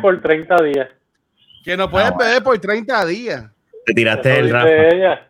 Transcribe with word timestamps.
por 0.00 0.20
30 0.20 0.62
días. 0.62 0.88
Que 1.64 1.76
no 1.76 1.90
puedes 1.90 2.10
Ah, 2.10 2.16
beber 2.18 2.42
por 2.42 2.58
30 2.58 3.04
días. 3.06 3.44
Te 3.86 3.92
tiraste 3.94 4.38
el 4.38 4.50
Rafa. 4.50 5.26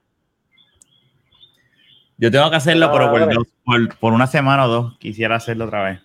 Yo 2.18 2.30
tengo 2.30 2.50
que 2.50 2.56
hacerlo, 2.56 2.86
Ah, 2.86 2.92
pero 2.92 3.10
por, 3.10 3.20
vale. 3.20 3.34
dos- 3.34 3.48
por, 3.64 3.98
por 3.98 4.12
una 4.12 4.26
semana 4.26 4.66
o 4.66 4.68
dos. 4.68 4.98
Quisiera 4.98 5.36
hacerlo 5.36 5.64
otra 5.64 5.82
vez. 5.84 6.00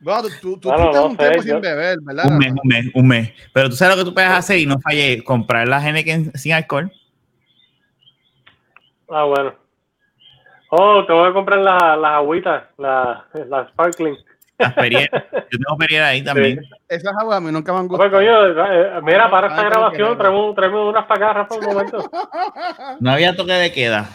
Bueno, 0.00 0.22
tú, 0.22 0.28
tú, 0.40 0.60
tú 0.60 0.68
Bueno, 0.68 0.84
tienes 0.90 0.96
no 1.00 1.06
un 1.06 1.10
sé, 1.12 1.18
tiempo 1.18 1.36
yo- 1.36 1.42
sin 1.54 1.60
beber, 1.60 1.98
¿verdad? 2.02 2.24
Un 2.30 2.38
mes, 2.38 2.52
un 2.52 2.68
mes, 2.68 2.86
un 2.94 3.08
mes. 3.08 3.32
Pero 3.52 3.68
tú 3.68 3.76
sabes 3.76 3.96
lo 3.96 4.02
que 4.04 4.08
tú 4.08 4.14
puedes 4.14 4.30
hacer 4.30 4.58
y 4.58 4.66
no 4.66 4.78
fallé. 4.80 5.22
Comprar 5.24 5.66
la 5.68 5.84
Heineken 5.86 6.32
sin 6.38 6.52
alcohol. 6.52 6.90
Ah, 9.10 9.24
bueno. 9.24 9.54
Oh, 10.70 11.04
tengo 11.06 11.26
que 11.26 11.32
comprar 11.32 11.58
la- 11.60 11.96
las 11.96 12.12
agüitas, 12.12 12.64
las 12.78 13.18
la 13.48 13.68
Sparkling. 13.68 14.16
Las 14.58 14.72
Perrier. 14.74 15.08
Yo 15.50 15.58
tengo 15.58 15.76
Perrier 15.78 16.02
ahí 16.02 16.22
también. 16.22 16.60
Esas 16.88 17.14
aguas 17.18 17.38
a 17.38 17.40
mí 17.40 17.52
nunca 17.52 17.72
me 17.72 17.78
han 17.80 17.88
Pues, 17.88 18.10
gustado. 18.10 18.24
coño, 18.24 18.46
eh, 18.72 19.00
mira, 19.02 19.30
para 19.30 19.48
esta 19.48 19.60
Ay, 19.62 19.66
grabación, 19.70 20.18
traemos, 20.18 20.54
traemos 20.54 20.88
unas 20.90 21.06
para 21.06 21.26
acá, 21.28 21.38
Rafa, 21.40 21.54
un 21.54 21.64
momento. 21.64 22.10
No 23.00 23.10
había 23.12 23.36
toque 23.36 23.52
de 23.52 23.72
queda. 23.72 24.08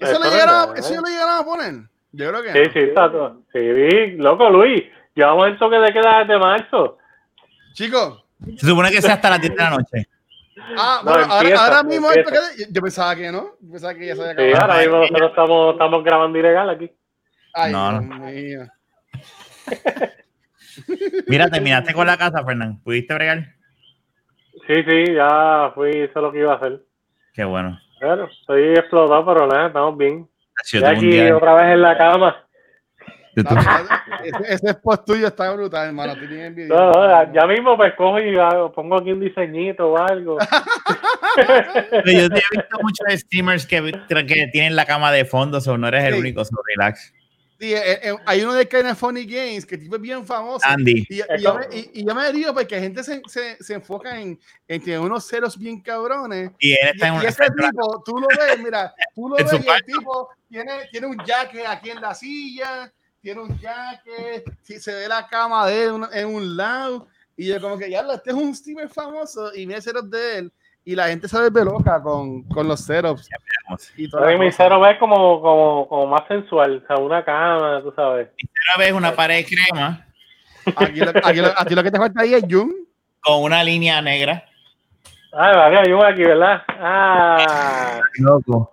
¿Eso, 0.00 0.18
lo 0.18 0.30
llegaron, 0.30 0.76
es 0.76 0.80
¿Eso 0.84 0.90
nada, 0.94 1.02
lo 1.02 1.08
llegaron 1.08 1.38
a 1.38 1.44
poner? 1.44 1.74
Yo 2.12 2.28
creo 2.30 2.42
que 2.42 2.52
Sí, 2.52 2.58
no. 2.58 2.72
sí, 2.72 2.78
está 2.80 3.10
todo. 3.10 3.42
Sí, 3.52 4.16
loco, 4.18 4.50
Luis. 4.50 4.82
Llevamos 5.14 5.46
el 5.46 5.58
toque 5.58 5.76
de 5.76 5.92
queda 5.92 6.18
desde 6.20 6.38
marzo. 6.38 6.98
Chicos, 7.72 8.24
Se 8.58 8.66
supone 8.66 8.90
que 8.90 9.00
sea 9.00 9.14
hasta 9.14 9.30
las 9.30 9.40
10 9.40 9.54
de 9.54 9.62
la 9.62 9.70
noche. 9.70 10.08
ah, 10.76 11.00
No, 11.04 11.10
bueno, 11.12 11.26
ahora, 11.32 11.40
empieza, 11.42 11.64
ahora 11.64 11.82
mismo 11.84 12.08
esto 12.10 12.20
empieza. 12.28 12.56
que- 12.56 12.72
yo 12.72 12.82
pensaba 12.82 13.16
que 13.16 13.32
no. 13.32 13.42
Yo 13.60 13.70
pensaba 13.72 13.94
que 13.94 14.06
ya 14.06 14.16
se 14.16 14.22
había 14.22 14.34
Sí, 14.34 14.50
acabado. 14.52 14.72
ahora 14.72 14.80
mismo 14.82 14.98
nosotros 15.00 15.30
estamos, 15.30 15.72
estamos 15.72 16.04
grabando 16.04 16.38
ilegal 16.38 16.70
aquí. 16.70 16.90
Ay, 17.54 17.72
No, 17.72 17.90
Dios 17.90 18.02
no. 18.04 18.16
mío. 18.26 18.60
Mira, 21.26 21.48
terminaste 21.48 21.92
con 21.94 22.06
la 22.06 22.16
casa, 22.16 22.44
Fernán. 22.44 22.80
¿Pudiste 22.82 23.14
bregar? 23.14 23.54
Sí, 24.66 24.74
sí, 24.88 25.14
ya 25.14 25.70
fui, 25.74 25.90
hice 25.90 26.20
lo 26.20 26.32
que 26.32 26.38
iba 26.40 26.52
a 26.52 26.56
hacer. 26.56 26.80
Qué 27.32 27.44
bueno. 27.44 27.78
Bueno, 28.00 28.28
estoy 28.40 28.72
explotado, 28.74 29.24
pero 29.26 29.46
nada, 29.46 29.66
estamos 29.68 29.96
bien. 29.96 30.28
Yo 30.72 30.78
Estoy 30.78 30.96
aquí 30.96 31.06
día- 31.06 31.36
otra 31.36 31.54
vez 31.54 31.72
en 31.74 31.82
la 31.82 31.96
cama. 31.98 32.36
ese, 33.36 34.54
ese 34.54 34.74
post 34.74 35.04
tuyo 35.06 35.26
está 35.26 35.52
brutal, 35.52 35.88
hermano. 35.88 36.14
Tú 36.14 36.20
tienes 36.28 36.46
envidia. 36.46 36.68
No, 36.74 36.90
no, 36.92 37.32
ya- 37.32 37.46
mismo 37.46 37.76
pues 37.76 37.92
cojo 37.94 38.20
y 38.20 38.36
hago- 38.36 38.72
pongo 38.72 38.98
aquí 38.98 39.10
un 39.12 39.20
diseñito 39.20 39.90
o 39.92 39.98
algo. 39.98 40.38
Pero 41.36 42.10
yo 42.12 42.28
te 42.30 42.38
he 42.38 42.56
visto 42.56 42.78
muchos 42.80 43.20
streamers 43.20 43.66
que, 43.66 43.92
que 44.08 44.46
tienen 44.52 44.76
la 44.76 44.86
cama 44.86 45.10
de 45.10 45.24
fondo, 45.24 45.58
o 45.66 45.78
no 45.78 45.88
eres 45.88 46.04
el 46.04 46.14
único, 46.14 46.44
so 46.44 46.56
relax. 46.76 47.12
Sí, 47.64 47.72
eh, 47.72 47.98
eh, 48.10 48.14
hay 48.26 48.42
uno 48.42 48.52
de 48.52 48.68
Kind 48.68 48.86
of 48.88 48.98
Funny 48.98 49.24
Games 49.24 49.64
que 49.64 49.78
tipo 49.78 49.96
es 49.96 50.02
bien 50.02 50.26
famoso. 50.26 50.66
Andy, 50.68 51.06
Y, 51.08 51.20
y 51.20 51.40
yo 51.40 51.54
me, 51.58 51.64
y, 51.74 51.90
y 51.94 52.06
yo 52.06 52.14
me 52.14 52.30
río 52.30 52.52
porque 52.52 52.78
gente 52.78 53.02
se, 53.02 53.22
se, 53.26 53.56
se 53.62 53.72
enfoca 53.72 54.20
en, 54.20 54.38
en 54.68 54.82
tener 54.84 55.00
unos 55.00 55.26
ceros 55.26 55.56
bien 55.58 55.80
cabrones. 55.80 56.50
y 56.58 56.72
él 56.72 56.78
Y, 56.82 56.88
está 56.90 57.08
en 57.08 57.14
y 57.14 57.18
una. 57.20 57.28
ese 57.30 57.44
tipo, 57.56 58.02
tú 58.04 58.18
lo 58.18 58.26
ves, 58.28 58.58
mira, 58.62 58.94
tú 59.14 59.28
lo 59.30 59.36
ves 59.36 59.46
y 59.64 59.66
el 59.68 59.84
tipo 59.86 60.28
tiene, 60.50 60.72
tiene 60.90 61.06
un 61.06 61.16
jacket 61.24 61.64
aquí 61.66 61.88
en 61.88 62.02
la 62.02 62.14
silla, 62.14 62.92
tiene 63.22 63.40
un 63.40 63.58
jacket, 63.58 64.44
si 64.62 64.78
se 64.78 64.92
ve 64.92 65.08
la 65.08 65.26
cama 65.26 65.66
de 65.66 65.84
él 65.84 65.88
en 65.88 65.94
un- 65.94 66.08
en 66.12 66.26
un 66.26 66.56
lado. 66.58 67.08
Y 67.34 67.46
yo 67.46 67.58
como 67.62 67.78
que 67.78 67.88
ya, 67.90 68.00
este 68.12 68.28
es 68.30 68.36
un 68.36 68.54
streamer 68.54 68.90
famoso 68.90 69.54
y 69.54 69.66
mira 69.66 69.80
ceros 69.80 70.10
de 70.10 70.38
él. 70.38 70.52
Y 70.86 70.94
la 70.94 71.08
gente 71.08 71.28
se 71.28 71.38
vuelve 71.38 71.64
loca 71.64 72.02
con, 72.02 72.42
con 72.44 72.68
los 72.68 72.80
setups. 72.80 73.28
Y 73.96 74.08
toda 74.10 74.30
la 74.30 74.36
mi 74.38 74.52
cero 74.52 74.86
es 74.86 74.98
como, 74.98 75.40
como, 75.40 75.88
como 75.88 76.06
más 76.08 76.22
sensual, 76.28 76.82
o 76.84 76.86
sea, 76.86 76.96
una 77.02 77.24
cama, 77.24 77.80
tú 77.82 77.92
sabes. 77.96 78.28
Una 78.76 78.84
vez 78.84 78.92
una 78.92 79.12
pared 79.12 79.44
crema 79.46 80.06
Aquí 80.76 81.00
lo, 81.00 81.10
aquí 81.22 81.40
lo- 81.40 81.58
a 81.58 81.64
ti 81.64 81.74
lo 81.74 81.82
que 81.82 81.90
te 81.90 81.98
falta 81.98 82.22
ahí 82.22 82.34
es 82.34 82.44
Jung. 82.48 82.72
con 83.20 83.42
una 83.42 83.62
línea 83.64 84.00
negra. 84.02 84.44
Ay, 85.32 85.56
vale, 85.56 85.78
hay 85.78 85.92
uno 85.92 86.04
aquí, 86.06 86.22
¿verdad? 86.22 86.62
Ah, 86.68 88.00
Loco. 88.18 88.72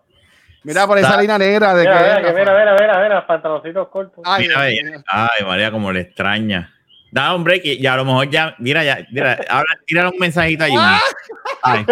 Mira 0.63 0.85
por 0.85 0.97
esa 0.99 1.19
línea 1.19 1.37
negra 1.39 1.73
de 1.73 1.81
mira, 1.81 1.97
que 1.97 2.03
mira, 2.03 2.17
es, 2.29 2.35
mira, 2.35 2.53
mira, 2.59 2.75
mira, 2.79 3.03
mira, 3.03 3.27
pantaloncitos 3.27 3.87
cortos. 3.87 4.23
Ay, 4.27 4.47
Mira. 4.47 5.01
Ay, 5.07 5.43
María, 5.45 5.71
como 5.71 5.91
le 5.91 6.01
extraña. 6.01 6.71
Da 7.11 7.35
un 7.35 7.43
break 7.43 7.65
y, 7.65 7.73
y 7.73 7.85
a 7.85 7.97
lo 7.97 8.05
mejor 8.05 8.29
ya, 8.29 8.55
mira, 8.57 8.83
ya, 8.83 9.05
mira, 9.11 9.37
ahora 9.49 9.77
tírale 9.85 10.09
un 10.09 10.17
mensajito 10.19 10.63
a 10.63 10.67
Jimmy. 10.67 10.83
Ay, 11.63 11.85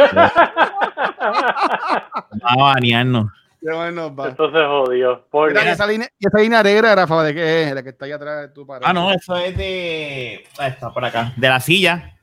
vamos 2.42 2.58
a 2.58 2.74
banearnos. 2.74 3.32
Qué 3.62 3.74
bueno, 3.74 4.16
va. 4.16 4.30
Entonces 4.30 4.62
jodió. 4.66 5.26
Por 5.30 5.50
Mira, 5.50 5.66
y 5.66 5.68
esa 5.68 5.86
línea, 5.86 6.08
esa 6.18 6.40
línea 6.40 6.64
negra, 6.64 6.96
Rafa, 6.96 7.24
¿de 7.24 7.34
qué 7.34 7.64
es? 7.64 7.76
La 7.76 7.84
que 7.84 7.90
está 7.90 8.06
ahí 8.06 8.14
atrás 8.14 8.42
de 8.42 8.48
tu 8.50 8.66
pared. 8.66 8.86
Ah, 8.88 8.94
no, 8.94 9.12
eso 9.12 9.36
es 9.36 9.58
de. 9.58 10.46
Ah, 10.58 10.68
está 10.68 10.94
por 10.94 11.04
acá. 11.04 11.34
De 11.36 11.50
la 11.50 11.60
silla. 11.60 12.18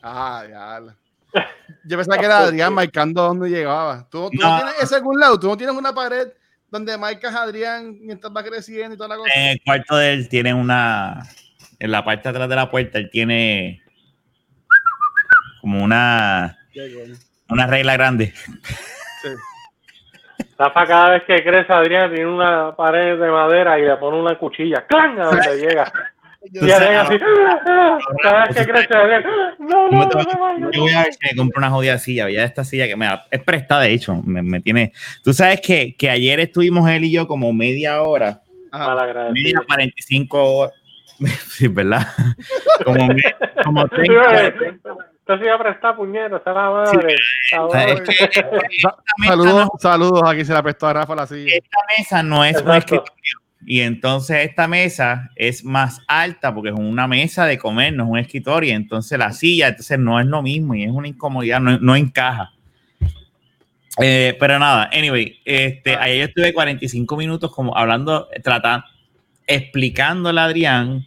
Ah, 0.00 0.44
ya. 0.48 0.80
Yo 1.84 1.96
pensaba 1.96 2.18
que 2.18 2.26
era 2.26 2.38
Adrián 2.38 2.72
marcando 2.74 3.22
dónde 3.22 3.48
llegaba. 3.48 4.06
¿Tú, 4.08 4.30
tú 4.30 4.38
no. 4.40 4.48
No. 4.48 4.56
tienes 4.58 4.82
ese 4.82 4.94
algún 4.94 5.18
lado? 5.18 5.40
¿Tú 5.40 5.48
no 5.48 5.56
tienes 5.56 5.74
una 5.74 5.92
pared 5.92 6.28
donde 6.70 6.96
marcas 6.96 7.34
a 7.34 7.42
Adrián 7.42 7.98
mientras 8.00 8.32
va 8.32 8.44
creciendo 8.44 8.94
y 8.94 8.96
toda 8.96 9.08
la 9.08 9.16
cosa? 9.16 9.32
En 9.34 9.48
el 9.48 9.62
cuarto 9.64 9.96
de 9.96 10.12
él 10.12 10.28
tiene 10.28 10.54
una. 10.54 11.26
En 11.78 11.90
la 11.90 12.04
parte 12.04 12.22
de 12.24 12.28
atrás 12.30 12.48
de 12.48 12.56
la 12.56 12.70
puerta, 12.70 12.98
él 12.98 13.10
tiene. 13.10 13.82
Como 15.60 15.82
una. 15.82 16.58
Una 17.48 17.66
regla 17.66 17.94
grande. 17.94 18.32
Sí. 19.22 19.28
Rafa 20.58 20.86
cada 20.86 21.10
vez 21.10 21.22
que 21.24 21.42
crece 21.42 21.72
Adrián 21.72 22.12
tiene 22.12 22.26
una 22.30 22.74
pared 22.76 23.18
de 23.18 23.28
madera 23.30 23.78
y 23.78 23.82
le 23.82 23.96
pone 23.96 24.18
una 24.20 24.36
cuchilla. 24.38 24.84
¡Clang! 24.86 25.18
A 25.20 25.24
donde 25.26 25.56
llega. 25.60 25.92
Y 26.52 26.70
Adrián 26.70 27.06
así. 27.06 27.16
¡ah! 27.66 27.98
Cada 28.22 28.46
vez 28.46 28.56
que 28.56 28.64
crece 28.72 28.94
Adrián. 28.96 29.24
No, 29.58 29.88
no, 29.90 30.08
no, 30.08 30.70
yo 30.70 30.80
voy 30.82 30.92
a 30.92 31.04
ver 31.04 31.12
si 31.12 31.18
me 31.26 31.36
compro 31.36 31.58
una 31.58 31.70
jodida 31.70 31.98
silla. 31.98 32.28
Ya 32.30 32.44
esta 32.44 32.64
silla 32.64 32.86
que 32.86 32.96
me 32.96 33.06
da- 33.06 33.24
es 33.30 33.42
prestada, 33.42 33.82
de 33.82 33.92
hecho. 33.94 34.14
Me, 34.24 34.42
me 34.42 34.60
tiene. 34.60 34.92
Tú 35.22 35.32
sabes 35.32 35.60
que, 35.60 35.94
que 35.96 36.10
ayer 36.10 36.38
estuvimos 36.40 36.88
él 36.90 37.04
y 37.04 37.12
yo 37.12 37.26
como 37.26 37.52
media 37.52 38.02
hora. 38.02 38.40
Media 39.32 39.60
45 39.66 40.42
horas. 40.56 40.74
Sí, 41.48 41.68
¿verdad? 41.68 42.06
Como, 42.84 43.06
me- 43.08 43.22
como 43.64 43.88
30. 43.88 44.32
Esto 45.24 45.38
se 45.38 45.44
iba 45.44 45.54
a 45.54 45.58
prestar 45.58 45.96
puñetas, 45.96 46.42
la 46.44 46.52
madre. 46.52 47.14
Es 47.92 48.00
que 48.02 48.24
esta 48.24 48.96
Saludos, 49.26 49.68
saludos. 49.78 50.22
Aquí 50.26 50.44
se 50.44 50.52
la 50.52 50.62
prestó 50.62 50.86
a 50.86 50.92
Rafa 50.92 51.14
la 51.14 51.26
silla. 51.26 51.54
esta 51.54 51.78
mesa 51.96 52.22
no 52.22 52.44
es 52.44 52.60
un 52.60 52.70
escritorio. 52.72 53.12
Y 53.66 53.80
entonces 53.80 54.46
esta 54.46 54.68
mesa 54.68 55.30
es 55.36 55.64
más 55.64 56.02
alta 56.06 56.54
porque 56.54 56.68
es 56.68 56.74
una 56.78 57.08
mesa 57.08 57.46
de 57.46 57.56
comer, 57.56 57.94
no 57.94 58.04
es 58.04 58.10
un 58.10 58.18
escritorio. 58.18 58.74
Entonces 58.74 59.18
la 59.18 59.32
silla, 59.32 59.68
entonces 59.68 59.98
no 59.98 60.20
es 60.20 60.26
lo 60.26 60.42
mismo 60.42 60.74
y 60.74 60.84
es 60.84 60.90
una 60.90 61.08
incomodidad, 61.08 61.60
no, 61.60 61.78
no 61.78 61.96
encaja. 61.96 62.52
Eh, 64.02 64.36
pero 64.38 64.58
nada, 64.58 64.90
anyway, 64.92 65.40
este, 65.44 65.94
ayer 65.96 66.18
yo 66.18 66.24
estuve 66.24 66.52
45 66.52 67.16
minutos 67.16 67.50
como 67.52 67.74
hablando, 67.76 68.28
tratando, 68.42 68.84
explicándole 69.46 70.40
a 70.40 70.44
Adrián, 70.44 71.06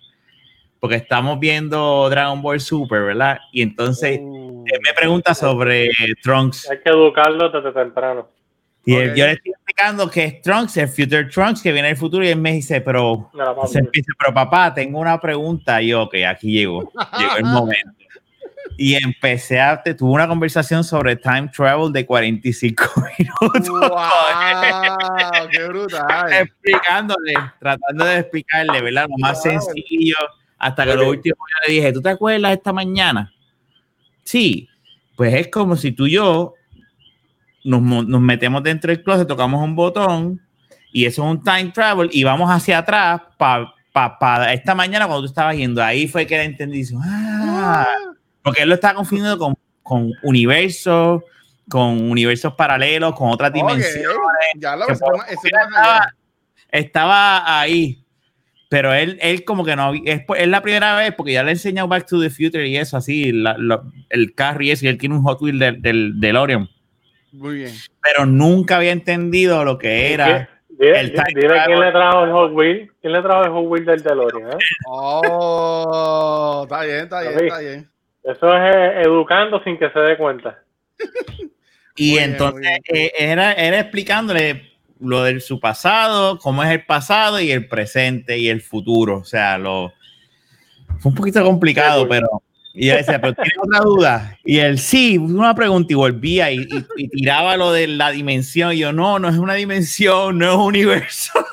porque 0.80 0.96
estamos 0.96 1.40
viendo 1.40 2.10
Dragon 2.10 2.42
Ball 2.42 2.60
Super, 2.60 3.02
¿verdad? 3.04 3.40
Y 3.52 3.62
entonces 3.62 4.20
Uh, 4.22 4.64
él 4.68 4.80
me 4.86 4.94
pregunta 4.94 5.34
sobre 5.34 5.90
Trunks. 6.22 6.70
Hay 6.70 6.80
que 6.80 6.90
educarlo 6.90 7.50
desde 7.50 7.72
temprano. 7.72 8.28
Y 8.86 8.96
él- 8.96 9.16
yo 9.16 9.26
le 9.26 9.32
estoy 9.34 9.52
explicando 9.52 10.10
que 10.10 10.24
es 10.24 10.42
Trunks, 10.42 10.78
el 10.78 10.88
Future 10.88 11.26
Trunks, 11.26 11.62
que 11.62 11.72
viene 11.74 11.90
del 11.90 11.98
futuro, 11.98 12.24
y 12.24 12.30
él 12.30 12.40
me 12.40 12.54
dice, 12.54 12.80
pero, 12.82 13.30
se 13.68 13.80
empieza, 13.80 14.12
pero 14.18 14.34
papá, 14.34 14.74
tengo 14.74 15.00
una 15.00 15.20
pregunta. 15.20 15.82
Y 15.82 15.88
yo, 15.90 16.04
ok, 16.04 16.16
aquí 16.28 16.52
llegó, 16.52 16.90
llegó 17.18 17.36
el 17.38 17.44
momento. 17.46 17.92
Y 18.78 18.96
empecé 18.96 19.60
a, 19.62 19.82
te- 19.82 19.94
tuve 19.94 20.12
una 20.12 20.28
conversación 20.28 20.84
sobre 20.84 21.16
time 21.16 21.50
travel 21.56 21.92
de 21.94 22.06
45 22.06 22.84
minutos, 23.20 23.70
¡Wow! 23.70 23.90
¡Qué 25.52 25.64
brutal! 25.68 26.34
explicándole, 26.34 27.34
tratando 27.60 28.06
de 28.06 28.18
explicarle, 28.20 28.82
¿verdad? 28.82 29.08
Lo 29.10 29.18
más 29.20 29.44
Wow. 29.44 29.52
sencillo, 29.62 30.16
hasta 30.58 30.86
que 30.86 30.96
lo 30.96 31.10
último 31.10 31.36
yo 31.38 31.68
le 31.68 31.74
dije, 31.74 31.94
¿tú 31.94 32.02
te 32.02 32.10
acuerdas 32.10 32.54
esta 32.54 32.74
mañana? 32.74 33.32
Sí, 34.24 34.68
pues 35.16 35.34
es 35.34 35.48
como 35.50 35.76
si 35.76 35.92
tú 35.92 36.06
y 36.08 36.12
yo 36.14 36.54
nos, 37.64 37.82
nos 37.82 38.22
metemos 38.22 38.64
dentro 38.64 38.90
del 38.92 39.04
closet, 39.04 39.28
tocamos 39.28 39.64
un 39.64 39.76
botón 39.76 40.42
y 40.92 41.06
eso 41.06 41.24
es 41.24 41.30
un 41.32 41.44
time 41.44 41.72
travel 41.74 42.10
y 42.12 42.24
vamos 42.24 42.50
hacia 42.50 42.80
atrás 42.80 43.22
para 43.38 44.54
esta 44.54 44.74
mañana 44.76 45.06
cuando 45.06 45.24
tú 45.24 45.28
estabas 45.28 45.56
yendo. 45.56 45.84
Ahí 45.84 46.08
fue 46.08 46.26
que 46.26 46.42
entendí. 46.42 46.84
Ah, 47.04 47.86
porque 48.48 48.64
él 48.64 48.70
lo 48.70 48.76
estaba 48.76 48.96
confundiendo 48.96 49.38
con, 49.38 49.56
con 49.84 50.12
universos, 50.24 51.24
con 51.70 52.10
universos 52.10 52.54
paralelos, 52.54 53.14
con 53.16 53.30
otras 53.30 53.50
Ok, 53.52 53.56
dimensiones. 53.56 54.06
Ya 54.58 54.76
lo 54.76 54.86
por- 54.88 55.20
ese 55.30 55.50
estaba, 56.72 57.60
ahí. 57.60 58.04
Pero 58.70 58.94
él, 58.94 59.18
él 59.22 59.46
como 59.46 59.64
que 59.64 59.76
no, 59.78 59.94
es, 59.94 60.24
es 60.38 60.48
la 60.48 60.62
primera 60.62 60.96
vez, 60.98 61.14
porque 61.16 61.32
ya 61.34 61.42
le 61.44 61.50
he 61.50 61.54
enseñado 61.54 61.88
Back 61.88 62.06
to 62.06 62.20
the 62.20 62.30
Future 62.30 62.68
y 62.68 62.76
eso, 62.76 62.98
así, 62.98 63.32
la- 63.32 63.56
la- 63.58 63.82
el 64.10 64.34
carro 64.36 64.62
y 64.64 64.72
eso, 64.72 64.86
y 64.86 64.90
él 64.90 64.98
tiene 64.98 65.16
un 65.16 65.24
Hot 65.24 65.42
Wheel 65.42 65.58
del, 65.58 65.82
del 65.82 66.20
DeLorean. 66.20 66.68
Muy 67.32 67.56
bien. 67.56 67.74
Pero 68.02 68.26
nunca 68.26 68.78
había 68.78 68.92
entendido 68.92 69.64
lo 69.64 69.78
que 69.78 70.12
era. 70.14 70.50
Dile, 70.70 71.00
El 71.00 71.12
dile 71.12 71.62
quién 71.66 71.80
le 71.80 71.92
trajo 71.92 72.24
el 72.26 72.32
Hot 72.32 72.52
Wheel. 72.54 72.92
¿Quién 73.02 73.14
le 73.14 73.22
trajo 73.22 73.44
el 73.46 73.52
Hot 73.52 73.66
Wheel 73.68 73.86
del 73.86 74.04
DeLorean? 74.04 74.52
eh? 74.52 74.58
Oh, 74.86 76.62
está 76.64 76.84
bien, 76.84 76.98
está 77.04 77.22
bien, 77.22 77.40
está 77.40 77.60
bien. 77.60 77.90
Eso 78.28 78.54
es 78.58 78.76
eh, 78.76 79.02
educando 79.06 79.64
sin 79.64 79.80
que 79.80 79.90
se 79.90 80.00
dé 80.00 80.18
cuenta. 80.18 80.64
Y 82.00 82.12
Muy 82.12 82.20
bien, 82.20 82.32
entonces 82.34 82.80
eh, 82.94 83.12
era, 83.18 83.54
era 83.54 83.80
explicándole 83.80 84.74
lo 85.00 85.24
de 85.24 85.40
su 85.40 85.60
pasado, 85.60 86.38
cómo 86.38 86.64
es 86.64 86.70
el 86.70 86.86
pasado 86.86 87.42
y 87.42 87.50
el 87.50 87.68
presente 87.68 88.38
y 88.38 88.50
el 88.50 88.62
futuro. 88.62 89.18
O 89.18 89.24
sea, 89.24 89.58
lo 89.58 89.94
fue 91.00 91.10
un 91.10 91.16
poquito 91.16 91.44
complicado, 91.44 92.04
Sí, 92.04 92.08
pero 92.08 92.44
y 92.78 92.86
ella 92.90 92.98
decía, 92.98 93.20
pero 93.20 93.34
tiene 93.34 93.52
otra 93.60 93.80
duda. 93.80 94.38
Y 94.46 94.60
él 94.60 94.78
sí, 94.78 95.18
una 95.18 95.54
pregunta 95.56 95.92
y 95.92 95.96
volvía 95.96 96.52
y, 96.52 96.60
y- 96.60 96.86
y 96.98 97.10
tiraba 97.10 97.58
lo 97.58 97.72
de 97.72 97.88
la 97.88 98.12
dimensión. 98.12 98.74
Y 98.74 98.78
yo, 98.80 98.94
no, 98.94 99.20
no 99.20 99.30
es 99.30 99.38
una 99.38 99.56
dimensión, 99.56 100.38
no 100.38 100.46
es 100.50 100.54
un 100.56 100.62
universo. 100.66 101.32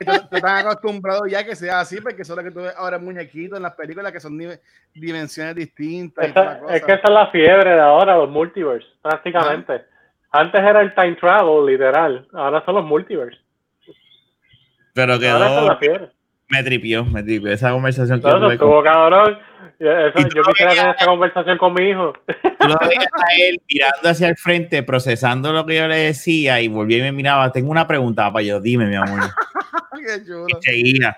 Tú, 0.00 0.12
tú 0.28 0.36
estás 0.36 0.64
acostumbrado 0.64 1.26
ya 1.26 1.44
que 1.44 1.56
sea 1.56 1.80
así, 1.80 1.98
porque 2.00 2.22
eso 2.22 2.34
es 2.34 2.36
lo 2.36 2.42
que 2.44 2.50
tú 2.50 2.60
ves 2.60 2.74
ahora 2.76 2.96
en 2.96 3.04
muñequitos, 3.04 3.56
en 3.56 3.62
las 3.62 3.72
películas, 3.74 4.12
que 4.12 4.20
son 4.20 4.36
di- 4.36 4.48
dimensiones 4.94 5.54
distintas. 5.54 6.26
y 6.26 6.30
Esa- 6.30 6.60
es 6.70 6.84
que 6.84 6.92
esa 6.92 7.02
es 7.04 7.10
la 7.10 7.26
fiebre 7.30 7.70
de 7.70 7.80
ahora, 7.80 8.16
los 8.16 8.28
multiverse, 8.28 8.86
prácticamente. 9.00 9.82
Antes 10.30 10.60
era 10.60 10.80
el 10.82 10.94
time 10.94 11.14
travel, 11.16 11.64
literal. 11.66 12.26
Ahora 12.34 12.62
son 12.66 12.74
los 12.74 12.84
multiverse. 12.84 13.38
Pero 14.92 15.14
Ahora 15.14 15.26
esa 15.26 15.46
es 15.46 15.52
quedó, 15.52 15.68
la 15.68 15.76
fiebre. 15.76 16.08
me 16.48 16.62
tripió, 16.62 17.04
me 17.04 17.22
tripió. 17.22 17.50
Esa 17.52 17.70
conversación 17.72 18.18
que 18.18 18.22
Todo 18.22 18.32
eso 18.36 18.38
tuve 18.46 18.58
con- 18.58 18.68
estuvo 18.68 18.82
cabrón. 18.82 19.38
Eso- 19.78 20.28
tú 20.28 20.34
yo 20.34 20.42
quisiera 20.44 20.74
tener 20.74 20.94
esa 20.96 21.06
conversación 21.06 21.58
con 21.58 21.74
mi 21.74 21.90
hijo. 21.90 22.12
Tú 22.26 22.68
lo 22.68 22.78
veías 22.80 23.06
a 23.12 23.34
él 23.48 23.60
mirando 23.68 24.08
hacia 24.08 24.28
el 24.28 24.36
frente, 24.36 24.82
procesando 24.82 25.52
lo 25.52 25.66
que 25.66 25.76
yo 25.76 25.88
le 25.88 25.96
decía 25.96 26.60
y 26.60 26.68
volvía 26.68 26.98
y 26.98 27.02
me 27.02 27.12
miraba. 27.12 27.50
Tengo 27.52 27.70
una 27.70 27.86
pregunta 27.86 28.32
para 28.32 28.44
yo, 28.44 28.60
dime, 28.60 28.86
mi 28.86 28.94
amor. 28.96 29.20
Qué 29.94 30.24
chulo. 30.24 30.46
Y 30.48 30.64
seguía 30.64 31.16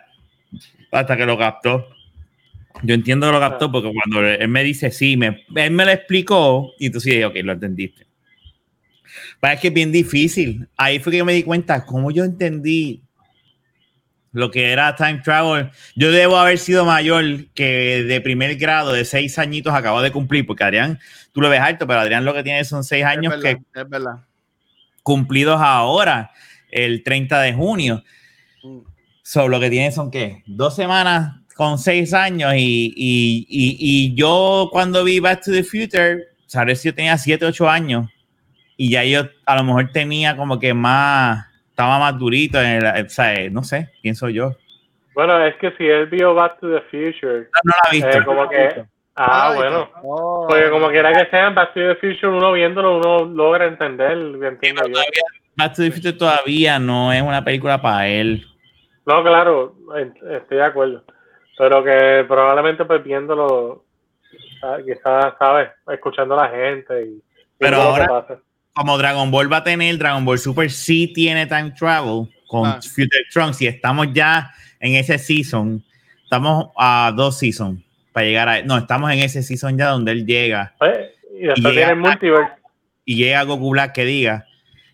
hasta 0.91 1.17
que 1.17 1.27
lo 1.27 1.37
captó. 1.39 1.89
Yo 2.83 2.95
entiendo 2.95 3.27
que 3.27 3.33
lo 3.33 3.41
captó 3.41 3.73
porque 3.73 3.93
cuando 3.93 4.27
él 4.27 4.49
me 4.49 4.63
dice 4.63 4.91
sí, 4.91 5.17
me, 5.17 5.45
él 5.55 5.71
me 5.71 5.85
lo 5.85 5.91
explicó 5.91 6.73
y 6.79 6.87
entonces 6.87 7.13
dije, 7.13 7.25
ok, 7.25 7.37
lo 7.43 7.53
entendiste. 7.53 8.07
Pero 9.41 9.55
es 9.55 9.61
que 9.61 9.69
es 9.69 9.75
bien 9.75 9.93
difícil. 9.93 10.69
Ahí 10.77 10.99
fue 10.99 11.13
que 11.13 11.19
yo 11.19 11.25
me 11.25 11.33
di 11.33 11.43
cuenta 11.43 11.85
cómo 11.85 12.11
yo 12.11 12.25
entendí 12.25 13.03
lo 14.37 14.51
que 14.51 14.71
era 14.71 14.95
time 14.95 15.21
travel. 15.25 15.71
Yo 15.95 16.13
debo 16.13 16.37
haber 16.37 16.59
sido 16.59 16.85
mayor 16.85 17.47
que 17.55 18.05
de 18.05 18.21
primer 18.21 18.57
grado, 18.57 18.93
de 18.93 19.07
seis 19.07 19.39
añitos, 19.39 19.73
acabo 19.73 20.03
de 20.03 20.13
cumplir, 20.13 20.47
porque 20.47 20.63
Adrián, 20.63 21.01
tú 21.33 21.41
lo 21.41 21.49
ves 21.49 21.61
alto, 21.61 21.87
pero 21.87 22.01
Adrián 22.01 22.27
lo 22.27 22.35
que 22.35 22.43
tiene 22.43 22.63
son 22.65 22.85
seis 22.85 23.05
años 23.05 23.33
es 23.33 23.43
que 23.43 23.55
verdad, 23.55 23.65
es 23.75 23.89
verdad. 23.89 24.25
cumplidos 25.03 25.59
ahora, 25.61 26.33
el 26.71 27.03
30 27.03 27.41
de 27.41 27.55
junio. 27.55 28.05
Mm. 28.63 28.81
So, 29.23 29.49
lo 29.49 29.59
que 29.59 29.71
tiene 29.71 29.91
son 29.91 30.11
que 30.11 30.43
dos 30.47 30.77
semanas 30.77 31.37
con 31.55 31.79
seis 31.79 32.13
años 32.13 32.53
y, 32.57 32.93
y, 32.95 33.47
y, 33.49 33.77
y 33.81 34.15
yo 34.15 34.69
cuando 34.71 35.03
vi 35.03 35.19
Back 35.19 35.45
to 35.45 35.51
the 35.51 35.65
Future, 35.65 36.25
sabes 36.47 36.83
si 36.83 36.89
yo 36.89 36.95
tenía 36.95 37.17
siete, 37.17 37.47
ocho 37.47 37.71
años 37.71 38.07
y 38.77 38.91
ya 38.91 39.03
yo 39.03 39.31
a 39.47 39.57
lo 39.57 39.65
mejor 39.65 39.91
tenía 39.93 40.37
como 40.37 40.59
que 40.59 40.75
más, 40.75 41.47
estaba 41.77 41.99
más 41.99 42.19
durito, 42.19 42.59
en 42.59 42.83
el, 42.83 43.05
o 43.05 43.09
sea, 43.11 43.35
no 43.51 43.63
sé, 43.63 43.91
pienso 44.01 44.31
yo. 44.31 44.53
Bueno, 45.15 45.39
es 45.45 45.55
que 45.57 45.73
si 45.73 45.87
él 45.87 46.07
vio 46.07 46.35
Back 46.35 46.59
to 46.61 46.69
the 46.71 46.81
Future, 46.91 47.41
No, 47.41 47.61
no 47.65 47.73
la 47.73 47.91
he 47.91 47.93
visto. 47.93 48.19
eh, 48.19 48.25
como 48.25 48.49
que. 48.49 48.85
Ah, 49.15 49.49
Ay, 49.51 49.57
bueno. 49.57 49.91
oh. 50.03 50.47
Porque 50.49 50.71
como 50.71 50.89
quiera 50.89 51.13
que 51.13 51.27
sea, 51.31 51.49
en 51.49 51.55
Back 51.55 51.75
to 51.75 51.81
the 51.81 51.95
Future, 51.97 52.29
uno 52.29 52.53
viéndolo, 52.53 52.97
uno 52.99 53.25
logra 53.27 53.67
entender. 53.67 54.17
Sí, 54.63 54.73
todavía, 54.75 55.23
Back 55.55 55.75
to 55.75 55.83
the 55.83 55.91
Future 55.91 56.13
todavía 56.15 56.79
no 56.79 57.13
es 57.13 57.21
una 57.23 57.45
película 57.45 57.81
para 57.81 58.07
él. 58.09 58.47
No, 59.07 59.23
claro, 59.23 59.75
en- 59.97 60.15
estoy 60.35 60.57
de 60.59 60.65
acuerdo. 60.65 61.05
Pero 61.59 61.83
que 61.85 62.25
probablemente 62.29 62.85
pues 62.87 63.03
viéndolo, 63.05 63.85
ah, 64.63 64.79
quizás, 64.85 65.35
¿sabes? 65.39 65.71
Escuchando 65.91 66.39
a 66.39 66.45
la 66.45 66.51
gente 66.55 67.03
y... 67.07 67.23
Pero 67.59 67.77
ahora- 67.79 68.07
pasa. 68.07 68.39
Como 68.77 68.99
Dragon 68.99 69.31
Ball 69.31 69.51
va 69.53 69.59
a 69.59 69.65
tener, 69.65 69.97
Dragon 69.99 70.25
Ball 70.25 70.39
Super 70.39 70.71
sí 70.71 71.11
tiene 71.15 71.47
time 71.47 71.71
travel 71.73 72.29
con 72.47 72.67
Ah. 72.69 72.79
Future 72.83 73.25
Trunks 73.33 73.63
y 73.63 73.67
estamos 73.67 74.09
ya 74.13 74.51
en 74.81 74.95
ese 74.95 75.19
season, 75.19 75.83
estamos 76.23 76.69
a 76.77 77.13
dos 77.17 77.39
seasons 77.39 77.81
para 78.13 78.27
llegar 78.27 78.49
a, 78.49 78.63
no, 78.63 78.77
estamos 78.79 79.11
en 79.11 79.21
ese 79.21 79.43
season 79.43 79.77
ya 79.79 79.89
donde 79.89 80.13
él 80.13 80.27
llega 80.27 80.75
Pues, 80.79 80.97
y 81.35 81.47
después 81.47 81.59
llega- 81.59 81.73
tiene 81.73 81.91
el 81.93 81.97
multiverse. 81.99 82.53
y 83.07 83.17
llega 83.17 83.43
Goku 83.45 83.71
Black 83.71 83.93
que 83.95 84.05
diga 84.05 84.47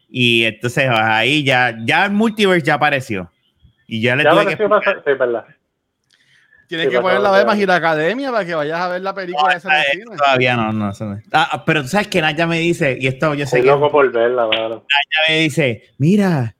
y 0.08 0.44
entonces 0.44 0.88
ahí 0.88 1.42
ya, 1.42 1.76
ya 1.84 2.04
el 2.06 2.12
multiverse 2.12 2.64
ya 2.66 2.74
apareció 2.74 3.30
y 3.86 4.00
ya 4.00 4.14
le 4.16 4.24
Ya 4.24 4.30
tuve 4.30 4.46
que 4.46 4.56
sí, 4.56 4.62
verdad. 5.18 5.44
Tienes 6.76 6.88
que 6.88 7.00
poner 7.00 7.20
la 7.20 7.36
de 7.38 7.44
Magia 7.44 7.74
Academia 7.74 8.30
para 8.30 8.44
que 8.44 8.54
vayas 8.54 8.80
a 8.80 8.88
ver 8.88 9.02
la 9.02 9.14
película 9.14 9.52
esa 9.54 9.68
en 9.68 9.74
el 9.74 9.80
Eh, 9.82 10.02
cine. 10.04 10.16
todavía 10.16 10.56
no, 10.56 10.72
no, 10.72 10.90
eso 10.90 11.04
no. 11.04 11.18
Ah, 11.32 11.62
pero 11.66 11.82
tú 11.82 11.88
sabes 11.88 12.08
que 12.08 12.20
Naya 12.22 12.46
me 12.46 12.58
dice, 12.58 12.96
y 12.98 13.06
esto 13.06 13.34
yo 13.34 13.46
sé 13.46 13.58
Estoy 13.58 13.60
que 13.62 13.66
loco 13.68 13.90
por 13.90 14.10
verla, 14.10 14.46
mano. 14.46 14.84
ella 14.88 15.28
me 15.28 15.40
dice, 15.40 15.82
mira, 15.98 16.54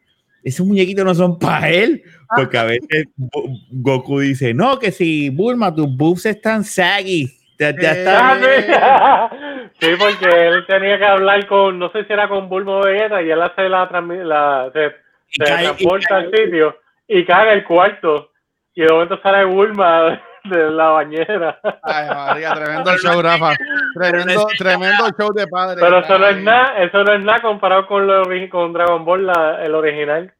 esos 0.44 0.67
muñequitos 0.67 1.05
no 1.05 1.14
son 1.14 1.38
para 1.38 1.70
él. 1.70 2.03
Porque 2.35 2.59
a 2.59 2.64
veces 2.64 3.06
Go- 3.17 3.44
Goku 3.70 4.20
dice, 4.20 4.55
no, 4.55 4.79
que 4.79 4.91
si 4.91 5.29
Bulma, 5.31 5.75
tus 5.75 5.87
boobs 5.97 6.26
están 6.26 6.65
saggy. 6.65 7.31
Ya, 7.58 7.70
ya 7.79 7.93
Eh, 7.93 7.99
está. 7.99 8.31
Ah, 8.32 9.31
sí. 9.31 9.38
Sí, 9.81 9.88
porque 9.99 10.26
él 10.49 10.65
tenía 10.67 10.97
que 10.99 11.05
hablar 11.05 11.47
con, 11.47 11.79
no 11.79 11.91
sé 11.91 12.05
si 12.05 12.12
era 12.12 12.29
con 12.29 12.49
Bulma 12.49 12.76
o 12.79 12.85
Vegeta, 12.85 13.20
y 13.23 13.31
él 13.31 13.41
hace 13.43 13.69
la, 13.69 13.88
la 14.25 14.70
se, 14.73 14.93
transporta 15.37 16.06
cae- 16.08 16.17
al 16.17 16.31
sitio 16.31 16.76
y 17.08 17.25
caga 17.25 17.53
el 17.53 17.65
cuarto. 17.65 18.31
Y 18.74 18.82
de 18.82 18.88
momento 18.92 19.19
sale 19.22 19.44
Bulma 19.44 20.20
de 20.44 20.70
la 20.70 20.88
bañera. 20.88 21.60
Ay, 21.82 22.08
María, 22.08 22.52
tremendo 22.54 22.96
show, 22.98 23.20
Rafa. 23.22 23.54
Tremendo, 23.94 24.46
tremendo 24.58 25.04
show 25.19 25.32
de 25.34 25.46
padre. 25.46 25.80
Pero 25.80 25.98
eso 26.00 26.19
no 26.19 26.26
es 26.26 26.42
nada, 26.42 26.78
eso 26.82 27.04
no 27.04 27.12
es 27.14 27.22
nada 27.24 27.38
comparado 27.40 27.86
con, 27.86 28.06
lo, 28.06 28.22
con 28.50 28.72
Dragon 28.72 29.04
Ball, 29.04 29.26
la- 29.26 29.64
el 29.64 29.74
original. 29.74 30.32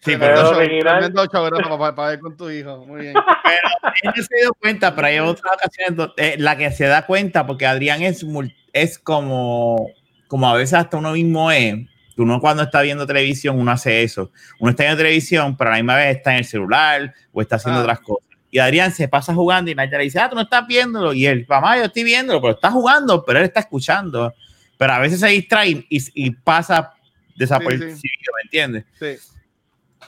Sí, 0.00 0.16
Pero 0.16 0.34
Tremendo 0.34 0.42
pero 0.50 0.56
original. 0.58 0.98
tremendo 0.98 1.26
show, 1.26 1.48
Rafa, 1.50 1.78
para, 1.78 1.94
para 1.94 2.08
ver 2.08 2.18
con 2.20 2.36
tu 2.36 2.50
hijo. 2.50 2.84
Muy 2.86 3.02
bien. 3.02 3.14
él 4.02 4.12
no 4.16 4.22
se 4.22 4.36
dio 4.40 4.52
cuenta, 4.54 4.94
pero 4.96 5.06
hay 5.06 5.18
otras 5.20 5.54
ocasiones 5.54 5.96
donde- 5.96 6.14
eh, 6.16 6.34
la 6.38 6.56
que 6.56 6.70
se 6.72 6.86
da 6.86 7.06
cuenta, 7.06 7.46
porque 7.46 7.66
Adrián 7.66 8.02
es, 8.02 8.26
es 8.72 8.98
como, 8.98 9.86
como 10.26 10.48
a 10.48 10.54
veces 10.56 10.74
hasta 10.74 10.96
uno 10.96 11.12
mismo 11.12 11.52
es. 11.52 11.74
Uno 12.16 12.40
cuando 12.40 12.62
está 12.64 12.82
viendo 12.82 13.06
televisión, 13.06 13.58
uno 13.58 13.70
hace 13.72 14.02
eso. 14.02 14.30
Uno 14.58 14.70
está 14.70 14.82
viendo 14.84 14.98
televisión, 14.98 15.56
pero 15.56 15.70
a 15.70 15.72
la 15.72 15.76
misma 15.78 15.96
vez 15.96 16.16
está 16.16 16.32
en 16.32 16.38
el 16.38 16.44
celular 16.44 17.14
o 17.32 17.40
está 17.42 17.56
haciendo 17.56 17.80
Ah. 17.80 17.82
otras 17.84 18.00
cosas. 18.00 18.28
Y 18.50 18.58
Adrián 18.58 18.92
se 18.92 19.08
pasa 19.08 19.32
jugando 19.34 19.70
y 19.70 19.74
Naya 19.74 19.96
le 19.96 20.04
dice, 20.04 20.20
ah, 20.20 20.28
tú 20.28 20.34
no 20.36 20.42
estás 20.42 20.66
viéndolo. 20.66 21.14
Y 21.14 21.24
él, 21.26 21.46
mamá, 21.48 21.78
yo 21.78 21.84
estoy 21.84 22.04
viéndolo, 22.04 22.40
pero 22.42 22.54
está 22.54 22.70
jugando, 22.70 23.24
pero 23.24 23.38
él 23.38 23.46
está 23.46 23.60
escuchando. 23.60 24.34
Pero 24.76 24.92
a 24.92 24.98
veces 24.98 25.20
se 25.20 25.28
distrae 25.28 25.86
y, 25.88 26.02
y 26.14 26.30
pasa 26.32 26.92
desapercibido, 27.34 27.94
¿me 28.36 28.42
entiendes? 28.44 28.84
Sí. 29.00 29.16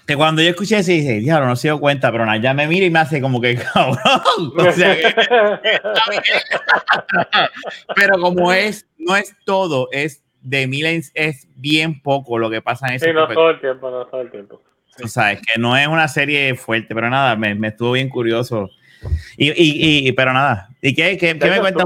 Que 0.06 0.16
cuando 0.16 0.42
yo 0.42 0.50
escuché 0.50 0.76
eso, 0.76 0.90
dije, 0.90 1.20
diablo, 1.20 1.46
no 1.46 1.56
se 1.56 1.68
dio 1.68 1.80
cuenta, 1.80 2.12
pero 2.12 2.26
Naya 2.26 2.52
me 2.52 2.66
mira 2.68 2.84
y 2.84 2.90
me 2.90 2.98
hace 2.98 3.22
como 3.22 3.40
que, 3.40 3.54
cabrón. 3.74 3.98
O 4.58 4.72
sea 4.72 4.94
que, 4.94 5.14
pero 7.94 8.18
como 8.20 8.52
es, 8.52 8.86
no 8.98 9.16
es 9.16 9.34
todo, 9.44 9.88
es 9.92 10.22
de 10.44 10.66
mil 10.68 10.86
en- 10.86 11.02
es 11.14 11.48
bien 11.56 12.00
poco 12.00 12.38
lo 12.38 12.48
que 12.50 12.62
pasa 12.62 12.86
en 12.88 12.94
ese 12.94 13.06
sí, 13.06 13.12
no 13.12 13.26
todo 13.26 13.50
el 13.50 13.60
tiempo, 13.60 13.90
no 13.90 14.06
todo 14.06 14.20
el 14.20 14.30
tiempo. 14.30 14.62
Tú 14.96 15.08
sabes 15.08 15.40
que 15.40 15.58
no 15.58 15.76
es 15.76 15.88
una 15.88 16.06
serie 16.06 16.54
fuerte, 16.54 16.94
pero 16.94 17.10
nada, 17.10 17.34
me, 17.34 17.54
me 17.56 17.68
estuvo 17.68 17.92
bien 17.92 18.08
curioso. 18.08 18.70
Y, 19.36 19.48
y, 19.50 20.08
y- 20.08 20.12
pero 20.12 20.32
nada, 20.32 20.68
¿y 20.80 20.94
qué, 20.94 21.16
qué, 21.18 21.36
qué 21.38 21.50
me 21.50 21.58
cuentas? 21.60 21.84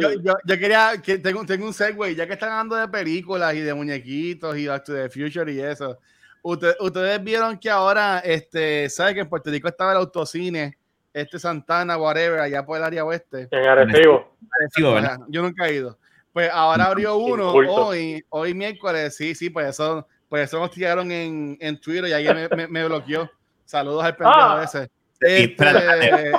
Yo, 0.00 0.12
yo, 0.22 0.34
yo 0.44 0.58
quería 0.58 0.92
que 1.02 1.18
tengo, 1.18 1.44
tengo 1.46 1.66
un 1.66 1.72
segue, 1.72 2.14
ya 2.14 2.26
que 2.26 2.32
están 2.32 2.50
hablando 2.50 2.76
de 2.76 2.88
películas 2.88 3.54
y 3.54 3.60
de 3.60 3.72
muñequitos 3.72 4.56
y 4.58 4.66
Back 4.66 4.84
to 4.84 4.92
the 4.94 5.08
Future 5.08 5.50
y 5.52 5.60
eso. 5.60 5.98
Usted- 6.42 6.74
ustedes 6.80 7.22
vieron 7.22 7.58
que 7.58 7.70
ahora, 7.70 8.18
este, 8.18 8.88
¿sabe 8.88 9.14
que 9.14 9.20
en 9.20 9.28
Puerto 9.28 9.50
Rico 9.50 9.68
estaba 9.68 9.92
el 9.92 9.98
autocine, 9.98 10.76
este 11.14 11.38
Santana, 11.38 11.96
whatever, 11.96 12.40
allá 12.40 12.64
por 12.64 12.78
el 12.78 12.84
área 12.84 13.04
oeste? 13.04 13.48
En 13.50 13.66
Arecibo. 13.66 14.36
Arecibo, 14.58 14.94
¿verdad? 14.94 15.12
Ajá, 15.14 15.26
Yo 15.28 15.42
nunca 15.42 15.68
he 15.68 15.74
ido. 15.74 15.98
Pues 16.32 16.50
ahora 16.52 16.84
abrió 16.86 17.16
uno 17.16 17.50
hoy, 17.52 18.24
hoy 18.28 18.54
miércoles, 18.54 19.16
sí, 19.16 19.34
sí, 19.34 19.50
pues 19.50 19.66
eso, 19.68 20.06
pues 20.28 20.44
eso 20.44 20.60
nos 20.60 20.70
tiraron 20.70 21.10
en, 21.10 21.58
en 21.60 21.80
Twitter 21.80 22.06
y 22.08 22.12
alguien 22.12 22.36
me, 22.36 22.48
me- 22.56 22.68
me 22.68 22.84
bloqueó. 22.86 23.28
Saludos 23.64 24.04
al 24.04 24.16
pendejo 24.16 24.38
Ah. 24.40 24.62
ese. 24.64 24.90
Este, 25.20 26.32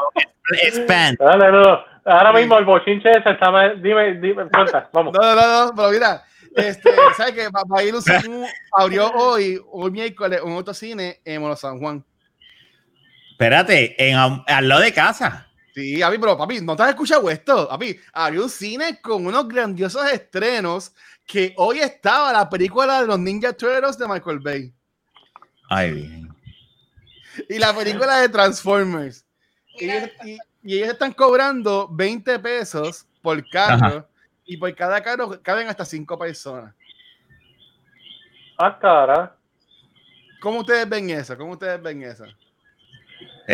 Expand. 0.64 1.18
Dale, 1.20 1.52
no. 1.52 1.80
Ahora 2.06 2.34
mismo 2.34 2.58
el 2.58 2.66
bochinche 2.66 3.10
ese 3.12 3.30
está. 3.32 3.74
Dime, 3.76 4.14
dime, 4.16 4.48
cuenta, 4.50 4.90
vamos. 4.94 5.14
No, 5.14 5.20
no, 5.22 5.36
no, 5.36 5.66
no, 5.68 5.76
pero 5.76 5.90
mira, 5.92 6.24
este, 6.56 6.90
¿sabes 7.16 7.34
qué? 7.34 7.48
Un, 8.28 8.36
un- 8.36 8.46
abrió 8.78 9.10
hoy, 9.12 9.62
hoy 9.72 9.92
miércoles, 9.92 10.42
un 10.42 10.54
autocine 10.54 11.20
en 11.24 11.42
Mono 11.42 11.56
San 11.56 11.80
Juan. 11.80 12.04
Espérate, 13.32 13.96
en, 14.10 14.18
al 14.18 14.68
lado 14.68 14.82
de 14.82 14.94
casa. 14.94 15.48
Sí, 15.74 16.00
papi, 16.02 16.18
pero 16.18 16.38
papi, 16.38 16.60
¿no 16.62 16.76
te 16.76 16.84
has 16.84 16.90
escuchado 16.90 17.30
esto? 17.30 17.68
Papi, 17.70 17.98
había 18.14 18.42
un 18.42 18.50
cine 18.50 19.00
con 19.02 19.26
unos 19.26 19.48
grandiosos 19.48 20.06
estrenos 20.12 20.94
que 21.26 21.54
hoy 21.58 21.80
estaba 21.80 22.34
la 22.34 22.50
película 22.50 23.02
de 23.02 23.08
los 23.08 23.18
Ninja 23.20 23.54
Turtles 23.54 23.98
de 23.98 24.08
Michael 24.08 24.40
Bay. 24.40 24.74
Ay, 25.70 25.92
bien. 25.94 26.36
Y 27.48 27.58
la 27.58 27.74
película 27.74 28.18
de 28.18 28.28
Transformers. 28.28 29.26
Y 29.80 29.90
ellos, 29.90 30.10
y- 30.26 30.38
y 30.64 30.78
ellos 30.80 30.90
están 30.90 31.14
cobrando 31.14 31.88
20 31.90 32.38
pesos 32.40 33.06
por 33.22 33.48
carro. 33.50 34.08
Y 34.46 34.58
por 34.58 34.76
cada 34.76 35.02
carro 35.02 35.42
caben 35.42 35.70
hasta 35.70 35.86
5 35.86 36.20
personas. 36.20 36.76
Ah, 38.58 38.78
cara. 38.78 39.36
¿Cómo 40.42 40.60
ustedes 40.60 40.88
ven 40.90 41.10
eso? 41.10 41.38
¿Cómo 41.38 41.54
ustedes 41.54 41.82
ven 41.82 42.02
eso? 42.04 42.26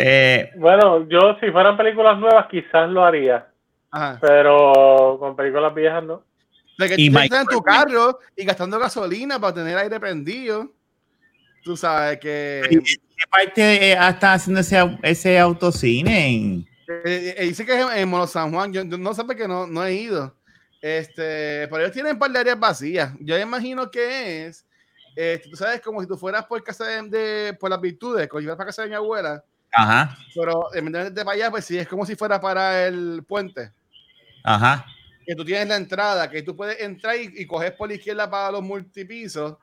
Eh, 0.00 0.50
Bueno, 0.56 1.08
yo 1.08 1.36
si 1.40 1.50
fueran 1.50 1.76
películas 1.76 2.18
nuevas 2.18 2.46
quizás 2.48 2.88
lo 2.90 3.04
haría, 3.04 3.48
Ajá. 3.90 4.18
pero 4.20 5.16
con 5.18 5.34
películas 5.36 5.74
viejas 5.74 6.02
no. 6.04 6.22
De 6.78 6.88
que 6.88 6.94
Y 6.96 7.08
tú 7.10 7.14
Mike 7.14 7.24
estás 7.24 7.40
en 7.42 7.48
tu 7.48 7.62
carro 7.62 8.18
y 8.36 8.44
gastando 8.44 8.78
gasolina 8.78 9.40
para 9.40 9.54
tener 9.54 9.76
aire 9.76 9.98
prendido. 9.98 10.70
Tú 11.64 11.76
sabes 11.76 12.18
que 12.18 12.62
¿Qué 12.70 13.24
parte 13.28 13.90
eh, 13.90 13.92
está 13.92 14.34
haciendo 14.34 14.60
ese, 14.60 14.98
ese 15.02 15.38
autocine? 15.38 16.64
eh, 17.04 17.34
eh, 17.36 17.44
dice 17.44 17.66
que 17.66 17.72
es 17.74 17.84
en, 17.84 17.98
en 17.98 18.08
Mono 18.08 18.26
San 18.28 18.52
Juan. 18.52 18.72
Yo, 18.72 18.84
yo 18.84 18.96
no 18.96 19.12
sé 19.12 19.24
por 19.24 19.34
qué 19.34 19.48
no, 19.48 19.66
no 19.66 19.84
he 19.84 19.92
ido. 19.94 20.34
Este, 20.80 21.66
pero 21.68 21.78
ellos 21.78 21.90
tienen 21.92 22.12
un 22.12 22.18
par 22.20 22.30
de 22.30 22.38
áreas 22.38 22.58
vacías. 22.60 23.12
Yo 23.18 23.36
imagino 23.36 23.90
que 23.90 24.46
es, 24.46 24.64
este, 25.16 25.48
tú 25.50 25.56
sabes, 25.56 25.80
como 25.80 26.00
si 26.00 26.06
tú 26.06 26.16
fueras 26.16 26.44
por 26.46 26.62
casa 26.62 26.84
de, 26.86 27.02
de- 27.08 27.52
por 27.54 27.68
las 27.70 27.80
virtudes, 27.80 28.22
si 28.24 28.28
fueras 28.30 28.56
para 28.56 28.66
casa 28.68 28.82
de 28.82 28.88
mi 28.90 28.94
abuela, 28.94 29.42
Ajá, 29.72 30.16
pero 30.34 30.68
de 30.72 31.24
para 31.24 31.32
allá, 31.32 31.50
pues 31.50 31.64
sí, 31.64 31.78
es 31.78 31.86
como 31.86 32.06
si 32.06 32.16
fuera 32.16 32.40
para 32.40 32.86
el 32.86 33.22
puente. 33.26 33.70
ajá. 34.44 34.86
que 35.26 35.34
tú 35.34 35.44
tienes 35.44 35.68
la 35.68 35.76
entrada, 35.76 36.30
que 36.30 36.42
tú 36.42 36.56
puedes 36.56 36.80
entrar 36.80 37.16
y, 37.16 37.30
y 37.36 37.46
coges 37.46 37.72
por 37.72 37.88
la 37.88 37.94
izquierda 37.94 38.30
para 38.30 38.50
los 38.52 38.62
multipisos, 38.62 39.56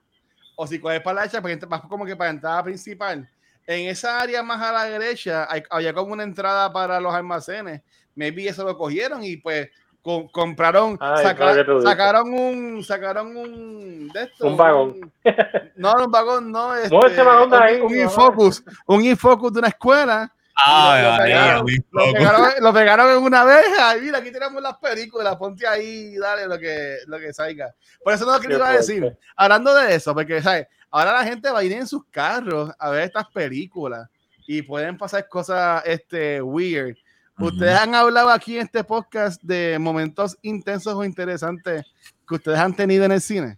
o 0.56 0.68
si 0.68 0.80
coges 0.80 1.02
para 1.02 1.16
la 1.16 1.22
derecha, 1.22 1.42
pues 1.42 1.60
vas 1.68 1.82
como 1.82 2.06
que 2.06 2.16
para 2.16 2.30
la 2.30 2.36
entrada 2.36 2.64
principal. 2.64 3.30
En 3.68 3.90
esa 3.90 4.22
área 4.22 4.44
más 4.44 4.62
a 4.62 4.72
la 4.72 4.84
derecha, 4.86 5.48
hay, 5.50 5.64
había 5.70 5.94
como 5.94 6.14
una 6.14 6.24
entrada 6.24 6.72
para 6.72 7.00
los 7.00 7.14
almacenes. 7.14 7.82
Maybe 8.14 8.48
eso 8.48 8.64
lo 8.64 8.78
cogieron 8.78 9.24
y 9.24 9.38
pues 9.38 9.70
co- 10.06 10.30
compraron, 10.32 10.98
Ay, 11.02 11.24
saca- 11.24 11.82
sacaron 11.82 12.32
un, 12.32 12.84
sacaron 12.84 13.36
un 13.36 14.08
de 14.10 14.22
estos, 14.24 14.48
Un 14.52 14.56
vagón. 14.56 15.12
no, 15.76 15.94
un 16.06 16.12
vagón, 16.12 16.52
no, 16.52 16.76
este, 16.76 16.96
ese 17.08 17.24
vagón 17.24 17.50
de 17.50 17.58
un- 17.58 17.64
ahí, 17.64 17.80
un, 17.82 17.92
no. 17.92 18.02
infocus, 18.04 18.64
un 18.86 19.04
infocus 19.04 19.52
de 19.54 19.60
una 19.60 19.68
escuela 19.70 20.32
Ay, 20.58 21.04
lo 21.04 21.18
pegaron, 21.24 21.66
lo 21.92 22.14
pegaron, 22.14 22.50
lo 22.62 22.74
pegaron 22.74 23.18
en 23.18 23.24
una 23.24 23.42
abeja 23.42 23.98
y 23.98 24.02
mira, 24.02 24.20
aquí 24.20 24.32
tenemos 24.32 24.62
las 24.62 24.78
películas, 24.78 25.36
ponte 25.38 25.68
ahí 25.68 26.14
y 26.14 26.18
dale 26.18 26.48
lo 26.48 26.58
que, 26.60 26.98
lo 27.08 27.20
que 27.20 27.34
salga. 27.34 27.74
Por 28.04 28.14
eso 28.14 28.26
no 28.26 28.34
lo 28.34 28.40
que 28.40 28.54
iba 28.54 28.70
a 28.70 28.74
decir. 28.78 29.18
Hablando 29.36 29.74
de 29.76 29.96
eso, 29.96 30.14
porque 30.14 30.42
¿sabes? 30.42 30.68
ahora 30.92 31.12
la 31.14 31.24
gente 31.26 31.52
va 31.52 31.60
a 31.60 31.64
ir 31.64 31.74
en 31.74 31.88
sus 31.88 32.06
carros 32.10 32.72
a 32.80 32.90
ver 32.92 33.04
estas 33.04 33.26
películas 33.34 34.08
y 34.48 34.62
pueden 34.62 34.98
pasar 34.98 35.28
cosas 35.28 35.82
este, 35.86 36.42
weird. 36.42 36.96
Ustedes 37.38 37.76
han 37.80 37.94
hablado 37.96 38.30
aquí 38.30 38.56
en 38.56 38.64
este 38.64 38.84
podcast 38.84 39.42
de 39.44 39.78
momentos 39.80 40.38
intensos 40.42 40.94
o 40.94 41.04
interesantes 41.04 41.84
que 42.28 42.36
ustedes 42.36 42.58
han 42.60 42.74
tenido 42.76 43.04
en 43.06 43.12
el 43.12 43.22
cine. 43.22 43.58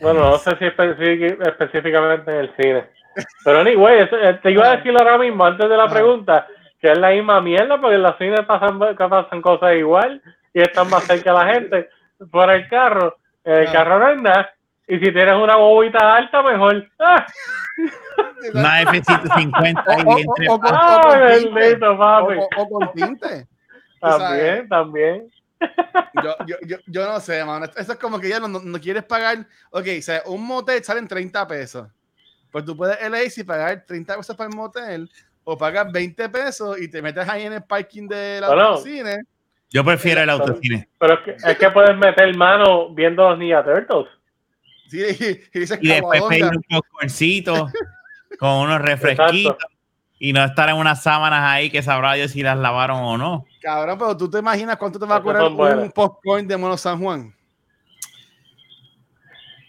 Bueno, 0.00 0.20
no 0.20 0.38
sé 0.38 0.56
si 0.58 0.64
específic- 0.66 1.46
específicamente 1.46 2.30
en 2.30 2.38
el 2.38 2.56
cine. 2.56 2.84
Pero 3.44 3.60
anyway, 3.60 4.08
eh, 4.10 4.38
te 4.42 4.50
iba 4.50 4.66
a 4.66 4.76
decir 4.76 4.92
ahora 4.96 5.18
mismo, 5.18 5.44
antes 5.44 5.68
de 5.68 5.76
la 5.76 5.84
Ajá. 5.84 5.94
pregunta, 5.94 6.46
que 6.80 6.92
es 6.92 6.98
la 6.98 7.10
misma 7.10 7.40
mierda, 7.40 7.80
porque 7.80 7.96
en 7.96 8.02
los 8.02 8.16
cines 8.18 8.40
pasan, 8.46 9.40
cosas 9.40 9.74
igual 9.76 10.20
y 10.52 10.60
están 10.60 10.90
más 10.90 11.04
cerca 11.04 11.32
de 11.32 11.38
la 11.44 11.54
gente. 11.54 11.88
Fuera 12.30 12.54
el 12.54 12.68
carro, 12.68 13.16
en 13.44 13.54
el 13.54 13.66
Ah. 13.68 13.72
carro 13.72 13.98
no 13.98 14.06
hay 14.06 14.16
nada. 14.16 14.54
Y 14.86 14.94
si 14.98 15.12
tienes 15.12 15.34
una 15.34 15.56
bobita 15.56 16.16
alta, 16.16 16.42
mejor. 16.42 16.86
¡Ah! 16.98 17.26
Una 18.52 18.82
F-150 18.82 19.82
ahí 19.86 20.02
O- 20.04 20.10
o- 20.10 20.18
entre- 20.18 20.48
o- 20.48 20.54
o- 20.54 20.60
¡Ay, 20.62 21.44
tinte. 21.44 21.54
bendito, 21.60 21.98
papi! 21.98 22.34
o- 22.34 22.48
o 22.62 22.68
con 22.68 22.92
tinte. 22.92 23.46
También, 24.00 24.68
también. 24.68 25.30
yo, 26.22 26.36
yo, 26.46 26.56
yo, 26.66 26.76
yo 26.86 27.06
no 27.06 27.18
sé, 27.20 27.42
mano. 27.44 27.64
Eso 27.74 27.92
es 27.92 27.98
como 27.98 28.20
que 28.20 28.28
ya 28.28 28.38
no, 28.38 28.48
no, 28.48 28.60
no 28.60 28.78
quieres 28.78 29.04
pagar. 29.04 29.38
Ok, 29.70 29.86
o 29.98 30.02
sea, 30.02 30.22
un 30.26 30.46
motel 30.46 30.84
sale 30.84 31.00
en 31.00 31.08
30 31.08 31.46
pesos. 31.48 31.88
Pues 32.52 32.64
tú 32.66 32.76
puedes 32.76 33.00
elegir 33.02 33.30
si 33.30 33.44
pagar 33.44 33.82
30 33.86 34.16
pesos 34.18 34.36
para 34.36 34.50
el 34.50 34.54
motel 34.56 35.10
o 35.42 35.56
pagas 35.56 35.90
20 35.90 36.28
pesos 36.28 36.78
y 36.78 36.88
te 36.90 37.00
metes 37.00 37.26
ahí 37.28 37.44
en 37.44 37.54
el 37.54 37.62
parking 37.64 38.06
del 38.06 38.44
Bueno. 38.44 38.76
cine. 38.76 39.22
Yo 39.70 39.82
prefiero 39.82 40.20
el 40.20 40.30
autocine. 40.30 40.86
Pero 40.98 41.14
es 41.14 41.20
que, 41.20 41.30
es 41.50 41.58
que 41.58 41.70
puedes 41.70 41.96
meter 41.96 42.36
mano 42.36 42.90
viendo 42.94 43.28
los 43.30 43.38
Ninja 43.38 43.64
Turtles. 43.64 44.06
Sí, 44.88 45.00
y, 45.00 45.40
y 45.58 45.60
dices 45.60 45.78
Y 45.80 45.88
después 45.88 46.22
pedir 46.22 46.44
un 46.44 46.62
popcorncito 46.68 47.68
con 48.38 48.50
unos 48.50 48.80
refresquitos 48.80 49.56
y 50.18 50.32
no 50.32 50.42
estar 50.44 50.68
en 50.68 50.76
unas 50.76 51.02
sábanas 51.02 51.40
ahí 51.42 51.70
que 51.70 51.82
sabrá 51.82 52.14
Dios 52.14 52.30
si 52.30 52.42
las 52.42 52.56
lavaron 52.56 52.98
o 52.98 53.18
no. 53.18 53.44
Cabrón, 53.60 53.98
pero 53.98 54.16
tú 54.16 54.30
te 54.30 54.38
imaginas 54.38 54.76
cuánto 54.76 54.98
te 54.98 55.06
va 55.06 55.16
a 55.16 55.22
cobrar 55.22 55.78
un 55.78 55.90
popcorn 55.90 56.46
de 56.46 56.56
Mono 56.56 56.76
San 56.76 56.98
Juan. 57.00 57.33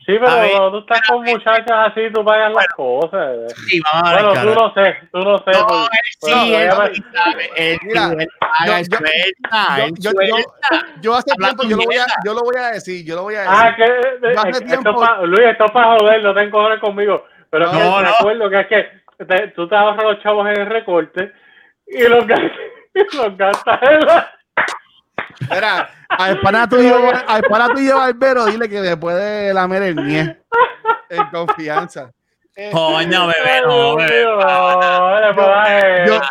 Sí, 0.06 0.14
pero 0.20 0.28
A 0.30 0.36
ver, 0.42 0.52
cuando 0.52 0.72
tú 0.72 0.78
estás 0.80 1.08
con 1.08 1.24
muchachas 1.24 1.92
así, 1.92 2.02
tú 2.14 2.24
pagas 2.24 2.54
las 2.54 2.68
cosas. 2.76 3.54
Sí, 3.68 3.82
vamos 3.92 4.10
a 4.10 4.16
ver. 4.16 4.24
Bueno, 4.26 4.42
tú 4.54 4.60
no 4.60 4.74
sé, 4.76 4.98
tú 5.12 5.18
no 5.20 5.38
sé. 5.40 5.52
No, 5.52 5.84
él 5.84 5.90
pues, 6.20 6.34
sí, 6.34 6.54
él 6.54 6.70
obviamente- 6.72 6.94
sí 6.96 7.04
sabe. 7.14 7.50
Él 7.56 7.78
sí, 7.82 7.88
Mira, 7.88 8.04
él 8.20 8.28
paga, 8.40 8.80
él 8.80 8.86
yo- 11.02 11.14
hace 11.16 11.32
tiempo 11.36 11.64
yo 11.64 11.78
lo, 11.78 11.84
voy 11.84 11.96
a, 11.98 12.06
yo 12.26 12.34
lo 12.34 12.42
voy 12.42 12.56
a 12.58 12.68
decir, 12.72 13.06
yo 13.06 13.16
lo 13.16 13.24
voy 13.24 13.36
a 13.36 13.40
decir. 13.42 13.56
Ah, 13.58 13.76
que 13.76 13.84
eh, 13.84 14.20
Yo 14.22 14.40
hace 14.40 14.50
esto 14.50 14.66
tiempo- 14.66 15.00
pa- 15.00 15.22
Luis, 15.24 15.42
esto 15.48 15.66
es 15.66 15.72
para 15.72 15.98
joder, 15.98 16.24
no 16.24 16.34
te 16.34 16.44
encojones 16.44 16.80
conmigo. 16.80 17.26
Pero 17.50 17.66
No, 17.72 17.98
me 17.98 18.04
no. 18.04 18.10
acuerdo 18.10 18.50
que 18.50 18.60
es 18.60 18.68
que 18.68 19.26
te- 19.26 19.48
tú 19.50 19.68
te 19.68 19.76
ahorras 19.76 20.04
los 20.04 20.22
chavos 20.24 20.48
en 20.50 20.60
el 20.62 20.68
recorte 20.68 21.32
y 21.88 22.04
los 22.08 22.26
gastas, 22.28 22.52
los 23.14 23.38
gastas 23.38 23.80
en 23.84 24.00
la... 24.06 24.32
Mira, 25.50 25.90
al 26.10 26.40
pana 26.42 26.68
tuyo, 26.70 26.98
al 27.28 27.42
pana 27.44 27.70
tuyo 27.70 27.98
Barbero, 27.98 28.46
dile 28.46 28.70
que 28.70 28.82
me 28.82 28.98
puede 28.98 29.54
lamer 29.54 29.84
el 29.84 29.96
nie. 29.96 30.38
En 31.10 31.26
confianza. 31.32 32.12
Eh, 32.58 32.70
Coño, 32.72 33.28
bebé, 33.28 33.62
no, 33.66 33.98
bebé. 33.98 34.20
mío, 34.22 34.38
no, 34.38 35.20
le 35.20 35.34
puedo 35.34 35.48
dar 35.50 36.08
yo- 36.08 36.22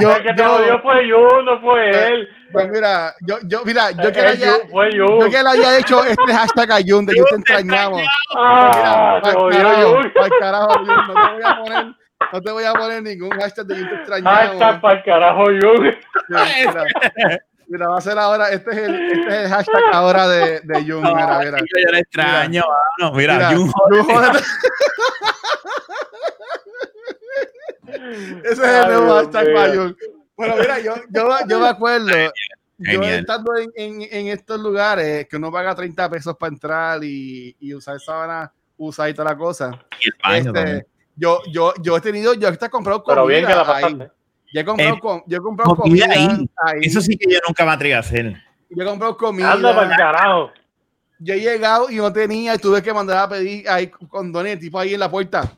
yo- 0.00 0.16
El 0.16 0.22
que 0.22 0.32
te 0.32 0.42
yo- 0.42 0.48
jodió 0.48 0.80
fue 0.80 1.06
Yu, 1.06 1.42
no 1.44 1.60
fue 1.60 1.90
él. 2.14 2.28
Pues 2.50 2.68
mira, 2.70 3.12
yo, 3.20 3.36
yo, 3.46 3.62
mira, 3.62 3.90
yo 3.90 4.10
que, 4.10 4.20
Eh, 4.20 4.22
le 4.22 4.28
haya, 4.28 4.52
yo 4.70 5.30
que 5.30 5.42
le 5.42 5.48
haya 5.50 5.78
hecho 5.78 6.02
este 6.02 6.32
hashtag 6.32 6.72
a 6.72 6.76
Jun 6.86 7.04
de 7.04 7.14
yo 7.14 7.24
te 7.24 7.34
extrañamos. 7.36 8.00
Ah, 8.34 9.20
te 9.22 9.28
Mira, 9.28 9.38
jodió 9.74 10.00
carajo, 10.40 10.78
Jun, 10.78 10.86
no 10.86 11.12
te 11.12 11.12
voy 11.34 11.42
a 11.44 11.56
poner, 11.58 11.86
no 12.32 12.40
te 12.40 12.50
voy 12.52 12.64
a 12.64 12.72
poner 12.72 13.02
ningún 13.02 13.30
hashtag 13.38 13.66
de 13.66 13.78
yo 13.78 13.88
te 13.90 13.94
extrañamos. 13.96 14.38
Hashtag 14.58 14.80
para 14.80 14.94
el 14.98 15.04
carajo 15.04 15.50
Yu. 15.50 15.92
Mira, 17.68 17.84
mira, 17.84 17.88
va 17.88 17.98
a 17.98 18.00
ser 18.00 18.18
ahora, 18.18 18.50
este 18.50 18.70
es 18.70 18.76
el, 18.78 18.94
este 19.12 19.28
es 19.28 19.34
el 19.44 19.48
hashtag 19.48 19.82
ahora 19.92 20.28
de, 20.28 20.60
de 20.60 20.74
Jun, 20.88 21.02
No, 21.02 21.14
mira, 21.14 21.38
mira. 21.38 21.58
yo, 21.58 21.92
le 21.92 21.98
extraño. 22.00 22.62
Mira, 23.14 23.34
Mira, 23.34 23.48
Jun, 23.56 23.70
Jun, 23.70 24.02
jódete. 24.04 24.38
Ese 28.44 28.52
es 28.52 28.58
el 28.60 28.86
nuevo 28.88 29.14
hashtag 29.16 29.54
para 29.54 29.74
Jun. 29.74 29.96
Bueno, 30.36 30.54
mira, 30.58 30.78
yo, 30.80 30.94
yo, 31.10 31.28
yo 31.48 31.60
me 31.60 31.68
acuerdo, 31.68 32.08
yo 32.78 33.02
estando 33.02 33.56
en, 33.56 33.70
en, 33.74 34.02
en 34.02 34.26
estos 34.28 34.60
lugares 34.60 35.26
que 35.28 35.36
uno 35.36 35.50
paga 35.50 35.74
30 35.74 36.10
pesos 36.10 36.36
para 36.36 36.52
entrar 36.52 37.02
y, 37.02 37.56
y 37.58 37.74
usar 37.74 37.98
sábana, 38.00 38.52
usar 38.76 39.08
y 39.08 39.14
toda 39.14 39.30
la 39.30 39.36
cosa. 39.36 39.70
y 40.00 40.08
el 40.08 40.14
baño 40.22 40.60
Este, 40.60 40.86
yo, 41.16 41.40
yo, 41.50 41.72
yo 41.82 41.96
he 41.96 42.00
tenido, 42.02 42.34
yo 42.34 42.48
he 42.48 42.68
comprado 42.68 43.02
comida 43.02 43.14
Pero 43.14 43.26
bien 43.26 43.46
que 43.46 43.54
la 43.54 43.76
ahí. 43.76 44.08
Yo 44.56 44.62
he 44.62 44.64
comprado, 44.64 44.94
Eh, 44.94 45.00
com- 45.00 45.22
yo 45.26 45.36
he 45.36 45.40
comprado 45.42 45.76
comida 45.76 46.06
comida, 46.06 46.30
ahí. 46.32 46.48
ahí. 46.64 46.80
Eso 46.82 47.02
sí 47.02 47.14
que 47.18 47.30
yo 47.30 47.38
nunca 47.46 47.66
me 47.66 47.72
atrevo 47.72 47.96
a 47.96 47.98
hacer. 47.98 48.32
Yo 48.70 48.82
he 48.82 48.86
comprado 48.86 49.14
comida. 49.18 49.52
Anda 49.52 49.74
para 49.74 49.90
el 49.90 49.96
carajo. 49.98 50.50
Yo 51.18 51.34
he 51.34 51.40
llegado 51.40 51.90
y 51.90 51.96
no 51.96 52.10
tenía 52.10 52.54
y 52.54 52.58
tuve 52.58 52.82
que 52.82 52.90
mandar 52.94 53.18
a 53.18 53.28
pedir 53.28 53.68
ahí 53.68 53.88
condones, 53.88 54.58
tipo 54.58 54.78
ahí 54.78 54.94
en 54.94 55.00
la 55.00 55.10
puerta, 55.10 55.52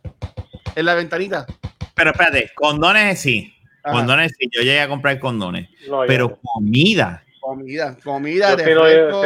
en 0.74 0.84
la 0.84 0.94
ventanita. 0.94 1.46
Pero 1.94 2.10
espérate, 2.10 2.50
condones 2.56 3.20
sí. 3.20 3.54
Ajá. 3.84 3.94
Condones 3.98 4.34
sí, 4.36 4.48
yo 4.52 4.62
llegué 4.62 4.80
a 4.80 4.88
comprar 4.88 5.16
condones. 5.20 5.68
No, 5.88 6.02
yo- 6.02 6.06
Pero 6.08 6.36
comida. 6.42 7.22
Comida, 7.40 7.96
comida, 8.02 8.56
yo 8.56 9.22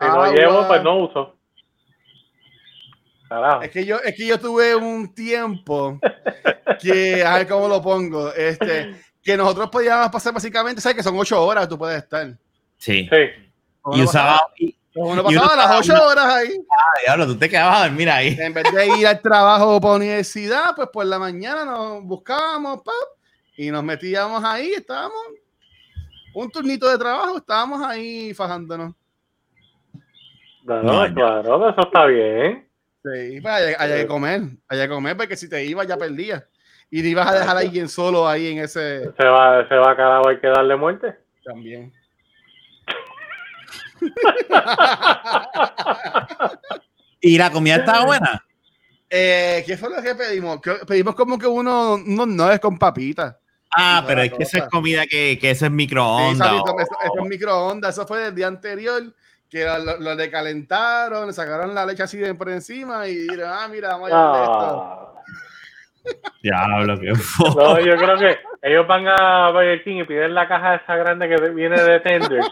si 0.00 0.04
agua. 0.04 0.32
llevo, 0.32 0.66
pues 0.66 0.82
no 0.82 0.96
uso. 0.98 1.36
Carajo. 3.28 3.62
Es 3.62 3.70
que 3.70 3.86
yo, 3.86 3.98
es 4.04 4.14
que 4.16 4.26
yo 4.26 4.38
tuve 4.38 4.74
un 4.74 5.14
tiempo 5.14 5.98
que, 6.80 7.24
a 7.24 7.38
ver 7.38 7.48
cómo 7.48 7.66
lo 7.68 7.80
pongo, 7.80 8.32
este, 8.34 8.94
que 9.22 9.36
nosotros 9.36 9.70
podíamos 9.70 10.08
pasar 10.10 10.32
básicamente, 10.34 10.80
sabes 10.80 10.96
que 10.96 11.02
son 11.02 11.18
ocho 11.18 11.42
horas 11.44 11.68
tú 11.68 11.78
puedes 11.78 12.02
estar. 12.02 12.26
Sí. 12.78 13.08
Sí. 13.10 13.16
Uno 13.84 13.96
Y 13.96 14.02
usaba. 14.02 14.40
y- 14.58 14.76
Uno 14.94 15.22
y 15.30 15.36
uno 15.36 15.42
pasaba 15.42 15.56
las 15.56 15.80
ocho 15.80 15.92
una- 15.94 16.02
horas 16.02 16.24
ahí. 16.26 16.50
Ah, 16.70 17.00
diablo, 17.06 17.26
tú 17.26 17.38
te 17.38 17.48
quedabas 17.48 17.80
a 17.80 17.88
dormir 17.88 18.10
ahí. 18.10 18.36
En 18.38 18.52
vez 18.52 18.64
de 18.74 18.86
ir 18.98 19.06
al 19.06 19.20
trabajo 19.22 19.80
para 19.80 19.94
universidad, 19.94 20.74
pues 20.76 20.88
por 20.92 21.06
la 21.06 21.18
mañana 21.18 21.64
nos 21.64 22.02
buscábamos, 22.02 22.82
pap, 22.82 22.94
y 23.56 23.70
nos 23.70 23.82
metíamos 23.82 24.44
ahí, 24.44 24.72
estábamos 24.74 25.16
un 26.34 26.50
turnito 26.50 26.88
de 26.90 26.98
trabajo, 26.98 27.38
estábamos 27.38 27.82
ahí 27.86 28.34
fajándonos. 28.34 28.94
No, 30.64 31.14
claro, 31.14 31.68
eso 31.70 31.80
está 31.82 32.06
bien. 32.06 32.68
Sí, 33.02 33.40
pues 33.40 33.46
hay, 33.54 33.74
hay 33.78 34.00
que 34.02 34.06
comer, 34.06 34.42
hay 34.68 34.78
que 34.78 34.88
comer 34.88 35.16
porque 35.16 35.36
si 35.36 35.48
te 35.48 35.64
ibas 35.64 35.86
ya 35.88 35.96
perdías. 35.96 36.44
Y 36.94 37.00
te 37.02 37.08
ibas 37.08 37.26
a 37.26 37.32
dejar 37.32 37.56
a 37.56 37.60
alguien 37.60 37.88
solo 37.88 38.28
ahí 38.28 38.48
en 38.48 38.58
ese 38.58 39.10
Se 39.16 39.24
va, 39.24 39.66
se 39.66 39.74
va 39.76 39.92
a 39.92 39.96
cada 39.96 40.20
hay 40.28 40.38
que 40.38 40.46
darle 40.48 40.76
muerte. 40.76 41.16
también. 41.42 41.90
¿Y 47.20 47.38
la 47.38 47.50
comida 47.50 47.76
estaba 47.76 48.04
buena? 48.04 48.44
Eh, 49.08 49.62
¿Qué 49.66 49.78
fue 49.78 49.88
lo 49.88 50.02
que 50.02 50.14
pedimos? 50.14 50.60
Pedimos 50.86 51.14
como 51.14 51.38
que 51.38 51.46
uno, 51.46 51.94
unos 51.94 52.28
nuez 52.28 52.60
con 52.60 52.78
papitas. 52.78 53.36
Ah, 53.74 54.00
Esa 54.00 54.06
pero 54.06 54.20
es 54.22 54.32
que 54.34 54.42
eso 54.42 54.58
es 54.58 54.64
comida 54.64 55.06
que, 55.06 55.38
que 55.40 55.50
eso 55.50 55.64
es 55.64 55.70
Sí, 55.70 55.74
microondas. 55.76 56.46
Eso, 56.52 56.76
eso 56.78 56.94
es 57.22 57.26
microondas. 57.26 57.94
Eso 57.96 58.06
fue 58.06 58.20
del 58.20 58.34
día 58.34 58.48
anterior. 58.48 59.02
Que 59.48 59.64
lo, 59.64 59.78
lo, 59.78 59.96
lo 59.98 60.14
decalentaron, 60.16 61.26
le 61.26 61.32
sacaron 61.32 61.74
la 61.74 61.86
leche 61.86 62.02
así 62.02 62.18
de 62.18 62.34
por 62.34 62.50
encima 62.50 63.08
y 63.08 63.14
dijeron, 63.14 63.50
ah, 63.50 63.66
mira, 63.70 63.88
vamos 63.90 64.10
a 64.10 64.14
llevarle 64.14 64.42
esto. 64.42 65.11
Diablo, 66.42 66.98
qué 66.98 67.12
fo- 67.12 67.54
no, 67.54 67.78
yo 67.80 67.96
creo 67.96 68.18
que 68.18 68.36
ellos 68.62 68.86
van 68.86 69.06
a 69.08 69.50
Burger 69.50 69.82
King 69.84 69.96
y 70.00 70.04
piden 70.04 70.34
la 70.34 70.48
caja 70.48 70.76
esa 70.76 70.96
grande 70.96 71.28
que 71.28 71.36
viene 71.50 71.80
de 71.80 72.00
Tender 72.00 72.42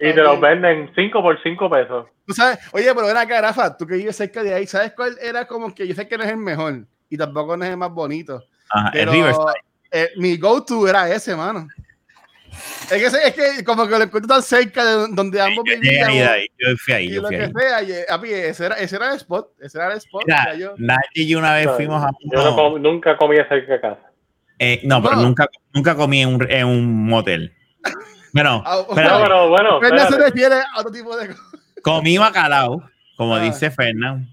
y 0.00 0.12
te 0.12 0.22
los 0.22 0.40
venden 0.40 0.90
5 0.94 1.22
por 1.22 1.42
5 1.42 1.70
pesos. 1.70 2.06
Tú 2.26 2.34
sabes, 2.34 2.58
oye, 2.72 2.92
pero 2.94 3.06
ven 3.06 3.16
acá, 3.16 3.40
Rafa, 3.40 3.76
tú 3.76 3.86
que 3.86 3.94
vives 3.96 4.16
cerca 4.16 4.42
de 4.42 4.54
ahí, 4.54 4.66
¿sabes 4.66 4.92
cuál 4.94 5.16
era 5.20 5.46
como 5.46 5.74
que 5.74 5.86
yo 5.86 5.94
sé 5.94 6.06
que 6.08 6.16
no 6.18 6.24
es 6.24 6.30
el 6.30 6.36
mejor 6.38 6.84
y 7.08 7.16
tampoco 7.16 7.56
no 7.56 7.64
es 7.64 7.70
el 7.70 7.76
más 7.76 7.90
bonito? 7.90 8.42
Ajá, 8.70 8.88
el 8.88 8.92
Pero 9.00 9.12
Riverside. 9.12 9.60
eh, 9.90 10.08
mi 10.16 10.36
go-to 10.36 10.88
era 10.88 11.08
ese, 11.10 11.34
mano. 11.36 11.66
Es 12.90 13.12
que, 13.12 13.26
es 13.28 13.34
que 13.56 13.64
como 13.64 13.86
que 13.86 13.92
lo 13.98 14.04
encuentro 14.04 14.28
tan 14.28 14.42
cerca 14.42 14.84
de 14.84 15.06
donde 15.14 15.40
ambos 15.40 15.64
Yo 15.66 16.06
ahí, 16.06 16.18
ahí, 16.20 16.46
Yo 16.58 16.76
fui 16.76 16.94
ahí, 16.94 17.06
y 17.06 17.12
yo 17.14 17.22
lo 17.22 17.28
fui 17.28 17.36
que 17.38 17.42
ahí. 17.44 17.52
sea, 17.54 17.82
y, 17.82 17.92
eh, 17.92 18.04
papi, 18.08 18.30
ese 18.32 18.66
era, 18.66 18.74
ese 18.76 18.96
era 18.96 19.10
el 19.10 19.16
spot, 19.16 19.48
ese 19.60 19.78
era 19.78 19.92
el 19.92 19.98
spot. 19.98 20.22
Mira, 20.26 20.54
yo- 20.54 20.74
Nachi 20.76 21.22
y 21.22 21.28
yo 21.28 21.38
una 21.38 21.54
vez 21.54 21.66
No, 21.66 21.74
fuimos 21.76 22.04
a 22.04 22.10
Yo 22.32 22.44
no 22.44 22.54
com- 22.54 22.80
nunca 22.82 23.16
comí 23.16 23.36
cerca 23.36 23.72
de 23.72 23.80
casa. 23.80 24.00
eh, 24.58 24.80
no, 24.84 25.02
pero 25.02 25.16
nunca, 25.16 25.48
nunca 25.72 25.94
comí 25.94 26.22
en 26.22 26.28
un, 26.34 26.50
en 26.50 26.66
un 26.66 27.06
motel. 27.06 27.54
Bueno, 28.32 28.62
Ah, 28.66 28.82
pero- 28.94 29.08
No, 29.10 29.22
pero 29.22 29.48
bueno, 29.48 29.80
Fernan 29.80 30.08
se 30.12 30.18
refiere 30.18 30.54
a 30.56 30.80
otro 30.80 30.92
tipo 30.92 31.16
de 31.16 31.28
cosas. 31.28 31.42
comí 31.82 32.18
bacalao, 32.18 32.82
como 33.16 33.36
Ah. 33.36 33.40
dice 33.40 33.70
Fernán. 33.70 34.28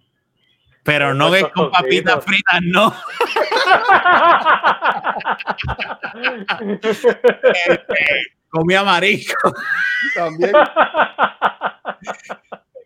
Pero 0.84 1.14
no 1.14 1.32
que 1.32 1.48
con 1.52 1.70
papitas 1.72 2.24
fritas, 2.26 2.60
no. 2.64 2.92
Comía 8.50 8.84
marisco. 8.84 9.54
También. 10.16 10.52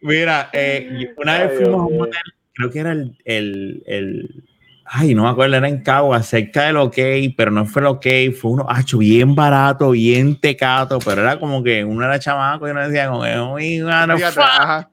Mira, 0.02 0.50
eh, 0.54 1.14
una 1.18 1.40
vez 1.40 1.58
fuimos 1.58 1.82
a 1.82 1.86
un 1.86 1.92
mío. 1.92 2.00
motel, 2.00 2.22
creo 2.54 2.70
que 2.72 2.80
era 2.80 2.92
el, 2.92 3.18
el, 3.26 3.84
el- 3.88 4.44
ay, 4.86 5.16
no 5.16 5.24
me 5.24 5.30
acuerdo, 5.30 5.56
era 5.56 5.68
en 5.68 5.82
Cagua, 5.82 6.22
cerca 6.22 6.64
del 6.66 6.78
OK, 6.78 6.98
pero 7.36 7.50
no 7.50 7.66
fue 7.66 7.82
el 7.82 7.88
OK, 7.88 8.06
fue 8.40 8.52
uno, 8.52 8.68
acho, 8.70 9.00
bien 9.00 9.34
barato, 9.34 9.92
bien 9.92 10.40
tecato, 10.40 11.00
pero 11.00 11.22
era 11.22 11.40
como 11.40 11.64
que 11.64 11.84
uno 11.84 12.06
era 12.06 12.20
chamaco 12.20 12.68
y 12.68 12.72
uno 12.72 12.88
decía, 12.88 13.08
como, 13.10 13.24
que, 13.24 13.40
"Uy, 13.40 13.80
mano, 13.80 14.16
Fíjate, 14.16 14.36
fuck". 14.36 14.44
ajá. 14.44 14.90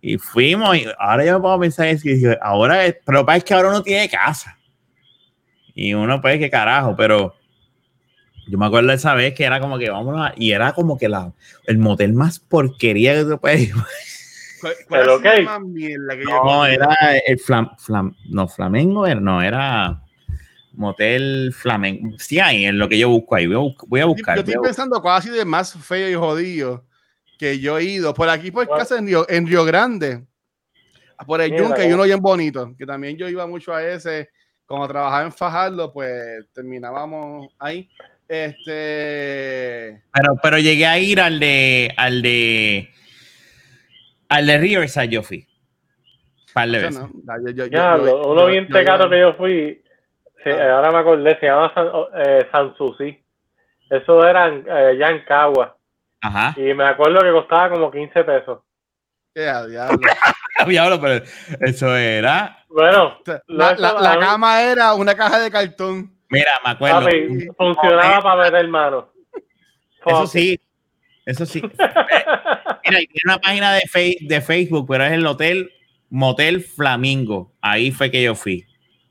Y 0.00 0.18
fuimos, 0.18 0.76
y 0.76 0.86
ahora 0.98 1.24
yo 1.24 1.34
me 1.34 1.40
puedo 1.40 1.60
pensar 1.60 1.86
eso, 1.88 2.08
y 2.08 2.22
ahora, 2.40 2.84
es, 2.86 2.96
pero 3.04 3.18
lo 3.18 3.22
que 3.22 3.26
pasa 3.26 3.36
es 3.38 3.44
que 3.44 3.54
ahora 3.54 3.68
uno 3.70 3.82
tiene 3.82 4.08
casa, 4.08 4.58
y 5.74 5.94
uno 5.94 6.20
pues, 6.20 6.38
qué 6.38 6.48
carajo, 6.50 6.94
pero 6.96 7.34
yo 8.48 8.58
me 8.58 8.66
acuerdo 8.66 8.92
esa 8.92 9.14
vez 9.14 9.34
que 9.34 9.44
era 9.44 9.58
como 9.60 9.78
que 9.78 9.90
vámonos 9.90 10.28
a- 10.28 10.34
y 10.36 10.52
era 10.52 10.72
como 10.72 10.96
que 10.96 11.08
la, 11.08 11.32
el 11.66 11.78
motel 11.78 12.12
más 12.12 12.38
porquería 12.38 13.14
que 13.14 13.24
tú 13.24 13.38
puedes. 13.40 13.72
¿Cuál- 13.72 13.84
cuál 14.88 15.00
Pero 15.00 15.14
ha 15.14 15.18
sido 15.18 15.32
ok. 15.32 15.44
más 15.44 15.60
mierda 15.62 16.14
que 16.16 16.22
yo 16.22 16.28
No, 16.30 16.60
comí? 16.60 16.74
era 16.74 16.96
el 17.26 17.38
flam, 17.40 17.70
flam- 17.76 18.16
no, 18.30 18.46
Flamengo, 18.48 19.06
era, 19.06 19.20
no, 19.20 19.42
era 19.42 20.00
Motel 20.72 21.52
Flamengo. 21.52 22.16
Sí, 22.18 22.38
ahí 22.38 22.66
es 22.66 22.74
lo 22.74 22.88
que 22.88 22.98
yo 22.98 23.08
busco 23.08 23.34
ahí. 23.34 23.46
Voy 23.46 23.56
a, 23.56 23.58
bus- 23.58 23.76
voy 23.88 24.00
a 24.00 24.04
Yo 24.04 24.08
buscar. 24.12 24.38
estoy 24.38 24.54
pensando 24.62 25.02
cuál 25.02 25.16
ha 25.18 25.22
sido 25.22 25.40
el 25.40 25.46
más 25.46 25.72
feo 25.74 26.08
y 26.08 26.14
jodido 26.14 26.84
que 27.38 27.58
yo 27.60 27.78
he 27.78 27.84
ido. 27.84 28.14
Por 28.14 28.28
aquí, 28.28 28.50
por 28.50 28.66
Bueno. 28.66 28.78
casa 28.78 28.98
en 28.98 29.06
Río, 29.06 29.26
en 29.28 29.46
Río 29.46 29.64
Grande. 29.64 30.24
Por 31.26 31.40
el 31.40 31.56
Yunque 31.56 31.82
hay 31.82 31.92
uno 31.92 32.02
bien 32.04 32.20
bonito. 32.20 32.74
Que 32.78 32.84
también 32.86 33.16
yo 33.16 33.28
iba 33.28 33.46
mucho 33.46 33.72
a 33.74 33.82
ese. 33.84 34.30
Como 34.66 34.86
trabajaba 34.88 35.22
en 35.24 35.32
Fajardo, 35.32 35.92
pues 35.92 36.44
terminábamos 36.52 37.54
ahí. 37.58 37.88
Este. 38.28 40.02
Pero, 40.12 40.34
pero 40.42 40.58
llegué 40.58 40.86
a 40.86 40.98
ir 40.98 41.20
al 41.20 41.38
de, 41.38 41.92
al 41.96 42.20
de, 42.22 42.90
al 44.28 44.46
de 44.46 44.58
Riverside, 44.58 45.08
yo 45.08 45.22
fui. 45.22 45.46
Par 46.52 46.68
de 46.68 46.78
o 46.78 46.80
sea, 46.80 46.88
veces. 47.02 47.14
no, 47.24 47.38
yo- 47.46 47.50
yo- 47.52 47.66
yo- 47.66 47.66
Ya, 47.66 47.96
yo- 47.96 48.22
uno 48.30 48.40
yo- 48.42 48.46
bien 48.48 48.66
yo- 48.68 48.76
tecato 48.78 49.08
que 49.10 49.20
yo 49.20 49.34
fui, 49.34 49.82
sí, 50.42 50.50
Ah. 50.50 50.76
ahora 50.76 50.90
me 50.90 50.98
acordé, 50.98 51.38
se 51.38 51.46
llama 51.46 51.72
San, 51.74 51.88
eh, 52.24 52.46
Sanssouci. 52.50 53.22
Eso 53.90 54.26
era 54.26 54.48
en, 54.48 54.64
eh, 54.68 54.96
ya 54.98 55.08
en 55.08 55.24
Cagua. 55.24 55.75
Ajá. 56.26 56.54
Y 56.60 56.74
me 56.74 56.84
acuerdo 56.84 57.20
que 57.20 57.30
costaba 57.32 57.70
como 57.70 57.90
15 57.90 58.24
pesos. 58.24 58.60
Ya, 59.34 59.66
diablo. 59.66 59.98
Diablo, 60.66 60.98
pero 61.00 61.24
eso 61.60 61.94
era. 61.94 62.64
Bueno, 62.70 63.18
La, 63.46 63.74
la- 63.74 64.18
cama 64.18 64.62
era 64.62 64.94
una 64.94 65.14
caja 65.14 65.38
de 65.38 65.50
cartón. 65.50 66.10
Mira, 66.30 66.52
me 66.64 66.70
acuerdo. 66.70 67.02
papi, 67.04 67.46
funcionaba 67.56 68.22
para 68.22 68.42
meter 68.50 68.66
mano. 68.68 69.12
Eso 70.06 70.26
sí. 70.26 70.58
Eso 71.26 71.44
sí. 71.44 71.60
Mira, 72.84 73.00
y 73.02 73.06
tiene 73.06 73.22
una 73.26 73.38
página 73.38 73.74
de, 73.74 73.82
Face- 73.82 74.18
de 74.22 74.40
Facebook, 74.40 74.86
pero 74.88 75.04
es 75.04 75.12
el 75.12 75.26
hotel 75.26 75.70
Motel 76.08 76.62
Flamingo. 76.62 77.52
Ahí 77.60 77.90
fue 77.90 78.10
que 78.10 78.22
yo 78.22 78.34
fui. 78.34 78.64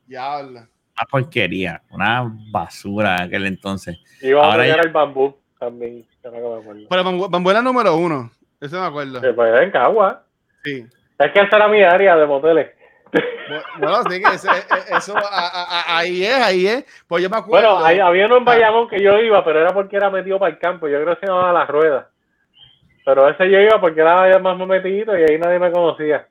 Diablo. 0.08 0.60
Una 0.60 1.06
porquería, 1.12 1.84
una 1.92 2.24
basura 2.52 3.18
en 3.18 3.22
aquel 3.24 3.46
entonces. 3.46 3.98
Iba 4.22 4.42
a 4.42 4.46
Ahora 4.46 4.64
pegar 4.64 4.78
ya- 4.78 4.84
el 4.84 4.90
bambú 4.92 5.38
también. 5.60 6.06
me 6.24 6.30
acuerdo. 6.38 6.88
Pero 6.90 7.04
Bambu- 7.04 7.30
Bambuela 7.30 7.62
número 7.62 7.96
uno. 7.96 8.32
Eso 8.62 8.80
me 8.80 8.86
acuerdo. 8.88 9.22
Que 9.22 9.34
pues, 9.34 9.62
en 9.62 9.72
Cagua. 9.72 10.24
Sí. 10.64 10.86
Es 11.20 11.32
que 11.32 11.40
esa 11.42 11.58
era 11.58 11.68
mi 11.68 11.82
área 11.84 12.16
de 12.16 12.26
moteles. 12.26 12.72
Bu- 13.12 13.64
Bueno, 13.80 14.04
sí 14.10 14.22
que 14.22 14.36
ese- 14.36 14.50
e- 14.50 14.98
eso 14.98 15.16
a- 15.16 15.20
a- 15.22 15.64
a- 15.80 15.98
ahí 16.00 16.26
es, 16.26 16.34
ahí 16.36 16.68
es. 16.68 16.86
Pues 17.08 17.24
yo 17.24 17.30
me 17.30 17.38
acuerdo. 17.38 17.70
Bueno, 17.76 17.86
hay- 17.86 18.00
había 18.00 18.26
uno 18.26 18.38
en 18.38 18.46
Bayamón 18.46 18.90
que 18.90 19.02
yo 19.02 19.18
iba, 19.20 19.44
pero 19.46 19.62
era 19.62 19.74
porque 19.74 19.96
era 19.96 20.10
metido 20.10 20.40
para 20.40 20.52
el 20.52 20.60
campo. 20.60 20.88
Yo 20.88 21.02
creo 21.02 21.14
que 21.16 21.22
se 21.22 21.28
llamaba 21.28 21.54
La 21.54 21.66
Rueda. 21.66 22.10
Pero 23.06 23.30
ese 23.30 23.50
yo 23.50 23.60
iba 23.60 23.80
porque 23.80 24.02
era 24.02 24.40
más 24.40 24.58
metidito 24.68 25.16
y 25.18 25.22
ahí 25.24 25.38
nadie 25.38 25.60
me 25.60 25.72
conocía. 25.72 26.28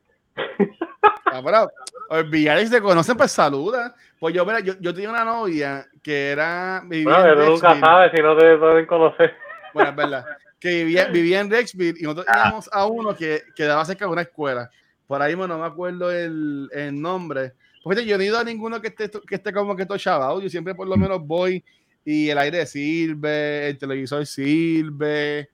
Ah, 1.33 1.41
bueno, 1.41 1.69
olvidar 2.11 2.61
y 2.61 2.67
se 2.67 2.81
conocen, 2.83 3.17
pues 3.17 3.31
saluda. 3.33 3.95
Pues 4.19 4.35
yo, 4.35 4.45
mira, 4.45 4.61
yo, 4.61 4.75
yo 4.81 4.93
tenía 4.93 5.11
una 5.11 5.25
novia 5.25 5.87
que 6.05 6.31
era. 6.31 6.83
Vivía 6.87 7.19
Bueno, 7.19 7.43
en 7.43 7.49
nunca 7.49 7.81
sabes 7.81 8.13
si 8.15 8.23
no 8.23 8.37
te 8.37 8.57
pueden 8.57 8.87
conocer. 8.87 9.35
Bueno, 9.73 9.91
es 9.91 9.97
verdad. 9.97 10.25
Que 10.61 10.85
vivía, 10.85 11.07
vivía 11.13 11.41
en 11.41 11.51
Rexville 11.51 11.99
y 11.99 12.03
nosotros 12.05 12.27
íbamos 12.33 12.71
a 12.73 12.87
uno 12.87 13.17
que 13.17 13.43
quedaba 13.57 13.85
cerca 13.85 14.05
de 14.05 14.13
una 14.13 14.23
escuela. 14.23 14.71
Por 15.07 15.21
ahí 15.21 15.35
bueno, 15.35 15.55
no 15.55 15.63
me 15.63 15.67
acuerdo 15.67 16.13
el, 16.13 16.69
el 16.73 17.01
nombre. 17.01 17.55
Porque 17.83 18.05
yo 18.05 18.17
no 18.17 18.23
he 18.23 18.27
ido 18.27 18.39
a 18.39 18.45
ninguno 18.45 18.81
que 18.81 18.89
esté, 18.89 19.11
que 19.11 19.35
esté 19.35 19.53
como 19.53 19.75
que 19.75 19.85
todo 19.85 19.99
chavado. 19.99 20.41
Yo 20.41 20.49
siempre 20.49 20.75
por 20.75 20.87
lo 20.87 20.97
menos 20.97 21.21
voy 21.27 21.65
y 22.05 22.29
el 22.29 22.39
aire 22.39 22.65
sirve, 22.67 23.69
el 23.69 23.79
televisor 23.79 24.25
sirve. 24.27 25.49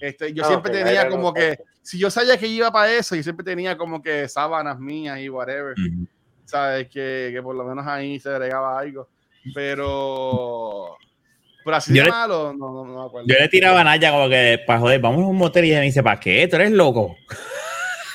Este, 0.00 0.32
yo 0.32 0.42
No, 0.42 0.48
siempre 0.48 0.72
tenía 0.72 1.04
no 1.04 1.10
como 1.10 1.32
que, 1.32 1.58
si 1.82 1.98
yo 1.98 2.10
sabía 2.10 2.36
que 2.38 2.46
iba 2.46 2.70
para 2.70 2.92
eso, 2.92 3.16
yo 3.16 3.22
siempre 3.22 3.44
tenía 3.44 3.76
como 3.76 4.02
que 4.02 4.28
sábanas 4.28 4.78
mías 4.78 5.18
y 5.18 5.28
whatever. 5.28 5.74
¿sabes? 6.44 6.88
Que, 6.88 7.30
que 7.32 7.42
por 7.42 7.54
lo 7.56 7.64
menos 7.64 7.86
ahí 7.86 8.20
se 8.20 8.28
agregaba 8.28 8.78
algo. 8.78 9.08
Pero, 9.52 10.96
pero 11.64 11.76
así 11.76 11.92
Yo 11.92 11.98
de 11.98 12.04
le- 12.04 12.10
malo, 12.10 12.52
no, 12.56 12.72
no, 12.72 12.84
no 12.84 13.00
me 13.00 13.06
acuerdo. 13.06 13.28
Yo 13.28 13.34
le 13.38 13.48
tiraba 13.48 13.80
a 13.80 13.84
Naya 13.84 14.10
como 14.10 14.28
que 14.28 14.60
para 14.66 14.80
joder, 14.80 15.00
vamos 15.00 15.22
a 15.22 15.26
un 15.26 15.36
motel 15.36 15.64
y 15.66 15.70
ella 15.70 15.80
me 15.80 15.86
dice, 15.86 16.02
¿para 16.02 16.18
qué? 16.20 16.46
¿Tú 16.48 16.56
eres 16.56 16.70
loco? 16.72 17.16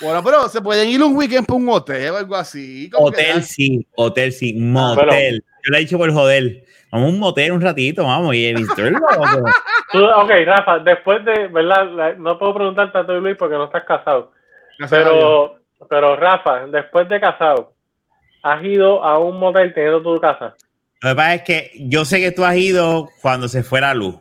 Bueno, 0.01 0.23
pero 0.23 0.47
se 0.47 0.61
pueden 0.61 0.87
ir 0.89 1.03
un 1.03 1.15
weekend 1.15 1.45
para 1.45 1.57
un 1.57 1.67
hotel 1.69 2.11
o 2.11 2.17
algo 2.17 2.35
así. 2.35 2.89
que, 2.89 2.95
Hotel 2.97 3.33
ah, 3.35 3.41
sí, 3.41 3.85
hotel 3.95 4.31
sí, 4.31 4.53
motel. 4.53 5.43
Yo 5.65 5.71
le 5.71 5.77
he 5.77 5.81
dicho 5.81 5.97
por 5.97 6.11
joder, 6.13 6.63
vamos 6.91 7.07
a 7.09 7.11
un 7.11 7.19
motel 7.19 7.51
un 7.51 7.61
ratito, 7.61 8.03
vamos. 8.05 8.33
Y. 8.33 8.53
Tú- 9.91 10.05
ok, 10.05 10.29
Rafa, 10.45 10.79
después 10.79 11.25
de, 11.25 11.47
¿verdad? 11.47 12.15
No 12.17 12.39
puedo 12.39 12.53
preguntarte 12.53 12.97
a 12.97 13.05
ti, 13.05 13.11
Luis, 13.13 13.35
porque 13.37 13.55
no 13.55 13.65
estás 13.65 13.83
casado. 13.83 14.31
gracias. 14.77 15.03
Pero, 15.03 15.55
pero 15.89 16.15
Rafa, 16.15 16.65
después 16.67 17.09
de 17.09 17.19
casado, 17.19 17.73
¿has 18.43 18.63
ido 18.63 19.03
a 19.03 19.19
un 19.19 19.37
motel 19.37 19.73
teniendo 19.73 20.01
tu 20.01 20.17
casa? 20.21 20.55
Lo 21.01 21.09
que 21.11 21.15
pasa 21.15 21.33
es 21.35 21.41
que 21.43 21.71
yo 21.79 22.03
sé 22.05 22.19
que 22.19 22.31
tú 22.31 22.43
has 22.43 22.55
ido 22.57 23.09
cuando 23.21 23.47
se 23.47 23.63
fue 23.63 23.79
la 23.81 23.93
luz. 23.93 24.15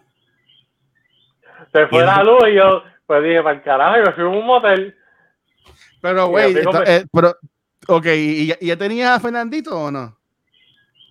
Se 1.72 1.86
fue 1.88 2.04
la 2.04 2.22
luz 2.22 2.44
y 2.48 2.54
yo, 2.54 2.82
pues 3.06 3.22
dije, 3.24 3.42
para 3.42 3.56
el 3.56 3.62
carajo, 3.62 3.96
yo 4.04 4.12
fui 4.12 4.24
a 4.24 4.26
un 4.28 4.46
motel. 4.46 4.96
Pero, 6.00 6.28
güey, 6.28 6.54
eh, 6.86 7.04
pero, 7.12 7.36
ok, 7.88 8.06
¿y, 8.06 8.46
ya- 8.46 8.56
y 8.60 8.66
ya 8.68 8.76
tenía 8.76 9.14
a 9.14 9.20
Fernandito 9.20 9.76
o 9.78 9.90
no? 9.90 10.16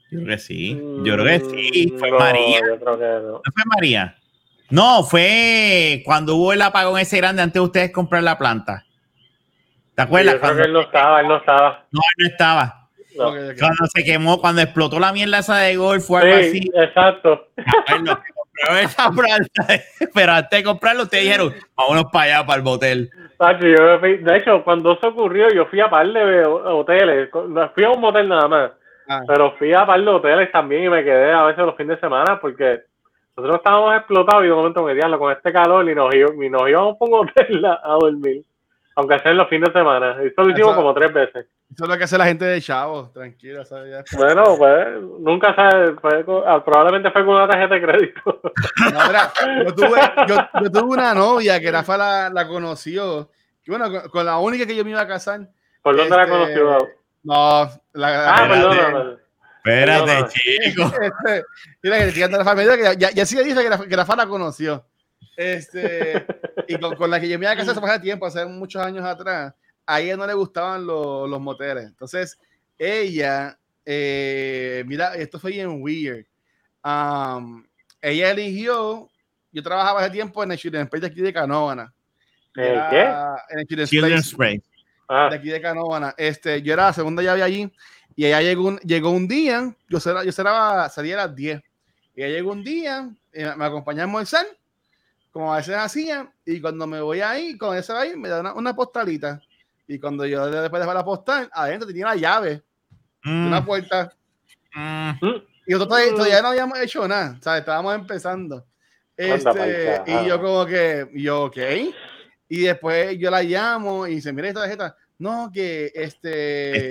Yo 0.09 0.19
creo 0.23 0.25
que 0.25 0.37
sí, 0.37 0.81
yo 1.03 1.13
creo 1.15 1.25
que 1.25 1.39
sí. 1.41 1.93
Fue 1.97 2.09
Mm, 2.09 2.13
No, 2.13 2.19
María. 2.19 2.59
Yo 2.65 2.79
creo 2.79 2.97
que 2.97 3.05
no. 3.05 3.31
¿No 3.33 3.41
fue 3.53 3.63
María? 3.65 4.15
No, 4.69 5.03
fue 5.03 6.01
cuando 6.05 6.35
hubo 6.35 6.53
el 6.53 6.61
apagón 6.61 6.99
ese 6.99 7.17
grande 7.17 7.41
antes 7.41 7.55
de 7.55 7.59
ustedes 7.59 7.91
comprar 7.91 8.23
la 8.23 8.37
planta. 8.37 8.85
¿Te 9.95 10.01
acuerdas? 10.01 10.35
Yo 10.35 10.39
creo 10.41 10.55
que 10.55 10.61
él 10.63 10.73
no 10.73 10.81
estaba, 10.81 11.21
él 11.21 11.27
no 11.27 11.37
estaba. 11.37 11.85
No, 11.91 11.99
él 12.17 12.23
no 12.25 12.27
estaba. 12.27 12.86
No. 13.17 13.31
Cuando 13.31 13.85
se 13.93 14.03
quemó, 14.03 14.39
cuando 14.39 14.61
explotó 14.61 14.99
la 14.99 15.11
mierda 15.11 15.39
esa 15.39 15.57
de 15.57 15.75
golf, 15.75 16.05
fue 16.05 16.21
algo 16.21 16.37
Sí, 16.43 16.47
así. 16.49 16.71
exacto. 16.75 17.47
Bueno, 17.89 18.19
esa 18.81 19.09
planta, 19.11 19.83
pero 20.13 20.31
antes 20.33 20.59
de 20.59 20.63
comprarlo, 20.63 21.03
ustedes 21.03 21.25
dijeron, 21.25 21.53
vámonos 21.75 22.05
para 22.11 22.25
allá, 22.37 22.45
para 22.45 22.57
el 22.57 22.63
motel. 22.63 23.09
De 23.39 24.37
hecho, 24.37 24.63
cuando 24.63 24.93
eso 24.93 25.09
ocurrió, 25.09 25.49
yo 25.53 25.65
fui 25.67 25.79
a 25.79 25.89
par 25.89 26.07
de 26.07 26.43
hoteles. 26.45 27.29
Fui 27.75 27.83
a 27.83 27.91
un 27.91 28.01
motel 28.01 28.27
nada 28.27 28.47
más. 28.47 28.71
Ah. 29.07 29.21
Pero 29.27 29.53
fui 29.57 29.73
a 29.73 29.85
par 29.85 30.01
de 30.01 30.09
hoteles 30.09 30.51
también 30.51 30.85
y 30.85 30.89
me 30.89 31.03
quedé 31.03 31.31
a 31.31 31.43
veces 31.43 31.63
los 31.65 31.75
fines 31.77 31.95
de 31.97 32.01
semana 32.01 32.39
porque 32.41 32.81
nosotros 33.37 33.57
estábamos 33.59 33.95
explotados 33.95 34.43
y 34.43 34.47
de 34.47 34.53
momento 34.53 34.83
me 34.83 34.95
diablo 34.95 35.19
con 35.19 35.31
este 35.31 35.53
calor 35.53 35.87
y 35.89 35.93
nos, 35.95 36.13
íbamos- 36.13 36.43
y 36.43 36.49
nos 36.49 36.67
íbamos 36.67 36.97
por 36.97 37.09
un 37.09 37.29
hotel 37.29 37.63
a, 37.65 37.79
a 37.83 37.93
dormir. 37.93 38.41
Aunque 38.99 39.19
sea 39.19 39.29
en 39.31 39.37
los 39.37 39.47
fines 39.47 39.71
de 39.71 39.79
semana. 39.79 40.17
Y 40.23 40.27
eso 40.27 40.41
lo 40.41 40.49
hicimos 40.49 40.71
Eso- 40.71 40.75
como 40.75 40.93
tres 40.95 41.13
veces. 41.13 41.45
Eso 41.71 41.83
es 41.83 41.89
lo 41.89 41.97
que 41.97 42.03
hace 42.05 42.17
la 42.17 42.25
gente 42.25 42.45
de 42.45 42.59
Chavo, 42.61 43.11
tranquila, 43.11 43.63
¿sabes? 43.63 44.03
Bueno, 44.17 44.55
pues 44.57 44.87
nunca 45.19 45.53
sabe. 45.53 45.93
fue 46.01 46.25
ah, 46.47 46.63
probablemente 46.65 47.11
fue 47.11 47.23
con 47.25 47.35
una 47.35 47.47
tarjeta 47.47 47.75
de 47.75 47.81
crédito. 47.81 48.41
No, 48.93 49.07
mira, 49.07 49.31
yo, 49.65 49.75
tuve, 49.75 49.99
yo, 50.27 50.35
yo 50.63 50.71
tuve 50.71 50.93
una 50.95 51.13
novia 51.13 51.59
que 51.59 51.71
Rafa 51.71 51.95
la, 51.97 52.29
la 52.31 52.47
conoció. 52.47 53.29
Y 53.65 53.69
bueno, 53.69 53.91
con, 53.91 54.09
con 54.09 54.25
la 54.25 54.37
única 54.39 54.65
que 54.65 54.75
yo 54.75 54.83
me 54.83 54.91
iba 54.91 55.01
a 55.01 55.07
casar. 55.07 55.41
¿Por 55.83 55.95
dónde 55.95 56.15
la 56.15 56.23
Este, 56.23 56.33
conoció? 56.33 56.87
No, 57.23 57.69
la, 57.93 58.33
Ah, 58.33 58.47
la- 58.47 58.53
perdón, 58.53 58.77
la- 58.77 58.89
no, 58.91 59.03
no. 59.03 59.17
Espérate, 59.57 60.25
chico. 60.29 60.83
Este, 61.01 61.43
mira, 61.83 61.97
que 61.97 62.03
le 62.03 62.07
estoy 62.07 62.21
dando 62.21 62.37
a 62.37 62.39
Rafa, 62.39 62.55
me 62.55 62.63
dijo 62.63 62.75
que 62.75 62.83
ya, 62.83 62.93
ya, 62.93 63.11
ya 63.11 63.25
sí 63.25 63.35
le 63.35 63.43
dice 63.43 63.61
que 63.89 63.95
Rafa 63.95 64.15
la 64.15 64.25
conoció. 64.25 64.85
Este, 65.37 66.25
y 66.67 66.77
con, 66.79 66.95
con 66.95 67.11
la 67.11 67.19
que 67.19 67.29
yo 67.29 67.37
me 67.37 67.45
iba 67.45 67.51
a 67.51 67.55
casar 67.55 67.77
hace 67.81 67.99
tiempo, 67.99 68.25
hace 68.25 68.43
muchos 68.47 68.83
años 68.83 69.05
atrás, 69.05 69.53
a 69.85 70.01
ella 70.01 70.17
no 70.17 70.25
le 70.27 70.33
gustaban 70.33 70.85
los, 70.85 71.29
los 71.29 71.39
moteles. 71.39 71.85
Entonces, 71.85 72.37
ella, 72.77 73.57
eh, 73.85 74.83
mira, 74.87 75.13
esto 75.15 75.39
fue 75.39 75.51
bien 75.51 75.81
weird. 75.81 76.25
Um, 76.83 77.63
ella 78.01 78.31
eligió, 78.31 79.09
yo 79.51 79.63
trabajaba 79.63 80.01
hace 80.01 80.09
tiempo 80.09 80.43
en 80.43 80.51
el 80.51 80.57
Children's 80.57 80.89
Place 80.89 81.07
de 81.07 81.11
aquí 81.11 81.21
de 81.21 81.31
Canóvana. 81.31 81.93
Y 82.55 82.61
¿El 82.61 82.65
era- 82.67 82.89
qué? 82.89 83.53
En 83.53 83.59
el 83.59 83.67
Children's 83.67 83.89
Children's 83.91 84.33
Place 84.33 84.57
Spray. 84.57 84.63
Ah, 85.07 85.27
de 85.29 85.35
aquí 85.37 85.49
de 85.49 85.61
Canóvana. 85.61 86.13
Este, 86.17 86.61
yo 86.63 86.73
era 86.73 86.87
la 86.87 86.93
segunda 86.93 87.21
llave 87.21 87.43
allí 87.43 87.71
y 88.15 88.25
ella 88.25 88.41
llegó 88.41 88.67
un, 88.69 88.77
llegó 88.79 89.11
un 89.11 89.27
día, 89.27 89.73
yo, 89.87 89.99
será, 89.99 90.23
yo 90.23 90.31
será, 90.31 90.89
salía 90.89 91.13
a 91.21 91.27
las 91.27 91.35
10. 91.35 91.61
Y 92.15 92.23
ella 92.23 92.35
llegó 92.35 92.51
un 92.51 92.63
día, 92.63 93.09
eh, 93.31 93.53
me 93.55 93.65
acompañó 93.65 94.01
a 94.01 94.03
almorzar, 94.05 94.45
como 95.37 95.53
a 95.53 95.57
veces 95.57 95.75
hacía, 95.75 96.33
y 96.43 96.59
cuando 96.59 96.87
me 96.87 96.99
voy 96.99 97.21
ahí, 97.21 97.55
se 97.83 97.93
va 97.93 98.01
ahí, 98.01 98.15
me 98.15 98.27
da 98.27 98.39
una, 98.39 98.53
una 98.53 98.75
postalita. 98.75 99.39
Y 99.87 99.99
cuando 99.99 100.25
yo 100.25 100.49
después 100.49 100.83
de 100.83 100.91
la 100.91 101.05
postal, 101.05 101.47
adentro 101.53 101.87
tenía 101.87 102.07
la 102.07 102.15
llave 102.15 102.49
de 102.49 102.63
Mm, 103.23 103.47
una 103.47 103.63
puerta. 103.63 104.11
mm. 104.73 105.11
Y 105.67 105.71
nosotros 105.73 105.89
todavía, 105.89 106.11
todavía 106.15 106.41
no 106.41 106.47
habíamos 106.47 106.79
hecho 106.79 107.07
nada, 107.07 107.35
o 107.39 107.43
sea, 107.43 107.59
estábamos 107.59 107.93
empezando. 107.93 108.65
Este, 109.15 110.01
y 110.07 110.25
yo 110.25 110.41
como 110.41 110.65
que, 110.65 111.07
yo, 111.13 111.43
ok. 111.43 111.57
Y 112.49 112.61
después 112.61 113.15
yo 113.19 113.29
la 113.29 113.43
llamo 113.43 114.07
y 114.07 114.15
dice, 114.15 114.33
mira 114.33 114.47
esta 114.47 114.61
tarjeta. 114.61 114.95
No, 115.19 115.51
que 115.53 115.91
este... 115.93 116.89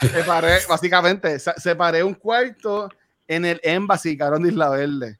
Separé, 0.00 0.58
básicamente, 0.68 1.38
separé 1.38 2.04
un 2.04 2.14
cuarto 2.14 2.90
en 3.26 3.46
el 3.46 3.60
Embassy, 3.62 4.14
cabrón 4.14 4.42
de 4.42 4.50
Isla 4.50 4.68
Verde, 4.68 5.18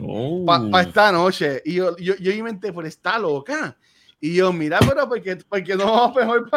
Oh. 0.00 0.44
para 0.46 0.82
esta 0.82 1.12
noche. 1.12 1.62
Y 1.64 1.74
yo, 1.74 1.96
yo, 1.96 2.14
yo 2.16 2.32
inventé, 2.32 2.72
por 2.72 2.86
está 2.86 3.18
loca. 3.18 3.76
Y 4.20 4.34
yo, 4.34 4.52
mira, 4.52 4.78
pero 4.80 5.08
porque, 5.08 5.36
porque 5.48 5.76
no 5.76 6.12
mejor 6.12 6.50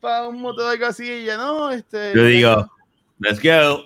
para 0.00 0.28
un 0.28 0.40
motor 0.40 0.66
o 0.66 0.68
algo 0.68 0.86
así. 0.86 1.04
Y 1.04 1.10
ella, 1.10 1.36
no, 1.36 1.70
este. 1.70 2.12
Yo 2.14 2.24
digo, 2.24 2.70
let's 3.18 3.42
go. 3.42 3.84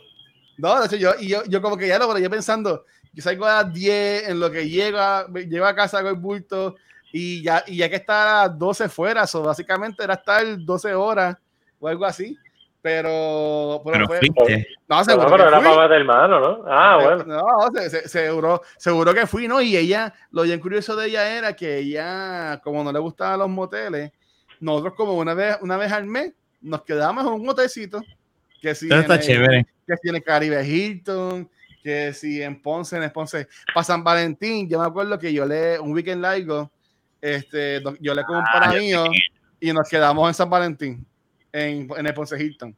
No, 0.56 0.80
de 0.80 0.86
hecho, 0.86 0.96
yo, 0.96 1.12
y 1.20 1.28
yo, 1.28 1.44
yo 1.44 1.62
como 1.62 1.76
que 1.76 1.86
ya 1.86 1.98
lo, 1.98 2.08
pero 2.08 2.18
yo 2.18 2.28
pensando, 2.28 2.84
yo 3.12 3.22
salgo 3.22 3.46
a 3.46 3.62
las 3.62 3.72
10, 3.72 4.28
en 4.28 4.40
lo 4.40 4.50
que 4.50 4.68
llega, 4.68 5.26
llego 5.28 5.66
a 5.66 5.74
casa 5.74 6.02
con 6.02 6.08
el 6.08 6.20
bulto, 6.20 6.74
y 7.12 7.42
ya, 7.42 7.62
y 7.66 7.76
ya 7.76 7.88
que 7.88 7.96
está 7.96 8.42
a 8.42 8.48
las 8.48 8.58
12 8.58 8.88
fuera, 8.88 9.26
so, 9.26 9.42
básicamente 9.42 10.02
era 10.02 10.14
estar 10.14 10.44
12 10.58 10.94
horas 10.94 11.36
o 11.78 11.86
algo 11.86 12.04
así. 12.04 12.36
Pero, 12.80 13.82
pero, 13.84 13.92
Pero 13.92 14.06
fue- 14.06 14.18
fuiste. 14.18 14.68
no, 14.88 14.96
pero, 15.00 15.04
seguro 15.04 15.26
pero 15.30 15.36
que 15.44 15.48
era 15.48 15.60
fui. 15.60 15.68
para 15.68 15.88
meter 15.88 16.04
mano, 16.04 16.40
¿no? 16.40 16.64
Ah, 16.68 16.98
bueno. 17.02 17.24
No, 17.24 17.68
se- 17.74 17.90
se- 17.90 18.08
seguro, 18.08 18.62
seguro 18.76 19.12
que 19.12 19.26
fui, 19.26 19.48
¿no? 19.48 19.60
Y 19.60 19.76
ella, 19.76 20.14
lo 20.30 20.42
bien 20.42 20.60
curioso 20.60 20.94
de 20.94 21.08
ella 21.08 21.36
era 21.36 21.54
que 21.54 21.78
ella, 21.78 22.60
como 22.62 22.84
no 22.84 22.92
le 22.92 22.98
gustaban 23.00 23.40
los 23.40 23.48
moteles, 23.48 24.12
nosotros 24.60 24.94
como 24.94 25.14
una 25.14 25.34
vez, 25.34 25.56
una 25.60 25.76
vez 25.76 25.90
al 25.92 26.04
mes 26.06 26.32
nos 26.60 26.82
quedábamos 26.82 27.26
en 27.26 27.32
un 27.32 27.48
hotelcito, 27.48 28.00
que 28.60 28.74
si, 28.74 28.88
está 28.92 29.14
el, 29.16 29.20
chévere. 29.20 29.66
que 29.86 29.96
si 30.00 30.08
en 30.08 30.16
el 30.16 30.22
Caribe 30.22 30.64
Hilton, 30.66 31.50
que 31.82 32.12
si 32.12 32.42
en 32.42 32.60
Ponce, 32.62 32.96
en 32.96 33.10
Ponce, 33.10 33.48
para 33.74 33.84
San 33.84 34.02
Valentín, 34.04 34.68
yo 34.68 34.78
me 34.80 34.86
acuerdo 34.86 35.18
que 35.18 35.32
yo 35.32 35.44
le, 35.46 35.78
un 35.80 35.92
weekend 35.92 36.22
largo, 36.22 36.70
este, 37.20 37.82
yo 38.00 38.14
le 38.14 38.22
con 38.24 38.36
un 38.36 38.42
Ah, 38.44 38.50
pana 38.52 38.74
yo 38.74 38.80
mío 38.80 39.04
y 39.60 39.72
nos 39.72 39.88
quedamos 39.88 40.28
en 40.28 40.34
San 40.34 40.48
Valentín, 40.50 41.04
en, 41.52 41.88
en 41.96 42.06
el 42.06 42.14
Ponce 42.14 42.42
Hilton. 42.42 42.76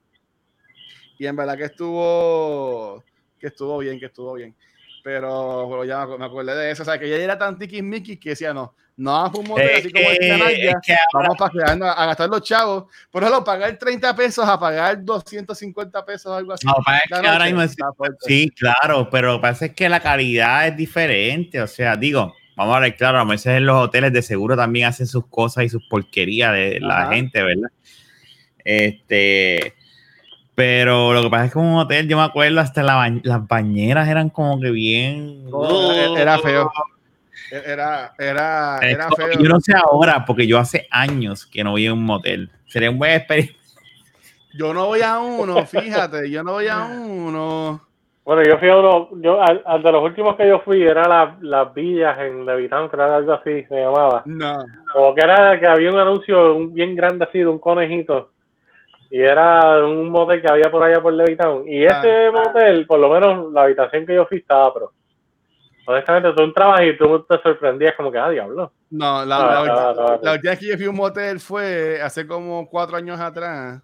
Y 1.18 1.26
en 1.26 1.36
verdad 1.36 1.56
que 1.56 1.64
estuvo, 1.64 3.02
que 3.38 3.48
estuvo 3.48 3.78
bien, 3.78 3.98
que 3.98 4.06
estuvo 4.06 4.34
bien. 4.34 4.54
Pero, 5.02 5.66
pero 5.70 5.84
ya 5.84 6.06
me 6.06 6.24
acordé 6.24 6.54
de 6.54 6.70
eso, 6.70 6.82
o 6.82 6.84
sea, 6.84 6.98
que 6.98 7.06
ella 7.06 7.16
era 7.24 7.38
tan 7.38 7.58
tiquismiquis 7.58 8.18
que 8.20 8.30
decía, 8.30 8.52
no, 8.52 8.74
no 8.98 9.12
vamos 9.12 9.34
a 9.34 9.38
un 9.40 9.48
motel, 9.48 9.70
así 9.78 9.90
como 9.90 10.10
es 10.10 10.18
que 10.18 10.30
ahora- 10.30 10.50
vamos 11.14 11.36
para 11.38 11.50
quedarnos 11.52 11.88
a, 11.88 11.92
a 11.92 12.06
gastar 12.06 12.28
los 12.28 12.42
chavos, 12.42 12.84
por 13.10 13.22
ejemplo, 13.22 13.42
pagar 13.42 13.78
30 13.78 14.14
pesos 14.14 14.46
a 14.46 14.60
pagar 14.60 15.02
250 15.02 16.04
pesos, 16.04 16.36
algo 16.36 16.52
así. 16.52 16.66
No, 16.66 16.74
para 16.84 17.00
La 17.08 17.20
que 17.22 17.28
ahora 17.28 17.44
mismo 17.46 17.62
es-. 17.62 17.76
Sí, 18.20 18.50
claro, 18.50 19.08
pero 19.10 19.28
lo 19.32 19.36
que 19.38 19.42
pasa 19.42 19.64
es 19.66 19.74
que 19.74 19.88
la 19.88 20.00
calidad 20.00 20.68
es 20.68 20.76
diferente. 20.76 21.62
O 21.62 21.66
sea, 21.66 21.96
digo, 21.96 22.34
vamos 22.54 22.76
a 22.76 22.80
ver, 22.80 22.94
claro, 22.94 23.18
a 23.20 23.24
veces 23.24 23.56
en 23.56 23.64
los 23.64 23.82
hoteles 23.82 24.12
de 24.12 24.20
seguro 24.20 24.54
también 24.54 24.86
hacen 24.86 25.06
sus 25.06 25.26
cosas 25.28 25.64
y 25.64 25.70
sus 25.70 25.82
porquerías 25.88 26.52
de 26.52 26.78
la 26.80 27.04
Ajá. 27.04 27.14
gente, 27.14 27.42
¿verdad? 27.42 27.70
Este, 28.64 29.74
pero 30.54 31.12
lo 31.14 31.22
que 31.22 31.30
pasa 31.30 31.44
es 31.46 31.52
que 31.52 31.58
en 31.58 31.64
un 31.66 31.78
hotel, 31.78 32.08
yo 32.08 32.16
me 32.16 32.22
acuerdo, 32.24 32.60
hasta 32.60 32.82
la 32.82 32.94
ba- 32.96 33.10
las 33.22 33.46
bañeras 33.48 34.08
eran 34.08 34.28
como 34.30 34.60
que 34.60 34.70
bien. 34.70 35.44
Oh, 35.52 35.92
era- 35.92 36.20
era 36.20 36.38
feo. 36.38 36.70
Era, 37.50 38.12
era, 38.18 38.78
era 38.82 39.10
feo. 39.10 39.32
Yo 39.40 39.48
no 39.48 39.60
sé 39.60 39.72
ahora, 39.74 40.24
porque 40.24 40.46
yo 40.46 40.58
hace 40.58 40.86
años 40.90 41.46
que 41.46 41.64
no 41.64 41.72
voy 41.72 41.86
a 41.86 41.92
un 41.92 42.04
motel. 42.04 42.50
Sería 42.66 42.90
un 42.90 42.98
buen 42.98 43.12
experiencia. 43.12 43.56
Yo 44.54 44.74
no 44.74 44.86
voy 44.86 45.00
a 45.02 45.18
uno, 45.20 45.64
fíjate, 45.66 46.30
yo 46.30 46.42
no 46.42 46.52
voy 46.52 46.66
a 46.68 46.84
uno. 46.84 47.80
Bueno, 48.24 48.42
yo 48.46 48.58
fui 48.58 48.68
a 48.68 48.76
uno, 48.76 49.08
yo, 49.20 49.42
al, 49.42 49.62
al 49.64 49.82
de 49.82 49.92
los 49.92 50.04
últimos 50.04 50.36
que 50.36 50.46
yo 50.46 50.60
fui 50.60 50.82
era 50.82 51.08
la- 51.08 51.36
las 51.40 51.72
villas 51.74 52.16
en 52.20 52.44
Levitán, 52.44 52.88
que 52.90 53.00
algo 53.00 53.32
así 53.32 53.64
se 53.64 53.74
llamaba. 53.80 54.22
No. 54.26 54.64
Como 54.92 55.14
que 55.14 55.22
era 55.24 55.58
que 55.58 55.66
había 55.66 55.90
un 55.90 55.98
anuncio 55.98 56.54
un- 56.54 56.72
bien 56.74 56.94
grande 56.94 57.24
así 57.24 57.38
de 57.38 57.46
un 57.46 57.58
conejito. 57.58 58.30
Y 59.10 59.20
era 59.20 59.84
un 59.84 60.08
motel 60.08 60.40
que 60.40 60.48
había 60.50 60.70
por 60.70 60.82
allá 60.84 61.02
por 61.02 61.12
Levitán. 61.12 61.64
Y 61.66 61.84
ese 61.84 62.26
Ah. 62.26 62.30
motel, 62.32 62.86
por 62.86 63.00
lo 63.00 63.10
menos 63.10 63.52
la 63.52 63.62
habitación 63.64 64.06
que 64.06 64.14
yo 64.14 64.24
fui 64.26 64.38
estaba, 64.38 64.72
pero 64.72 64.92
honestamente 65.86 66.32
tú 66.36 66.42
entrabas 66.44 66.82
y 66.82 66.96
tú 66.96 67.24
te 67.28 67.38
sorprendías 67.42 67.94
como 67.96 68.12
que, 68.12 68.18
ah, 68.18 68.30
diablo. 68.30 68.72
No, 68.90 69.24
la, 69.24 69.36
Ah, 69.36 69.64
la 69.64 69.72
ah, 69.72 69.94
ah, 69.98 70.18
la 70.22 70.32
última 70.34 70.50
vez 70.52 70.58
que 70.60 70.66
yo 70.68 70.76
fui 70.76 70.86
a 70.86 70.90
un 70.90 70.96
motel 70.96 71.40
fue 71.40 72.00
hace 72.00 72.24
como 72.26 72.68
cuatro 72.68 72.96
años 72.96 73.18
atrás. 73.18 73.82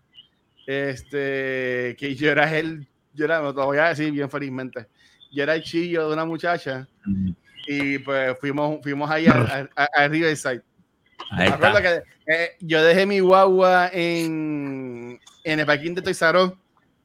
Este, 0.66 1.94
que 1.98 2.14
yo 2.16 2.30
era 2.30 2.52
el, 2.56 2.86
yo 3.14 3.24
era, 3.24 3.40
lo 3.40 3.52
voy 3.52 3.78
a 3.78 3.88
decir 3.88 4.10
bien 4.12 4.28
felizmente, 4.28 4.86
yo 5.32 5.42
era 5.44 5.54
el 5.54 5.62
chillo 5.62 6.08
de 6.08 6.12
una 6.14 6.24
muchacha 6.24 6.88
y 7.68 7.98
pues 8.00 8.36
fuimos, 8.40 8.80
fuimos 8.82 9.08
ahí 9.08 9.26
a, 9.28 9.68
a, 9.76 9.84
a 9.94 10.08
Riverside. 10.08 10.62
Ahí 11.30 11.48
está. 11.48 11.82
que 11.82 12.02
eh, 12.26 12.56
yo 12.60 12.82
dejé 12.82 13.06
mi 13.06 13.20
guagua 13.20 13.90
en, 13.92 15.18
en 15.44 15.60
el 15.60 15.66
parking 15.66 15.94
de 15.94 16.10
Us, 16.10 16.20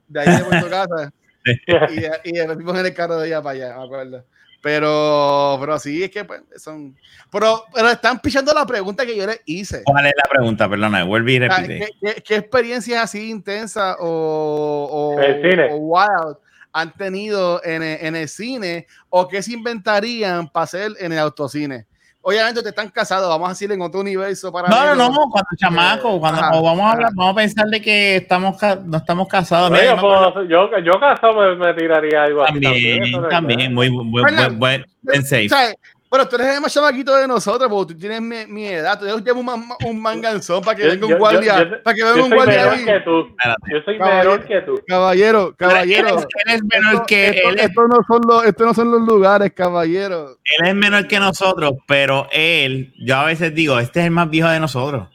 de 0.07 0.19
ahí 0.19 0.37
de 0.37 0.43
Puerto 0.43 0.69
Casa, 0.69 1.11
y, 1.45 2.29
y 2.29 2.31
después 2.33 2.55
fuimos 2.55 2.79
en 2.79 2.85
el 2.85 2.93
carro 2.93 3.17
de 3.17 3.27
allá 3.27 3.41
para 3.41 3.55
allá, 3.55 3.77
me 3.77 3.83
acuerdo. 3.83 4.25
Pero, 4.61 5.57
pero 5.59 5.79
sí, 5.79 6.03
es 6.03 6.11
que 6.11 6.23
pues, 6.23 6.41
son. 6.57 6.95
Pero, 7.31 7.63
pero 7.73 7.89
están 7.89 8.19
pichando 8.19 8.53
la 8.53 8.65
pregunta 8.65 9.05
que 9.05 9.17
yo 9.17 9.25
les 9.25 9.41
hice. 9.45 9.81
¿Cuál 9.83 10.05
es 10.05 10.13
la 10.15 10.29
pregunta? 10.29 10.69
Perdona, 10.69 11.03
vuelve 11.03 11.33
y 11.33 11.37
sea, 11.39 11.57
repite. 11.57 11.79
¿Qué, 11.79 12.13
qué, 12.13 12.21
qué 12.21 12.35
experiencias 12.35 13.03
así 13.03 13.31
intensas 13.31 13.95
o, 13.99 14.87
o, 14.91 15.15
o 15.15 15.75
wild 15.77 16.37
han 16.73 16.93
tenido 16.93 17.61
en 17.65 17.81
el, 17.81 18.05
en 18.05 18.15
el 18.15 18.29
cine 18.29 18.85
o 19.09 19.27
qué 19.27 19.41
se 19.41 19.53
inventarían 19.53 20.47
para 20.47 20.63
hacer 20.65 20.91
en 20.99 21.11
el 21.11 21.19
autocine? 21.19 21.87
Obviamente 22.23 22.59
ustedes 22.59 22.73
están 22.77 22.89
casados, 22.89 23.27
vamos 23.29 23.47
a 23.47 23.51
decir 23.53 23.71
en 23.71 23.81
otro 23.81 23.99
universo 24.01 24.51
para 24.51 24.67
No, 24.67 24.95
no, 24.95 25.09
no, 25.09 25.29
cuando 25.31 25.49
chamaco, 25.57 26.19
cuando 26.19 26.39
ajá, 26.41 26.51
o 26.55 26.61
vamos 26.61 26.85
a 26.85 26.91
hablar, 26.91 27.11
vamos 27.15 27.33
a 27.33 27.35
pensar 27.35 27.65
de 27.67 27.81
que 27.81 28.17
estamos 28.17 28.57
ca- 28.59 28.79
no 28.85 28.97
estamos 28.97 29.27
casados. 29.27 29.71
Mira, 29.71 29.83
yo, 29.83 29.89
yo 29.89 29.95
me 29.95 29.99
acuerdo- 30.01 30.33
puedo- 30.33 30.45
yo, 30.45 30.69
yo 30.83 30.99
casado 30.99 31.33
me, 31.33 31.55
me 31.55 31.73
tiraría 31.73 32.23
algo 32.23 32.43
así 32.43 32.61
también, 32.61 33.29
también, 33.29 33.73
muy 33.73 33.89
buen, 33.89 34.11
buen, 34.11 34.25
Fernan, 34.25 34.59
buen, 34.59 34.85
buen 35.01 35.23
safe. 35.23 35.45
O 35.47 35.49
sea, 35.49 35.73
Pero 36.11 36.27
tú 36.27 36.35
eres 36.35 36.55
el 36.55 36.61
más 36.61 36.73
chamaquito 36.73 37.15
de 37.15 37.25
nosotros, 37.25 37.69
porque 37.69 37.93
tú 37.93 37.99
tienes 38.01 38.19
mi, 38.21 38.45
mi 38.45 38.67
edad. 38.67 38.99
Tú 38.99 39.05
llevas 39.05 39.31
un, 39.33 39.45
man- 39.45 39.63
un 39.85 40.01
manganzón 40.01 40.61
para 40.61 40.75
que 40.75 40.83
venga 40.85 41.07
yo- 41.07 41.13
un 41.15 41.19
guardia. 41.19 41.57
yo- 41.63 41.69
yo- 41.69 41.83
para 41.83 41.95
que 41.95 42.03
venga 42.03 42.23
un 42.23 42.29
guardia 42.31 42.71
ahí. 42.71 42.83
que 42.85 42.99
tú. 42.99 43.19
Espérate. 43.29 43.61
Yo 43.71 43.81
soy 43.85 43.97
Caballero. 43.97 44.31
menor 44.31 44.45
que 44.47 44.61
tú. 44.61 44.81
Caballero, 44.87 45.55
caballero. 45.57 46.07
es- 46.19 46.23
él 46.45 46.53
es 46.55 46.63
menor 46.65 46.93
Esto- 46.95 47.05
que 47.07 47.29
esto- 47.29 47.49
él, 47.49 47.59
es- 47.59 47.65
esto 47.69 47.87
no 47.87 47.95
son 48.05 48.21
los, 48.27 48.43
esto 48.45 48.65
no 48.65 48.73
son 48.73 48.91
los 48.91 49.01
lugares, 49.01 49.53
caballero. 49.55 50.37
él 50.59 50.67
es 50.67 50.75
menor 50.75 51.07
que 51.07 51.17
nosotros, 51.19 51.71
pero 51.87 52.27
él, 52.33 52.93
yo 52.99 53.15
a 53.15 53.23
veces 53.23 53.55
digo, 53.55 53.79
este 53.79 54.01
es 54.01 54.05
el 54.07 54.11
más 54.11 54.29
viejo 54.29 54.49
de 54.49 54.59
nosotros. 54.59 55.07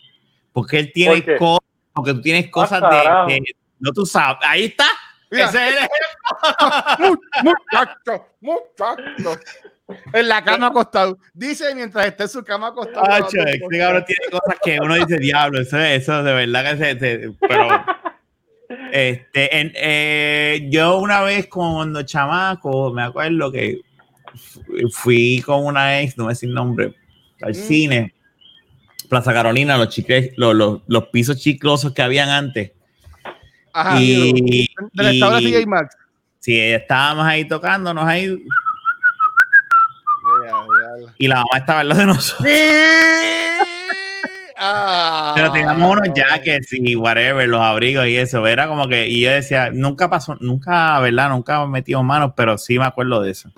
Porque 0.52 0.78
él 0.78 0.92
tiene 0.94 1.22
cosas, 1.36 1.60
porque 1.92 2.14
tú 2.14 2.22
tienes 2.22 2.50
cosas 2.50 2.80
carajo. 2.80 3.28
de, 3.28 3.34
de- 3.34 3.56
no 3.80 3.92
tú 3.92 4.06
sabes. 4.06 4.38
Ahí 4.40 4.64
está. 4.64 4.86
Mira. 5.30 5.44
Ese 5.44 5.68
es 5.68 5.74
el- 5.76 5.88
Mu- 7.00 7.16
Muchacho, 7.42 8.26
muchacho. 8.40 9.40
En 10.12 10.28
la 10.28 10.42
cama 10.42 10.66
acostado. 10.68 11.18
Dice 11.32 11.72
mientras 11.74 12.06
está 12.06 12.24
en 12.24 12.28
su 12.28 12.42
cama 12.42 12.68
acostado. 12.68 13.06
Tacho, 13.06 13.38
este 13.46 13.78
cabrón 13.78 14.04
tiene 14.04 14.24
cosas 14.30 14.58
que 14.64 14.78
uno 14.80 14.94
dice, 14.96 15.18
diablo, 15.18 15.60
eso, 15.60 15.78
eso 15.78 16.22
de 16.24 16.32
verdad 16.32 16.70
que 16.72 16.76
se, 16.76 16.98
se- 16.98 17.32
pero 17.40 17.68
este, 18.92 19.60
en- 19.60 19.72
eh, 19.76 20.68
yo 20.70 20.98
una 20.98 21.20
vez 21.22 21.46
cuando 21.46 22.02
chamaco, 22.02 22.92
me 22.92 23.02
acuerdo 23.02 23.52
que 23.52 23.80
fu- 24.34 24.62
fui 24.90 25.40
con 25.46 25.64
una 25.64 26.00
ex, 26.00 26.16
no 26.18 26.24
voy 26.24 26.30
a 26.30 26.34
decir 26.34 26.48
nombre, 26.50 26.94
al 27.42 27.52
Mm. 27.52 27.54
cine, 27.54 28.14
Plaza 29.08 29.32
Carolina, 29.32 29.76
los 29.78 29.90
chicles, 29.90 30.32
los, 30.36 30.52
los, 30.54 30.80
los 30.88 31.06
pisos 31.08 31.38
chiclosos 31.40 31.92
que 31.94 32.02
habían 32.02 32.28
antes. 32.28 32.72
Ajá, 33.72 34.00
y, 34.00 34.68
restaurante 34.94 35.48
y- 35.48 35.52
TJ 35.52 35.66
Maxx. 35.66 35.96
sí, 36.40 36.58
estábamos 36.58 37.24
ahí 37.26 37.46
tocándonos 37.46 38.04
ahí 38.04 38.36
y 41.18 41.28
la 41.28 41.36
mamá 41.36 41.58
estaba 41.58 41.80
en 41.82 41.88
lo 41.88 41.94
de 41.94 42.06
nosotros. 42.06 42.48
Ah. 44.58 45.32
Pero 45.36 45.52
teníamos 45.52 45.92
unos 45.92 46.08
jackets 46.14 46.72
y 46.72 46.96
whatever, 46.96 47.46
los 47.48 47.60
abrigos 47.60 48.06
y 48.06 48.16
eso. 48.16 48.46
Era 48.46 48.66
como 48.68 48.88
que, 48.88 49.06
y 49.08 49.20
yo 49.22 49.30
decía, 49.30 49.70
nunca 49.72 50.08
pasó, 50.08 50.36
nunca, 50.40 50.98
¿verdad? 51.00 51.28
Nunca 51.30 51.66
metimos 51.66 52.04
manos, 52.04 52.32
pero 52.36 52.56
sí 52.58 52.78
me 52.78 52.86
acuerdo 52.86 53.20
de 53.20 53.32
eso 53.32 53.50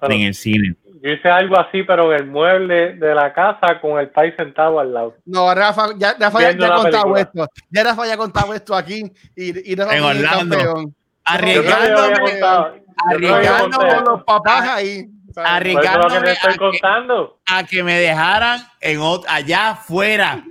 Bueno, 0.00 0.14
en 0.14 0.20
el 0.22 0.34
cine. 0.34 0.74
yo 1.02 1.10
hice 1.10 1.28
algo 1.30 1.58
así, 1.58 1.82
pero 1.84 2.12
en 2.12 2.20
el 2.20 2.26
mueble 2.26 2.94
de 2.96 3.14
la 3.14 3.32
casa 3.32 3.80
con 3.80 3.98
el 3.98 4.10
país 4.10 4.34
sentado 4.36 4.78
al 4.78 4.92
lado. 4.92 5.14
No, 5.24 5.54
Rafa, 5.54 5.88
ya, 5.96 6.14
Rafa 6.18 6.40
ya, 6.40 6.50
ya 6.52 6.66
ha 6.66 6.68
la 6.68 6.74
contado 6.76 7.14
película. 7.14 7.20
esto. 7.20 7.48
Ya 7.70 7.84
Rafa 7.84 8.06
ya 8.06 8.14
ha 8.14 8.18
contado 8.18 8.54
esto 8.54 8.74
aquí. 8.74 9.10
Y, 9.34 9.72
y 9.72 9.74
Rafa 9.74 9.96
En 9.96 10.02
Orlando. 10.04 10.56
campeón. 10.58 10.94
Arriesgándome, 11.24 12.40
Con 13.94 14.04
los 14.04 14.22
papás 14.24 14.68
ahí. 14.68 15.06
Es 15.44 15.74
lo 15.74 16.22
que 16.22 16.30
estoy 16.32 16.48
a 16.50 16.52
que- 16.52 16.58
contando. 16.58 17.38
a 17.46 17.64
que 17.64 17.82
me 17.82 17.94
dejaran 17.98 18.60
en 18.80 19.00
allá 19.28 19.70
afuera. 19.70 20.42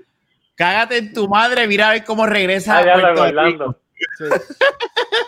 Cágate 0.56 0.98
en 0.98 1.14
tu 1.14 1.28
madre, 1.28 1.68
mira 1.68 1.90
a 1.90 1.92
ver 1.94 2.04
cómo 2.06 2.26
regresa 2.26 2.78
Allá 2.78 2.92
a 2.92 2.96
en 2.96 3.02
Puerto 3.02 3.22
Orlando. 3.24 3.66
Rico. 3.68 3.80
Sí. 4.18 4.26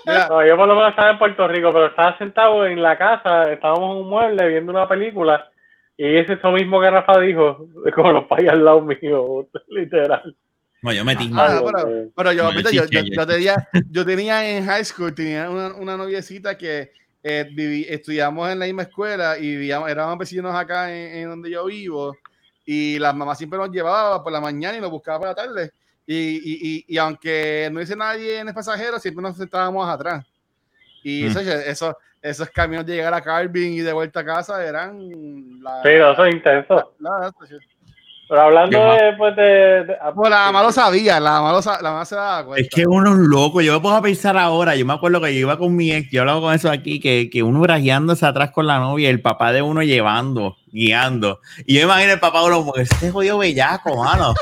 Mira, 0.06 0.28
No, 0.30 0.46
yo 0.46 0.56
por 0.58 0.68
lo 0.68 0.76
menos 0.76 0.90
estaba 0.92 1.12
en 1.12 1.20
Puerto 1.20 1.48
Rico, 1.48 1.72
pero 1.74 1.88
estaba 1.88 2.18
sentado 2.18 2.66
en 2.66 2.82
la 2.82 2.98
casa, 2.98 3.44
estábamos 3.52 3.96
en 3.98 4.04
un 4.04 4.10
mueble 4.10 4.48
viendo 4.48 4.72
una 4.72 4.88
película 4.88 5.50
y 5.98 6.16
es 6.18 6.30
eso 6.30 6.52
mismo 6.52 6.80
que 6.80 6.90
Rafa 6.90 7.20
dijo, 7.20 7.68
con 7.96 8.14
los 8.14 8.26
payas 8.26 8.54
al 8.54 8.64
lado 8.64 8.82
mío, 8.82 9.48
literal. 9.68 10.36
No, 10.82 10.94
yo 10.94 11.04
metí 11.04 11.26
Ah, 11.34 11.60
mano. 11.60 11.64
pero, 11.66 11.88
pero 12.16 12.32
yo, 12.34 12.44
No, 12.44 12.52
viste, 12.52 12.74
yo, 12.76 12.84
chiche, 12.86 13.04
yo- 13.04 13.06
yo 13.08 13.22
yo 13.22 13.28
tenía, 13.28 13.56
yo 13.90 14.06
tenía 14.06 14.48
en 14.58 14.66
high 14.66 14.86
school, 14.86 15.14
tenía 15.14 15.50
una, 15.50 15.74
una 15.76 15.98
noviecita 15.98 16.58
que 16.58 16.92
eh, 17.30 17.50
viví- 17.52 17.86
estudiamos 17.90 18.50
en 18.50 18.60
la 18.60 18.66
misma 18.66 18.84
escuela 18.84 19.38
y 19.38 19.42
vivíamos, 19.52 19.90
éramos 19.90 20.18
vecinos 20.18 20.56
acá 20.56 20.90
en, 20.96 21.18
en 21.18 21.30
donde 21.30 21.50
yo 21.50 21.66
vivo 21.66 22.16
y 22.66 22.98
las 23.00 23.14
mamás 23.16 23.38
siempre 23.38 23.60
nos 23.60 23.70
llevaba 23.72 24.24
por 24.24 24.32
la 24.32 24.40
mañana 24.42 24.78
y 24.78 24.82
nos 24.82 24.92
buscaba 24.92 25.20
por 25.20 25.28
la 25.30 25.36
tarde. 25.36 25.72
Y, 26.06 26.16
y, 26.16 26.60
y, 26.62 26.86
y 26.88 26.98
aunque 26.98 27.70
no 27.72 27.82
hice 27.82 27.96
nadie 27.96 28.40
en 28.40 28.48
el 28.48 28.54
pasajero, 28.54 28.98
siempre 29.00 29.22
nos 29.22 29.36
sentábamos 29.38 29.88
atrás. 29.90 30.26
Y 31.04 31.24
Mm. 31.24 31.28
eso, 31.28 31.40
eso- 31.42 31.98
esos 32.22 32.50
caminos 32.50 32.86
de 32.86 32.96
llegar 32.96 33.14
a 33.14 33.22
Carvin 33.22 33.74
y 33.74 33.80
de 33.82 33.94
vuelta 33.94 34.22
a 34.22 34.26
casa 34.26 34.66
eran... 34.66 34.98
La, 35.62 35.82
Sí, 35.84 35.90
eso 35.90 36.26
es 36.26 36.34
intenso. 36.36 36.94
la- 37.00 37.32
Pero 38.30 38.42
hablando 38.42 38.78
ma- 38.78 38.96
de, 38.96 39.14
pues, 39.14 39.36
de, 39.38 39.44
de- 39.86 39.96
Pues 40.14 40.30
la 40.30 40.38
mamá 40.48 40.62
lo 40.64 40.72
sabía, 40.74 41.18
la 41.20 41.32
mamá, 41.32 41.52
lo 41.54 41.62
sa- 41.62 41.82
la 41.82 41.92
mamá 41.92 42.04
se 42.06 42.16
daba 42.16 42.46
cuenta. 42.46 42.62
Es 42.62 42.70
que 42.70 42.86
uno 42.86 43.12
es 43.14 43.18
loco. 43.20 43.62
Yo 43.62 43.74
me 43.74 43.80
pongo 43.80 43.96
a 43.96 44.02
pensar 44.02 44.38
ahora. 44.38 44.76
Yo 44.76 44.86
me 44.86 44.94
acuerdo 44.94 45.22
que 45.22 45.34
yo 45.34 45.40
iba 45.40 45.58
con 45.58 45.76
mi 45.76 45.92
ex. 45.94 46.10
Yo 46.12 46.22
hablaba 46.22 46.42
con 46.42 46.54
eso 46.54 46.70
aquí. 46.70 47.00
Que, 47.00 47.30
que 47.32 47.42
uno 47.42 47.62
bragueándose 47.62 48.26
atrás 48.26 48.52
con 48.52 48.68
la 48.68 48.80
novia. 48.80 49.08
y 49.08 49.12
El 49.12 49.22
papá 49.22 49.54
de 49.54 49.62
uno 49.62 49.82
llevando, 49.82 50.58
guiando. 50.68 51.40
Y 51.66 51.76
yo 51.76 51.82
imagino 51.84 52.12
el 52.14 52.20
papá 52.20 52.42
de 52.42 52.48
uno 52.48 52.74
este 52.76 53.12
jodido 53.12 53.38
bellaco, 53.38 53.96
mano. 54.04 54.34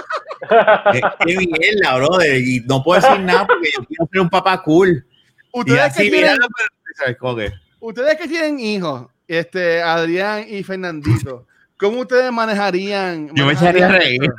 qué, 0.91 1.01
qué 1.25 1.37
mierda, 1.37 1.95
brother. 1.97 2.37
Y 2.41 2.61
no 2.67 2.81
puedo 2.83 2.99
decir 3.01 3.19
nada 3.19 3.45
porque 3.45 3.69
yo 3.71 3.85
quiero 3.85 4.09
ser 4.11 4.21
un 4.21 4.29
papá 4.29 4.63
cool. 4.63 5.05
Y 5.53 5.59
Ustedes 5.59 5.93
que 5.95 6.01
tienen, 6.09 6.19
mirando, 6.21 6.47
pero 6.55 6.69
¿sabes 6.97 7.17
cómo 7.19 7.35
que? 7.35 7.51
Ustedes 7.79 8.17
que 8.17 8.27
tienen 8.27 8.59
hijos, 8.59 9.05
este, 9.27 9.81
Adrián 9.81 10.43
y 10.49 10.63
Fernandito, 10.63 11.45
¿cómo 11.77 12.01
ustedes 12.01 12.31
manejarían? 12.31 13.29
Yo 13.33 13.45
me 13.45 13.53
echaría 13.53 13.85
a 13.85 13.89
manejarían 13.89 14.21
reír. 14.21 14.33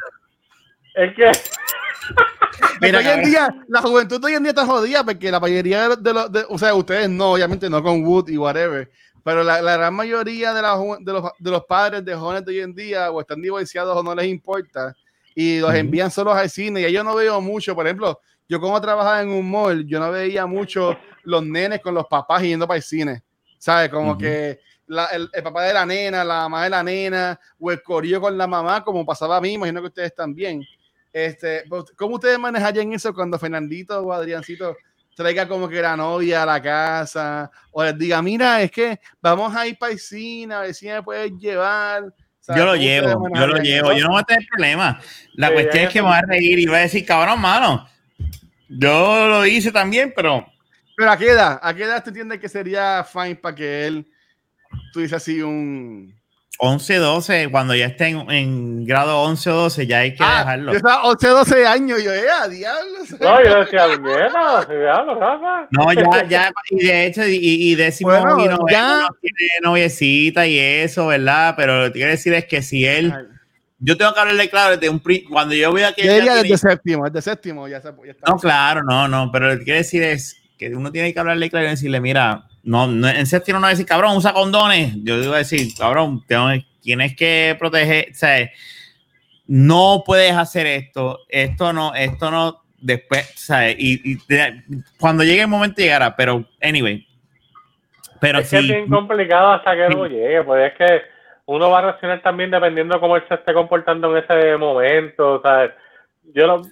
Es 0.94 1.14
que 1.14 1.33
Mira, 2.81 2.99
hoy 2.99 3.07
en 3.07 3.22
día, 3.25 3.55
la 3.68 3.81
juventud 3.81 4.20
de 4.20 4.27
hoy 4.27 4.35
en 4.35 4.42
día 4.42 4.51
está 4.51 4.66
jodida 4.66 5.05
porque 5.05 5.31
la 5.31 5.40
mayoría 5.40 5.88
de 5.88 6.12
los, 6.12 6.33
de 6.33 6.44
o 6.49 6.59
sea, 6.59 6.75
ustedes 6.75 7.09
no, 7.09 7.33
obviamente 7.33 7.68
no 7.70 7.83
con 7.83 8.05
Wood 8.05 8.29
y 8.29 8.37
whatever, 8.37 8.90
pero 9.25 9.42
la, 9.42 9.62
la 9.62 9.77
gran 9.77 9.94
mayoría 9.94 10.53
de, 10.53 10.62
la 10.62 10.77
de, 11.01 11.12
los, 11.12 11.31
de 11.38 11.51
los 11.51 11.64
padres 11.64 12.05
de 12.05 12.14
jóvenes 12.14 12.44
de 12.44 12.53
hoy 12.53 12.61
en 12.61 12.75
día 12.75 13.11
o 13.11 13.20
están 13.20 13.40
divorciados 13.40 13.96
o 13.96 14.03
no 14.03 14.14
les 14.14 14.27
importa 14.27 14.94
y 15.35 15.59
los 15.59 15.75
envían 15.75 16.11
solos 16.11 16.37
al 16.37 16.49
cine 16.49 16.88
y 16.88 16.92
yo 16.92 17.03
no 17.03 17.14
veo 17.14 17.40
mucho, 17.40 17.75
por 17.75 17.87
ejemplo, 17.87 18.20
yo 18.49 18.61
como 18.61 18.81
trabajaba 18.81 19.22
en 19.22 19.31
un 19.31 19.51
mall, 19.51 19.87
yo 19.87 19.99
no 19.99 20.11
veía 20.11 20.46
mucho 20.46 20.96
los 21.25 21.44
nenes 21.44 21.81
con 21.81 21.94
los 21.94 22.07
papás 22.07 22.42
yendo 22.42 22.66
para 22.66 22.77
el 22.77 22.83
cine, 22.83 23.22
¿sabes? 23.59 23.88
Como 23.88 24.16
que 24.16 24.61
la- 24.87 25.07
el, 25.07 25.29
el 25.33 25.42
papá 25.42 25.64
de 25.64 25.75
la 25.75 25.85
nena, 25.87 26.25
la 26.25 26.40
mamá 26.42 26.64
de 26.64 26.70
la 26.70 26.83
nena, 26.83 27.40
o 27.59 27.70
el 27.72 27.83
corillo 27.83 28.20
con 28.20 28.37
la 28.38 28.46
mamá, 28.46 28.83
como 28.85 29.05
pasaba 29.05 29.37
a 29.37 29.40
mí, 29.40 29.53
imagino 29.55 29.81
que 29.81 29.88
ustedes 29.88 30.14
también. 30.14 30.62
Este, 31.12 31.64
pues, 31.68 31.85
¿Cómo 31.96 32.16
ustedes 32.16 32.38
manejarían 32.38 32.92
eso 32.92 33.14
cuando 33.14 33.38
Fernandito 33.38 34.01
o 34.01 34.12
Adriancito 34.12 34.77
traiga 35.14 35.49
como 35.49 35.66
que 35.68 35.81
la 35.81 35.96
novia 35.96 36.42
a 36.42 36.46
la 36.46 36.61
casa 36.62 37.51
o 37.70 37.83
les 37.83 37.96
diga, 37.96 38.20
mira, 38.20 38.61
es 38.61 38.70
que 38.70 39.01
vamos 39.20 39.55
a 39.57 39.66
ir 39.66 39.79
para 39.79 39.92
el 39.92 39.99
cine, 39.99 40.55
a 40.55 40.61
ver 40.61 40.75
si 40.75 40.87
me 40.88 41.03
puedes 41.03 41.33
llevar? 41.38 42.05
¿Sabes? 42.38 42.61
Yo 42.61 42.66
lo 42.66 42.72
¿Cómo 42.72 42.83
ustedes 42.85 43.03
llevo, 43.03 43.29
yo 43.35 43.46
lo 43.46 43.57
llevo. 43.57 43.92
Yo 43.92 44.05
no 44.05 44.11
voy 44.11 44.20
a 44.20 44.25
tener 44.25 44.46
problema. 44.49 45.01
La 45.35 45.49
Sí, 45.49 45.55
cuestión 45.55 45.85
es 45.85 45.92
que 45.92 46.03
me 46.03 46.09
voy 46.09 46.16
a 46.16 46.22
reír 46.22 46.59
y 46.59 46.66
voy 46.66 46.77
a 46.77 46.81
decir, 46.81 47.05
cabrón, 47.07 47.40
mano. 47.40 47.88
Yo 48.68 49.27
lo 49.29 49.46
hice 49.46 49.72
también, 49.72 50.12
pero 50.14 50.46
Pero 50.96 51.11
¿a 51.11 51.16
qué 51.16 51.31
edad? 51.31 51.59
¿A 51.62 51.75
qué 51.75 51.85
edad 51.85 52.03
tú 52.05 52.11
entiendes 52.11 52.38
que 52.40 52.49
sería 52.49 53.05
fine 53.05 53.37
para 53.37 53.55
que 53.55 53.87
él, 53.87 54.07
tú 54.93 55.01
dices 55.01 55.15
así 55.15 55.43
un... 55.43 56.15
11, 56.59 56.97
12, 56.97 57.51
cuando 57.51 57.75
ya 57.75 57.85
esté 57.85 58.07
en, 58.09 58.87
grado 58.87 59.21
11 59.25 59.51
o 59.51 59.55
12, 59.57 59.87
ya 59.87 59.99
hay 59.99 60.15
que 60.15 60.25
Ah, 60.25 60.39
dejarlo. 60.39 60.73
yo 60.73 60.79
estaba 60.79 61.03
11, 61.05 61.29
12 61.29 61.67
años, 61.67 62.03
yo, 62.03 62.11
eh, 62.15 62.23
a 62.31 62.49
diablo. 62.49 62.99
no, 63.21 63.45
yo 63.45 63.61
decía, 63.61 63.87
mierda, 63.99 64.65
diablo, 64.65 65.21
Rafa. 65.21 65.69
No, 65.71 65.93
ya, 65.93 66.27
ya, 66.27 66.51
y 66.71 66.87
de 66.87 67.07
hecho, 67.07 67.27
y, 67.29 67.37
y 67.43 67.75
décimo 67.75 68.09
Bueno, 68.11 68.39
y 68.41 68.45
noveno 68.49 68.59
ya- 68.71 69.01
no 69.03 69.09
tiene 69.21 69.51
noviecita 69.62 70.47
y 70.47 70.59
eso, 70.59 71.09
¿verdad? 71.09 71.53
Pero 71.59 71.81
lo 71.83 71.87
que 71.89 71.93
quiero 71.99 72.11
decir 72.12 72.33
es 72.33 72.47
que 72.47 72.62
si 72.62 72.87
él, 72.87 73.12
yo 73.79 73.99
tengo 73.99 74.15
que 74.15 74.21
hablarle 74.21 74.49
claro 74.49 74.77
desde 74.79 74.89
un 74.89 75.01
pri- 75.01 75.25
cuando 75.25 75.55
yo 75.55 75.71
vea 75.75 75.93
que 75.93 76.05
Yo 76.07 76.11
él 76.12 76.17
ya 76.17 76.23
diría 76.23 76.33
tiene- 76.43 76.49
desde 76.49 76.71
séptimo, 76.71 77.05
desde 77.05 77.21
séptimo 77.31 77.69
ya, 77.69 77.83
se, 77.83 77.91
ya 78.03 78.12
está. 78.12 78.31
No, 78.31 78.39
claro, 78.39 78.83
no, 78.83 79.07
no, 79.09 79.31
pero 79.31 79.51
lo 79.53 79.59
que 79.59 79.65
quiero 79.65 79.79
decir 79.81 80.03
es 80.03 80.41
que 80.59 80.75
uno 80.75 80.90
tiene 80.92 81.12
que 81.12 81.21
hablarle 81.21 81.51
claro 81.51 81.66
y 81.66 81.71
decirle, 81.71 82.01
mira, 82.01 82.45
no, 82.62 82.87
no 82.87 83.09
en 83.09 83.27
séptimo 83.27 83.59
no 83.59 83.62
va 83.62 83.69
a 83.69 83.71
decir, 83.71 83.87
cabrón, 83.87 84.16
usa 84.16 84.33
condones. 84.33 84.95
Yo 85.05 85.21
digo 85.21 85.35
decir, 85.35 85.69
cabrón, 85.77 86.25
tienes 86.81 87.16
que 87.16 87.57
proteger, 87.59 88.09
o 88.11 88.14
sea, 88.14 88.51
no 89.47 90.03
puedes 90.05 90.33
hacer 90.33 90.66
esto, 90.66 91.21
esto 91.29 91.73
no, 91.73 91.95
esto 91.95 92.31
no, 92.31 92.62
después, 92.81 93.33
¿sabes? 93.37 93.77
Y, 93.79 94.12
y 94.12 94.19
cuando 94.99 95.25
llegue 95.25 95.42
el 95.42 95.49
momento 95.49 95.81
llegará, 95.81 96.16
pero, 96.16 96.45
anyway. 96.61 97.07
Pero 98.21 98.38
es 98.38 98.51
que 98.51 98.57
es 98.57 98.62
sí, 98.62 98.73
bien 98.73 98.88
complicado 98.88 99.53
hasta 99.53 99.75
que 99.75 99.88
no 99.95 100.07
Sí. 100.07 100.14
llegue, 100.14 100.42
pues 100.42 100.73
es 100.73 100.79
que 100.79 101.03
uno 101.47 101.71
va 101.71 101.79
a 101.79 101.83
reaccionar 101.83 102.23
también 102.23 102.51
dependiendo 102.51 102.95
de 102.95 103.01
cómo 103.01 103.16
él 103.16 103.23
se 103.29 103.35
esté 103.35 103.53
comportando 103.53 104.16
en 104.16 104.25
ese 104.25 104.57
momento, 104.57 105.40
¿sabes? 105.42 105.73
Yo 106.35 106.47
no, 106.47 106.62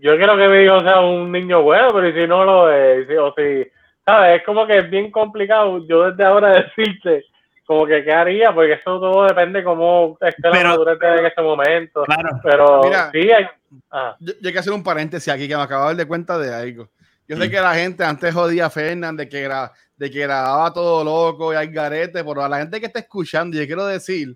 yo 0.00 0.16
quiero 0.16 0.36
que 0.36 0.48
mi 0.48 0.64
hijo 0.64 0.80
sea 0.80 1.00
un 1.00 1.30
niño 1.30 1.62
bueno, 1.62 1.88
pero 1.92 2.08
¿y 2.08 2.12
si 2.20 2.26
no 2.26 2.44
lo 2.44 2.70
es, 2.72 3.06
o 3.18 3.34
si, 3.36 3.66
¿sabes? 4.04 4.38
Es 4.40 4.46
como 4.46 4.66
que 4.66 4.78
es 4.78 4.90
bien 4.90 5.10
complicado 5.10 5.86
yo 5.86 6.10
desde 6.10 6.24
ahora 6.24 6.50
decirte 6.76 7.24
como 7.66 7.86
que 7.86 8.02
qué 8.02 8.12
haría, 8.12 8.52
porque 8.52 8.72
eso 8.72 8.98
todo 8.98 9.24
depende 9.26 9.62
cómo 9.62 10.18
esté 10.20 10.48
la 10.48 10.64
madurez 10.64 10.98
de- 10.98 11.18
en 11.18 11.26
ese 11.26 11.40
momento. 11.40 12.02
claro. 12.04 12.28
Pero 12.42 12.80
Mira. 12.82 13.10
sí 13.12 13.30
hay... 13.30 13.46
ah, 13.92 14.16
Yo, 14.18 14.32
yo 14.40 14.48
hay 14.48 14.52
que 14.52 14.58
hacer 14.58 14.72
un 14.72 14.82
paréntesis 14.82 15.32
aquí 15.32 15.46
que 15.46 15.56
me 15.56 15.62
acabo 15.62 15.88
de 15.90 15.94
dar 15.94 16.06
cuenta 16.08 16.36
de 16.38 16.52
algo. 16.52 16.88
Yo 17.28 17.36
sé 17.36 17.48
que 17.48 17.60
la 17.60 17.74
gente 17.76 18.02
antes 18.02 18.34
jodía 18.34 18.66
a 18.66 18.70
Fernan 18.70 19.16
de 19.16 19.28
que, 19.28 19.48
gra- 19.48 19.70
de 19.96 20.10
que 20.10 20.18
grababa 20.18 20.72
todo 20.72 21.04
loco 21.04 21.52
y 21.52 21.56
al 21.56 21.68
garete, 21.68 22.24
pero 22.24 22.42
a 22.42 22.48
la 22.48 22.58
gente 22.58 22.80
que 22.80 22.86
está 22.86 22.98
escuchando, 22.98 23.56
yo 23.56 23.64
quiero 23.66 23.86
decir 23.86 24.34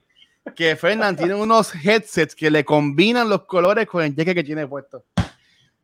que 0.54 0.76
Fernán 0.76 1.16
tiene 1.16 1.34
unos 1.34 1.74
headsets 1.74 2.36
que 2.36 2.48
le 2.52 2.64
combinan 2.64 3.28
los 3.28 3.46
colores 3.46 3.86
con 3.88 4.04
el 4.04 4.14
jacket 4.14 4.34
que 4.36 4.44
tiene 4.44 4.68
puesto. 4.68 5.02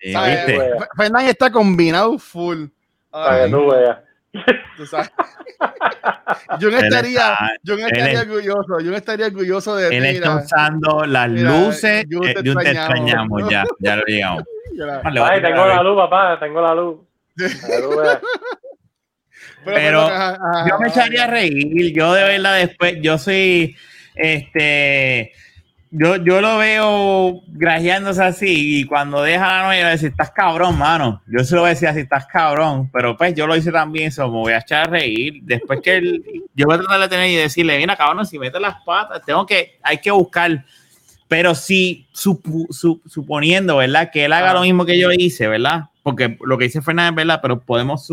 Sí. 0.00 0.08
¿viste? 0.16 0.60
Fernán 0.96 1.26
está 1.26 1.50
combinado 1.50 2.18
full. 2.18 2.66
Para 3.10 3.34
Ay, 3.44 3.50
que 3.50 3.56
tú 3.56 3.70
veas. 3.70 3.98
tú 4.76 4.86
sabes. 4.86 5.10
Yo 6.58 6.70
no 6.70 6.78
Él 6.78 6.84
estaría, 6.84 7.10
está- 7.32 7.50
yo 7.62 7.76
no 7.76 7.86
estaría 7.86 8.22
él- 8.22 8.30
orgulloso, 8.30 8.80
yo 8.80 8.90
no 8.90 8.96
estaría 8.96 9.26
orgulloso 9.26 9.76
de 9.76 9.88
Él 9.96 10.04
está 10.06 10.36
usando 10.36 11.04
las 11.04 11.28
mira, 11.28 11.50
luces 11.50 12.04
yo 12.08 12.20
te 12.20 12.30
eh, 12.30 12.42
de 12.42 12.50
un 12.50 12.56
te 12.58 12.70
extrañamos. 12.70 13.50
Ya, 13.50 13.64
ya 13.80 13.96
lo. 13.96 14.04
Mira. 14.72 15.00
Vale, 15.02 15.20
voy 15.20 15.28
a 15.28 15.32
Ay, 15.32 15.42
tengo 15.42 15.66
la 15.66 15.82
luz, 15.82 15.96
papá, 15.96 16.38
tengo 16.40 16.60
la 16.62 16.74
luz. 16.74 17.00
Pero 19.64 20.00
ajá, 20.02 20.30
ajá, 20.34 20.66
Yo 20.68 20.78
me 20.78 20.88
echaría 20.88 21.24
a 21.24 21.26
reír. 21.26 21.92
Yo 21.94 22.12
de 22.14 22.22
verdad 22.24 22.56
después, 22.56 22.96
yo 23.02 23.18
soy, 23.18 23.76
este, 24.14 25.32
yo, 25.90 26.16
yo 26.16 26.40
lo 26.40 26.58
veo 26.58 27.42
grajeándose 27.48 28.22
así 28.22 28.80
y 28.80 28.84
cuando 28.84 29.22
deja 29.22 29.46
la 29.46 29.62
novia 29.64 29.86
le 29.86 29.92
dice, 29.92 30.06
estás 30.08 30.30
cabrón, 30.30 30.78
mano. 30.78 31.20
Yo 31.26 31.42
se 31.42 31.54
lo 31.56 31.62
voy 31.62 31.68
a 31.68 31.74
decir 31.74 31.88
así, 31.88 32.00
estás 32.00 32.26
cabrón. 32.26 32.88
Pero 32.92 33.16
pues 33.16 33.34
yo 33.34 33.46
lo 33.46 33.56
hice 33.56 33.72
también, 33.72 34.08
eso 34.08 34.26
me 34.28 34.38
voy 34.38 34.52
a 34.52 34.58
echar 34.58 34.88
a 34.88 34.90
reír. 34.90 35.40
Después 35.42 35.80
que 35.82 35.96
él, 35.96 36.24
yo 36.54 36.66
voy 36.66 36.76
a 36.76 36.78
tratar 36.78 37.00
de 37.00 37.08
tener 37.08 37.30
y 37.30 37.34
decirle, 37.36 37.76
mira, 37.78 37.96
cabrón, 37.96 38.24
si 38.24 38.38
mete 38.38 38.60
las 38.60 38.76
patas, 38.84 39.22
tengo 39.26 39.44
que, 39.46 39.78
hay 39.82 39.98
que 39.98 40.10
buscar. 40.12 40.64
Pero 41.26 41.54
si 41.54 42.06
supu- 42.14 42.68
su- 42.70 43.00
suponiendo, 43.06 43.76
¿verdad? 43.78 44.10
Que 44.12 44.24
él 44.24 44.32
haga 44.32 44.54
lo 44.54 44.62
mismo 44.62 44.84
que 44.84 44.98
yo 44.98 45.10
hice, 45.12 45.48
¿verdad? 45.48 45.84
Porque 46.02 46.36
lo 46.44 46.56
que 46.58 46.64
dice 46.64 46.82
Fernández, 46.82 47.14
¿verdad? 47.16 47.40
Pero 47.42 47.60
podemos, 47.60 48.08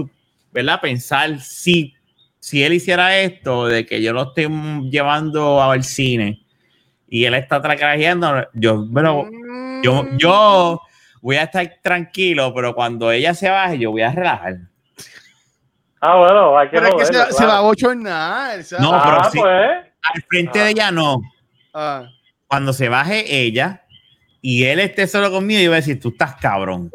¿verdad? 0.52 0.82
Pensar 0.82 1.40
si, 1.42 1.94
si 2.40 2.64
él 2.64 2.74
hiciera 2.74 3.20
esto, 3.20 3.68
de 3.68 3.86
que 3.86 4.02
yo 4.02 4.14
lo 4.14 4.34
mm, 4.36 4.90
llevando 4.90 5.62
al 5.62 5.84
cine 5.84 6.44
y 7.08 7.26
él 7.26 7.34
está 7.36 7.62
tracajeando, 7.62 8.48
yo, 8.54 8.86
bueno, 8.88 9.26
Mm. 9.32 9.82
yo, 9.84 10.06
yo 10.18 10.82
voy 11.22 11.36
a 11.38 11.44
estar 11.44 11.72
tranquilo, 11.82 12.54
pero 12.54 12.74
cuando 12.76 13.12
ella 13.12 13.34
se 13.34 13.50
baje, 13.50 13.78
yo 13.80 13.92
voy 13.92 14.02
a 14.02 14.12
relajar. 14.12 14.56
Ah, 16.02 16.16
bueno, 16.18 16.58
hay 16.58 16.70
que 16.70 16.78
Pero 16.80 17.00
es 17.02 17.10
que 17.10 17.34
se, 17.34 17.46
va 17.46 17.58
a 17.58 17.62
bochornar. 17.62 18.64
se 18.64 18.76
va 18.76 18.82
No, 18.82 18.94
a- 18.94 19.04
pero 19.04 19.18
Ah, 19.22 19.30
sí. 19.32 19.40
pues. 19.40 19.52
Al 20.14 20.22
frente 20.30 20.60
Ah. 20.60 20.64
de 20.66 20.70
ella 20.72 20.92
no. 20.92 21.22
Ah. 21.74 22.04
Cuando 22.48 22.72
se 22.72 22.88
baje 22.88 23.26
ella 23.42 23.84
y 24.42 24.64
él 24.66 24.80
esté 24.80 25.08
solo 25.08 25.32
conmigo, 25.32 25.60
yo 25.62 25.70
voy 25.70 25.74
a 25.78 25.82
decir, 25.82 26.00
tú 26.00 26.10
estás 26.10 26.36
cabrón. 26.36 26.92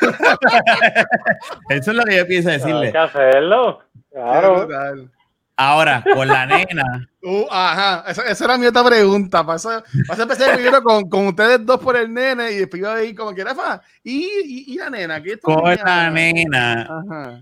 Eso 1.68 1.90
es 1.90 1.96
lo 1.96 2.04
que 2.04 2.16
yo 2.16 2.26
pienso 2.26 2.48
Hay 2.50 2.58
decirle. 2.58 2.92
que 2.92 2.98
hacerlo. 2.98 3.80
Claro. 4.12 4.68
Ahora, 5.56 6.02
con 6.14 6.26
la 6.28 6.46
nena, 6.46 7.08
Uh, 7.26 7.46
ajá, 7.50 8.04
esa, 8.10 8.22
esa 8.28 8.44
era 8.44 8.58
mi 8.58 8.66
otra 8.66 8.84
pregunta. 8.84 9.46
Pasa, 9.46 9.82
pasa 10.06 10.22
a 10.22 10.24
empezar 10.24 10.54
primero 10.56 10.82
con, 10.82 11.08
con 11.08 11.28
ustedes 11.28 11.64
dos 11.64 11.80
por 11.80 11.96
el 11.96 12.12
nene 12.12 12.52
y 12.52 12.56
después 12.56 12.80
iba 12.80 12.94
a 12.94 13.02
ir 13.02 13.14
como 13.14 13.34
que 13.34 13.42
Rafa, 13.42 13.80
¿y, 14.02 14.26
y, 14.44 14.74
y 14.74 14.76
la 14.76 14.90
nena? 14.90 15.22
¿Qué 15.22 15.38
con 15.38 15.62
la 15.64 16.10
nena, 16.10 16.82
Ajá. 16.82 17.40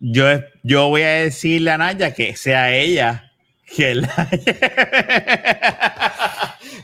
yo, 0.00 0.24
yo 0.64 0.88
voy 0.88 1.02
a 1.02 1.08
decirle 1.10 1.70
a 1.70 1.78
Naya 1.78 2.12
que 2.12 2.34
sea 2.34 2.72
ella 2.74 3.30
que 3.76 3.94
la... 3.94 4.08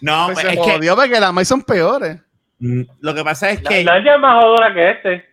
no, 0.02 0.26
Pues 0.26 0.34
pues 0.34 0.46
se 0.46 0.52
es 0.52 0.64
que 0.64 0.72
jodió 0.72 0.94
porque 0.96 1.18
las 1.20 1.32
más 1.32 1.48
son 1.48 1.62
peores. 1.62 2.18
mm, 2.60 2.82
lo 3.00 3.14
que 3.14 3.24
pasa 3.24 3.50
es 3.50 3.62
La- 3.62 3.70
que 3.70 3.82
Nadia 3.84 4.14
es 4.14 4.20
más 4.20 4.42
jodora 4.42 4.72
que 4.72 4.90
este. 4.90 5.24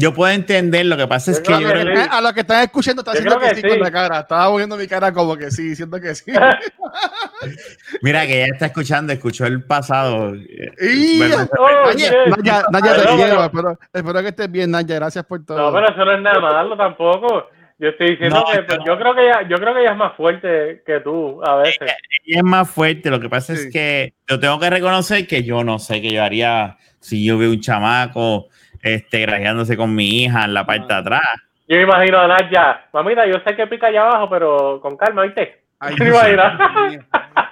Yo 0.00 0.14
puedo 0.14 0.32
entender, 0.32 0.86
lo 0.86 0.96
que 0.96 1.06
pasa 1.08 1.32
es 1.32 1.38
Yo 1.38 1.42
que 1.42 1.54
creo 1.56 1.60
yo 1.60 1.68
que 1.74 1.80
creo 1.92 2.02
sí. 2.04 2.08
A 2.12 2.20
los 2.20 2.32
que 2.32 2.40
están 2.40 2.62
escuchando, 2.62 3.00
está 3.02 3.10
haciendo 3.12 3.38
que, 3.38 3.48
que 3.48 3.54
sí, 3.56 3.62
con 3.68 3.80
la 3.80 3.90
cara. 3.90 4.20
Estaba 4.20 4.48
moviendo 4.48 4.76
mi 4.76 4.86
cara 4.86 5.12
como 5.12 5.36
que 5.36 5.50
sí, 5.50 5.70
diciendo 5.70 6.00
que 6.00 6.14
sí. 6.14 6.30
Mira 8.02 8.26
que 8.26 8.44
ella 8.44 8.52
está 8.52 8.66
escuchando, 8.66 9.12
escuchó 9.12 9.46
el 9.46 9.62
pasado. 9.64 10.34
Y- 10.36 11.18
Bueno, 11.18 11.48
Oh, 11.58 11.86
Naya, 11.86 11.96
yes. 11.96 12.12
Naya, 12.36 12.62
Naya, 12.70 12.94
te 12.94 13.00
Pero, 13.00 13.16
quiero. 13.16 13.50
pero- 13.52 13.70
Espero, 13.72 13.78
espero 13.92 14.22
que 14.22 14.28
estés 14.28 14.50
bien, 14.52 14.70
Naya. 14.70 14.94
Gracias 14.94 15.24
por 15.24 15.44
todo. 15.44 15.58
No, 15.58 15.72
pero 15.72 15.90
eso 15.92 16.04
no 16.04 16.12
es 16.14 16.22
nada 16.22 16.40
malo 16.40 16.76
tampoco. 16.76 17.48
Yo 17.80 17.88
estoy 17.90 18.10
diciendo 18.10 18.36
No, 18.40 18.44
que 18.52 18.58
no. 18.60 18.66
pues, 18.66 18.78
yo 18.86 18.98
creo 18.98 19.14
que 19.14 19.22
ella, 19.24 19.48
yo 19.48 19.56
creo 19.56 19.72
que 19.74 19.80
ella 19.82 19.92
es 19.92 19.96
más 19.96 20.16
fuerte 20.16 20.82
que 20.84 21.00
tú 21.00 21.40
a 21.44 21.56
veces. 21.56 21.78
ella 21.80 22.38
es 22.38 22.42
más 22.44 22.68
fuerte. 22.70 23.10
Lo 23.10 23.20
que 23.20 23.28
pasa 23.28 23.54
Sí. 23.54 23.62
es 23.66 23.72
que 23.72 24.14
yo 24.28 24.40
tengo 24.40 24.58
que 24.58 24.68
reconocer 24.70 25.26
que 25.26 25.44
yo 25.44 25.62
no 25.62 25.78
sé 25.78 26.00
qué 26.02 26.10
yo 26.12 26.22
haría 26.24 26.76
si 27.00 27.24
yo 27.24 27.38
veo 27.38 27.50
un 27.50 27.60
chamaco 27.60 28.48
este, 28.82 29.20
grajeándose 29.20 29.76
con 29.76 29.94
mi 29.94 30.22
hija 30.24 30.44
en 30.44 30.54
la 30.54 30.64
parte 30.66 30.92
de 30.92 31.00
atrás. 31.00 31.22
Yo 31.66 31.76
me 31.76 31.82
imagino 31.82 32.18
a 32.18 32.26
Nadia, 32.28 32.86
mamita, 32.92 33.26
yo 33.26 33.36
sé 33.46 33.54
que 33.54 33.66
pica 33.66 33.88
allá 33.88 34.02
abajo, 34.02 34.30
pero 34.30 34.80
con 34.80 34.96
calma, 34.96 35.22
¿viste? 35.24 35.64
Ay, 35.78 35.94
mío. 36.00 37.00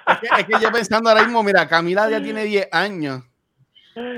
Es 0.07 0.17
que, 0.19 0.27
es 0.41 0.45
que 0.45 0.53
yo 0.63 0.71
pensando 0.71 1.09
ahora 1.09 1.23
mismo, 1.23 1.43
mira, 1.43 1.67
Camila 1.67 2.09
ya 2.09 2.21
tiene 2.21 2.43
10 2.43 2.67
años. 2.71 3.23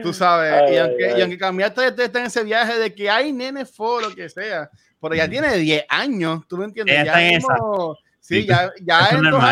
Tú 0.04 0.13
sabes, 0.13 0.54
Ay, 0.54 0.76
y, 0.76 0.78
aunque, 0.78 1.06
ay, 1.06 1.13
y 1.17 1.22
aunque 1.22 1.38
Camila 1.38 1.67
está, 1.67 1.86
está 1.88 2.19
en 2.19 2.26
ese 2.26 2.43
viaje 2.43 2.78
de 2.78 2.93
que 2.93 3.10
hay 3.10 3.32
nene 3.32 3.65
fue 3.65 4.02
lo 4.02 4.13
que 4.13 4.28
sea, 4.30 4.69
pero 5.02 5.15
ya 5.15 5.30
tiene 5.30 5.56
10 5.58 5.86
años, 5.89 6.45
¿tú 6.48 6.58
me 6.58 6.65
entiendes? 6.65 6.95
Ella 6.95 7.06
ya 7.06 7.12
está 7.12 7.22
en 7.22 7.36
mismo- 7.36 7.98
sí, 8.19 8.41
Sí, 8.41 8.48
ya, 8.48 8.69
ya, 8.82 9.10
en 9.12 9.30
dos, 9.32 9.43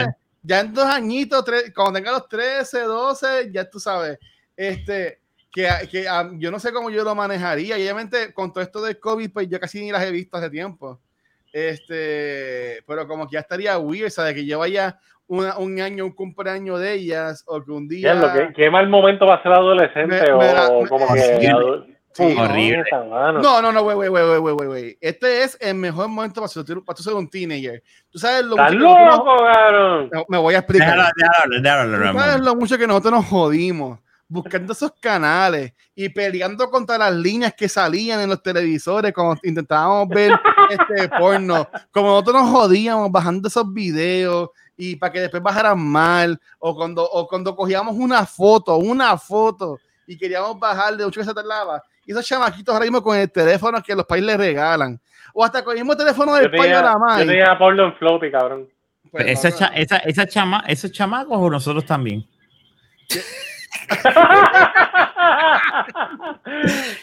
ya 0.43 0.60
en 0.60 0.74
dos 0.74 0.86
añitos, 0.86 1.43
tres- 1.46 1.72
cuando 1.74 1.93
tenga 2.00 2.12
los 2.12 2.28
13, 2.28 2.82
12, 2.82 3.50
ya 3.52 3.70
tú 3.70 3.80
sabes, 3.80 4.17
este, 4.56 5.20
que, 5.58 5.88
que 5.89 6.08
ah, 6.08 6.30
yo 6.34 6.52
no 6.52 6.60
sé 6.60 6.72
cómo 6.72 6.89
yo 6.91 7.04
lo 7.04 7.15
manejaría, 7.15 7.78
y 7.78 7.82
obviamente 7.82 8.32
con 8.34 8.54
todo 8.54 8.63
esto 8.63 8.80
del 8.82 9.00
COVID, 9.00 9.32
pues 9.32 9.50
yo 9.50 9.60
casi 9.60 9.82
ni 9.82 9.91
las 9.91 10.04
he 10.04 10.12
visto 10.12 10.38
hace 10.38 10.50
tiempo. 10.52 11.00
Este, 11.52 12.84
pero 12.86 13.08
como 13.08 13.28
que 13.28 13.34
ya 13.34 13.39
estaría 13.39 13.78
weird, 13.80 14.10
¿sabes? 14.12 14.34
Que 14.36 14.46
yo 14.46 14.60
vaya 14.60 15.00
una- 15.28 15.58
un 15.58 15.80
año, 15.82 16.06
un 16.06 16.12
cumpleaños 16.12 16.80
de 16.80 16.93
ellas, 16.93 17.43
o 17.48 17.63
que 17.63 17.72
un 17.72 17.88
día. 17.88 18.32
¿qué, 18.34 18.54
qué 18.56 18.70
mal 18.70 18.88
momento 18.89 19.26
va 19.26 19.36
a 19.36 19.43
ser 19.43 19.52
adolescente 19.54 20.22
Me- 20.22 20.32
o, 20.32 20.38
me 20.38 20.54
la- 20.54 20.67
o 20.67 20.82
me- 20.84 20.89
como 20.89 21.13
que 21.13 21.52
Sí, 22.13 22.36
horrible. 22.36 22.84
No, 23.41 23.62
no, 23.62 23.72
no, 23.72 23.84
güey, 23.84 23.96
güey, 23.96 24.10
güey, 24.10 24.39
güey, 24.39 24.67
güey. 24.67 24.98
Este 25.02 25.43
es 25.43 25.56
el 25.62 25.76
mejor 25.76 26.08
momento 26.08 26.41
para, 26.41 26.48
ser- 26.48 26.82
para 26.84 26.96
tú 26.98 27.04
ser 27.04 27.13
un 27.13 27.30
teenager. 27.30 27.84
Tú 28.10 28.17
sabes 28.17 28.43
lo 28.43 28.56
¿Estás 28.56 28.74
mucho 28.74 28.86
que 28.96 29.06
nosotros 29.06 29.28
loco, 29.38 29.43
cabrón? 29.54 30.10
nos- 30.12 30.24
Me 30.30 30.38
voy 30.39 30.56
a 30.56 30.58
explicar. 30.60 30.89
Déjalo, 30.96 31.10
déjalo, 31.62 31.62
déjalo, 31.62 32.12
Tú 32.13 32.20
sabes 32.20 32.41
lo 32.46 32.56
mucho 32.56 32.78
que 32.78 32.88
nosotros 32.88 33.13
nos 33.13 33.26
jodimos 33.26 34.00
buscando 34.27 34.73
esos 34.73 34.91
canales 34.99 35.73
y 35.95 36.09
peleando 36.09 36.69
contra 36.69 36.97
las 36.97 37.13
líneas 37.13 37.53
que 37.53 37.69
salían 37.69 38.19
en 38.21 38.29
los 38.29 38.43
televisores 38.43 39.13
cuando 39.13 39.39
intentábamos 39.43 40.09
ver 40.09 40.31
este 40.69 41.09
porno. 41.09 41.67
Como 41.91 42.09
nosotros 42.09 42.41
nos 42.41 42.51
jodíamos 42.51 43.11
bajando 43.11 43.47
esos 43.47 43.71
videos 43.73 44.49
y 44.75 44.95
para 44.95 45.11
que 45.11 45.21
después 45.21 45.41
bajaran 45.41 45.79
mal 45.79 46.39
o 46.59 46.75
cuando, 46.75 47.03
o 47.09 47.27
cuando 47.27 47.55
cogíamos 47.55 47.95
una 47.95 48.25
foto, 48.25 48.77
una 48.77 49.17
foto 49.17 49.79
y 50.05 50.17
queríamos 50.17 50.59
bajar 50.59 50.95
de 50.95 51.05
mucho 51.05 51.21
que 51.21 51.25
se 51.25 51.33
tardaba. 51.33 51.81
Y 52.05 52.11
esos 52.11 52.25
chamaquitos 52.25 52.73
ahora 52.73 52.85
mismo 52.85 53.01
con 53.01 53.17
el 53.17 53.29
teléfono 53.31 53.81
que 53.81 53.95
los 53.95 54.05
países 54.05 54.27
les 54.27 54.37
regalan. 54.37 54.99
O 55.33 55.43
hasta 55.43 55.63
con 55.63 55.73
el 55.75 55.83
mismo 55.83 55.95
teléfono 55.95 56.33
del 56.35 56.49
país 56.49 56.71
nada 56.71 56.97
más. 56.97 57.19
yo 57.19 57.27
tenía 57.27 57.57
porno 57.57 57.85
en 57.85 57.95
floppy, 57.95 58.31
cabrón. 58.31 58.69
Pues, 59.11 59.25
esa, 59.27 59.49
no, 59.49 59.55
cha- 59.55 59.69
no. 59.69 59.75
esa, 59.75 59.97
esa 59.97 60.27
chama, 60.27 60.63
esos 60.67 60.91
chamacos 60.91 61.37
o 61.37 61.49
nosotros 61.49 61.85
también. 61.85 62.25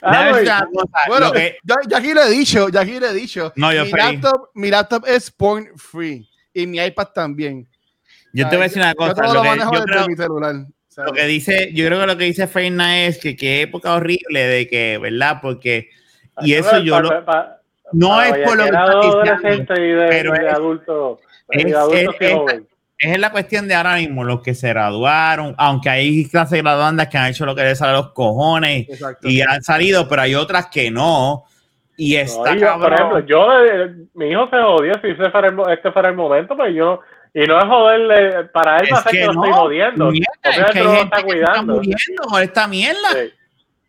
Ah, 0.02 0.30
cosa, 0.32 0.68
Bueno, 1.08 1.26
lo 1.26 1.32
que- 1.32 1.56
yo, 1.64 1.74
yo 1.88 1.96
aquí 1.96 2.14
le 2.14 2.22
he 2.22 2.30
dicho, 2.30 2.68
yo 2.68 2.80
aquí 2.80 2.98
le 3.00 3.08
he 3.10 3.12
dicho. 3.14 3.52
No, 3.56 3.72
yo 3.72 3.84
mi, 3.84 3.90
laptop, 3.92 4.48
mi 4.54 4.70
laptop 4.70 5.04
es 5.06 5.30
porn 5.30 5.68
free 5.76 6.28
y 6.52 6.66
mi 6.66 6.78
iPad 6.78 7.08
también. 7.14 7.66
yo 8.32 8.48
te 8.48 8.56
voy 8.56 8.64
a 8.64 8.68
decir 8.68 8.82
una 8.82 8.90
Yo 8.92 8.96
cosa. 8.96 9.14
todo 9.14 9.34
Lo 9.34 9.44
lo 9.44 9.52
que, 9.52 9.58
yo 9.60 9.84
creo- 9.84 10.06
mi 10.08 10.16
celular. 10.16 10.54
¿sabes? 10.88 11.10
lo 11.10 11.16
que 11.16 11.24
dice, 11.26 11.70
yo 11.74 11.86
creo 11.86 12.00
que 12.00 12.06
lo 12.06 12.16
que 12.16 12.24
dice 12.24 12.46
Feina 12.46 13.04
es 13.06 13.18
que 13.18 13.34
qué 13.36 13.62
época 13.62 13.94
horrible 13.94 14.44
de 14.46 14.68
que, 14.68 14.98
¿verdad? 14.98 15.38
Porque, 15.42 15.90
y 16.42 16.54
eso 16.54 16.78
yo 16.78 16.94
Pa- 16.94 17.00
lo, 17.00 17.08
pa- 17.08 17.24
pa- 17.24 17.60
no 17.92 18.22
es 18.22 18.32
por 18.46 18.56
lo 18.56 18.64
que 18.64 18.70
diciendo, 18.70 19.74
de, 19.74 20.06
pero 20.08 20.32
de 20.32 20.46
es- 20.46 20.52
adulto. 20.54 21.20
es- 21.50 21.64
es-. 22.20 22.62
Es 22.98 23.18
la 23.18 23.30
cuestión 23.32 23.66
de 23.68 23.74
ahora 23.74 23.96
mismo, 23.96 24.24
los 24.24 24.40
que 24.42 24.54
se 24.54 24.68
graduaron, 24.68 25.54
aunque 25.58 25.90
hay 25.90 26.28
clases 26.28 26.62
graduandas 26.62 27.08
que 27.08 27.18
han 27.18 27.30
hecho 27.30 27.44
lo 27.46 27.54
que 27.54 27.64
les 27.64 27.78
sale 27.78 27.92
a 27.92 27.96
los 27.96 28.12
cojones 28.12 28.88
Exacto. 28.88 29.28
y 29.28 29.40
han 29.42 29.62
salido, 29.62 30.08
pero 30.08 30.22
hay 30.22 30.34
otras 30.34 30.66
que 30.66 30.90
no. 30.90 31.44
Y 31.96 32.14
No, 32.14 32.20
está 32.20 32.56
y 32.56 32.60
yo, 32.60 32.78
por 32.80 32.92
ejemplo, 32.92 33.18
yo, 33.20 33.64
eh, 33.64 33.94
mi 34.14 34.26
hijo 34.30 34.48
se 34.50 34.56
jodió 34.60 34.94
si 35.00 35.08
ese 35.10 35.30
fuera 35.30 35.48
el, 35.48 35.56
este 35.72 35.92
fuera 35.92 36.08
el 36.08 36.16
momento, 36.16 36.56
pero 36.56 36.68
yo, 36.70 37.00
y 37.32 37.40
no 37.46 37.58
es 37.58 37.64
joderle, 37.66 38.44
para 38.52 38.78
él 38.78 38.88
va 38.92 38.96
a 38.96 39.00
es 39.00 39.02
ser 39.04 39.12
que, 39.12 39.18
que 39.20 39.26
lo 39.26 39.32
no, 39.34 39.44
estoy 39.44 39.52
jodiendo. 39.60 40.10
mierda, 40.10 40.26
es 40.44 40.72
que 40.72 40.78
hay 40.78 40.84
no 40.84 40.92
lo 40.92 40.96
gente 40.96 41.16
está 41.16 41.22
que 41.22 41.30
se 41.30 41.38
está 41.38 41.52
cuidando. 41.52 41.74
muriendo 41.74 42.22
por 42.30 42.42
esta 42.42 42.68
mierda. 42.68 43.08
Sí. 43.12 43.32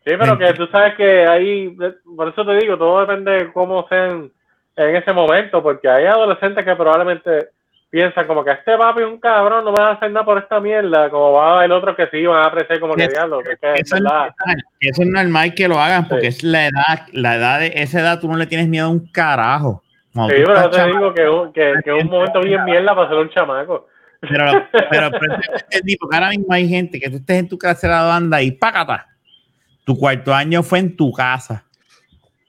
Sí, 0.08 0.12
pero 0.20 0.38
que 0.38 0.54
tú 0.54 0.68
sabes 0.68 0.94
que 0.96 1.26
ahí, 1.26 1.76
por 2.16 2.28
eso 2.30 2.46
te 2.46 2.54
digo, 2.58 2.78
todo 2.78 3.02
depende 3.02 3.32
de 3.32 3.52
cómo 3.52 3.88
sean 3.90 4.32
en 4.76 4.96
ese 4.96 5.12
momento, 5.14 5.64
porque 5.64 5.90
hay 5.90 6.06
adolescentes 6.06 6.64
que 6.64 6.76
probablemente 6.76 7.50
piensan 7.90 8.28
como 8.28 8.44
que 8.44 8.52
este 8.52 8.78
papi 8.78 9.02
es 9.02 9.08
un 9.08 9.20
cabrón, 9.20 9.64
no 9.64 9.72
me 9.72 9.80
va 9.80 9.90
a 9.90 9.94
hacer 9.94 10.12
nada 10.12 10.26
por 10.26 10.38
esta 10.38 10.60
mierda, 10.60 11.10
como 11.10 11.32
va 11.34 11.64
el 11.64 11.72
otro 11.72 11.96
que 11.96 12.08
sí 12.08 12.26
van 12.26 12.44
a 12.44 12.48
apreciar 12.48 12.80
como 12.80 12.96
que 12.96 13.08
diablo, 13.08 13.40
que 13.42 13.54
es 13.54 13.60
que 13.60 13.74
es 13.74 13.82
Eso 13.82 13.96
es, 13.96 14.02
normal, 14.02 14.34
eso 14.82 15.02
es 15.02 15.08
normal 15.08 15.54
que 15.54 15.68
lo 15.68 15.80
hagan 15.80 16.08
porque 16.08 16.32
Sí. 16.32 16.38
es 16.40 16.44
la 16.44 16.66
edad, 16.68 17.08
la 17.14 17.36
edad 17.36 17.60
de 17.60 17.72
esa 17.76 18.00
edad 18.02 18.20
tú 18.20 18.28
no 18.28 18.38
le 18.38 18.48
tienes 18.48 18.68
miedo 18.68 18.88
a 18.88 18.90
un 18.90 19.08
carajo. 19.12 19.82
Sí, 20.14 20.20
pero 20.28 20.54
estás 20.56 20.72
te 20.72 20.78
chamaco, 20.78 20.98
digo 20.98 21.14
que, 21.14 21.30
un- 21.30 21.54
que, 21.54 21.74
que 21.84 21.98
es 21.98 22.04
un 22.04 22.10
momento 22.10 22.40
bien 22.42 22.64
mierda 22.64 22.96
para 22.96 23.10
ser 23.10 23.18
un 23.18 23.30
chamaco. 23.30 23.88
Pero, 24.22 24.46
pero, 24.90 25.12
pero 25.12 25.36
porque 26.00 26.16
ahora 26.16 26.30
mismo 26.30 26.48
hay 26.52 26.70
gente 26.70 27.00
que 27.00 27.10
tú 27.10 27.18
estés 27.18 27.38
en 27.40 27.50
tu 27.50 27.58
casa 27.58 27.88
de 27.88 27.94
la 27.94 28.04
banda 28.04 28.42
y 28.42 28.52
pácata. 28.52 29.08
Tu 29.86 29.98
cuarto 29.98 30.34
año 30.34 30.64
fue 30.64 30.80
en 30.80 30.96
tu 30.96 31.12
casa. 31.12 31.65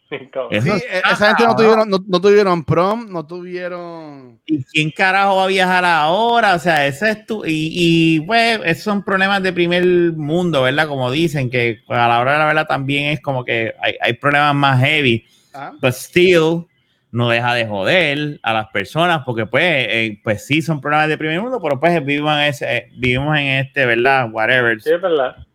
Sí, 0.09 0.71
eh, 0.71 1.03
esa 1.11 1.29
gente 1.29 1.45
no 1.45 1.57
tuvieron, 1.57 1.91
no, 1.91 1.99
no, 2.07 2.21
tuvieron 2.21 2.65
prom, 2.65 3.11
no 3.11 3.27
tuvieron. 3.27 4.41
¿Y 4.47 4.63
quién 4.65 4.91
carajo 4.91 5.37
va 5.37 5.45
a 5.45 5.49
viajar 5.49 5.85
ahora? 5.85 6.55
O 6.55 6.59
sea, 6.59 6.87
ese 6.87 7.11
es 7.11 7.27
tu. 7.27 7.45
Y, 7.45 7.73
y 7.75 8.21
pues, 8.21 8.61
esos 8.65 8.85
son 8.85 9.03
problemas 9.03 9.43
de 9.43 9.53
primer 9.53 9.85
mundo, 9.85 10.63
¿verdad? 10.63 10.87
Como 10.87 11.11
dicen, 11.11 11.51
que 11.51 11.81
a 11.89 12.09
la 12.09 12.21
hora 12.21 12.35
de 12.35 12.39
la 12.39 12.47
verdad 12.47 12.67
también 12.67 13.13
es 13.13 13.21
como 13.21 13.45
que 13.45 13.75
hay, 13.83 13.95
hay 14.01 14.13
problemas 14.13 14.55
más 14.55 14.81
heavy. 14.81 15.25
Ah. 15.53 15.73
But 15.81 15.93
still, 15.93 16.67
no 17.11 17.31
deja 17.31 17.55
de 17.55 17.67
joder 17.67 18.39
a 18.43 18.53
las 18.53 18.69
personas, 18.69 19.23
porque 19.25 19.47
pues, 19.47 19.65
eh, 19.65 20.21
pues 20.23 20.47
sí, 20.47 20.61
son 20.63 20.81
problemas 20.81 21.09
de 21.09 21.19
primer 21.19 21.41
mundo, 21.41 21.61
pero 21.63 21.81
pues 21.81 22.05
vivimos 22.05 22.37
en, 22.37 22.45
ese, 22.45 22.91
vivimos 22.97 23.37
en 23.39 23.47
este, 23.47 23.87
¿verdad? 23.87 24.29
Whatever. 24.31 24.81
Sí, 24.81 24.91
es 24.93 25.01
verdad. 25.01 25.46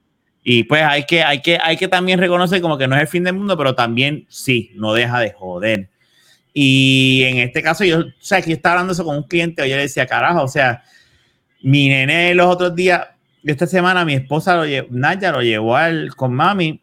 Y 0.44 0.64
pues 0.64 0.82
hay 0.82 1.06
que, 1.06 1.24
hay, 1.24 1.42
que, 1.42 1.60
hay 1.62 1.78
que 1.78 1.88
también 1.88 2.20
reconocer 2.20 2.62
como 2.62 2.78
que 2.78 2.88
no 2.88 2.96
es 2.96 3.02
el 3.02 3.08
fin 3.08 3.24
del 3.24 3.36
mundo, 3.36 3.58
pero 3.58 3.76
también 3.76 4.26
sí, 4.30 4.72
no 4.76 4.94
deja 4.94 5.20
de 5.20 5.32
joder. 5.32 5.90
Y 6.54 7.24
en 7.26 7.38
este 7.38 7.62
caso, 7.62 7.84
yo, 7.86 8.00
o 8.00 8.12
sea, 8.20 8.40
aquí 8.40 8.52
estaba 8.52 8.74
hablando 8.74 8.94
eso 8.94 9.06
con 9.06 9.18
un 9.18 9.24
cliente, 9.24 9.68
yo 9.70 9.76
le 9.76 9.84
decía, 9.84 10.08
carajo, 10.08 10.44
o 10.44 10.48
sea, 10.48 10.84
mi 11.62 11.88
nene 11.90 12.34
los 12.34 12.48
otros 12.48 12.76
días, 12.76 13.08
esta 13.44 13.68
semana, 13.68 14.04
mi 14.04 14.16
esposa, 14.16 14.56
lo 14.56 14.66
llevó, 14.66 14.88
Naya, 14.92 15.32
lo 15.32 15.42
llevó 15.42 15.76
al, 15.76 16.16
con 16.16 16.34
mami, 16.34 16.82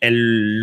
el 0.00 0.58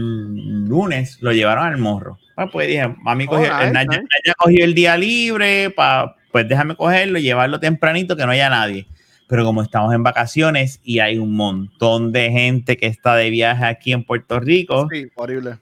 lunes 0.68 1.20
lo 1.22 1.34
llevaron 1.34 1.68
al 1.68 1.78
morro. 1.78 2.18
Pues, 2.36 2.50
pues 2.52 2.68
dije, 2.68 2.88
mami 2.98 3.28
cogió, 3.28 3.48
oh, 3.56 3.72
Naya, 3.72 4.02
cogió 4.38 4.66
el 4.66 4.74
día 4.74 4.98
libre, 4.98 5.70
para, 5.70 6.16
pues 6.32 6.50
déjame 6.50 6.76
cogerlo 6.76 7.20
y 7.20 7.24
llevarlo 7.24 7.60
tempranito, 7.60 8.18
que 8.18 8.26
no 8.26 8.32
haya 8.32 8.50
nadie 8.50 8.88
pero 9.28 9.44
como 9.44 9.62
estamos 9.62 9.94
en 9.94 10.04
vacaciones 10.04 10.80
y 10.84 11.00
hay 11.00 11.18
un 11.18 11.34
montón 11.34 12.12
de 12.12 12.32
gente 12.32 12.78
que 12.78 12.88
está 12.88 13.16
de 13.16 13.30
viaje 13.30 13.66
aquí 13.66 13.92
en 13.92 14.04
Puerto 14.04 14.40
Rico. 14.40 14.88
Sí, 14.92 15.08
horrible. 15.16 15.58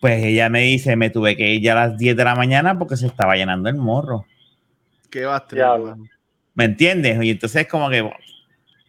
Pues 0.00 0.24
ella 0.24 0.48
me 0.48 0.62
dice, 0.62 0.96
me 0.96 1.10
tuve 1.10 1.36
que 1.36 1.54
ir 1.54 1.62
ya 1.62 1.72
a 1.72 1.88
las 1.88 1.98
10 1.98 2.16
de 2.16 2.24
la 2.24 2.34
mañana 2.34 2.78
porque 2.78 2.96
se 2.96 3.06
estaba 3.06 3.36
llenando 3.36 3.68
el 3.68 3.76
morro. 3.76 4.26
Qué 5.10 5.24
va 5.24 5.44
¿Me 6.54 6.64
entiendes? 6.64 7.22
Y 7.22 7.30
entonces 7.30 7.66
como 7.66 7.88
que 7.88 8.08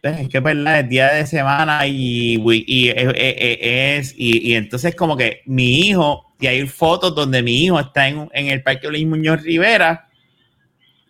es 0.02 0.28
que 0.28 0.38
es 0.38 0.42
verdad, 0.42 0.80
es 0.80 0.88
día 0.88 1.12
de 1.12 1.26
semana 1.26 1.86
y, 1.86 2.36
y, 2.36 2.88
eh, 2.88 3.98
es, 3.98 4.14
y, 4.16 4.50
y, 4.50 4.54
entonces 4.54 4.94
como 4.94 5.16
que 5.16 5.42
mi 5.44 5.80
hijo, 5.80 6.32
y 6.40 6.46
hay 6.46 6.66
fotos 6.66 7.14
donde 7.14 7.42
mi 7.42 7.64
hijo 7.64 7.78
está 7.78 8.08
en, 8.08 8.28
en 8.32 8.46
el 8.46 8.62
Parque 8.62 8.88
Luis 8.88 9.06
Muñoz 9.06 9.42
Rivera 9.42 10.08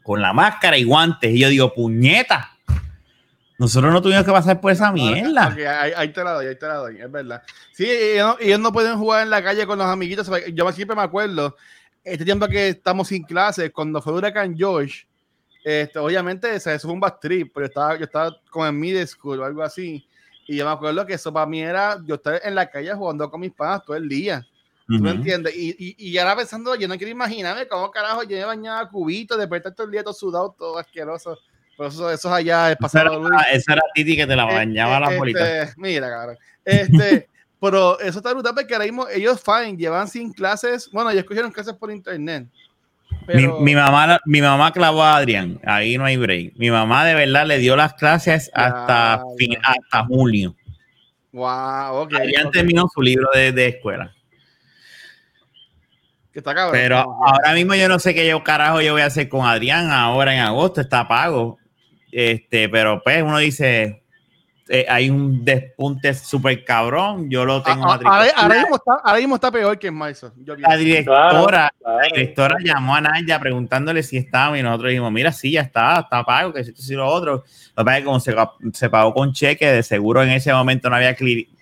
con 0.02 0.20
la 0.20 0.32
máscara 0.32 0.76
y 0.76 0.84
guantes, 0.84 1.32
y 1.32 1.38
yo 1.38 1.48
digo, 1.48 1.72
puñeta, 1.72 2.58
nosotros 3.60 3.92
no 3.92 4.00
tuvimos 4.00 4.24
que 4.24 4.32
pasar 4.32 4.58
por 4.58 4.72
esa 4.72 4.90
mierda. 4.90 5.54
ahí, 5.94 6.08
te 6.14 6.24
la 6.24 6.32
doy, 6.32 6.46
ahí 6.46 6.56
te 6.56 6.66
la 6.66 6.74
doy, 6.76 6.98
es 6.98 7.12
verdad. 7.12 7.42
Sí, 7.72 7.86
ellos 7.86 8.58
no, 8.58 8.72
pueden 8.72 8.96
jugar 8.96 9.22
en 9.22 9.28
la 9.28 9.44
calle 9.44 9.66
con 9.66 9.78
los 9.78 9.86
amiguitos. 9.86 10.30
Yo 10.54 10.72
siempre 10.72 10.96
me 10.96 11.02
acuerdo, 11.02 11.54
este 12.02 12.24
tiempo 12.24 12.48
que 12.48 12.68
estamos 12.70 13.08
sin 13.08 13.22
clases, 13.22 13.70
cuando 13.70 14.00
fue 14.00 14.14
Huracán 14.14 14.56
George, 14.56 15.06
este, 15.62 15.98
obviamente 15.98 16.54
eso 16.54 16.70
fue 16.78 16.92
un 16.92 17.00
bad 17.00 17.18
trip, 17.20 17.52
pero 17.52 17.66
yo 17.66 17.68
estaba, 17.68 17.98
yo 17.98 18.04
estaba 18.04 18.34
como 18.48 18.66
en 18.66 18.80
middle 18.80 19.06
school 19.06 19.40
o 19.40 19.44
algo 19.44 19.62
así. 19.62 20.08
Y 20.46 20.56
yo 20.56 20.64
me 20.64 20.70
acuerdo 20.70 21.04
que 21.04 21.12
eso 21.12 21.30
para 21.30 21.44
mí 21.44 21.60
era 21.60 22.00
yo 22.06 22.14
estar 22.14 22.40
en 22.42 22.54
la 22.54 22.70
calle 22.70 22.94
jugando 22.94 23.30
con 23.30 23.42
mis 23.42 23.52
padres 23.52 23.84
todo 23.84 23.94
el 23.94 24.08
día. 24.08 24.42
¿Tú 24.86 24.94
me 24.94 25.10
entiendes? 25.10 25.54
Y, 25.54 25.76
y, 25.78 25.94
y, 25.98 26.16
ahora 26.16 26.34
pensando, 26.34 26.74
yo 26.76 26.88
no 26.88 26.96
quiero 26.96 27.12
imaginarme 27.12 27.68
cómo 27.68 27.90
carajo 27.90 28.22
yo 28.22 28.38
me 28.38 28.44
bañaba 28.44 28.88
cubito, 28.88 29.36
después 29.36 29.62
todo 29.62 29.84
el 29.84 29.92
día 29.92 30.02
todo 30.02 30.14
sudado, 30.14 30.56
todo 30.58 30.78
asqueroso 30.78 31.38
eso, 31.88 32.10
eso 32.10 32.28
es 32.28 32.34
allá, 32.34 32.72
es 32.72 32.76
pasado. 32.76 33.22
Esa 33.52 33.72
era, 33.72 33.82
Titi 33.94 34.16
que 34.16 34.26
te 34.26 34.36
la 34.36 34.44
eh, 34.44 34.54
bañaba 34.54 34.98
eh, 34.98 35.00
la 35.00 35.18
bolita. 35.18 35.62
Este, 35.62 35.74
mira, 35.80 36.08
cabrón. 36.08 36.38
Este, 36.64 37.28
pero 37.60 37.98
eso 38.00 38.18
está 38.18 38.32
brutal 38.32 38.54
porque 38.54 38.74
ahora 38.74 38.86
mismo 38.86 39.08
ellos, 39.08 39.40
fine, 39.42 39.76
llevan 39.76 40.08
sin 40.08 40.32
clases. 40.32 40.90
Bueno, 40.92 41.10
ellos 41.10 41.24
cogieron 41.24 41.50
clases 41.52 41.74
por 41.74 41.90
internet. 41.90 42.46
Mi, 43.60 43.74
mamá, 43.74 44.20
mi 44.24 44.40
mamá 44.40 44.72
clavó 44.72 45.02
a 45.02 45.16
Adrián, 45.16 45.60
ahí 45.64 45.96
no 45.96 46.04
hay 46.04 46.16
break. 46.16 46.54
Mi 46.56 46.70
mamá 46.70 47.04
de 47.04 47.14
verdad 47.14 47.46
le 47.46 47.58
dio 47.58 47.76
las 47.76 47.94
clases 47.94 48.50
hasta, 48.54 49.22
fin, 49.38 49.56
hasta 49.62 50.04
julio. 50.06 50.56
Wow, 51.32 52.02
ok. 52.02 52.14
Adrián 52.14 52.50
terminó 52.50 52.88
su 52.92 53.00
libro 53.02 53.28
de, 53.32 53.52
de 53.52 53.68
escuela. 53.68 54.12
Que 56.32 56.40
está 56.40 56.54
cabrón. 56.54 56.72
Pero 56.72 56.98
ahora 56.98 57.52
mismo 57.54 57.74
yo 57.74 57.88
no 57.88 57.98
sé 57.98 58.14
qué 58.14 58.26
yo 58.26 58.42
carajo 58.42 58.80
yo 58.80 58.92
voy 58.92 59.02
a 59.02 59.06
hacer 59.06 59.28
con 59.28 59.46
Adrián 59.46 59.90
ahora 59.90 60.34
en 60.34 60.40
agosto, 60.40 60.80
está 60.80 61.06
pago. 61.06 61.59
Este, 62.12 62.68
pero 62.68 63.02
pues 63.02 63.22
uno 63.22 63.38
dice, 63.38 64.02
eh, 64.72 64.86
hay 64.88 65.10
un 65.10 65.44
despunte 65.44 66.14
súper 66.14 66.64
cabrón. 66.64 67.28
Yo 67.28 67.44
lo 67.44 67.60
tengo. 67.60 67.84
ahora, 67.84 68.30
ahora, 68.36 68.54
mismo 68.60 68.76
está, 68.76 68.92
ahora, 69.02 69.18
mismo 69.18 69.34
está, 69.34 69.50
peor 69.50 69.76
que 69.76 69.88
en 69.88 69.94
Maison. 69.94 70.32
La 70.58 70.76
directora, 70.76 71.74
la 71.84 72.02
directora 72.14 72.56
llamó 72.62 72.94
a 72.94 73.00
Naya 73.00 73.40
preguntándole 73.40 74.04
si 74.04 74.16
estaba 74.16 74.56
y 74.56 74.62
nosotros 74.62 74.90
dijimos, 74.90 75.10
mira, 75.10 75.32
sí, 75.32 75.50
ya 75.50 75.62
está, 75.62 75.98
está 75.98 76.22
pago, 76.22 76.52
que 76.52 76.62
si 76.62 76.70
esto 76.70 76.92
y 76.92 76.94
lo 76.94 77.08
otro. 77.08 77.32
Lo 77.32 77.42
que 77.42 77.84
pasa 77.84 77.96
es 77.96 77.98
que 77.98 78.04
como 78.04 78.20
se, 78.20 78.34
se, 78.72 78.88
pagó 78.88 79.12
con 79.12 79.32
cheque, 79.32 79.66
de 79.66 79.82
seguro 79.82 80.22
en 80.22 80.30
ese 80.30 80.52
momento 80.52 80.88
no 80.88 80.94
había 80.94 81.16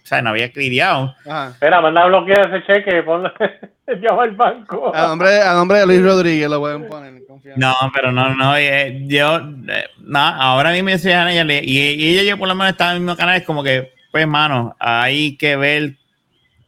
sea, 0.08 0.22
no 0.22 0.30
había 0.30 0.50
cliriado. 0.50 1.14
Espera, 1.50 1.80
manda 1.80 2.02
a 2.02 2.06
bloquear 2.06 2.54
ese 2.54 2.66
cheque, 2.66 3.02
ponlo, 3.02 3.32
llama 4.00 4.22
al 4.22 4.32
banco. 4.32 4.94
A 4.94 5.08
nombre, 5.08 5.42
a 5.42 5.54
nombre 5.54 5.78
de 5.78 5.86
Luis 5.86 6.02
Rodríguez 6.02 6.48
lo 6.48 6.60
pueden 6.60 6.88
poner. 6.88 7.18
No, 7.56 7.74
pero 7.94 8.12
no, 8.12 8.34
no, 8.34 8.56
eh, 8.56 9.04
yo, 9.06 9.36
eh, 9.36 9.84
no, 10.00 10.18
ahora 10.18 10.72
mismo 10.72 10.90
yo 10.90 10.98
soy 10.98 11.12
ella, 11.12 11.44
y, 11.62 11.78
y 11.78 12.08
ella 12.08 12.22
yo 12.22 12.38
por 12.38 12.48
lo 12.48 12.54
menos 12.54 12.72
estaba 12.72 12.90
en 12.90 12.96
el 12.96 13.02
mismo 13.02 13.16
canal, 13.16 13.36
es 13.36 13.44
como 13.44 13.62
que, 13.62 13.92
pues, 14.10 14.26
mano, 14.26 14.76
hay 14.78 15.36
que 15.36 15.56
ver 15.56 15.96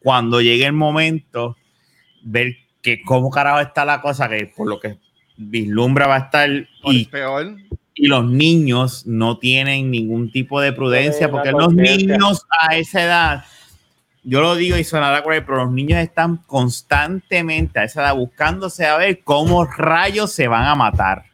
cuando 0.01 0.41
llegue 0.41 0.66
el 0.66 0.72
momento, 0.72 1.57
ver 2.22 2.57
que 2.82 3.03
cómo 3.03 3.30
carajo 3.30 3.61
está 3.61 3.84
la 3.84 4.01
cosa, 4.01 4.28
que 4.28 4.53
por 4.57 4.68
lo 4.68 4.80
que 4.80 4.97
vislumbra 5.36 6.07
va 6.07 6.16
a 6.16 6.18
estar 6.18 6.49
y, 6.84 7.07
peor 7.07 7.57
y 7.95 8.07
los 8.07 8.24
niños 8.24 9.07
no 9.07 9.38
tienen 9.38 9.91
ningún 9.91 10.30
tipo 10.30 10.61
de 10.61 10.72
prudencia, 10.72 11.30
porque 11.30 11.53
los 11.53 11.72
niños 11.72 12.47
a 12.61 12.76
esa 12.76 13.03
edad, 13.03 13.45
yo 14.22 14.41
lo 14.41 14.55
digo 14.55 14.76
y 14.76 14.84
sonará 14.84 15.22
cruel, 15.22 15.45
pero 15.45 15.64
los 15.64 15.72
niños 15.72 15.99
están 15.99 16.38
constantemente 16.47 17.80
a 17.80 17.84
esa 17.84 18.03
edad 18.03 18.14
buscándose 18.14 18.86
a 18.86 18.97
ver 18.97 19.22
cómo 19.22 19.64
rayos 19.64 20.32
se 20.32 20.49
van 20.49 20.64
a 20.64 20.74
matar. 20.74 21.24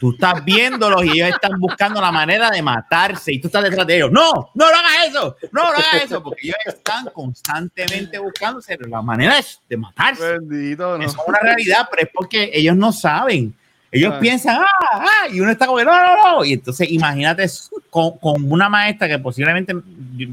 Tú 0.00 0.12
estás 0.12 0.42
viéndolos 0.42 1.04
y 1.04 1.10
ellos 1.10 1.28
están 1.28 1.60
buscando 1.60 2.00
la 2.00 2.10
manera 2.10 2.50
de 2.50 2.62
matarse 2.62 3.34
y 3.34 3.38
tú 3.38 3.48
estás 3.48 3.62
detrás 3.64 3.86
de 3.86 3.96
ellos. 3.96 4.10
No, 4.10 4.50
no 4.54 4.70
lo 4.70 4.74
hagas 4.74 5.08
eso, 5.08 5.36
no 5.52 5.60
lo 5.60 5.68
hagas 5.68 6.04
eso, 6.04 6.22
porque 6.22 6.40
ellos 6.44 6.56
están 6.66 7.04
constantemente 7.12 8.18
buscándose 8.18 8.78
la 8.78 9.02
manera 9.02 9.36
de 9.68 9.76
matarse. 9.76 10.38
Bendito, 10.38 10.96
Es 10.96 11.14
una 11.26 11.38
realidad, 11.40 11.86
pero 11.90 12.04
es 12.04 12.08
porque 12.14 12.50
ellos 12.54 12.76
no 12.76 12.92
saben. 12.92 13.54
Ellos 13.92 14.14
ah. 14.14 14.20
piensan, 14.20 14.58
ah, 14.58 14.66
ah, 14.92 15.28
y 15.32 15.40
uno 15.40 15.50
está 15.50 15.66
como, 15.66 15.82
no, 15.82 15.92
no, 15.92 16.16
no. 16.16 16.44
Y 16.44 16.52
entonces 16.52 16.90
imagínate 16.90 17.46
con, 17.90 18.18
con 18.18 18.50
una 18.50 18.68
maestra 18.68 19.08
que 19.08 19.18
posiblemente, 19.18 19.74
yo, 20.16 20.28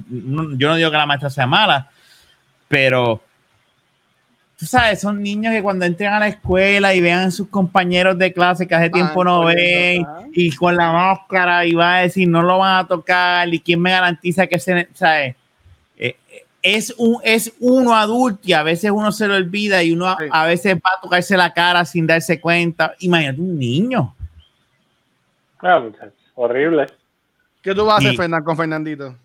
yo, 0.56 0.68
no 0.68 0.76
digo 0.76 0.92
que 0.92 0.98
la 0.98 1.06
maestra 1.06 1.30
sea 1.30 1.48
mala, 1.48 1.90
pero 2.68 3.22
tú 4.58 4.66
sabes, 4.66 5.02
son 5.02 5.24
niños 5.24 5.54
que 5.54 5.64
cuando 5.64 5.86
entran 5.86 6.14
a 6.14 6.20
la 6.20 6.28
escuela 6.28 6.94
y 6.94 7.02
vean 7.02 7.28
a 7.28 7.32
sus 7.32 7.48
compañeros 7.48 8.18
de 8.18 8.32
clase 8.32 8.68
que 8.68 8.76
hace 8.76 8.90
tiempo 8.92 9.24
no 9.24 9.46
ven, 9.46 10.06
y 10.34 10.52
con 10.56 10.76
la 10.76 10.92
máscara 10.92 11.66
y 11.66 11.74
va 11.74 11.98
a 11.98 12.02
decir, 12.02 12.28
no 12.28 12.44
lo 12.44 12.60
van 12.60 12.86
a 12.86 12.88
tocar, 12.88 13.52
y 13.52 13.60
quién 13.60 13.82
me 13.82 13.92
garantiza 13.92 14.46
que 14.46 14.60
se, 14.60 14.88
¿sabes? 14.94 15.36
Es, 16.76 16.94
un, 16.98 17.20
es 17.24 17.54
uno 17.60 17.96
adulto 17.96 18.42
y 18.44 18.54
a 18.54 18.64
veces 18.64 18.92
uno 18.92 19.12
se 19.12 19.28
lo 19.28 19.36
olvida 19.36 19.82
y 19.84 19.94
uno 19.94 20.08
a 20.08 20.46
veces 20.46 20.76
va 20.76 20.92
a 20.98 21.02
tocarse 21.02 21.38
la 21.38 21.54
cara 21.54 21.86
sin 21.86 22.06
darse 22.06 22.42
cuenta. 22.42 22.94
Imagínate 23.00 23.40
un 23.40 23.58
niño. 23.58 24.14
Ah, 25.62 25.82
horrible. 26.36 26.88
¿Qué 27.62 27.74
tú 27.74 27.86
vas 27.86 28.06
a 28.06 28.10
hacer, 28.10 28.44
con 28.44 28.58
Fernandito? 28.58 29.16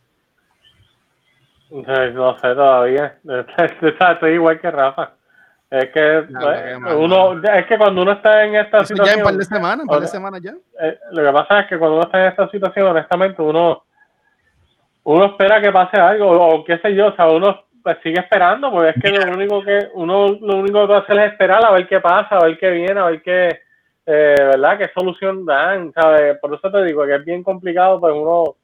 No 1.71 2.39
sé 2.39 2.55
todavía. 2.55 3.19
Estoy 3.59 4.33
igual 4.33 4.61
que 4.61 4.71
Rafa. 4.71 5.13
Es 5.71 5.91
que, 5.91 6.27
pues, 6.31 6.95
uno, 6.97 7.43
es 7.43 7.67
que 7.67 7.79
cuando 7.79 8.03
uno 8.03 8.13
está 8.13 8.45
en 8.45 8.57
esta 8.57 8.85
situación. 8.85 9.17
Ya 9.17 9.21
en 9.21 9.25
par 9.25 9.35
de 9.37 9.45
semanas, 9.45 9.81
en 9.81 9.87
par 9.87 10.01
de 10.01 10.07
semanas 10.07 10.41
ya. 10.43 10.53
Eh, 10.81 10.99
lo 11.13 11.25
que 11.25 11.33
pasa 11.33 11.61
es 11.61 11.67
que 11.69 11.79
cuando 11.79 11.97
uno 11.97 12.05
está 12.05 12.21
en 12.21 12.29
esta 12.29 12.49
situación, 12.51 12.89
honestamente, 12.89 13.41
uno 13.41 13.83
uno 15.05 15.25
espera 15.27 15.61
que 15.61 15.73
pase 15.73 16.01
algo, 16.01 16.31
o 16.31 16.65
qué 16.65 16.79
sé 16.79 16.95
yo, 16.95 17.09
o 17.09 17.17
sea, 17.17 17.29
uno 17.29 17.65
pues, 17.83 17.99
sigue 18.03 18.21
esperando, 18.21 18.71
porque 18.71 18.91
es 18.91 19.03
que 19.03 19.11
lo 19.11 19.33
único 19.33 19.63
que 19.63 19.89
uno 19.95 20.39
lo 20.41 20.57
único 20.57 20.81
que 20.83 20.87
puede 20.87 21.01
hacer 21.01 21.19
es 21.19 21.33
esperar 21.33 21.65
a 21.65 21.73
ver 21.73 21.89
qué 21.89 22.01
pasa, 22.01 22.37
a 22.37 22.45
ver 22.45 22.57
qué 22.59 22.71
viene, 22.71 23.01
a 23.01 23.07
ver 23.07 23.23
qué, 23.23 23.49
eh, 24.07 24.37
¿verdad? 24.39 24.79
¿Qué 24.79 24.91
solución 24.95 25.45
dan? 25.45 25.93
¿sabes? 25.93 26.39
Por 26.39 26.55
eso 26.55 26.71
te 26.71 26.85
digo 26.85 27.05
que 27.05 27.17
es 27.17 27.25
bien 27.25 27.43
complicado, 27.43 27.99
pues 27.99 28.15
uno, 28.15 28.43
o 28.43 28.57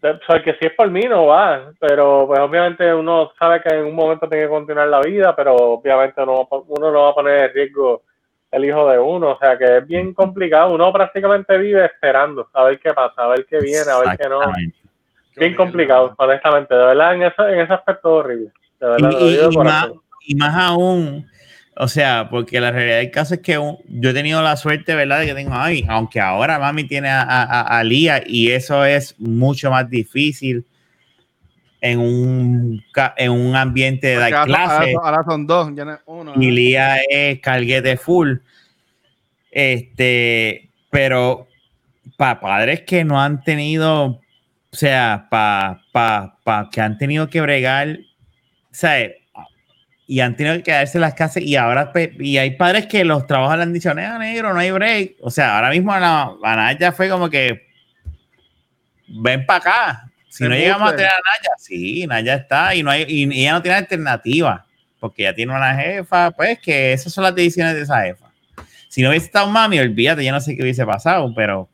sea, 0.00 0.42
que 0.42 0.54
si 0.54 0.66
es 0.66 0.72
por 0.72 0.90
mí 0.90 1.02
no 1.02 1.26
va, 1.26 1.72
pero 1.78 2.24
pues 2.26 2.40
obviamente 2.40 2.92
uno 2.92 3.32
sabe 3.38 3.60
que 3.60 3.74
en 3.74 3.86
un 3.86 3.94
momento 3.94 4.28
tiene 4.28 4.44
que 4.44 4.50
continuar 4.50 4.88
la 4.88 5.00
vida, 5.00 5.34
pero 5.36 5.54
obviamente 5.54 6.22
uno, 6.22 6.48
uno 6.50 6.90
no 6.90 7.02
va 7.02 7.10
a 7.10 7.14
poner 7.14 7.50
en 7.50 7.54
riesgo 7.54 8.02
el 8.50 8.64
hijo 8.64 8.88
de 8.88 8.98
uno, 8.98 9.32
o 9.32 9.38
sea 9.38 9.58
que 9.58 9.78
es 9.78 9.86
bien 9.86 10.14
complicado. 10.14 10.74
Uno 10.74 10.92
prácticamente 10.92 11.56
vive 11.58 11.84
esperando 11.84 12.48
a 12.52 12.64
ver 12.64 12.80
qué 12.80 12.92
pasa, 12.94 13.24
a 13.24 13.28
ver 13.28 13.46
qué 13.46 13.58
viene, 13.58 13.90
a 13.90 13.98
ver 13.98 14.18
qué 14.18 14.28
no. 14.28 14.40
Bien 15.38 15.54
complicado, 15.54 16.14
honestamente, 16.18 16.74
de 16.74 16.84
verdad, 16.84 17.14
en, 17.14 17.22
eso, 17.22 17.48
en 17.48 17.60
ese 17.60 17.72
aspecto 17.72 18.14
horrible. 18.14 18.50
De 18.80 18.88
verdad, 18.88 19.10
y, 19.20 19.34
y, 19.34 19.58
más, 19.58 19.88
y, 20.26 20.34
más, 20.34 20.54
aún, 20.56 21.26
o 21.76 21.88
sea, 21.88 22.28
porque 22.30 22.60
la 22.60 22.70
realidad 22.70 22.98
del 22.98 23.10
caso 23.10 23.34
es 23.34 23.40
que 23.40 23.52
yo 23.52 24.10
he 24.10 24.14
tenido 24.14 24.42
la 24.42 24.56
suerte, 24.56 24.94
¿verdad?, 24.94 25.20
de 25.20 25.26
que 25.26 25.34
tengo 25.34 25.54
ahí, 25.54 25.84
aunque 25.88 26.20
ahora 26.20 26.58
mami 26.58 26.84
tiene 26.84 27.08
a, 27.08 27.22
a, 27.22 27.78
a 27.78 27.84
Lía 27.84 28.22
y 28.26 28.50
eso 28.50 28.84
es 28.84 29.18
mucho 29.18 29.70
más 29.70 29.88
difícil 29.88 30.64
en 31.80 31.98
un, 32.00 32.84
en 33.16 33.30
un 33.30 33.56
ambiente 33.56 34.08
de 34.08 34.16
dar 34.16 34.44
clase. 34.44 34.94
Ahora, 35.00 35.22
son 35.24 35.46
dos, 35.46 35.70
ya 35.74 35.84
no 35.84 35.94
es 35.94 36.00
uno. 36.06 36.32
Y 36.36 36.50
Lía 36.50 36.96
es 37.08 37.40
carguete 37.40 37.96
full. 37.96 38.38
Este, 39.50 40.70
pero 40.90 41.46
para 42.16 42.40
padres 42.40 42.82
que 42.82 43.04
no 43.04 43.20
han 43.20 43.42
tenido, 43.42 44.20
o 44.70 44.76
sea, 44.76 45.26
para 45.30 45.82
pa, 45.92 46.38
pa, 46.44 46.68
que 46.70 46.80
han 46.80 46.98
tenido 46.98 47.28
que 47.28 47.40
bregar, 47.40 47.98
¿sabes? 48.70 49.12
Y 50.06 50.20
han 50.20 50.36
tenido 50.36 50.56
que 50.56 50.62
quedarse 50.62 50.98
en 50.98 51.02
las 51.02 51.14
casas 51.14 51.42
y 51.42 51.56
ahora, 51.56 51.92
y 52.18 52.38
hay 52.38 52.52
padres 52.52 52.86
que 52.86 53.04
los 53.04 53.26
trabajos 53.26 53.56
le 53.56 53.62
han 53.62 53.72
dicho, 53.72 53.92
no, 53.92 54.18
negro, 54.18 54.54
no 54.54 54.60
hay 54.60 54.70
break. 54.70 55.16
O 55.20 55.30
sea, 55.30 55.56
ahora 55.56 55.70
mismo 55.70 55.92
la, 55.98 56.32
la 56.42 56.72
ya 56.78 56.92
fue 56.92 57.08
como 57.08 57.28
que, 57.28 57.66
ven 59.08 59.44
para 59.44 59.58
acá, 59.58 60.10
si 60.28 60.44
no 60.44 60.54
llegamos 60.54 60.92
a 60.92 60.96
tener 60.96 61.10
a 61.10 61.10
Naya, 61.10 61.54
sí, 61.58 62.06
Naya 62.06 62.34
está 62.34 62.74
y, 62.74 62.82
no 62.82 62.90
hay, 62.90 63.04
y, 63.08 63.40
ella 63.40 63.52
no 63.52 63.62
tiene 63.62 63.78
alternativa, 63.78 64.66
porque 65.00 65.24
ya 65.24 65.34
tiene 65.34 65.54
una 65.54 65.74
jefa, 65.74 66.30
pues 66.30 66.58
que 66.58 66.92
esas 66.92 67.12
son 67.12 67.24
las 67.24 67.34
decisiones 67.34 67.74
de 67.74 67.82
esa 67.82 68.02
jefa. 68.02 68.30
Si 68.88 69.02
no 69.02 69.10
hubiese 69.10 69.26
estado 69.26 69.48
mami, 69.48 69.78
olvídate, 69.78 70.24
ya 70.24 70.32
no 70.32 70.40
sé 70.40 70.56
qué 70.56 70.62
hubiese 70.62 70.84
pasado, 70.86 71.32
pero 71.34 71.68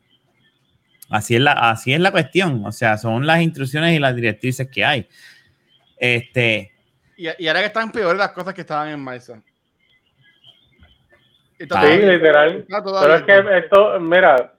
así 1.09 1.35
es 1.35 1.41
la, 1.41 1.51
así 1.53 1.93
es 1.93 1.99
la 1.99 2.11
cuestión. 2.11 2.63
O 2.65 2.71
sea, 2.71 2.97
son 2.97 3.25
las 3.25 3.41
instrucciones 3.41 3.95
y 3.95 3.99
las 3.99 4.15
directrices 4.15 4.69
que 4.69 4.85
hay. 4.85 5.07
Este. 5.97 6.71
Y, 7.17 7.27
y 7.43 7.47
ahora 7.47 7.61
que 7.61 7.67
están 7.67 7.91
peores 7.91 8.17
las 8.17 8.31
cosas 8.31 8.53
que 8.53 8.61
estaban 8.61 8.89
en 8.89 8.99
Maisa. 8.99 9.41
Sí, 11.57 11.65
literal. 11.65 12.65
Pero 12.67 13.15
es 13.15 13.23
que 13.23 13.57
esto, 13.57 13.99
mira, 13.99 14.53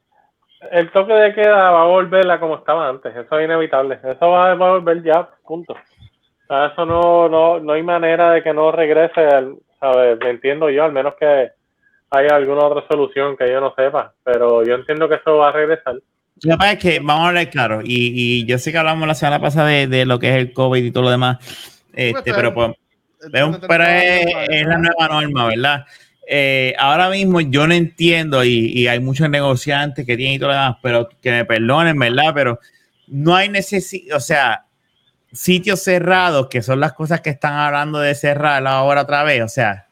el 0.71 0.91
toque 0.91 1.13
de 1.13 1.35
queda 1.35 1.71
va 1.71 1.83
a 1.83 1.87
volver 1.87 2.31
a 2.31 2.41
como 2.41 2.57
estaba 2.57 2.89
antes, 2.89 3.15
eso 3.15 3.39
es 3.39 3.45
inevitable, 3.45 3.99
eso 4.03 4.31
va, 4.31 4.53
a 4.53 4.55
volver 4.55 5.03
ya, 5.03 5.29
punto. 5.45 5.75
O 5.75 6.47
sea, 6.47 6.67
eso 6.67 6.87
no, 6.87 7.29
no, 7.29 7.61
no 7.61 7.73
hay 7.73 7.83
manera 7.83 8.31
de 8.31 8.43
que 8.43 8.55
no 8.55 8.73
regrese, 8.73 9.29
¿sabes? 9.79 10.19
Entiendo 10.23 10.71
yo, 10.71 10.85
al 10.85 10.93
menos 10.93 11.15
que 11.17 11.51
haya 12.11 12.37
alguna 12.37 12.65
otra 12.65 12.87
solución 12.89 13.37
que 13.37 13.51
yo 13.51 13.61
no 13.61 13.75
sepa, 13.75 14.15
pero 14.25 14.65
yo 14.65 14.75
entiendo 14.75 15.09
que 15.09 15.17
eso 15.17 15.37
va 15.37 15.51
a 15.51 15.53
regresar. 15.53 15.97
Lo 16.43 16.53
que 16.53 16.59
pasa 16.59 16.73
es 16.73 16.79
que, 16.79 16.99
vamos 17.01 17.25
a 17.25 17.29
hablar 17.29 17.51
claro, 17.51 17.81
y, 17.83 18.13
y 18.41 18.45
yo 18.45 18.59
sé 18.59 18.71
que 18.71 18.79
hablamos 18.79 19.09
la 19.09 19.15
semana 19.15 19.41
pasada 19.41 19.69
de, 19.69 19.87
de, 19.87 20.05
lo 20.05 20.19
que 20.19 20.29
es 20.29 20.37
el 20.37 20.53
COVID 20.53 20.85
y 20.85 20.91
todo 20.91 21.05
lo 21.05 21.11
demás, 21.11 21.39
este, 21.95 22.35
pero, 22.35 22.53
pues, 22.53 22.73
pero 23.33 23.85
es, 23.85 24.27
es 24.49 24.67
la 24.67 24.77
nueva 24.77 25.09
norma, 25.09 25.47
¿verdad? 25.47 25.87
Eh, 26.29 26.75
ahora 26.79 27.09
mismo 27.09 27.41
yo 27.41 27.67
no 27.67 27.73
entiendo 27.73 28.45
y, 28.45 28.67
y, 28.67 28.89
hay 28.89 29.01
muchos 29.01 29.31
negociantes 29.31 30.05
que 30.05 30.17
tienen 30.17 30.35
y 30.35 30.39
todo 30.39 30.49
lo 30.49 30.55
demás, 30.55 30.77
pero 30.83 31.09
que 31.23 31.31
me 31.31 31.45
perdonen, 31.45 31.99
¿verdad? 31.99 32.33
Pero 32.35 32.61
no 33.07 33.35
hay 33.35 33.49
necesidad, 33.49 34.17
o 34.17 34.21
sea, 34.21 34.67
sitios 35.33 35.83
cerrados, 35.83 36.49
que 36.49 36.63
son 36.63 36.81
las 36.81 36.93
cosas 36.93 37.21
que 37.21 37.31
están 37.31 37.55
hablando 37.55 37.99
de 37.99 38.15
cerrar 38.15 38.67
ahora 38.67 39.03
otra 39.03 39.23
vez, 39.23 39.43
o 39.43 39.49
sea, 39.49 39.87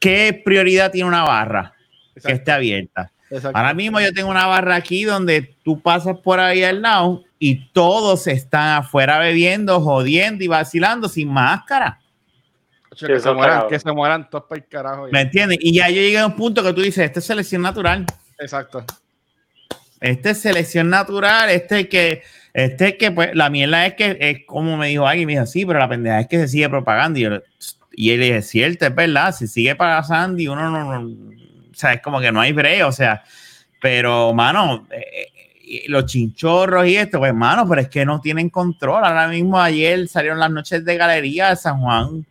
¿qué 0.00 0.40
prioridad 0.44 0.90
tiene 0.90 1.08
una 1.08 1.22
barra 1.22 1.74
Exacto. 2.16 2.28
que 2.28 2.32
esté 2.32 2.52
abierta? 2.52 3.12
Exacto. 3.34 3.58
Ahora 3.58 3.74
mismo 3.74 4.00
yo 4.00 4.12
tengo 4.12 4.30
una 4.30 4.46
barra 4.46 4.76
aquí 4.76 5.02
donde 5.02 5.56
tú 5.64 5.80
pasas 5.80 6.18
por 6.18 6.38
ahí 6.38 6.62
al 6.62 6.82
lado 6.82 7.24
y 7.38 7.66
todos 7.72 8.28
están 8.28 8.78
afuera 8.78 9.18
bebiendo, 9.18 9.80
jodiendo 9.80 10.44
y 10.44 10.46
vacilando 10.46 11.08
sin 11.08 11.32
máscara. 11.32 12.00
Que, 12.96 13.18
se 13.18 13.32
mueran, 13.32 13.66
que 13.68 13.80
se 13.80 13.90
mueran 13.90 14.30
todos 14.30 14.44
para 14.44 14.60
el 14.60 14.68
carajo. 14.68 15.08
¿Me 15.10 15.22
entiendes? 15.22 15.58
Y 15.60 15.74
ya 15.74 15.88
yo 15.88 15.96
llegué 15.96 16.18
a 16.18 16.26
un 16.26 16.36
punto 16.36 16.62
que 16.62 16.72
tú 16.72 16.80
dices, 16.80 17.04
esta 17.04 17.18
es 17.18 17.24
selección 17.26 17.62
natural. 17.62 18.06
Exacto. 18.38 18.84
Este 20.00 20.30
es 20.30 20.38
selección 20.38 20.90
natural, 20.90 21.50
este 21.50 21.88
que, 21.88 22.22
este 22.52 22.96
que, 22.96 23.10
pues, 23.10 23.34
la 23.34 23.50
mierda 23.50 23.84
es 23.84 23.94
que, 23.94 24.16
es 24.20 24.46
como 24.46 24.76
me 24.76 24.88
dijo 24.88 25.08
alguien, 25.08 25.26
me 25.26 25.32
dijo, 25.32 25.46
sí, 25.46 25.66
pero 25.66 25.80
la 25.80 25.88
pendeja 25.88 26.20
es 26.20 26.28
que 26.28 26.38
se 26.38 26.46
sigue 26.46 26.68
propagando. 26.68 27.18
Y, 27.18 27.22
yo, 27.22 27.30
y 27.90 28.10
él 28.10 28.20
dice, 28.20 28.42
cierto, 28.42 28.86
es 28.86 28.94
verdad, 28.94 29.34
si 29.34 29.48
sigue 29.48 29.74
pasando 29.74 30.40
y 30.40 30.46
uno 30.46 30.70
no, 30.70 31.00
no, 31.00 31.34
o 31.74 31.76
sea, 31.76 31.94
es 31.94 32.00
como 32.00 32.20
que 32.20 32.32
no 32.32 32.40
hay 32.40 32.52
breo, 32.52 32.88
o 32.88 32.92
sea, 32.92 33.22
pero, 33.80 34.32
mano, 34.32 34.86
eh, 34.90 35.84
los 35.88 36.06
chinchorros 36.06 36.86
y 36.86 36.96
esto, 36.96 37.18
pues, 37.18 37.34
mano, 37.34 37.68
pero 37.68 37.80
es 37.80 37.88
que 37.88 38.04
no 38.04 38.20
tienen 38.20 38.50
control. 38.50 39.04
Ahora 39.04 39.28
mismo 39.28 39.60
ayer 39.60 40.08
salieron 40.08 40.38
las 40.38 40.50
noches 40.50 40.84
de 40.84 40.96
galería 40.96 41.50
de 41.50 41.56
San 41.56 41.80
Juan 41.80 42.24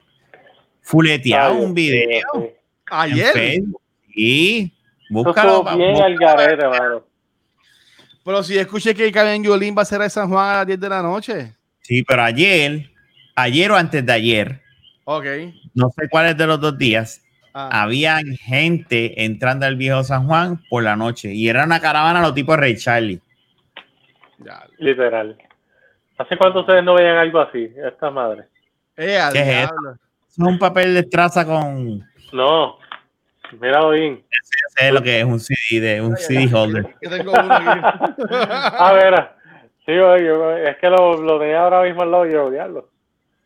fuleteado 0.81 1.55
un 1.55 1.73
video. 1.73 2.53
Ayer. 2.89 3.63
Sí, 4.13 4.71
búscalo. 5.09 5.63
bien 5.75 6.01
al 6.01 6.15
garete, 6.17 6.67
mano. 6.67 7.03
Pero 8.23 8.43
si 8.43 8.57
escuché 8.57 8.93
que 8.93 9.11
Karen 9.11 9.43
Yolín 9.43 9.75
va 9.77 9.81
a 9.81 9.85
cerrar 9.85 10.09
San 10.09 10.29
Juan 10.29 10.49
a 10.49 10.57
las 10.59 10.67
10 10.67 10.79
de 10.79 10.89
la 10.89 11.01
noche. 11.01 11.53
Sí, 11.81 12.03
pero 12.03 12.23
ayer, 12.23 12.89
ayer 13.35 13.71
o 13.71 13.75
antes 13.75 14.05
de 14.05 14.13
ayer, 14.13 14.61
ok. 15.03 15.25
No 15.73 15.89
sé 15.89 16.07
cuáles 16.09 16.37
de 16.37 16.47
los 16.47 16.61
dos 16.61 16.77
días, 16.77 17.21
ah. 17.53 17.83
había 17.83 18.19
gente 18.41 19.23
entrando 19.23 19.65
al 19.65 19.75
viejo 19.75 20.03
San 20.03 20.27
Juan 20.27 20.61
por 20.69 20.83
la 20.83 20.95
noche 20.95 21.33
y 21.33 21.49
era 21.49 21.63
una 21.63 21.79
caravana 21.79 22.21
los 22.21 22.33
tipos 22.33 22.57
Rey 22.57 22.77
Charlie. 22.77 23.21
Ya. 24.39 24.65
Literal. 24.77 25.37
¿Hace 26.17 26.37
cuánto 26.37 26.61
ustedes 26.61 26.83
no 26.83 26.95
veían 26.95 27.17
algo 27.17 27.39
así? 27.39 27.73
Esta 27.75 28.09
madre. 28.11 28.45
Eh, 28.95 29.19
¿Qué 29.31 29.39
es 29.39 29.47
esto? 29.63 29.75
es 30.29 30.37
un 30.39 30.59
papel 30.59 30.93
de 30.93 31.03
traza 31.03 31.45
con. 31.45 32.03
No, 32.31 32.77
mira 33.59 33.87
bien. 33.89 34.23
Sé 34.77 34.91
lo 34.91 35.01
que 35.01 35.19
es 35.19 35.25
un 35.25 35.39
CD, 35.39 35.79
de, 35.79 36.01
un 36.01 36.17
CD 36.17 36.49
holder. 36.51 36.95
Yo 37.01 37.09
tengo 37.09 37.31
uno 37.31 37.53
aquí. 37.53 37.79
a 38.29 38.93
ver, 38.93 39.29
sí, 39.85 39.93
yo, 39.93 40.15
es 40.55 40.77
que 40.77 40.89
lo, 40.89 41.21
lo 41.21 41.39
tenía 41.39 41.61
ahora 41.61 41.83
mismo 41.83 42.01
al 42.01 42.11
lado 42.11 42.27
y 42.27 42.31
yo 42.31 42.45
odiarlo. 42.45 42.89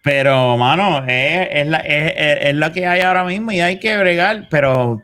Pero, 0.08 0.55
mano, 0.55 1.03
es, 1.05 1.49
es, 1.51 1.68
la, 1.68 1.80
es, 1.80 2.14
es, 2.47 2.55
lo 2.55 2.72
que 2.72 2.88
hay 2.88 3.01
ahora 3.01 3.26
mismo 3.26 3.51
y 3.51 3.60
hay 3.60 3.78
que 3.78 3.97
bregar, 3.97 4.47
pero 4.49 5.01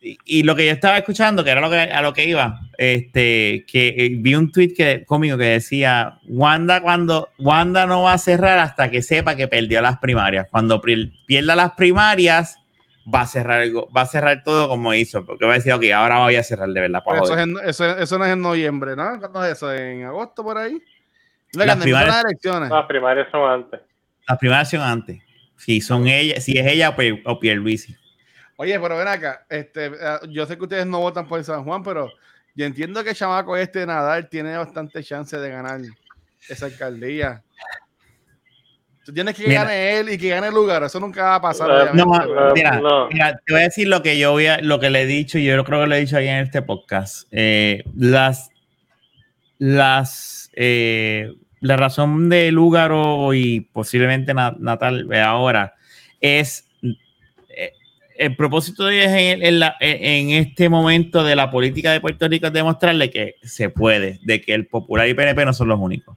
y, 0.00 0.42
lo 0.42 0.56
que 0.56 0.66
yo 0.66 0.72
estaba 0.72 0.98
escuchando, 0.98 1.44
que 1.44 1.50
era 1.50 1.60
lo 1.60 1.70
que, 1.70 1.78
a 1.78 2.02
lo 2.02 2.12
que 2.12 2.24
iba, 2.24 2.62
este, 2.78 3.64
que 3.64 3.94
eh, 3.96 4.16
vi 4.18 4.34
un 4.34 4.50
tweet 4.50 4.74
que, 4.74 5.04
cómico 5.06 5.38
que 5.38 5.44
decía, 5.44 6.18
Wanda 6.26 6.80
cuando 6.80 7.28
Wanda 7.38 7.86
no 7.86 8.02
va 8.02 8.14
a 8.14 8.18
cerrar 8.18 8.58
hasta 8.58 8.90
que 8.90 9.02
sepa 9.02 9.36
que 9.36 9.46
perdió 9.46 9.80
las 9.80 9.98
primarias. 9.98 10.48
Cuando 10.50 10.80
pierda 10.80 11.54
las 11.54 11.74
primarias, 11.74 12.58
va 13.06 13.20
a 13.20 13.26
cerrar 13.26 13.68
va 13.96 14.00
a 14.00 14.06
cerrar 14.06 14.42
todo 14.42 14.68
como 14.68 14.92
hizo, 14.94 15.24
porque 15.24 15.44
va 15.44 15.52
a 15.52 15.56
decir, 15.58 15.72
ok, 15.74 15.84
ahora 15.94 16.18
voy 16.18 16.34
a 16.34 16.42
cerrar 16.42 16.70
de 16.70 16.80
verdad. 16.80 17.04
Eso, 17.22 17.34
es 17.34 17.40
en, 17.40 17.56
eso, 17.64 17.98
eso, 17.98 18.18
no 18.18 18.24
es 18.24 18.32
en 18.32 18.42
noviembre, 18.42 18.96
¿no? 18.96 19.20
¿Cuándo 19.20 19.44
es 19.44 19.52
eso? 19.52 19.72
¿En 19.72 20.02
agosto 20.06 20.42
por 20.42 20.58
ahí? 20.58 20.82
Las 21.52 21.76
primarias, 21.76 22.16
las, 22.16 22.24
elecciones. 22.24 22.70
las 22.70 22.86
primarias 22.86 23.28
son 23.30 23.48
antes. 23.48 23.80
Las 24.28 24.38
primarias 24.38 24.70
son 24.70 24.80
antes. 24.80 25.22
Si 25.56 25.80
son 25.80 26.06
ella, 26.06 26.40
si 26.40 26.58
es 26.58 26.66
ella 26.66 26.96
o 27.24 27.38
Pierluisi. 27.38 27.96
Oye, 28.56 28.78
pero 28.78 28.96
ven 28.96 29.08
acá, 29.08 29.44
este, 29.48 29.86
eh, 29.86 30.18
yo 30.28 30.46
sé 30.46 30.56
que 30.56 30.62
ustedes 30.62 30.86
no 30.86 31.00
votan 31.00 31.26
por 31.26 31.42
San 31.42 31.64
Juan, 31.64 31.82
pero 31.82 32.12
yo 32.54 32.66
entiendo 32.66 33.02
que 33.02 33.10
el 33.10 33.16
chamaco 33.16 33.56
este 33.56 33.80
de 33.80 33.86
Nadal 33.86 34.28
tiene 34.28 34.56
bastante 34.56 35.02
chance 35.02 35.36
de 35.36 35.50
ganar 35.50 35.80
esa 36.48 36.66
alcaldía. 36.66 37.42
Tú 39.04 39.12
tienes 39.12 39.34
que 39.34 39.52
ganar 39.52 39.72
él 39.72 40.10
y 40.10 40.18
que 40.18 40.28
gane 40.28 40.46
el 40.46 40.54
lugar, 40.54 40.84
eso 40.84 41.00
nunca 41.00 41.24
va 41.24 41.34
a 41.36 41.40
pasar. 41.40 41.92
No, 41.92 42.06
mira, 42.54 42.78
no. 42.78 43.08
mira, 43.08 43.40
te 43.44 43.52
voy 43.52 43.62
a 43.62 43.64
decir 43.64 43.88
lo 43.88 44.00
que 44.00 44.16
yo 44.16 44.30
voy 44.30 44.46
a, 44.46 44.58
lo 44.58 44.78
que 44.78 44.90
le 44.90 45.02
he 45.02 45.06
dicho, 45.06 45.38
y 45.38 45.44
yo 45.44 45.64
creo 45.64 45.80
que 45.80 45.86
lo 45.88 45.94
he 45.96 46.00
dicho 46.00 46.16
ahí 46.16 46.28
en 46.28 46.44
este 46.44 46.62
podcast. 46.62 47.26
Eh, 47.32 47.82
las, 47.96 48.50
las, 49.58 50.50
eh, 50.54 51.32
la 51.62 51.76
razón 51.76 52.28
de 52.28 52.52
Lugaro 52.52 53.32
y 53.32 53.60
posiblemente 53.60 54.34
Natal 54.34 55.08
ahora 55.14 55.74
es 56.20 56.68
el 58.16 58.36
propósito 58.36 58.84
de 58.84 59.00
ellos 59.00 59.12
en, 59.12 59.62
en, 59.80 60.30
este 60.30 60.68
momento 60.68 61.24
de 61.24 61.34
la 61.34 61.50
política 61.50 61.92
de 61.92 62.00
Puerto 62.00 62.28
Rico 62.28 62.46
es 62.46 62.52
demostrarle 62.52 63.10
que 63.10 63.36
se 63.42 63.68
puede, 63.68 64.20
de 64.22 64.40
que 64.40 64.54
el 64.54 64.66
Popular 64.66 65.08
y 65.08 65.14
PNP 65.14 65.44
no 65.44 65.52
son 65.52 65.68
los 65.68 65.80
únicos. 65.80 66.16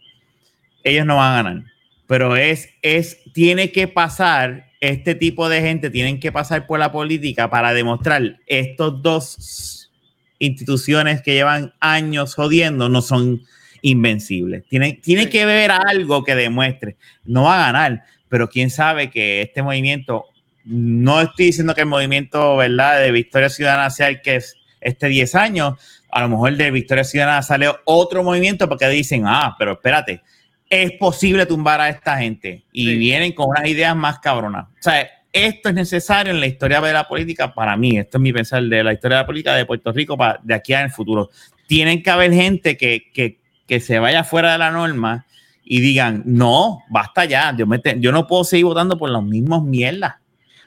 Ellos 0.84 1.06
no 1.06 1.16
van 1.16 1.32
a 1.32 1.44
ganar, 1.44 1.64
pero 2.06 2.36
es, 2.36 2.70
es, 2.82 3.20
tiene 3.34 3.72
que 3.72 3.88
pasar, 3.88 4.72
este 4.82 5.16
tipo 5.16 5.50
de 5.50 5.62
gente 5.62 5.90
tienen 5.90 6.20
que 6.20 6.32
pasar 6.32 6.68
por 6.68 6.80
la 6.80 6.92
política 6.92 7.50
para 7.50 7.74
demostrar 7.74 8.40
estos 8.46 9.02
dos 9.02 9.92
instituciones 10.38 11.22
que 11.22 11.34
llevan 11.34 11.74
años 11.80 12.36
jodiendo 12.36 12.90
no 12.90 13.02
son 13.02 13.42
invencibles. 13.86 14.64
Tiene, 14.68 14.94
tiene 14.94 15.30
que 15.30 15.46
ver 15.46 15.72
algo 15.72 16.24
que 16.24 16.36
demuestre. 16.36 16.98
No 17.24 17.44
va 17.44 17.56
a 17.56 17.72
ganar, 17.72 18.04
pero 18.30 18.50
quién 18.50 18.70
sabe 18.70 19.10
que 19.12 19.42
este 19.44 19.62
movimiento 19.62 20.26
no 20.64 21.22
estoy 21.22 21.48
diciendo 21.48 21.76
que 21.76 21.82
el 21.82 21.88
movimiento, 21.88 22.58
¿verdad?, 22.58 23.00
de 23.00 23.12
Victoria 23.12 23.50
Ciudadana 23.50 23.92
sea 23.92 24.08
el 24.08 24.22
que 24.22 24.38
es 24.38 24.56
este 24.82 25.08
10 25.08 25.36
años. 25.36 25.74
A 26.10 26.22
lo 26.22 26.30
mejor 26.30 26.56
de 26.58 26.72
Victoria 26.72 27.04
Ciudadana 27.04 27.44
sale 27.44 27.70
otro 27.86 28.24
movimiento 28.24 28.68
porque 28.68 28.88
dicen, 28.90 29.24
ah, 29.28 29.56
pero 29.60 29.74
espérate, 29.74 30.22
es 30.68 30.92
posible 30.94 31.46
tumbar 31.46 31.80
a 31.82 31.90
esta 31.90 32.18
gente. 32.18 32.64
Y 32.72 32.88
Sí. 32.88 32.98
vienen 32.98 33.34
con 33.34 33.50
unas 33.50 33.68
ideas 33.68 33.96
más 33.96 34.18
cabronas. 34.18 34.66
O 34.66 34.82
sea, 34.82 35.08
esto 35.32 35.70
es 35.70 35.76
necesario 35.76 36.34
en 36.34 36.40
la 36.40 36.48
historia 36.48 36.82
de 36.82 36.94
la 36.94 37.08
política 37.08 37.54
para 37.54 37.78
mí. 37.78 37.98
Esto 38.00 38.18
es 38.18 38.22
mi 38.22 38.34
pensar 38.34 38.64
de 38.64 38.84
la 38.84 38.94
historia 38.94 39.18
de 39.18 39.22
la 39.24 39.28
política 39.28 39.56
de 39.56 39.66
Puerto 39.66 39.92
Rico 39.92 40.18
para, 40.18 40.40
de 40.42 40.56
aquí 40.56 40.74
el 40.74 40.90
futuro. 40.90 41.30
Tienen 41.68 42.02
que 42.02 42.10
haber 42.10 42.32
gente 42.34 42.76
que, 42.78 43.12
que, 43.14 43.45
que 43.68 43.80
se 43.80 44.00
vaya 44.00 44.24
fuera 44.24 44.52
de 44.54 44.58
la 44.60 44.72
norma 44.72 45.26
y 45.64 45.82
digan, 45.82 46.22
no, 46.26 46.84
basta 46.90 47.26
ya, 47.26 47.56
yo, 47.58 47.66
me 47.66 47.80
te- 47.80 48.00
yo 48.00 48.12
no 48.12 48.28
puedo 48.28 48.44
seguir 48.44 48.66
votando 48.66 48.98
por 48.98 49.10
los 49.10 49.24
mismos 49.24 49.64
mierdas. 49.64 50.16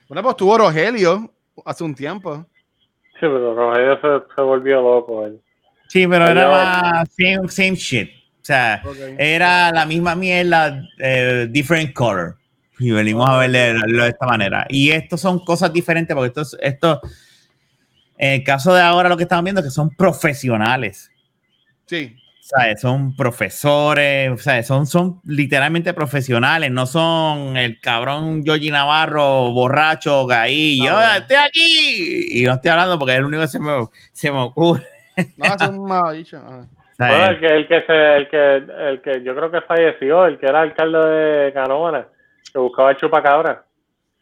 Bueno, 0.09 0.23
pues 0.23 0.37
tuvo 0.37 0.59
Rogelio 0.59 1.33
hace 1.65 1.85
un 1.85 1.95
tiempo. 1.95 2.47
Sí, 3.15 3.21
pero 3.21 3.55
Rogelio 3.55 3.95
se, 4.01 4.35
se 4.35 4.43
volvió 4.43 4.81
loco. 4.81 5.27
él. 5.27 5.41
Sí, 5.89 6.07
pero 6.07 6.27
era 6.27 6.49
más 6.51 7.09
same, 7.17 7.49
same 7.49 7.75
shit. 7.77 8.11
O 8.41 8.45
sea, 8.49 8.83
era 9.19 9.71
la 9.73 9.85
misma 9.87 10.15
mierda, 10.15 10.83
eh, 10.99 11.47
different 11.51 11.93
color. 11.93 12.37
Y 12.79 12.91
venimos 12.93 13.29
a 13.29 13.39
verlo 13.39 14.05
de 14.05 14.09
esta 14.09 14.27
manera. 14.27 14.67
Y 14.69 14.91
esto 14.91 15.17
son 15.19 15.41
cosas 15.45 15.73
diferentes 15.73 16.15
porque 16.15 16.29
esto, 16.29 16.41
es- 16.43 16.57
esto, 16.61 17.01
en 18.17 18.33
el 18.35 18.45
caso 18.45 18.73
de 18.75 18.81
ahora 18.81 19.09
lo 19.09 19.17
que 19.17 19.25
estamos 19.25 19.45
viendo 19.45 19.61
es 19.61 19.67
que 19.67 19.71
son 19.71 19.91
profesionales. 19.91 21.11
Sí. 21.87 22.17
¿Sabes? 22.49 22.81
Son 22.81 23.15
profesores, 23.15 24.43
¿sabes? 24.43 24.67
Son, 24.67 24.87
son 24.87 25.21
literalmente 25.25 25.93
profesionales, 25.93 26.71
no 26.71 26.87
son 26.87 27.57
el 27.59 27.79
cabrón 27.81 28.43
Yogi 28.45 28.71
Navarro, 28.71 29.51
borracho, 29.53 30.27
gay, 30.27 30.79
yo 30.79 30.95
bueno. 30.95 31.13
estoy 31.19 31.37
aquí 31.37 32.41
y 32.41 32.45
no 32.45 32.55
estoy 32.55 32.71
hablando 32.71 32.99
porque 32.99 33.13
es 33.13 33.19
el 33.19 33.25
único 33.27 33.43
que 33.43 33.49
se 33.49 33.59
me, 33.61 33.73
se 34.13 34.33
me 34.33 34.39
ocurre. 34.39 34.83
No, 35.37 35.45
es 35.47 35.69
un 35.69 35.85
mal 35.85 36.17
dicho. 36.17 36.41
Bueno, 37.01 37.27
el 37.27 37.39
que, 37.39 37.47
el 37.47 37.69
que 37.69 37.83
se, 37.83 38.17
el 38.17 38.29
que, 38.29 38.57
el 38.57 39.01
que 39.03 39.23
yo 39.23 39.33
creo 39.37 39.53
que 39.53 39.61
falleció, 39.61 40.27
el 40.27 40.37
que 40.37 40.47
era 40.47 40.63
alcalde 40.63 40.99
de 40.99 41.53
Canóvana, 41.53 42.09
que 42.53 42.59
buscaba 42.59 42.91
el 42.91 42.97
chupacabra. 42.97 43.63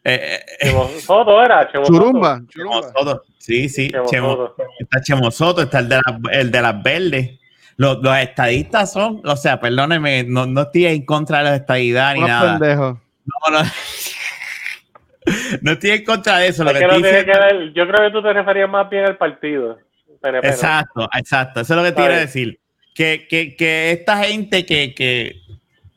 Eh, 0.03 0.37
eh, 0.61 0.67
Chemo 0.67 0.87
Soto 0.99 1.41
era, 1.43 1.67
Chemo 1.71 1.85
Soto. 1.85 1.97
Churumba. 1.97 2.35
Chemo 2.35 2.47
Churumba. 2.49 2.81
Soto, 2.95 3.23
sí, 3.39 3.67
sí, 3.67 3.89
Chemo 3.89 4.05
Chemo- 4.05 4.35
Soto. 4.35 4.55
está 4.79 5.01
Chemo 5.01 5.31
Soto, 5.31 5.61
está 5.63 5.79
el 5.79 5.89
de, 5.89 5.95
las- 5.95 6.19
el 6.33 6.51
de 6.51 6.61
las 6.61 6.83
verdes. 6.83 7.36
Los, 7.77 7.99
los 8.01 8.17
estadistas 8.17 8.91
son, 8.91 9.21
o 9.23 9.35
sea, 9.37 9.59
perdónenme, 9.59 10.23
no, 10.23 10.45
no 10.45 10.61
estoy 10.63 10.87
en 10.87 11.05
contra 11.05 11.39
de 11.39 11.43
la 11.45 11.55
estadidad 11.55 12.13
ni 12.13 12.19
Unos 12.19 12.29
nada. 12.29 12.59
pendejos. 12.59 12.97
No, 13.25 13.59
no. 13.59 13.65
No 15.61 15.73
estoy 15.73 15.89
en 15.89 16.05
contra 16.05 16.37
de 16.37 16.47
eso. 16.47 16.63
Lo 16.63 16.71
Es 16.71 16.79
que 16.79 16.87
que 16.87 17.01
tiene 17.01 17.25
que 17.25 17.37
ver, 17.37 17.73
yo 17.73 17.85
creo 17.85 18.07
que 18.07 18.11
tú 18.11 18.23
te 18.23 18.31
referías 18.31 18.69
más 18.69 18.89
bien 18.89 19.05
al 19.05 19.17
partido. 19.17 19.77
Exacto, 20.23 21.09
exacto. 21.17 21.59
Eso 21.59 21.73
es 21.73 21.77
lo 21.77 21.83
que 21.83 21.91
te 21.91 22.01
quiero 22.01 22.15
decir. 22.15 22.59
Que, 22.95 23.27
que, 23.29 23.55
que 23.55 23.91
esta 23.91 24.23
gente 24.23 24.65
que, 24.65 24.95
que 24.95 25.41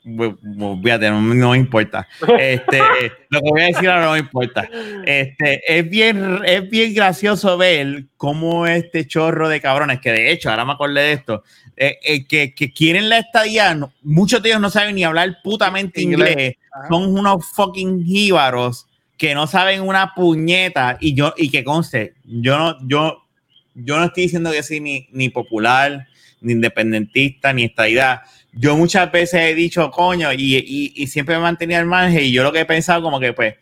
fíjate, 0.02 1.10
no, 1.10 1.20
no 1.20 1.50
me 1.50 1.58
importa. 1.58 2.06
Este, 2.38 2.78
lo 3.30 3.40
que 3.40 3.50
voy 3.50 3.62
a 3.62 3.66
decir 3.66 3.88
ahora 3.88 4.06
no 4.06 4.12
me 4.12 4.18
importa. 4.20 4.68
Este, 5.04 5.60
es 5.78 5.88
bien, 5.88 6.40
es 6.44 6.68
bien 6.70 6.94
gracioso 6.94 7.56
ver 7.58 8.04
cómo 8.16 8.66
este 8.66 9.06
chorro 9.06 9.48
de 9.48 9.60
cabrones, 9.60 10.00
que 10.00 10.12
de 10.12 10.30
hecho, 10.32 10.50
ahora 10.50 10.64
me 10.64 10.72
acordé 10.72 11.00
de 11.02 11.12
esto, 11.12 11.42
eh, 11.76 11.98
eh, 12.02 12.26
que, 12.26 12.54
que 12.54 12.72
quieren 12.72 13.08
la 13.08 13.18
estadía, 13.18 13.74
no- 13.74 13.92
muchos 14.02 14.42
de 14.42 14.50
ellos 14.50 14.60
no 14.60 14.70
saben 14.70 14.94
ni 14.94 15.04
hablar 15.04 15.38
putamente 15.42 16.02
Inglés. 16.02 16.30
inglés, 16.30 16.54
son 16.88 17.16
unos 17.18 17.46
fucking 17.52 18.04
jíbaros 18.04 18.86
que 19.16 19.34
no 19.34 19.46
saben 19.46 19.82
una 19.82 20.14
puñeta 20.14 20.96
y 21.00 21.14
yo, 21.14 21.34
y 21.36 21.50
que 21.50 21.62
conste, 21.64 22.14
yo 22.24 22.56
no, 22.58 22.76
yo, 22.88 23.22
yo 23.74 23.98
no 23.98 24.04
estoy 24.04 24.24
diciendo 24.24 24.50
que 24.50 24.62
soy 24.62 24.80
ni, 24.80 25.08
ni 25.12 25.28
popular, 25.28 26.06
ni 26.40 26.52
independentista, 26.52 27.52
ni 27.52 27.64
estadidad. 27.64 28.22
Yo 28.52 28.76
muchas 28.76 29.10
veces 29.12 29.40
he 29.42 29.54
dicho, 29.54 29.90
coño, 29.90 30.32
y, 30.32 30.56
y, 30.56 30.92
y 30.96 31.06
siempre 31.06 31.36
me 31.36 31.40
he 31.40 31.42
mantenido 31.42 31.80
al 31.80 31.86
margen 31.86 32.24
y 32.24 32.32
yo 32.32 32.42
lo 32.42 32.52
que 32.52 32.60
he 32.60 32.64
pensado 32.66 33.02
como 33.02 33.20
que 33.20 33.32
pues, 33.32 33.54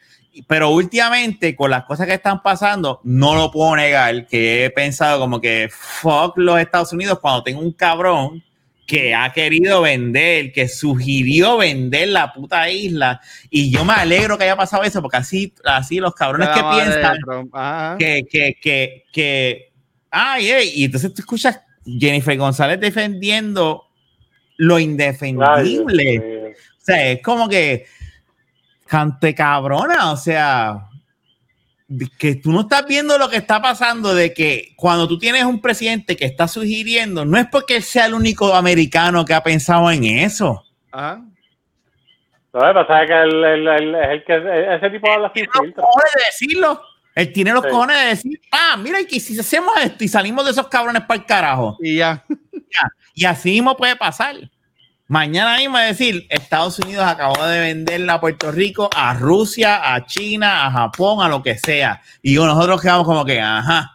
pero 0.47 0.71
últimamente 0.71 1.57
con 1.57 1.71
las 1.71 1.85
cosas 1.85 2.07
que 2.07 2.15
están 2.15 2.43
pasando, 2.43 3.01
no 3.05 3.35
lo 3.35 3.51
puedo 3.51 3.77
negar, 3.77 4.27
que 4.27 4.65
he 4.65 4.71
pensado 4.71 5.19
como 5.19 5.41
que 5.41 5.69
fuck 5.71 6.37
los 6.37 6.61
Estados 6.61 6.93
Unidos 6.93 7.19
cuando 7.21 7.43
tengo 7.43 7.61
un 7.61 7.73
cabrón 7.73 8.43
que 8.87 9.15
ha 9.15 9.31
querido 9.33 9.83
vender, 9.83 10.51
que 10.51 10.67
sugirió 10.67 11.59
vender 11.59 12.09
la 12.09 12.33
puta 12.33 12.71
isla. 12.71 13.21
Y 13.51 13.71
yo 13.71 13.85
me 13.85 13.93
alegro 13.93 14.39
que 14.39 14.45
haya 14.45 14.57
pasado 14.57 14.83
eso, 14.83 15.03
porque 15.03 15.19
así, 15.19 15.53
así 15.65 15.99
los 15.99 16.15
cabrones 16.15 16.49
que 16.49 16.63
piensan 16.73 17.19
que, 17.99 18.25
que, 18.31 18.57
que, 18.61 19.05
que, 19.13 19.73
ay, 20.11 20.51
ey, 20.51 20.73
y 20.75 20.85
entonces 20.85 21.13
tú 21.13 21.21
escuchas 21.21 21.61
Jennifer 21.85 22.37
González 22.39 22.81
defendiendo 22.81 23.88
lo 24.59 24.79
indefendible. 24.79 26.55
O 26.77 26.81
sea, 26.81 27.11
es 27.11 27.23
como 27.23 27.49
que 27.49 27.87
cante 28.87 29.35
cabrona, 29.35 30.13
o 30.13 30.17
sea, 30.17 30.85
que 32.19 32.35
tú 32.37 32.53
no 32.53 32.61
estás 32.63 32.87
viendo 32.87 33.17
lo 33.19 33.29
que 33.31 33.37
está 33.39 33.61
pasando, 33.63 34.15
de 34.15 34.35
que 34.35 34.73
cuando 34.77 35.09
tú 35.09 35.19
tienes 35.19 35.45
un 35.45 35.61
presidente 35.61 36.17
que 36.17 36.25
está 36.27 36.47
sugiriendo, 36.49 37.25
no 37.25 37.39
es 37.39 37.47
porque 37.51 37.77
él 37.77 37.83
sea 37.83 38.07
el 38.07 38.15
único 38.15 38.55
americano 38.55 39.25
que 39.25 39.35
ha 39.35 39.43
pensado 39.43 39.91
en 39.91 40.05
eso. 40.05 40.63
Ajá. 40.93 41.23
No, 42.53 42.61
lo 42.73 42.81
que 42.81 42.87
pasa 42.87 43.03
es 43.03 43.09
que 43.09 43.23
él- 43.23 43.45
él- 43.45 43.95
es 43.95 44.09
el 44.11 44.25
que 44.25 44.75
ese 44.77 44.91
tipo 44.91 45.11
habla 45.11 45.29
sin 45.29 45.45
Tiene 45.45 45.51
los 45.55 45.63
filtro. 45.65 45.83
cojones 45.85 46.13
de 46.15 46.21
decirlo. 46.27 46.83
Él 47.15 47.33
tiene 47.33 47.53
los 47.53 47.65
Sí. 47.65 47.71
cojones 47.71 47.97
de 48.01 48.07
decir, 48.07 48.41
ah, 48.53 48.77
mira, 48.79 49.01
y 49.01 49.07
que 49.07 49.19
si 49.21 49.39
hacemos 49.39 49.73
esto 49.83 50.05
y 50.05 50.09
salimos 50.09 50.45
de 50.45 50.53
esos 50.53 50.69
cabrones 50.69 51.03
para 51.03 51.21
el 51.21 51.27
carajo. 51.27 51.77
Y 51.81 51.97
ya. 51.97 52.25
Y 53.15 53.25
así 53.25 53.53
mismo 53.53 53.77
puede 53.77 53.97
pasar. 53.97 54.37
Mañana 55.09 55.57
mismo 55.57 55.79
decir, 55.79 56.27
Estados 56.29 56.79
Unidos 56.81 57.05
acabó 57.07 57.43
de 57.47 57.61
venderla 57.61 58.15
a 58.15 58.21
Puerto 58.21 58.53
Rico, 58.53 58.91
a 58.95 59.15
Rusia, 59.15 59.95
a 59.95 60.05
China, 60.05 60.67
a 60.67 60.71
Japón, 60.71 61.25
a 61.25 61.29
lo 61.29 61.43
que 61.43 61.57
sea. 61.57 62.03
Y 62.23 62.35
nosotros 62.35 62.83
quedamos 62.83 63.07
como 63.07 63.25
que, 63.25 63.41
ajá. 63.41 63.91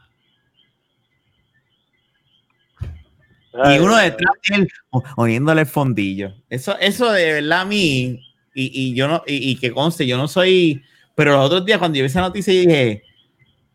Ay, 3.63 3.75
y 3.75 3.79
uno 3.79 3.95
detrás 3.95 4.33
de 4.49 4.55
él 4.55 4.67
oyéndole 5.15 5.61
el 5.61 5.67
fondillo. 5.67 6.33
Eso, 6.49 6.75
eso 6.79 7.11
de 7.11 7.33
verdad 7.33 7.61
a 7.61 7.65
mí, 7.65 8.19
y, 8.55 8.71
y 8.89 8.95
yo 8.95 9.07
no, 9.07 9.23
y, 9.27 9.51
y 9.51 9.55
que 9.57 9.71
conste, 9.71 10.07
yo 10.07 10.17
no 10.17 10.27
soy, 10.27 10.81
pero 11.13 11.33
los 11.33 11.45
otros 11.45 11.63
días 11.63 11.77
cuando 11.77 11.97
yo 11.97 12.03
vi 12.03 12.07
esa 12.07 12.21
noticia 12.21 12.51
yo 12.51 12.61
dije, 12.61 13.03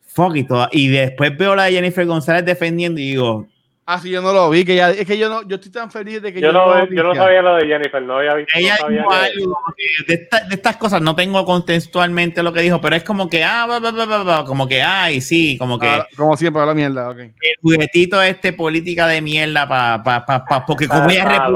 fuck 0.09 0.35
y 0.35 0.43
toda, 0.43 0.69
y 0.73 0.89
después 0.89 1.37
veo 1.39 1.55
la 1.55 1.65
de 1.65 1.73
Jennifer 1.73 2.05
González 2.05 2.45
defendiendo 2.45 3.01
y 3.01 3.11
digo, 3.11 3.47
Ah, 3.91 3.99
sí, 3.99 4.11
yo 4.11 4.21
no 4.21 4.35
lo 4.35 4.51
vi. 4.51 4.67
Que 4.67 4.75
ya, 4.77 4.91
es 4.91 5.07
que 5.07 5.17
yo 5.17 5.31
no, 5.31 5.49
yo 5.49 5.57
estoy 5.57 5.73
tan 5.73 5.91
feliz 5.91 6.21
de 6.21 6.31
que 6.31 6.43
Yo 6.43 6.53
no, 6.53 6.87
yo 6.91 7.03
no 7.03 7.15
sabía 7.15 7.41
lo 7.41 7.55
de 7.57 7.67
Jennifer, 7.67 8.03
no 8.03 8.19
había 8.19 8.35
visto. 8.35 8.53
ella 8.59 8.73
no 8.73 8.77
sabía 8.85 8.99
dijo 8.99 9.13
algo 9.13 9.59
de, 10.07 10.15
esta- 10.15 10.41
de 10.45 10.55
estas 10.57 10.77
cosas 10.77 11.01
no 11.01 11.17
tengo 11.17 11.43
contextualmente 11.47 12.43
lo 12.43 12.53
que 12.53 12.61
dijo, 12.61 12.83
pero 12.83 12.97
es 12.97 13.03
como 13.03 13.31
que, 13.31 13.43
ah, 13.45 14.45
como 14.47 14.69
que, 14.69 14.83
ay, 14.83 15.23
sí, 15.23 15.57
como 15.57 15.79
que 15.79 15.87
Ah, 15.87 16.07
como 16.17 16.37
siempre, 16.37 16.67
la 16.67 16.75
mierda. 16.75 17.09
ok. 17.09 17.19
el 17.19 17.33
juguetito 17.63 18.21
este 18.21 18.53
política 18.53 19.07
de 19.07 19.23
mierda 19.23 19.67
para, 19.67 20.03
pa, 20.03 20.27
pa, 20.27 20.45
pa- 20.45 20.67
porque 20.67 20.87
como 20.87 21.09
ella 21.09 21.23
es 21.23 21.29
republicana, 21.39 21.49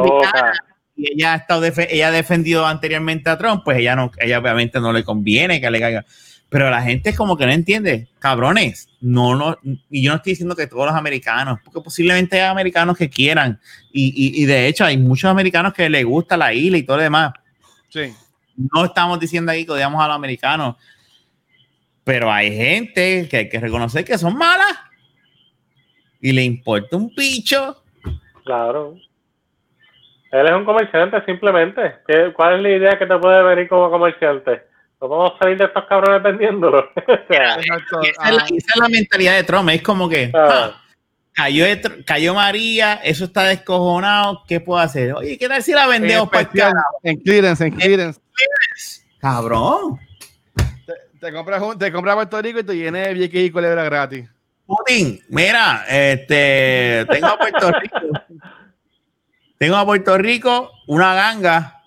loca. 0.47 0.53
y 0.97 1.12
ella 1.12 1.35
ha 1.35 1.37
estado 1.37 1.62
defe- 1.62 1.89
ella 1.91 2.09
ha 2.09 2.12
defendido 2.12 2.66
anteriormente 2.66 3.28
a 3.28 3.37
Trump, 3.37 3.61
pues 3.62 3.76
ella 3.76 3.95
no, 3.95 4.11
ella 4.18 4.39
obviamente 4.39 4.80
no 4.80 4.91
le 4.95 5.05
conviene 5.05 5.61
que 5.61 5.70
le 5.70 5.80
caiga. 5.80 6.05
Pero 6.49 6.70
la 6.70 6.80
gente 6.80 7.11
es 7.11 7.16
como 7.16 7.37
que 7.37 7.45
no 7.45 7.53
entiende, 7.53 8.09
cabrones, 8.18 8.89
no, 9.03 9.35
no, 9.35 9.59
y 9.91 10.03
yo 10.03 10.11
no 10.11 10.17
estoy 10.17 10.33
diciendo 10.33 10.57
que 10.57 10.67
todos 10.67 10.87
los 10.87 10.95
americanos, 10.95 11.59
porque 11.65 11.81
posiblemente 11.81 12.41
hay 12.41 12.49
americanos 12.49 12.97
que 12.97 13.11
quieran, 13.11 13.61
y, 13.93 14.07
y, 14.39 14.43
y 14.43 14.47
de 14.47 14.69
hecho 14.69 14.85
hay 14.85 14.97
muchos 14.97 15.29
americanos 15.31 15.75
que 15.75 15.91
les 15.91 16.05
gusta 16.05 16.37
la 16.37 16.55
isla 16.55 16.79
y 16.79 16.83
todo 16.85 16.97
lo 16.99 17.03
demás. 17.03 17.33
Sí. 17.89 18.15
No 18.57 18.85
estamos 18.85 19.19
diciendo 19.21 19.53
aquí 19.53 19.65
que 19.67 19.73
odiamos 19.73 20.03
a 20.03 20.07
los 20.07 20.17
americanos, 20.17 20.77
pero 22.05 22.31
hay 22.33 22.57
gente 22.57 23.29
que 23.29 23.37
hay 23.37 23.49
que 23.49 23.61
reconocer 23.61 24.05
que 24.05 24.17
son 24.19 24.37
malas 24.37 24.79
y 26.21 26.33
le 26.33 26.43
importa 26.45 26.97
un 26.97 27.15
picho. 27.15 27.83
Claro. 28.45 28.97
Él 30.31 30.47
es 30.47 30.53
un 30.53 30.65
comerciante, 30.65 31.23
simplemente. 31.27 31.97
¿Qué- 32.07 32.33
¿Cuál 32.35 32.57
es 32.57 32.63
la 32.63 32.71
idea 32.71 32.99
que 32.99 33.07
te 33.07 33.19
puede 33.19 33.43
venir 33.43 33.69
como 33.69 33.91
comerciante? 33.91 34.63
No 35.03 35.09
vamos 35.09 35.33
a 35.35 35.39
salir 35.41 35.59
de 35.59 35.65
estos 35.65 35.85
cabrones 35.87 36.23
vendiéndolo. 36.23 36.89
Esa, 37.29 37.57
es 37.57 37.67
la, 38.33 38.45
esa 38.45 38.55
es 38.55 38.77
la 38.77 38.89
mentalidad 38.89 39.35
de 39.35 39.43
Trump. 39.43 39.69
Es 39.71 39.83
como 39.83 40.09
que 40.09 40.31
Ah. 40.33 40.75
ah, 40.77 40.81
cayó, 41.33 41.65
cayó 42.07 42.35
María, 42.35 42.95
eso 43.03 43.25
está 43.25 43.43
descojonado. 43.45 44.45
¿Qué 44.47 44.61
puedo 44.61 44.79
hacer? 44.81 45.13
Oye, 45.15 45.37
¿qué 45.39 45.49
tal 45.49 45.61
si 45.61 45.73
la 45.73 45.85
en 45.85 45.91
vendemos 45.91 46.31
para 46.31 46.49
carajo? 46.49 46.99
en 47.03 47.17
clearance, 47.17 47.67
en 47.67 47.75
clearance. 47.75 48.21
Cabrón. 49.19 49.99
Te, 50.55 50.93
te 51.21 51.33
compras 51.33 51.61
un- 51.63 51.77
te 51.79 51.91
compras 51.91 52.15
Puerto 52.15 52.41
Rico 52.41 52.61
y 52.61 52.65
te 52.65 52.77
llenes 52.77 53.19
de 53.19 53.41
y 53.41 53.51
culebra 53.51 53.83
gratis. 53.83 54.29
Putin, 54.67 55.21
mira, 55.31 55.85
este, 55.89 57.05
tengo 57.11 57.27
a 57.27 57.39
Puerto 57.39 57.73
Rico. 57.73 57.99
tengo 59.59 59.77
a 59.77 59.85
Puerto 59.85 60.17
Rico 60.17 60.71
una 60.87 61.13
ganga. 61.15 61.82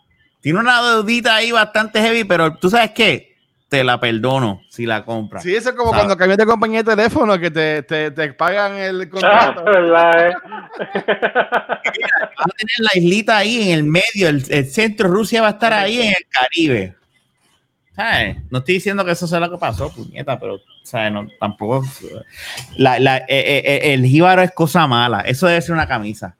Tiene 0.45 0.59
una 0.59 0.79
deudita 0.79 1.35
ahí 1.37 1.51
bastante 1.51 1.99
heavy, 1.99 2.23
pero 2.23 2.53
tú 2.57 2.69
sabes 2.69 2.91
qué? 2.91 3.33
te 3.67 3.83
la 3.83 3.99
perdono 3.99 4.61
si 4.69 4.85
la 4.85 5.03
compras. 5.03 5.41
Sí, 5.41 5.55
eso 5.55 5.69
es 5.71 5.75
como 5.75 5.89
¿Sabes? 5.89 6.03
cuando 6.05 6.17
cambias 6.17 6.37
de 6.37 6.45
compañía 6.45 6.83
de 6.83 6.95
teléfono 6.95 7.37
que 7.39 7.49
te, 7.49 7.81
te, 7.81 8.11
te 8.11 8.31
pagan 8.33 8.75
el 8.75 9.01
Ah, 9.01 9.09
contrato. 9.09 9.63
¿verdad, 9.63 10.27
eh? 10.29 10.33
Va 11.17 12.45
a 12.45 12.49
tener 12.57 12.77
la 12.79 12.91
islita 12.95 13.37
ahí 13.37 13.63
en 13.63 13.71
el 13.79 13.83
medio, 13.83 14.29
el, 14.29 14.43
el 14.49 14.65
centro, 14.69 15.09
Rusia 15.09 15.41
va 15.41 15.47
a 15.47 15.51
estar 15.51 15.73
ahí 15.73 15.99
en 15.99 16.09
el 16.09 16.25
Caribe. 16.29 16.95
¿Sabes? 17.95 18.37
No 18.51 18.59
estoy 18.59 18.75
diciendo 18.75 19.03
que 19.03 19.11
eso 19.11 19.25
sea 19.25 19.39
lo 19.39 19.49
que 19.49 19.57
pasó, 19.57 19.91
puñeta, 19.91 20.37
pero 20.39 20.59
¿sabes? 20.83 21.11
No, 21.11 21.27
tampoco. 21.39 21.83
La, 22.77 22.99
la- 22.99 23.17
eh, 23.17 23.25
eh, 23.29 23.63
eh, 23.65 23.93
el 23.93 24.05
jíbaro 24.05 24.43
es 24.43 24.51
cosa 24.51 24.85
mala. 24.85 25.21
Eso 25.21 25.47
debe 25.47 25.61
ser 25.61 25.73
una 25.73 25.87
camisa. 25.87 26.35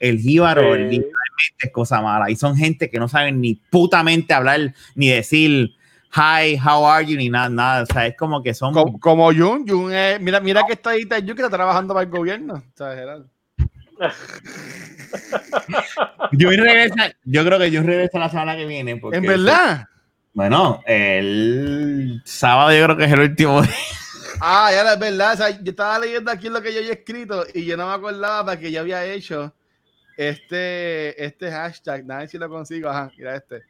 El 0.00 0.18
jíbaro 0.18 0.62
Sí. 0.74 0.80
literalmente 0.80 1.16
es 1.58 1.72
cosa 1.72 2.00
mala. 2.00 2.30
Y 2.30 2.36
son 2.36 2.56
gente 2.56 2.90
que 2.90 2.98
no 2.98 3.08
saben 3.08 3.40
ni 3.40 3.54
putamente 3.54 4.34
hablar, 4.34 4.74
ni 4.94 5.08
decir 5.08 5.74
hi, 6.14 6.56
how 6.58 6.86
are 6.86 7.04
you, 7.04 7.16
ni 7.16 7.28
nada, 7.28 7.48
nada. 7.48 7.82
O 7.82 7.86
sea, 7.86 8.06
es 8.06 8.16
como 8.16 8.42
que 8.42 8.54
son. 8.54 8.72
Como, 8.72 8.98
como 8.98 9.32
Jun, 9.32 9.66
Jun 9.68 9.92
es- 9.92 10.20
mira, 10.20 10.40
mira 10.40 10.62
que 10.66 10.72
está 10.74 10.90
ahí, 10.90 11.02
está 11.02 11.16
Jun 11.16 11.34
que 11.34 11.42
está 11.42 11.50
trabajando 11.50 11.94
para 11.94 12.04
el 12.04 12.10
gobierno. 12.10 12.54
O 12.54 12.76
sea, 12.76 12.94
Gerardo. 12.94 13.26
Yo, 16.32 16.50
regresa, 16.50 17.12
yo 17.24 17.44
creo 17.44 17.58
que 17.58 17.70
yo 17.70 17.82
regreso 17.82 18.18
la 18.18 18.28
semana 18.30 18.56
que 18.56 18.66
viene. 18.66 18.96
Porque 18.96 19.18
En 19.18 19.24
verdad. 19.26 19.86
Bueno, 20.32 20.82
el 20.86 22.20
sábado 22.24 22.70
yo 22.76 22.84
creo 22.84 22.96
que 22.96 23.04
es 23.04 23.12
el 23.12 23.20
último 23.20 23.62
día. 23.62 23.70
Ah, 24.40 24.70
ya 24.70 24.92
es 24.92 24.98
verdad. 24.98 25.32
O 25.32 25.36
sea, 25.38 25.50
yo 25.50 25.70
estaba 25.70 25.98
leyendo 25.98 26.30
aquí 26.30 26.50
lo 26.50 26.60
que 26.60 26.72
yo 26.74 26.80
había 26.80 26.92
escrito 26.92 27.46
y 27.54 27.64
yo 27.64 27.76
no 27.78 27.86
me 27.88 27.94
acordaba 27.94 28.44
para 28.44 28.60
que 28.60 28.70
yo 28.70 28.80
había 28.80 29.02
hecho 29.06 29.54
este, 30.16 31.24
este 31.24 31.50
hashtag. 31.50 32.04
Nadie 32.04 32.28
si 32.28 32.38
lo 32.38 32.48
consigo. 32.48 32.88
Ajá, 32.88 33.10
mira 33.16 33.36
este. 33.36 33.62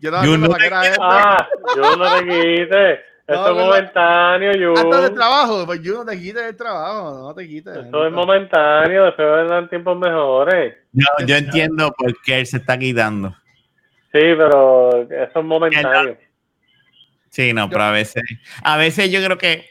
Yo 0.00 0.10
no 0.10 0.24
Yo 0.24 0.38
no 0.38 0.56
era 0.56 0.82
este. 0.84 0.98
Ah, 1.00 1.48
yo 1.76 1.96
no 1.96 2.18
te 2.18 2.24
quites. 2.26 2.98
No, 3.28 3.34
Esto 3.34 3.50
es 3.50 3.56
momentáneo, 3.66 4.72
Hasta 4.72 5.00
del 5.02 5.10
yo. 5.10 5.14
trabajo. 5.14 5.66
Pues 5.66 5.82
yo 5.82 5.92
no 5.96 6.06
te 6.06 6.18
quites 6.18 6.42
el 6.44 6.56
trabajo. 6.56 7.18
No 7.28 7.34
te 7.34 7.46
quites. 7.46 7.76
Esto 7.76 8.06
es 8.06 8.10
momentáneo, 8.10 9.04
después 9.04 9.28
vendrán 9.28 9.68
tiempos 9.68 9.98
mejores. 9.98 10.76
Yo, 10.92 11.04
yo 11.26 11.36
entiendo 11.36 11.92
por 11.92 12.10
qué 12.22 12.38
él 12.40 12.46
se 12.46 12.56
está 12.56 12.78
quitando. 12.78 13.36
Sí, 14.12 14.20
pero 14.34 15.02
eso 15.02 15.38
es 15.40 15.44
momentáneo. 15.44 16.16
Sí, 17.28 17.52
no, 17.52 17.68
pero 17.68 17.82
a 17.82 17.90
veces, 17.90 18.22
a 18.62 18.78
veces 18.78 19.10
yo 19.10 19.22
creo 19.22 19.36
que. 19.36 19.66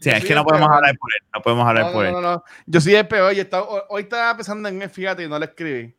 Sí, 0.00 0.10
es 0.10 0.24
que 0.24 0.34
no 0.34 0.44
podemos 0.44 0.68
peor. 0.68 0.76
hablar 0.78 0.96
por 0.98 1.10
él. 1.12 1.26
No 1.34 1.42
podemos 1.42 1.66
hablar 1.68 1.84
No, 1.86 1.92
por 1.92 2.02
no, 2.04 2.08
él. 2.08 2.14
no, 2.14 2.20
no. 2.20 2.44
Yo 2.66 2.80
soy 2.80 2.94
el 2.94 3.08
peor. 3.08 3.32
Yo 3.32 3.42
estaba, 3.42 3.64
hoy- 3.64 3.82
hoy 3.88 4.02
estaba 4.02 4.36
pensando 4.36 4.68
en 4.68 4.80
él, 4.82 4.90
fíjate, 4.90 5.24
y 5.24 5.28
no 5.28 5.38
le 5.38 5.46
escribí. 5.46 5.94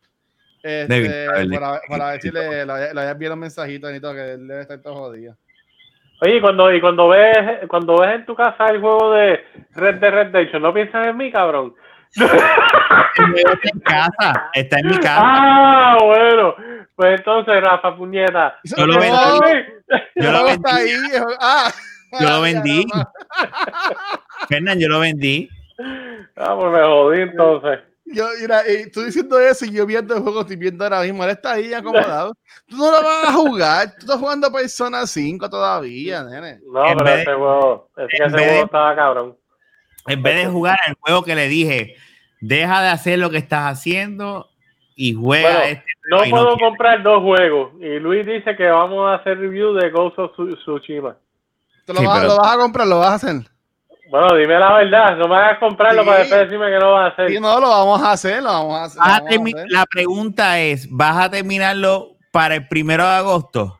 Este, 0.62 1.26
a 1.28 1.32
ver, 1.32 1.48
para, 1.50 1.72
le- 1.74 1.80
para 1.88 2.10
ver 2.10 2.20
si 2.20 2.30
le, 2.30 2.64
le, 2.66 2.72
había- 2.72 2.92
le 2.94 3.00
había 3.00 3.10
enviado 3.12 3.34
un 3.34 3.40
mensajito 3.40 3.94
y 3.94 4.00
todo, 4.00 4.14
que 4.14 4.32
él 4.32 4.46
debe 4.48 4.62
estar 4.62 4.78
todo 4.80 4.94
jodido. 4.94 5.36
Oye, 6.22 6.36
y 6.36 6.40
cuando, 6.42 6.70
y 6.74 6.80
cuando 6.82 7.08
ves 7.08 7.34
cuando 7.68 7.98
ves 7.98 8.14
en 8.14 8.26
tu 8.26 8.34
casa 8.34 8.66
el 8.68 8.78
juego 8.80 9.12
de 9.12 9.42
Red 9.74 9.96
Dead 9.96 10.10
Redemption, 10.12 10.60
¿no 10.62 10.72
piensas 10.74 11.06
en 11.06 11.16
mí, 11.16 11.32
cabrón? 11.32 11.74
El 12.16 12.28
juego 12.28 13.50
Está 13.52 13.68
en 13.72 13.80
casa, 13.80 14.50
está 14.52 14.78
en 14.80 14.86
mi 14.88 14.98
casa. 15.00 15.20
Ah, 15.22 15.98
bueno. 16.02 16.54
Pues 16.94 17.18
entonces, 17.18 17.60
Rafa 17.62 17.96
Puñeta. 17.96 18.58
Yo 18.64 18.86
lo 18.86 18.94
No, 18.94 19.00
vendí. 19.00 19.72
Yo 20.16 20.30
lo 20.32 20.44
vendí. 20.44 20.62
ahí. 20.70 20.90
Ah, 21.40 21.70
Yo 22.18 22.28
lo 22.28 22.40
vendí. 22.40 22.86
Fernán, 24.48 24.78
yo 24.78 24.88
lo 24.88 25.00
vendí. 25.00 25.48
Ah, 26.36 26.56
pues 26.58 26.72
me 26.72 26.82
jodí 26.82 27.20
entonces. 27.22 27.80
Yo, 28.12 28.26
mira, 28.40 28.62
y 28.68 28.90
tú 28.90 29.02
diciendo 29.04 29.38
eso 29.38 29.64
y 29.64 29.72
yo 29.72 29.86
viendo 29.86 30.14
el 30.16 30.22
juego, 30.22 30.40
estoy 30.40 30.56
viendo 30.56 30.82
ahora 30.82 31.02
mismo, 31.02 31.22
él 31.22 31.30
está 31.30 31.52
ahí 31.52 31.72
acomodado. 31.74 32.32
Tú 32.66 32.76
no 32.76 32.90
lo 32.90 33.02
vas 33.02 33.28
a 33.28 33.32
jugar, 33.32 33.90
tú 33.92 34.00
estás 34.00 34.16
jugando 34.16 34.50
Persona 34.52 35.06
5 35.06 35.48
todavía, 35.48 36.24
nene. 36.24 36.58
No, 36.66 36.86
En 36.86 36.98
pero 36.98 37.10
ese 37.10 37.24
juego, 37.26 37.90
en 37.96 38.06
ese 38.10 38.22
vez 38.24 38.32
de- 38.32 38.44
juego 38.48 38.64
estaba 38.64 38.96
cabrón. 38.96 39.36
En 40.06 40.22
vez 40.22 40.36
de 40.36 40.46
jugar 40.46 40.78
el 40.88 40.94
juego 40.98 41.22
que 41.22 41.34
le 41.36 41.46
dije, 41.46 41.94
deja 42.40 42.82
de 42.82 42.88
hacer 42.88 43.18
lo 43.18 43.30
que 43.30 43.36
estás 43.36 43.70
haciendo 43.70 44.48
y 44.96 45.14
juega 45.14 45.50
Bueno, 45.50 45.64
este. 45.66 45.84
No 46.10 46.18
puedo 46.30 46.56
comprar 46.58 47.02
dos 47.02 47.22
juegos. 47.22 47.72
Y 47.80 47.98
Luis 48.00 48.26
dice 48.26 48.56
que 48.56 48.66
vamos 48.66 49.08
a 49.08 49.14
hacer 49.16 49.38
review 49.38 49.74
de 49.74 49.90
Ghost 49.90 50.18
of 50.18 50.32
Tsu- 50.36 50.56
Tsushima. 50.58 51.16
¿Te 51.90 51.94
lo, 51.94 52.00
Sí, 52.00 52.06
vas, 52.06 52.20
pero- 52.20 52.28
lo 52.34 52.36
vas 52.38 52.54
a 52.54 52.58
comprar? 52.58 52.86
¿Lo 52.86 52.98
vas 53.00 53.10
a 53.10 53.14
hacer? 53.14 53.36
Bueno, 54.10 54.34
dime 54.36 54.58
la 54.58 54.72
verdad. 54.74 55.16
No 55.16 55.28
me 55.28 55.36
hagas 55.36 55.58
comprarlo 55.58 56.02
Sí. 56.02 56.06
para 56.08 56.18
después 56.20 56.40
decirme 56.40 56.66
que 56.70 56.78
no 56.78 56.92
vas 56.92 57.04
a 57.10 57.12
hacer. 57.12 57.28
Sí, 57.30 57.40
no, 57.40 57.60
lo 57.60 57.68
vamos 57.68 58.02
a 58.02 58.12
hacer, 58.12 58.42
lo 58.42 58.48
vamos 58.52 58.78
a 58.80 58.84
hacer. 58.84 58.98
lo 58.98 59.02
Vas 59.04 59.10
a 59.10 59.20
vamos 59.20 59.28
a 59.28 59.34
termi- 59.34 59.54
hacer. 59.56 59.70
la 59.70 59.86
pregunta 59.86 60.58
es: 60.60 60.88
¿vas 60.90 61.16
a 61.24 61.30
terminarlo 61.30 62.16
para 62.32 62.54
el 62.56 62.66
primero 62.68 63.04
de 63.04 63.10
agosto? 63.10 63.78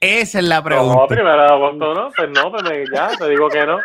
Esa 0.00 0.38
es 0.38 0.44
la 0.44 0.56
No, 0.58 0.62
pregunta. 0.64 1.06
primero 1.08 1.42
de 1.42 1.48
agosto, 1.48 1.94
¿no? 1.94 2.10
Pues 2.16 2.30
no, 2.30 2.50
pues 2.50 2.62
me- 2.64 2.84
ya, 2.94 3.08
te 3.18 3.28
digo 3.30 3.48
que 3.48 3.66
no. 3.66 3.78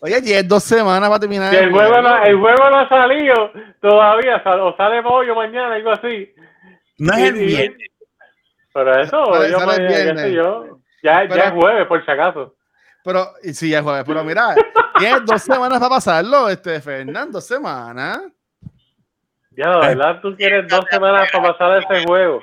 Oye, 0.00 0.18
y 0.24 0.32
es 0.32 0.48
dos 0.48 0.64
semanas 0.64 1.08
para 1.08 1.20
terminar. 1.20 1.50
Si 1.50 1.56
el 1.56 1.70
juego 1.70 2.02
no, 2.02 2.24
el 2.24 2.36
juego 2.36 2.70
no 2.70 2.78
ha 2.80 2.88
salido 2.88 3.52
todavía, 3.80 4.42
sal- 4.42 4.60
o 4.60 4.76
sale 4.76 5.00
hoy 5.04 5.30
o 5.30 5.34
mañana, 5.36 5.74
algo 5.76 5.90
así. 5.92 6.28
no 6.98 7.14
es 7.14 7.20
el 7.22 7.32
viernes. 7.34 7.88
Pero 8.74 9.00
eso, 9.00 9.24
Sale- 9.34 9.50
yo, 9.50 9.58
sale 9.60 9.74
el 9.76 9.86
viernes. 9.88 10.22
sé 10.22 10.32
yo. 10.34 10.64
Ya, 11.02 11.20
Pero- 11.28 11.36
ya 11.36 11.44
es 11.44 11.52
jueves, 11.52 11.86
por 11.86 12.04
si 12.04 12.10
acaso. 12.10 12.54
Pero, 13.04 13.26
y 13.42 13.52
sí, 13.54 13.74
es 13.74 13.80
jueves. 13.82 14.04
Pero 14.06 14.22
mira, 14.24 14.54
tienes 14.98 15.24
dos 15.26 15.42
semanas 15.42 15.78
para 15.80 15.90
pasarlo, 15.90 16.48
este, 16.48 16.80
Fernando, 16.80 17.32
dos 17.38 17.46
semanas. 17.46 18.20
Ya, 19.56 19.68
la 19.68 19.88
verdad, 19.88 20.20
tú 20.22 20.34
quieres 20.36 20.66
dos 20.68 20.84
semanas 20.90 21.28
para 21.32 21.52
pasar 21.52 21.82
ese 21.82 22.04
juego. 22.06 22.40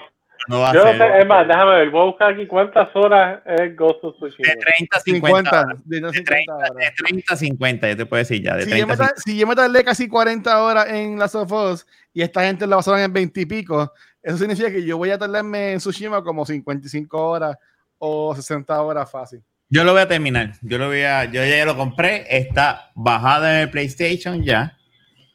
No 0.47 0.61
va 0.61 0.69
a 0.71 0.73
Yo 0.73 0.83
no 0.83 0.91
ser. 0.91 0.97
sé, 0.97 1.19
es 1.19 1.27
más, 1.27 1.47
déjame 1.47 1.71
ver, 1.75 1.89
voy 1.89 2.01
a 2.01 2.05
buscar 2.05 2.33
aquí 2.33 2.47
cuántas 2.47 2.87
horas 2.95 3.41
es 3.45 3.75
Ghost 3.75 4.03
of 4.03 4.15
Tsushima. 4.15 4.49
De 4.49 4.55
30 4.57 4.97
a 4.97 4.99
50. 4.99 5.27
50, 5.27 5.61
horas. 5.61 5.89
de 5.89 6.01
no 6.01 6.07
De 6.11 6.17
50 6.17 6.33
30, 6.33 6.55
horas. 6.55 6.75
de 6.75 6.91
30 7.07 7.33
a 7.33 7.37
50, 7.37 7.89
yo 7.89 7.97
te 7.97 8.05
puedo 8.05 8.19
decir 8.19 8.43
ya. 8.43 8.55
De 8.55 8.63
Si 8.63 8.69
yo, 8.69 8.75
30 8.75 8.87
me 8.87 8.93
a 8.93 8.97
tar- 8.97 9.07
50. 9.07 9.21
si 9.23 9.37
yo 9.37 9.47
me 9.47 9.55
tardé 9.55 9.83
casi 9.83 10.07
40 10.07 10.63
horas 10.63 10.87
en 10.89 11.19
Last 11.19 11.35
of 11.35 11.51
Us 11.51 11.87
y 12.13 12.21
esta 12.21 12.43
gente 12.43 12.65
la 12.67 12.77
pasaron 12.77 12.99
en 13.01 13.13
20 13.13 13.41
y 13.41 13.45
pico, 13.45 13.91
eso 14.23 14.37
significa 14.37 14.71
que 14.71 14.83
yo 14.83 14.97
voy 14.97 15.11
a 15.11 15.17
tardarme 15.17 15.73
en 15.73 15.77
Tsushima 15.79 16.23
como 16.23 16.45
55 16.45 17.17
horas 17.29 17.57
o 17.99 18.33
60 18.35 18.81
horas 18.81 19.11
fácil. 19.11 19.43
Yo 19.69 19.83
lo 19.83 19.91
voy 19.91 20.01
a 20.01 20.07
terminar. 20.07 20.53
Yo 20.63 20.77
lo 20.79 20.87
voy 20.87 21.01
a, 21.01 21.25
yo 21.25 21.45
ya 21.45 21.63
lo 21.65 21.75
compré. 21.77 22.25
Está 22.35 22.91
bajado 22.95 23.47
en 23.47 23.55
el 23.57 23.69
PlayStation 23.69 24.41
ya. 24.43 24.75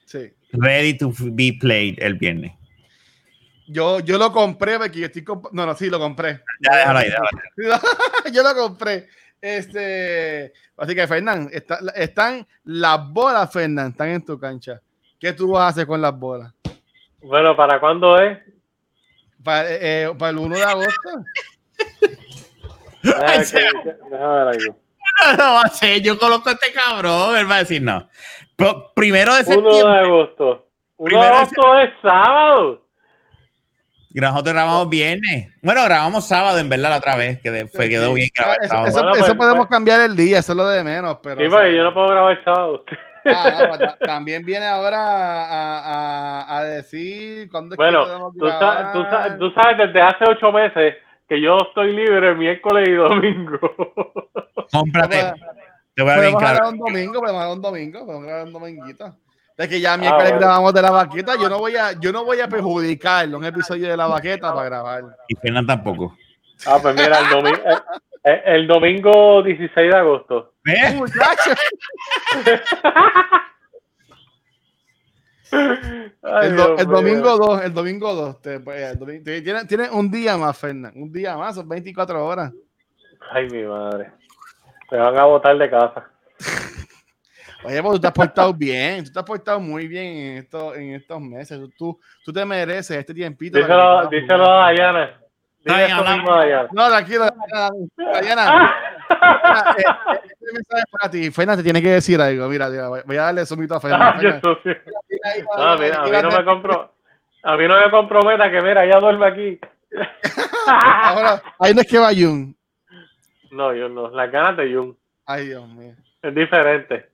Sí. 0.06 0.32
Ready 0.52 0.98
to 0.98 1.12
be 1.32 1.56
played 1.60 2.02
el 2.02 2.14
viernes. 2.14 2.52
Yo, 3.68 4.00
yo 4.00 4.18
lo 4.18 4.32
compré 4.32 4.76
porque 4.78 4.98
yo 5.00 5.06
estoy 5.06 5.22
comp- 5.22 5.50
No, 5.52 5.64
no, 5.64 5.74
sí, 5.74 5.88
lo 5.88 5.98
compré. 5.98 6.40
Ya 6.60 6.76
déjalo 6.76 6.98
ahí, 6.98 7.08
déjalo 7.08 7.28
ahí. 8.24 8.32
yo 8.32 8.42
lo 8.42 8.54
compré. 8.54 9.08
Este, 9.40 10.52
así 10.76 10.94
que, 10.94 11.06
Fernán, 11.06 11.48
está- 11.52 11.78
están 11.94 12.46
las 12.64 13.08
bolas, 13.10 13.52
Fernán, 13.52 13.90
están 13.90 14.08
en 14.08 14.24
tu 14.24 14.38
cancha. 14.38 14.80
¿Qué 15.20 15.32
tú 15.32 15.52
vas 15.52 15.62
a 15.62 15.68
hacer 15.68 15.86
con 15.86 16.00
las 16.02 16.18
bolas? 16.18 16.52
Bueno, 17.22 17.56
¿para 17.56 17.78
cuándo 17.80 18.18
es? 18.20 18.38
Para, 19.42 19.70
eh, 19.70 19.78
eh, 19.80 20.10
para 20.18 20.30
el 20.30 20.38
1 20.38 20.56
de 20.56 20.62
agosto. 20.64 21.10
Déjame, 23.04 23.44
que- 23.44 23.96
déjame 24.10 24.34
ver 24.34 24.48
algo. 24.48 24.76
No, 25.26 25.36
no 25.36 25.54
va 25.54 25.62
a 25.62 25.68
ser. 25.68 26.00
Yo 26.02 26.18
coloco 26.18 26.48
a 26.48 26.52
este 26.52 26.72
cabrón. 26.72 27.36
Él 27.36 27.50
va 27.50 27.56
a 27.56 27.58
decir 27.58 27.82
no. 27.82 28.08
Pero 28.56 28.92
primero 28.94 29.34
de 29.34 29.40
1 29.42 29.48
de 29.48 29.54
septiembre. 29.54 29.98
agosto. 30.00 30.66
1 30.96 31.04
de 31.04 31.04
Primero 31.10 31.26
de 31.26 31.32
agosto 31.36 31.78
es 31.80 31.90
sábado. 32.02 32.80
Y 34.16 34.20
nosotros 34.20 34.54
grabamos 34.54 34.88
viernes. 34.88 35.52
Bueno, 35.60 35.82
grabamos 35.84 36.26
sábado, 36.28 36.58
en 36.58 36.68
verdad, 36.68 36.90
la 36.90 36.96
otra 36.98 37.16
vez. 37.16 37.40
Que 37.40 37.66
fue, 37.66 37.88
quedó 37.88 38.12
bien 38.14 38.28
grabado 38.34 38.58
el 38.60 38.64
Eso, 38.66 38.70
sábado. 38.74 38.88
eso- 38.88 38.98
Bueno, 39.02 39.14
eso 39.16 39.24
pues, 39.26 39.36
podemos 39.36 39.66
pues. 39.66 39.70
cambiar 39.70 40.00
el 40.02 40.14
día, 40.16 40.38
eso 40.38 40.52
es 40.52 40.56
lo 40.56 40.68
de 40.68 40.84
menos. 40.84 41.18
Pero, 41.22 41.40
Sí, 41.40 41.48
porque 41.50 41.76
yo 41.76 41.82
no 41.82 41.94
puedo 41.94 42.08
grabar 42.08 42.44
sábado. 42.44 42.84
Ah, 43.26 43.56
no, 43.58 43.68
pues, 43.68 43.78
ta- 43.78 43.96
también 44.04 44.44
viene 44.44 44.66
ahora 44.66 44.98
a, 44.98 45.78
a- 46.42 46.58
a 46.58 46.64
decir 46.64 47.48
cuándo 47.50 47.74
es 47.74 47.78
que 47.78 47.82
Bueno, 47.82 48.04
podemos 48.04 48.34
tú, 48.34 48.46
sa- 48.46 48.58
grabar. 48.58 48.92
tú 48.92 49.02
sa- 49.04 49.38
tú 49.38 49.50
sabes 49.52 49.78
desde 49.78 50.02
hace 50.02 50.24
ocho 50.28 50.52
meses 50.52 50.96
que 51.28 51.40
yo 51.40 51.58
estoy 51.58 51.92
libre 51.92 52.34
miércoles 52.34 52.88
y 52.88 52.92
domingo. 52.92 53.58
Cómprate. 54.72 55.32
Te 55.94 56.02
voy 56.02 56.12
a 56.12 56.16
Podemos 56.16 56.34
brincar. 56.40 56.56
grabar 56.56 56.72
un 56.72 56.78
domingo, 56.80 57.20
podemos 57.20 57.32
grabar 57.40 57.56
un 57.56 57.62
domingo, 57.62 58.06
podemos 58.06 58.24
grabar 58.26 58.46
un 58.46 58.52
dominguito. 58.52 59.16
Es 59.56 59.68
que 59.68 59.80
ya 59.80 59.96
miércoles 59.96 60.26
Ah, 60.26 60.30
bueno. 60.32 60.46
grabamos 60.46 60.74
de 60.74 60.82
la 60.82 60.90
vaqueta, 60.90 61.34
yo 61.40 61.48
no 61.48 61.58
voy 61.58 61.76
a, 61.76 61.92
yo 62.00 62.10
no 62.10 62.24
voy 62.24 62.40
a 62.40 62.48
perjudicarlo 62.48 63.38
un 63.38 63.44
episodio 63.44 63.88
de 63.88 63.96
la 63.96 64.08
vaqueta 64.08 64.52
para 64.52 64.66
grabar. 64.66 65.04
Y 65.28 65.36
Fernan 65.36 65.66
tampoco. 65.66 66.16
Ah, 66.66 66.78
pues 66.82 66.94
mira, 66.96 67.18
el, 67.20 67.26
domi- 67.26 67.60
eh, 67.64 67.78
eh, 68.24 68.42
el 68.46 68.66
domingo 68.66 69.42
16 69.44 69.92
de 69.92 69.96
agosto. 69.96 70.54
¿Ves? 70.64 70.94
Muchachos, 70.96 71.56
Ay, 76.22 76.48
el, 76.48 76.56
do- 76.56 76.76
domingo 76.86 77.36
2, 77.36 77.64
el 77.64 77.74
domingo 77.74 78.14
2, 78.14 78.42
te, 78.42 78.60
pues, 78.60 78.98
te- 79.24 79.42
tiene, 79.66 79.90
un 79.90 80.10
día 80.10 80.36
más, 80.36 80.56
Fernán, 80.58 80.92
un 80.96 81.12
día 81.12 81.36
más, 81.36 81.54
son 81.54 81.68
24 81.68 82.24
horas. 82.24 82.52
Ay, 83.30 83.48
mi 83.50 83.62
madre. 83.62 84.10
Me 84.90 84.98
van 84.98 85.18
a 85.18 85.24
botar 85.24 85.56
de 85.56 85.70
casa. 85.70 86.08
Oye, 87.64 87.82
pues 87.82 87.94
tú 87.94 88.00
te 88.00 88.06
has 88.08 88.12
portado 88.12 88.52
bien, 88.52 89.04
tú 89.04 89.12
te 89.12 89.18
has 89.18 89.24
portado 89.24 89.58
muy 89.58 89.88
bien 89.88 90.06
en, 90.06 90.38
esto, 90.38 90.74
en 90.74 90.94
estos 90.94 91.20
meses. 91.20 91.58
Tú, 91.78 91.98
tú 92.24 92.32
te 92.32 92.44
mereces 92.44 92.98
este 92.98 93.14
tiempito. 93.14 93.58
Díselo, 93.58 94.06
díselo 94.08 94.44
a 94.50 94.66
Dayana. 94.66 95.20
Dile 95.64 95.86
eso 95.86 96.04
mismo 96.04 96.36
de 96.36 96.42
allá. 96.44 96.68
No, 96.72 96.88
tranquilo. 96.88 97.24
Ah, 97.54 97.70
eh, 99.78 99.82
eh, 100.14 100.33
mensaje 100.52 100.84
para 100.90 101.10
ti. 101.10 101.30
Fernan 101.30 101.56
te 101.56 101.62
tiene 101.62 101.80
que 101.80 101.90
decir 101.90 102.20
algo. 102.20 102.48
Mira, 102.48 102.68
voy 103.04 103.16
a 103.16 103.22
darle 103.22 103.46
sumito 103.46 103.74
a 103.74 103.80
ah, 103.82 104.14
ahí, 104.18 105.42
Ah, 105.56 105.76
mira, 105.78 105.78
mira, 105.78 106.00
a 106.00 106.04
mí 106.04 106.10
mira, 106.10 106.22
no 106.22 106.30
me 106.30 106.44
compro, 106.44 106.94
a 107.42 107.56
mí 107.56 107.68
no 107.68 107.80
me 107.80 107.90
comprometa 107.90 108.50
que 108.50 108.60
mira, 108.60 108.84
ella 108.84 108.98
duerme 109.00 109.26
aquí. 109.26 109.60
Ahora, 110.66 111.42
ahí 111.58 111.74
no 111.74 111.80
es 111.80 111.86
que 111.86 111.98
va 111.98 112.12
Jun. 112.14 112.56
No, 113.50 113.74
yo 113.74 113.88
no, 113.88 114.10
las 114.10 114.30
ganas 114.30 114.56
de 114.56 114.74
Jun. 114.74 114.96
Ay, 115.26 115.46
Dios 115.48 115.68
mío. 115.68 115.94
Es 116.22 116.34
diferente. 116.34 117.10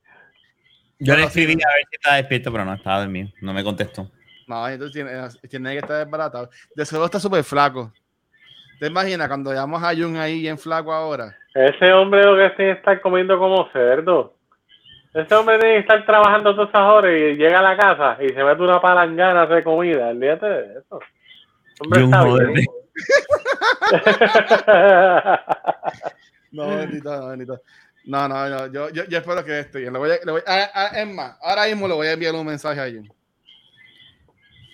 Yo 0.98 1.16
le 1.16 1.24
escribí 1.24 1.52
a 1.52 1.74
ver 1.74 1.86
si 1.88 1.96
estaba 1.96 2.16
despierto, 2.16 2.52
pero 2.52 2.64
no 2.64 2.74
estaba 2.74 3.00
dormido. 3.00 3.28
No 3.40 3.52
me 3.52 3.64
contestó. 3.64 4.10
No, 4.46 4.68
entonces 4.68 4.92
tiene, 4.92 5.48
tiene 5.48 5.72
que 5.72 5.78
estar 5.78 6.04
desbaratado. 6.04 6.50
De 6.74 6.84
seguro 6.84 7.06
está 7.06 7.20
súper 7.20 7.44
flaco. 7.44 7.92
¿Te 8.78 8.86
imaginas 8.86 9.28
cuando 9.28 9.50
veamos 9.50 9.82
a 9.82 9.94
Jun 9.94 10.16
ahí 10.16 10.40
bien 10.40 10.58
flaco 10.58 10.92
ahora? 10.92 11.36
Ese 11.54 11.92
hombre 11.92 12.24
lo 12.24 12.36
que 12.36 12.50
tiene 12.56 12.72
que 12.72 12.78
estar 12.78 13.00
comiendo 13.00 13.38
como 13.38 13.68
cerdo. 13.72 14.34
Ese 15.12 15.34
hombre 15.34 15.58
tiene 15.58 15.74
que 15.74 15.80
estar 15.80 16.06
trabajando 16.06 16.54
todas 16.54 16.68
esas 16.70 16.82
horas 16.82 17.12
y 17.18 17.34
llega 17.36 17.58
a 17.58 17.62
la 17.62 17.76
casa 17.76 18.16
y 18.22 18.28
se 18.28 18.44
mete 18.44 18.62
una 18.62 18.80
palangana 18.80 19.46
de 19.46 19.64
comida. 19.64 20.08
Olvídate 20.08 20.46
de 20.46 20.78
eso. 20.78 21.00
Hombre 21.80 22.04
está 22.04 22.24
bien. 22.24 22.66
No, 26.52 26.66
bendito, 26.78 27.16
no, 27.16 27.28
bendito. 27.28 27.60
No, 28.06 28.26
no, 28.26 28.48
no, 28.48 28.66
yo, 28.72 28.90
yo, 28.90 29.04
yo 29.04 29.18
espero 29.18 29.44
que 29.44 29.60
esté 29.60 29.78
bien. 29.80 29.92
Le 29.92 29.98
voy 30.00 30.10
a, 30.10 30.14
le 30.24 30.32
voy 30.32 30.42
a- 30.46 30.70
a- 30.74 31.00
es 31.00 31.06
más, 31.08 31.36
ahora 31.42 31.66
mismo 31.66 31.86
le 31.86 31.94
voy 31.94 32.06
a 32.08 32.12
enviar 32.12 32.34
un 32.34 32.44
mensaje 32.46 32.80
a 32.80 32.86
Jun. 32.90 33.08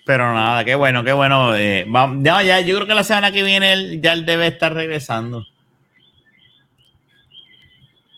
Pero 0.05 0.33
nada, 0.33 0.63
qué 0.63 0.73
bueno, 0.73 1.03
qué 1.03 1.13
bueno. 1.13 1.55
eh, 1.55 1.85
va- 1.93 2.11
ya, 2.19 2.41
ya, 2.41 2.61
yo 2.61 2.75
creo 2.77 2.87
que 2.87 2.95
la 2.95 3.03
semana 3.03 3.31
que 3.31 3.43
viene 3.43 3.73
él, 3.73 4.01
ya 4.01 4.13
él 4.13 4.25
debe 4.25 4.47
estar 4.47 4.73
regresando. 4.73 5.43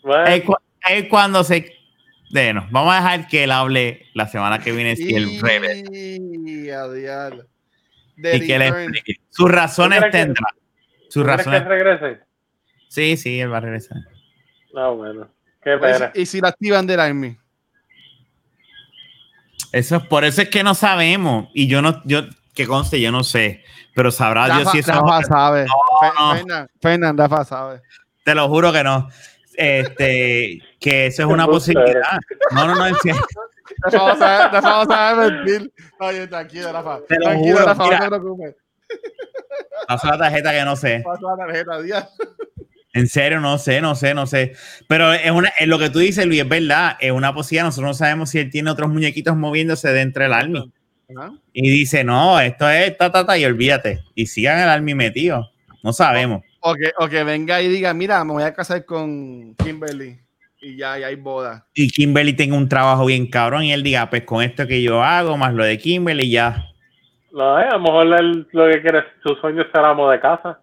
Bueno, 0.02 0.24
Es, 0.26 0.42
cu- 0.44 0.56
es 0.88 1.08
cuando 1.08 1.44
se. 1.44 1.76
Bueno, 2.32 2.66
vamos 2.70 2.92
a 2.94 2.96
dejar 2.96 3.26
que 3.28 3.44
él 3.44 3.50
hable 3.50 4.06
la 4.14 4.26
semana 4.28 4.58
que 4.60 4.70
viene 4.72 4.94
si 4.96 5.14
él 5.14 5.40
regresa. 5.40 5.90
Y 5.92 6.20
que 8.46 8.54
él 8.54 8.60
Return. 8.62 8.82
explique. 8.94 9.20
Sus 9.30 9.50
razones 9.50 9.98
¿Tú 9.98 10.02
crees 10.10 10.12
que- 10.12 10.18
tendrá. 10.26 10.46
Sus 11.08 11.14
¿tú 11.14 11.22
crees 11.24 11.36
que 11.44 11.50
razones. 11.50 11.64
regrese? 11.68 12.20
Sí, 12.88 13.16
sí, 13.16 13.40
él 13.40 13.52
va 13.52 13.56
a 13.58 13.60
regresar. 13.60 13.98
No, 14.74 14.96
bueno. 14.96 15.28
Qué 15.62 15.74
Y 15.74 15.78
pena. 15.78 16.12
si- 16.14 16.20
Y 16.22 16.26
si 16.26 16.40
la 16.40 16.48
activan 16.48 16.86
del 16.86 17.00
Army. 17.00 17.36
Eso 19.72 19.96
es 19.96 20.02
por 20.06 20.24
eso 20.24 20.42
es 20.42 20.48
que 20.48 20.62
no 20.64 20.74
sabemos. 20.74 21.48
Y 21.54 21.66
yo 21.68 21.82
no, 21.82 22.02
yo, 22.04 22.22
que 22.54 22.66
conste, 22.66 23.00
yo 23.00 23.12
no 23.12 23.22
sé. 23.24 23.64
Pero 23.94 24.10
sabrá 24.10 24.46
Dios 24.56 24.70
si 24.72 24.78
eso. 24.78 24.92
Rafa 24.92 25.22
sabe. 25.24 25.64
Fe- 25.64 26.08
no. 26.18 26.34
Fernan, 26.34 26.68
Fernan, 26.80 27.18
Rafa 27.18 27.44
sabe. 27.44 27.82
Te 28.24 28.34
lo 28.34 28.48
juro 28.48 28.72
que 28.72 28.82
no. 28.84 29.08
Este, 29.54 30.60
que 30.78 31.06
eso 31.06 31.22
es 31.22 31.28
una 31.28 31.46
posibilidad. 31.46 32.02
No, 32.52 32.66
no, 32.66 32.74
no, 32.74 32.86
en 32.86 32.94
serio. 32.96 33.20
Rafa 33.82 34.84
va 34.84 35.10
a 35.10 35.14
mentir. 35.30 35.72
Oye, 36.00 36.26
tranquilo, 36.26 36.72
Rafa. 36.72 37.00
Te 37.08 37.16
lo 37.16 37.24
Tranquilo, 37.26 37.54
juro, 37.54 37.66
Rafa, 37.66 37.84
mira. 37.84 37.98
no 37.98 38.04
te 38.04 38.08
preocupes. 38.10 38.56
Pasa 39.86 40.10
la 40.10 40.18
tarjeta 40.18 40.52
que 40.52 40.64
no 40.64 40.76
sé. 40.76 41.02
Pasa 41.04 41.20
la 41.22 41.46
tarjeta. 41.46 42.08
En 42.92 43.06
serio, 43.06 43.40
no 43.40 43.56
sé, 43.58 43.80
no 43.80 43.94
sé, 43.94 44.14
no 44.14 44.26
sé. 44.26 44.54
Pero 44.88 45.12
es 45.12 45.30
una, 45.30 45.48
es 45.58 45.68
lo 45.68 45.78
que 45.78 45.90
tú 45.90 46.00
dices, 46.00 46.26
Luis, 46.26 46.40
es 46.40 46.48
verdad. 46.48 46.96
Es 47.00 47.12
una 47.12 47.32
posibilidad. 47.32 47.66
Nosotros 47.66 47.88
no 47.90 47.94
sabemos 47.94 48.30
si 48.30 48.38
él 48.38 48.50
tiene 48.50 48.70
otros 48.70 48.88
muñequitos 48.90 49.36
moviéndose 49.36 49.88
dentro 49.92 50.22
del 50.24 50.32
army. 50.32 50.72
Ajá. 51.16 51.32
Y 51.52 51.70
dice, 51.70 52.02
no, 52.04 52.40
esto 52.40 52.68
es 52.68 52.96
ta, 52.96 53.10
ta, 53.12 53.24
ta, 53.26 53.38
y 53.38 53.44
olvídate. 53.44 54.02
Y 54.14 54.26
sigan 54.26 54.58
el 54.58 54.68
army 54.68 54.94
metido. 54.94 55.50
No 55.82 55.92
sabemos. 55.92 56.42
O 56.60 56.74
que, 56.74 56.92
o 56.98 57.08
que 57.08 57.24
venga 57.24 57.60
y 57.62 57.68
diga, 57.68 57.94
mira, 57.94 58.22
me 58.24 58.32
voy 58.32 58.42
a 58.42 58.52
casar 58.54 58.84
con 58.84 59.54
Kimberly. 59.56 60.20
Y 60.60 60.76
ya, 60.76 60.98
y 60.98 61.02
hay 61.04 61.14
boda. 61.16 61.66
Y 61.72 61.88
Kimberly 61.88 62.34
tenga 62.34 62.54
un 62.54 62.68
trabajo 62.68 63.06
bien 63.06 63.26
cabrón 63.30 63.64
y 63.64 63.72
él 63.72 63.82
diga, 63.82 64.10
pues 64.10 64.24
con 64.24 64.42
esto 64.42 64.66
que 64.66 64.82
yo 64.82 65.02
hago, 65.02 65.38
más 65.38 65.54
lo 65.54 65.64
de 65.64 65.78
Kimberly, 65.78 66.30
ya. 66.30 66.66
No, 67.32 67.58
eh, 67.58 67.64
a 67.64 67.74
lo 67.74 67.80
mejor 67.80 68.06
él 68.20 68.46
lo 68.52 68.68
que 68.68 68.82
quiere, 68.82 69.04
su 69.22 69.34
sueño 69.36 69.62
es 69.62 69.68
ser 69.72 69.84
amo 69.84 70.10
de 70.10 70.20
casa. 70.20 70.60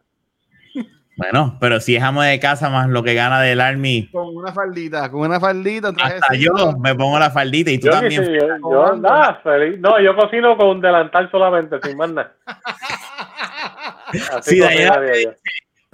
Bueno, 1.17 1.57
pero 1.59 1.79
si 1.79 1.95
es 1.95 2.03
amo 2.03 2.21
de 2.21 2.39
casa 2.39 2.69
más 2.69 2.87
lo 2.89 3.01
que 3.01 3.15
gana 3.15 3.41
del 3.41 3.59
army, 3.59 4.07
Con 4.11 4.35
una 4.35 4.53
faldita, 4.53 5.09
con 5.09 5.21
una 5.21 5.39
faldita, 5.39 5.89
hasta 5.89 6.35
yo 6.35 6.53
me 6.79 6.93
pongo 6.93 7.17
la 7.17 7.31
faldita 7.31 7.71
y 7.71 7.79
tú 7.79 7.87
Yo, 7.87 7.93
también. 7.93 8.23
sí, 8.23 8.31
yo, 8.33 8.47
yo 8.69 8.95
nada, 8.97 9.41
feliz. 9.43 9.79
No, 9.79 9.99
yo 9.99 10.15
cocino 10.15 10.55
con 10.55 10.67
un 10.67 10.81
delantal 10.81 11.31
solamente, 11.31 11.77
sin 11.81 11.97
más 11.97 12.11
nada. 12.11 12.35
Así 14.37 14.61
Sí. 14.61 15.27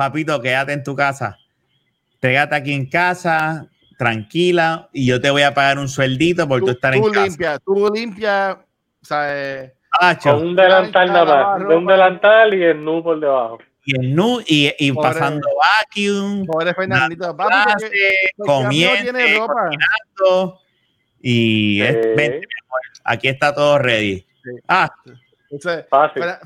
Papito, 0.03 0.41
quédate 0.41 0.73
en 0.73 0.83
tu 0.83 0.95
casa. 0.97 1.37
Pégate 2.19 2.55
aquí 2.55 2.73
en 2.73 2.89
casa, 2.89 3.67
tranquila, 3.97 4.89
y 4.91 5.05
yo 5.05 5.21
te 5.21 5.29
voy 5.29 5.43
a 5.43 5.53
pagar 5.53 5.79
un 5.79 5.87
sueldito 5.87 6.45
por 6.45 6.59
tú, 6.59 6.65
Tú, 6.65 6.71
estar 6.73 6.93
tú 6.93 7.07
en 7.07 7.13
casa. 7.13 7.25
limpia, 7.25 7.59
tú 7.59 7.89
limpia, 7.93 8.57
o 9.01 9.05
sea, 9.05 9.23
eh, 9.63 9.73
Con 10.21 10.35
un 10.47 10.55
delantal 10.57 11.07
nada 11.07 11.57
más. 11.57 11.67
De 11.69 11.75
un 11.75 11.85
delantal 11.85 12.53
y 12.53 12.63
el 12.63 12.83
nu 12.83 13.01
por 13.01 13.17
debajo. 13.19 13.59
y 13.85 13.95
en 13.97 14.13
nu 14.15 14.41
y, 14.45 14.73
y 14.77 14.91
Pobre- 14.91 15.07
pasando 15.09 15.47
vacuum, 15.57 16.45
pobre 16.45 16.73
Fernandito, 16.73 17.35
clase, 17.37 17.91
comiendo, 18.39 19.47
cocinando, 19.47 20.59
y 21.21 21.81
es- 21.81 22.15
vente, 22.15 22.47
aquí 23.05 23.27
está 23.29 23.53
todo 23.55 23.77
ready. 23.79 24.25
Sí. 24.43 24.49
Ah, 24.67 24.89
Entonces, 25.53 25.85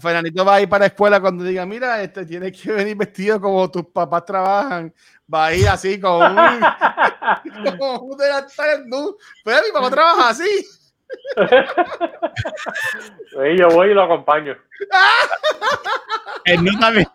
Fernandito 0.01 0.43
va 0.43 0.55
a 0.55 0.61
ir 0.61 0.67
para 0.67 0.81
la 0.81 0.87
escuela 0.87 1.21
cuando 1.21 1.45
diga, 1.45 1.65
mira, 1.65 2.01
este 2.01 2.25
tienes 2.25 2.61
que 2.61 2.73
venir 2.73 2.97
vestido 2.97 3.39
como 3.39 3.71
tus 3.71 3.85
papás 3.85 4.25
trabajan. 4.25 4.93
Va 5.33 5.45
a 5.45 5.53
ir 5.53 5.65
así 5.69 5.97
con 5.97 6.37
un, 6.37 6.37
con 7.79 7.99
un 8.01 8.17
delantal 8.17 8.85
nu. 8.85 9.15
Pero 9.45 9.61
mi 9.65 9.71
papá 9.71 9.89
trabaja 9.89 10.29
así. 10.29 10.67
Y 13.45 13.57
yo 13.57 13.69
voy 13.69 13.91
y 13.91 13.93
lo 13.93 14.03
acompaño. 14.03 14.57
el 16.43 16.63
nu 16.65 16.77
también. 16.77 17.07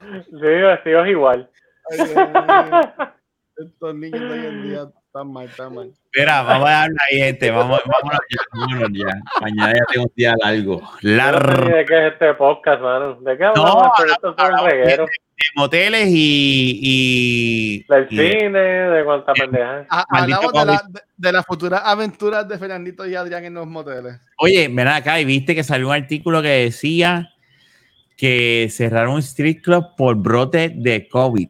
Sí, 0.00 0.36
vestidos 0.38 1.08
igual. 1.08 1.50
Ay. 1.90 3.16
Estos 3.56 3.94
niños 3.94 4.20
de 4.20 4.30
hoy 4.30 4.46
en 4.46 4.62
día 4.62 4.82
están 5.06 5.32
mal, 5.32 5.46
están 5.46 5.74
mal. 5.74 5.90
Mira, 6.16 6.42
vamos 6.42 6.68
a 6.68 6.82
hablar 6.84 7.02
ahí, 7.10 7.18
gente. 7.18 7.50
Vamos, 7.50 7.80
vámonos 7.84 8.20
ya, 8.30 8.38
vámonos 8.54 8.90
ya. 8.98 9.20
Mañana 9.40 9.72
ya 9.74 9.84
tengo 9.92 10.06
un 10.06 10.12
día 10.16 10.34
largo. 10.42 10.82
Largo. 11.02 11.76
de 11.76 11.84
qué 11.84 12.06
es 12.06 12.12
este 12.14 12.34
podcast, 12.34 12.80
mano. 12.80 13.14
¿De 13.20 13.36
qué 13.36 13.44
hablamos? 13.44 13.74
No, 13.74 13.92
Pero 13.98 14.12
esto 14.12 14.28
es 14.30 14.34
un 14.34 14.40
hablamos 14.40 14.70
reguero. 14.70 15.04
de 15.04 15.10
moteles 15.56 16.08
y. 16.08 16.80
y 16.82 17.84
Del 17.88 18.06
y 18.10 18.16
cine, 18.16 18.58
de 18.58 19.04
cuánta 19.04 19.32
pendeja. 19.34 19.86
Ah, 19.90 20.04
hablamos 20.08 20.52
de, 20.52 20.64
la- 20.64 20.78
COVID. 20.78 20.92
de, 20.94 21.00
de 21.16 21.32
las 21.32 21.44
futuras 21.46 21.82
aventuras 21.84 22.48
de 22.48 22.58
Fernandito 22.58 23.06
y 23.06 23.14
Adrián 23.14 23.44
en 23.44 23.54
los 23.54 23.66
moteles. 23.66 24.18
Oye, 24.38 24.68
ven 24.68 24.88
acá 24.88 25.20
y 25.20 25.24
viste 25.26 25.54
que 25.54 25.62
salió 25.62 25.88
un 25.88 25.94
artículo 25.94 26.40
que 26.40 26.48
decía 26.48 27.28
que 28.16 28.68
cerraron 28.70 29.14
un 29.14 29.18
street 29.20 29.60
club 29.62 29.94
por 29.96 30.16
brote 30.16 30.70
de 30.74 31.06
COVID. 31.08 31.48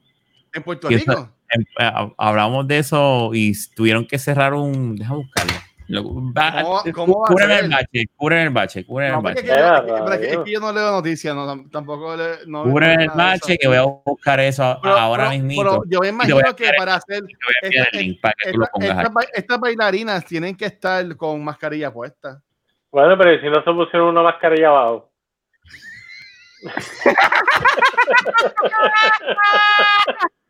En 0.55 0.63
Puerto 0.65 0.89
Rico. 0.89 1.31
Em, 1.53 1.63
eh, 1.79 1.93
Hablamos 2.19 2.67
de 2.67 2.79
eso 2.79 3.31
y 3.35 3.53
tuvieron 3.75 4.07
que 4.07 4.19
cerrar 4.19 4.55
un. 4.55 4.97
Déjame 4.97 5.19
buscarlo. 5.19 5.53
¿Cómo- 6.95 7.27
el 7.29 7.69
bache, 7.69 8.07
cúbreme 8.17 8.43
el 8.45 8.51
bache, 8.51 8.87
cúbreme 8.87 9.09
el 9.11 9.17
No, 9.17 9.23
bache. 9.23 9.41
es 9.41 9.45
que 9.45 9.49
yo- 9.49 9.55
es 9.75 9.81
que- 9.83 9.87
pero 9.93 10.13
es 10.13 10.19
que- 10.21 10.25
es 10.27 10.31
rayos. 10.33 10.45
que 10.45 10.53
yo 10.53 10.61
no 10.61 10.73
leo 10.73 10.91
noticias, 10.91 11.35
no, 11.35 11.47
tam- 11.47 11.71
tampoco 11.71 12.17
le, 12.17 12.47
no, 12.47 12.65
el 12.65 13.11
bache 13.15 13.59
que 13.59 13.69
voy 13.69 13.77
a 13.77 13.83
buscar 13.83 14.41
eso 14.41 14.79
Pero- 14.83 14.97
ahora 14.97 15.29
mismo. 15.31 15.63
pero 15.63 15.83
yo 15.87 15.99
me 15.99 15.99
te 15.99 15.99
voy 15.99 16.07
a 16.07 16.11
imagino 16.11 16.57
que 16.57 16.71
para 16.79 16.95
hacer 16.95 17.21
Te 17.21 17.35
voy 17.35 17.55
a 17.63 17.67
enviar 17.67 17.87
esta- 17.89 17.99
el 17.99 18.07
link 18.07 18.21
para 18.23 18.35
que 18.43 18.53
tú 18.53 18.59
lo 18.59 18.65
esta- 18.65 18.79
pongas 19.03 19.27
estas 19.35 19.61
bailarinas 19.61 20.25
tienen 20.25 20.57
que 20.57 20.65
estar 20.65 21.15
con 21.17 21.45
mascarilla 21.45 21.93
puesta. 21.93 22.41
Bueno, 22.91 23.19
pero 23.19 23.35
¿y 23.35 23.41
si 23.41 23.49
no 23.51 23.57
se 23.63 23.73
pusieron 23.73 24.09
una 24.09 24.23
mascarilla 24.23 24.69
abajo? 24.69 25.11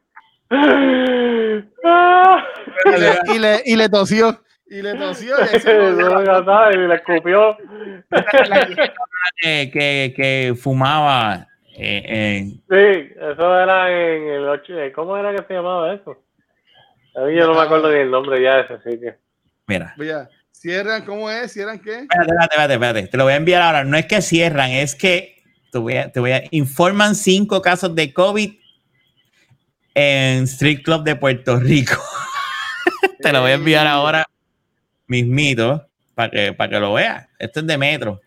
Y 2.85 3.01
le, 3.01 3.35
y 3.35 3.39
le, 3.39 3.63
y 3.65 3.77
le 3.77 3.89
tosió. 3.89 4.43
Y 4.67 4.83
le 4.83 4.95
tosió. 4.95 5.35
Y 5.45 5.61
se 5.61 5.71
y 6.75 6.89
le 6.89 6.95
escupió. 6.95 7.57
que, 9.43 9.71
que, 9.73 10.13
que 10.17 10.55
fumaba 10.61 11.47
eh, 11.77 12.03
eh, 12.07 12.45
Sí, 12.69 13.13
eso 13.19 13.59
era 13.61 13.91
en 13.91 14.29
el 14.29 14.49
ocho, 14.49 14.79
eh, 14.79 14.93
¿cómo 14.93 15.17
era 15.17 15.35
que 15.35 15.43
se 15.47 15.55
llamaba 15.55 15.95
eso? 15.95 16.23
A 17.17 17.23
mí 17.23 17.35
yo 17.35 17.47
no 17.47 17.55
me 17.55 17.63
acuerdo 17.63 17.91
ni 17.91 18.01
el 18.01 18.11
nombre 18.11 18.43
ya 18.43 18.57
de 18.57 18.63
ese 18.63 18.91
sitio. 18.91 19.15
mira 19.67 19.95
Mira, 19.97 20.29
cierran, 20.51 21.05
¿cómo 21.05 21.31
es? 21.31 21.53
¿Cierran 21.53 21.79
qué? 21.79 22.01
espérate, 22.01 22.33
espérate, 22.33 22.45
espérate, 22.45 22.75
espérate, 22.75 23.07
te 23.09 23.17
lo 23.17 23.25
voy 23.25 23.33
a 23.33 23.37
enviar 23.37 23.63
ahora 23.63 23.85
no 23.85 23.97
es 23.97 24.07
que 24.07 24.21
cierran 24.21 24.71
es 24.71 24.95
que 24.95 25.43
te 25.71 25.79
voy 25.79 25.97
a, 25.97 26.13
te 26.13 26.21
voy 26.21 26.33
a 26.33 26.43
informan 26.51 27.15
cinco 27.15 27.63
casos 27.63 27.95
de 27.95 28.13
COVID 28.13 28.53
en 29.95 30.45
Street 30.45 30.83
Club 30.83 31.03
de 31.05 31.17
Puerto 31.17 31.59
Rico 31.59 32.01
te 33.21 33.33
lo 33.33 33.41
voy 33.43 33.51
a 33.51 33.55
enviar 33.55 33.87
ahora 33.87 34.27
mismito 35.07 35.87
para 36.15 36.31
que, 36.31 36.53
para 36.53 36.71
que 36.71 36.81
lo 36.81 36.93
veas 36.95 37.29
esto 37.39 37.61
es 37.61 37.67
de 37.67 37.79
metro 37.79 38.21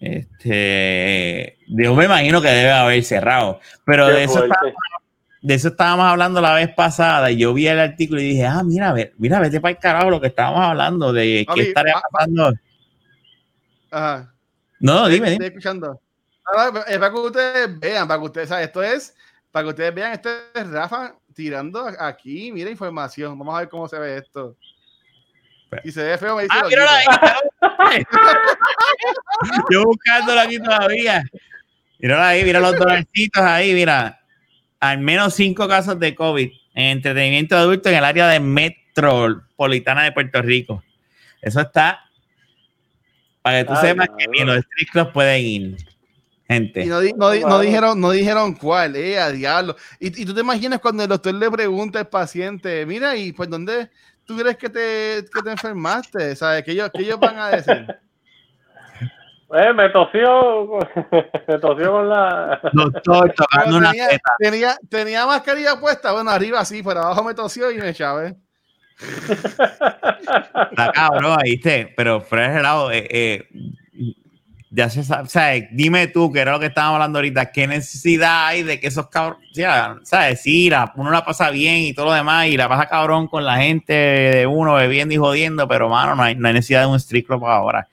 Este, 0.00 1.58
yo 1.68 1.94
me 1.94 2.04
imagino 2.04 2.40
que 2.40 2.48
debe 2.48 2.70
haber 2.70 3.02
cerrado, 3.04 3.60
pero 3.84 4.06
Qué 4.06 4.12
de 4.12 4.24
eso, 4.24 4.44
estábamos, 4.44 4.74
de 5.42 5.54
eso 5.54 5.68
estábamos 5.68 6.06
hablando 6.06 6.40
la 6.40 6.54
vez 6.54 6.68
pasada 6.74 7.30
y 7.30 7.36
yo 7.38 7.52
vi 7.54 7.66
el 7.68 7.78
artículo 7.80 8.20
y 8.20 8.28
dije, 8.30 8.46
ah, 8.46 8.62
mira, 8.64 8.92
ve- 8.92 9.12
mira, 9.18 9.40
vete 9.40 9.60
para 9.60 9.72
el 9.72 9.78
carajo 9.78 10.10
lo 10.10 10.20
que 10.20 10.28
estábamos 10.28 10.60
hablando 10.64 11.12
de 11.12 11.46
qué 11.54 11.62
estaría 11.62 11.94
pa- 11.94 12.00
pa- 12.02 12.08
pasando. 12.12 12.52
Ajá. 13.90 14.32
No, 14.80 15.08
dime, 15.08 15.32
Estoy 15.32 15.32
dime. 15.32 15.46
escuchando. 15.46 16.00
Ahora, 16.44 16.84
es 16.88 16.98
para 16.98 17.10
que 17.12 17.18
ustedes 17.18 17.78
vean, 17.80 18.06
para 18.08 18.20
que 18.20 18.26
ustedes, 18.26 18.48
¿sabes? 18.48 18.66
esto 18.66 18.82
es, 18.82 19.14
para 19.50 19.64
que 19.64 19.70
ustedes 19.70 19.94
vean, 19.94 20.12
esto 20.12 20.30
es 20.54 20.68
Rafa 20.68 21.14
tirando 21.34 21.86
aquí, 21.98 22.52
mira 22.52 22.70
información. 22.70 23.38
Vamos 23.38 23.54
a 23.54 23.60
ver 23.60 23.68
cómo 23.68 23.88
se 23.88 23.98
ve 23.98 24.18
esto. 24.18 24.56
Si 25.82 25.92
se 25.92 26.02
ve 26.02 26.18
feo, 26.18 26.36
me 26.36 26.44
dice. 26.44 26.54
Ah, 26.56 26.62
lo 26.62 26.68
míralo 26.68 26.90
ahí. 26.90 28.02
Yo 29.70 29.84
buscándolo 29.84 30.40
aquí 30.40 30.58
todavía. 30.58 31.24
Míralo 31.98 32.22
ahí, 32.22 32.44
mira 32.44 32.60
los 32.60 32.76
dolarcitos 32.76 33.42
ahí, 33.42 33.74
mira. 33.74 34.20
Al 34.80 34.98
menos 34.98 35.34
cinco 35.34 35.66
casos 35.68 35.98
de 35.98 36.14
COVID 36.14 36.50
en 36.74 36.84
entretenimiento 36.84 37.56
adulto 37.56 37.88
en 37.88 37.96
el 37.96 38.04
área 38.04 38.28
de 38.28 38.40
metropolitana 38.40 40.04
de 40.04 40.12
Puerto 40.12 40.40
Rico. 40.40 40.82
Eso 41.42 41.60
está 41.60 42.04
para 43.42 43.58
que 43.58 43.64
tú 43.64 43.72
Ay, 43.74 43.88
sepas 43.88 44.08
que 44.16 44.26
no. 44.26 44.32
ni 44.32 44.44
los 44.44 44.64
clubs 44.90 45.10
pueden 45.12 45.44
ir. 45.44 45.76
Gente. 46.48 46.82
Y 46.82 46.86
no, 46.86 47.00
di- 47.00 47.12
no 47.12 47.30
di- 47.30 47.40
no 47.42 47.48
Wow. 47.48 47.60
dijeron, 47.60 48.00
no 48.00 48.10
dijeron 48.10 48.54
cuál, 48.54 48.96
eh, 48.96 49.20
a 49.20 49.30
diablo. 49.30 49.76
Y, 50.00 50.22
y 50.22 50.24
tú 50.24 50.32
te 50.34 50.40
imaginas 50.40 50.80
cuando 50.80 51.02
el 51.02 51.08
doctor 51.08 51.34
le 51.34 51.50
pregunta 51.50 51.98
al 51.98 52.08
paciente, 52.08 52.86
mira, 52.86 53.14
y 53.16 53.32
pues 53.32 53.50
dónde 53.50 53.90
tú 54.24 54.36
crees 54.38 54.56
que 54.56 54.68
te, 54.70 55.24
que 55.32 55.42
te 55.42 55.50
enfermaste, 55.50 56.34
¿sabes? 56.36 56.62
¿Qué 56.64 56.72
ellos, 56.72 56.90
qué 56.94 57.02
ellos 57.02 57.20
van 57.20 57.38
a 57.38 57.48
decir? 57.50 57.86
Eh, 59.50 59.72
me 59.72 59.88
tosió, 59.88 60.78
me 61.48 61.58
tosió 61.58 61.90
con 61.90 62.06
la... 62.10 62.60
Doctor 62.74 63.32
tocando 63.34 63.78
una 63.78 63.92
tenía, 63.92 64.08
teta. 64.08 64.30
tenía, 64.38 64.76
tenía 64.90 65.24
mascarilla 65.26 65.80
puesta, 65.80 66.12
bueno, 66.12 66.28
arriba 66.30 66.62
sí, 66.66 66.82
pero 66.82 67.00
abajo 67.00 67.24
me 67.24 67.32
tosió 67.32 67.70
y 67.70 67.78
me 67.78 67.94
chave. 67.94 68.36
Está 70.70 70.92
cabrón, 70.92 71.38
¿viste? 71.44 71.92
Pero 71.96 72.20
fuera 72.20 72.52
de 72.52 72.62
lado, 72.62 72.90
eh, 72.92 73.06
eh, 73.10 73.48
ya 74.70 74.90
se 74.90 75.02
sabe, 75.02 75.28
¿sabes? 75.28 75.64
Dime 75.70 76.08
tú, 76.08 76.30
que 76.30 76.40
era 76.40 76.52
lo 76.52 76.60
que 76.60 76.66
estábamos 76.66 76.96
hablando 76.96 77.18
ahorita, 77.18 77.50
¿qué 77.52 77.66
necesidad 77.66 78.48
hay 78.48 78.62
de 78.62 78.78
que 78.78 78.88
esos 78.88 79.08
cabrones, 79.08 79.48
ya, 79.52 79.96
¿sabes? 80.02 80.42
Sí, 80.42 80.68
la, 80.68 80.92
uno 80.96 81.10
la 81.10 81.24
pasa 81.24 81.50
bien 81.50 81.76
y 81.76 81.94
todo 81.94 82.06
lo 82.06 82.12
demás, 82.12 82.48
y 82.48 82.56
la 82.56 82.68
pasa 82.68 82.86
cabrón 82.86 83.28
con 83.28 83.44
la 83.44 83.56
gente 83.58 83.92
de 83.94 84.46
uno 84.46 84.74
bebiendo 84.74 85.14
y 85.14 85.16
jodiendo, 85.16 85.66
pero, 85.66 85.88
mano, 85.88 86.14
no 86.14 86.22
hay, 86.22 86.34
no 86.34 86.48
hay 86.48 86.54
necesidad 86.54 86.82
de 86.82 86.88
un 86.88 86.96
street 86.96 87.26
club 87.26 87.46
ahora. 87.46 87.88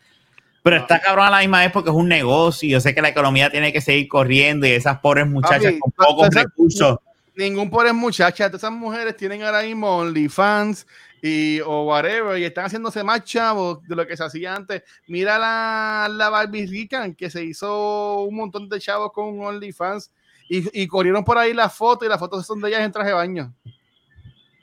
Pero 0.63 0.77
está 0.77 0.99
cabrón 0.99 1.27
a 1.27 1.29
la 1.29 1.39
misma 1.39 1.59
vez 1.59 1.71
porque 1.71 1.91
es 1.91 1.95
un 1.95 2.09
negocio, 2.09 2.67
yo 2.67 2.81
sé 2.81 2.93
que 2.93 3.01
la 3.01 3.09
economía 3.09 3.49
tiene 3.49 3.71
que 3.71 3.81
seguir 3.81 4.07
corriendo 4.07 4.65
y 4.65 4.71
esas 4.71 4.99
pobres 4.99 5.27
muchachas 5.27 5.63
Papi, 5.63 5.79
con 5.79 5.91
pocos 5.91 6.29
recursos. 6.33 6.97
Ningún 7.35 7.69
pobre 7.69 7.93
muchacha, 7.93 8.47
todas 8.47 8.63
esas 8.63 8.71
mujeres 8.71 9.15
tienen 9.15 9.43
ahora 9.43 9.61
mismo 9.61 9.97
OnlyFans 9.97 10.87
y 11.27 11.59
o 11.61 11.83
whatever, 11.85 12.37
y 12.37 12.43
están 12.45 12.65
haciéndose 12.65 13.03
más 13.03 13.23
chavos 13.23 13.81
de 13.87 13.95
lo 13.95 14.05
que 14.05 14.15
se 14.15 14.23
hacía 14.23 14.55
antes. 14.55 14.83
Mira 15.07 15.39
la, 15.39 16.07
la 16.11 16.29
Barbie 16.29 16.67
Rican, 16.67 17.15
que 17.15 17.31
se 17.31 17.43
hizo 17.43 18.21
un 18.21 18.35
montón 18.35 18.69
de 18.69 18.79
chavos 18.79 19.11
con 19.11 19.41
OnlyFans 19.41 20.11
y, 20.47 20.83
y 20.83 20.87
corrieron 20.87 21.23
por 21.25 21.39
ahí 21.39 21.51
las 21.53 21.75
fotos 21.75 22.05
y 22.05 22.09
las 22.09 22.19
fotos 22.19 22.45
son 22.45 22.61
de 22.61 22.69
ellas 22.69 22.81
en 22.81 22.91
traje 22.91 23.07
de 23.09 23.15
baño. 23.15 23.51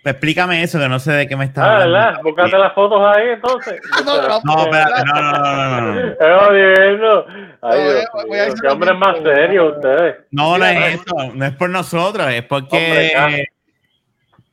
Pues 0.04 0.14
explícame 0.14 0.62
eso, 0.62 0.78
que 0.78 0.88
no 0.88 0.98
sé 1.00 1.12
de 1.12 1.26
qué 1.28 1.36
me 1.36 1.46
estás 1.46 1.64
Ah, 1.64 1.82
hablando. 1.82 1.92
¿verdad? 2.08 2.22
Búscate 2.22 2.58
las 2.58 2.72
fotos 2.74 3.00
ahí, 3.16 3.28
entonces. 3.30 3.80
No, 4.04 4.22
no, 4.22 4.40
No, 4.44 4.62
espérate, 4.62 5.04
no, 5.04 5.14
no, 5.14 5.32
no, 5.32 5.80
no, 5.80 5.92
no. 6.96 7.24
Ay, 7.62 7.84
Dios 8.30 8.60
qué 8.60 8.68
hombres 8.68 8.98
más 8.98 9.16
serios 9.18 9.74
ustedes. 9.76 10.16
No, 10.30 10.58
no 10.58 10.64
es 10.64 10.94
eso, 10.94 11.34
no 11.34 11.44
es 11.44 11.56
por 11.56 11.70
nosotros, 11.70 12.28
es 12.30 12.44
porque. 12.44 13.44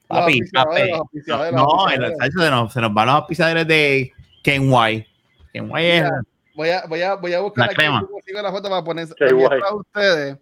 Papi, 0.10 0.40
Los 0.40 0.50
papi, 0.52 0.90
los 1.28 1.52
no, 1.54 1.86
los 1.88 1.94
el 1.94 2.32
se 2.32 2.50
nos, 2.50 2.74
se 2.74 2.82
nos 2.82 2.94
van 2.94 3.06
los 3.06 3.16
auspiciadores 3.16 3.68
de 3.68 4.12
Kenway. 4.44 5.08
Kenway 5.54 5.86
es. 5.86 6.10
Voy 6.56 6.70
a, 6.70 6.84
voy 6.88 7.02
a, 7.04 7.14
voy 7.14 7.34
a 7.34 7.40
buscar 7.42 7.68
La 7.68 7.72
aquí 7.72 7.76
crema. 7.76 8.02
la 8.42 8.52
foto 8.52 8.70
para 8.70 8.84
poner 8.84 9.08
para 9.18 9.76
ustedes. 9.76 10.38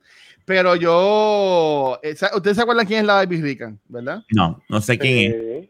Pero 0.45 0.77
yo, 0.77 1.99
eh, 2.01 2.15
ustedes 2.33 2.55
se 2.55 2.61
acuerdan 2.63 2.85
quién 2.85 3.01
es 3.01 3.05
la 3.05 3.15
Barbie 3.15 3.41
Rican, 3.41 3.77
¿verdad? 3.89 4.23
No, 4.31 4.63
no 4.69 4.79
sé 4.79 4.97
quién 4.97 5.33
es. 5.33 5.69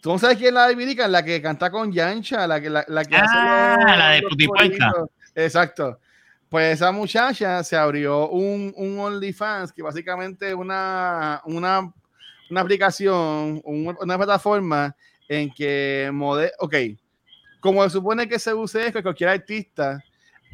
¿Tú 0.00 0.10
no 0.10 0.18
sabes 0.18 0.38
quién 0.38 0.48
es 0.48 0.54
la 0.54 0.66
Barbie 0.66 0.86
Rican? 0.86 1.12
La 1.12 1.22
que 1.22 1.42
canta 1.42 1.70
con 1.70 1.92
Yancha, 1.92 2.46
la 2.46 2.58
que, 2.62 2.70
la, 2.70 2.82
la 2.88 3.04
que 3.04 3.14
Ah, 3.14 3.94
la 3.98 4.10
de 4.12 4.22
los 4.22 4.30
Putipuerca. 4.30 4.90
Exacto. 5.34 6.00
Pues 6.48 6.74
esa 6.76 6.90
muchacha 6.92 7.62
se 7.62 7.76
abrió 7.76 8.30
un, 8.30 8.72
un 8.74 8.98
OnlyFans, 8.98 9.70
que 9.70 9.82
básicamente 9.82 10.48
es 10.48 10.54
una, 10.54 11.42
una, 11.44 11.92
una 12.50 12.60
aplicación, 12.60 13.60
un- 13.64 13.96
una 14.00 14.16
plataforma 14.16 14.94
en 15.28 15.52
que 15.52 16.10
mode 16.12 16.52
ok, 16.58 16.74
como 17.60 17.82
se 17.84 17.90
supone 17.90 18.28
que 18.28 18.38
se 18.38 18.54
use 18.54 18.86
es 18.86 18.92
que 18.92 19.02
cualquier 19.02 19.30
artista 19.30 20.02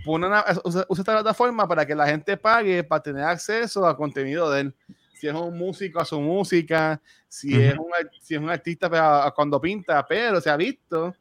pone 0.05 0.27
una- 0.27 0.45
usa, 0.65 0.85
usa 0.89 1.03
esta 1.03 1.13
plataforma 1.15 1.67
para 1.69 1.87
que 1.87 1.95
la 1.95 2.07
gente 2.07 2.37
pague 2.37 2.83
para 2.85 3.03
tener 3.03 3.25
acceso 3.25 3.87
a 3.87 3.97
contenido 3.97 4.51
de 4.51 4.61
él. 4.63 4.75
Si 5.15 5.29
es 5.29 5.35
un 5.35 5.57
músico, 5.57 6.01
a 6.01 6.05
su 6.05 6.21
música, 6.21 7.01
si, 7.29 7.55
es, 7.63 7.75
un, 7.79 7.87
si 8.21 8.35
es 8.35 8.41
un 8.41 8.51
artista 8.51 8.89
pues, 8.89 9.01
a- 9.01 9.27
a 9.27 9.31
cuando 9.31 9.61
pinta, 9.61 10.05
pero 10.07 10.41
se 10.41 10.51
ha 10.51 10.57
visto 10.57 11.15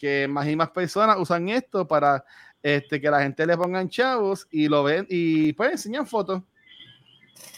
que 0.00 0.26
más 0.28 0.46
y 0.48 0.56
más 0.56 0.70
personas 0.70 1.16
usan 1.18 1.48
esto 1.48 1.86
para 1.86 2.24
este, 2.62 3.00
que 3.00 3.10
la 3.10 3.22
gente 3.22 3.46
le 3.46 3.56
pongan 3.56 3.88
chavos 3.88 4.46
y 4.50 4.68
lo 4.68 4.82
ven 4.84 5.06
y 5.08 5.52
pues 5.54 5.72
enseñan 5.72 6.06
fotos. 6.06 6.42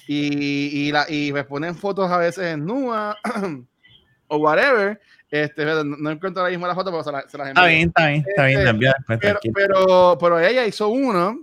Y, 0.07 0.89
y, 0.89 0.93
la, 0.93 1.07
y 1.09 1.31
pues, 1.31 1.45
ponen 1.47 1.75
fotos 1.75 2.11
a 2.11 2.19
veces 2.19 2.45
en 2.55 2.65
nua 2.67 3.17
o 4.29 4.37
whatever. 4.39 5.01
Este, 5.31 5.65
no, 5.65 5.83
no 5.85 6.11
encuentro 6.11 6.43
ahora 6.43 6.51
mismo 6.51 6.67
la 6.67 6.75
foto, 6.75 6.91
pero 6.91 7.03
se, 7.05 7.13
la- 7.13 7.29
se 7.29 7.39
las 7.39 7.49
Está 7.49 7.61
envío. 7.63 7.77
bien, 7.77 7.89
está 7.89 8.07
bien, 8.09 8.25
está 8.29 8.45
bien. 8.45 8.59
Este, 8.59 8.65
te 8.65 8.71
envío 8.71 8.93
después, 8.99 9.19
Pero, 9.21 9.41
pero, 9.55 10.19
pero 10.21 10.41
ella 10.41 10.67
hizo 10.67 10.89
uno 10.89 11.41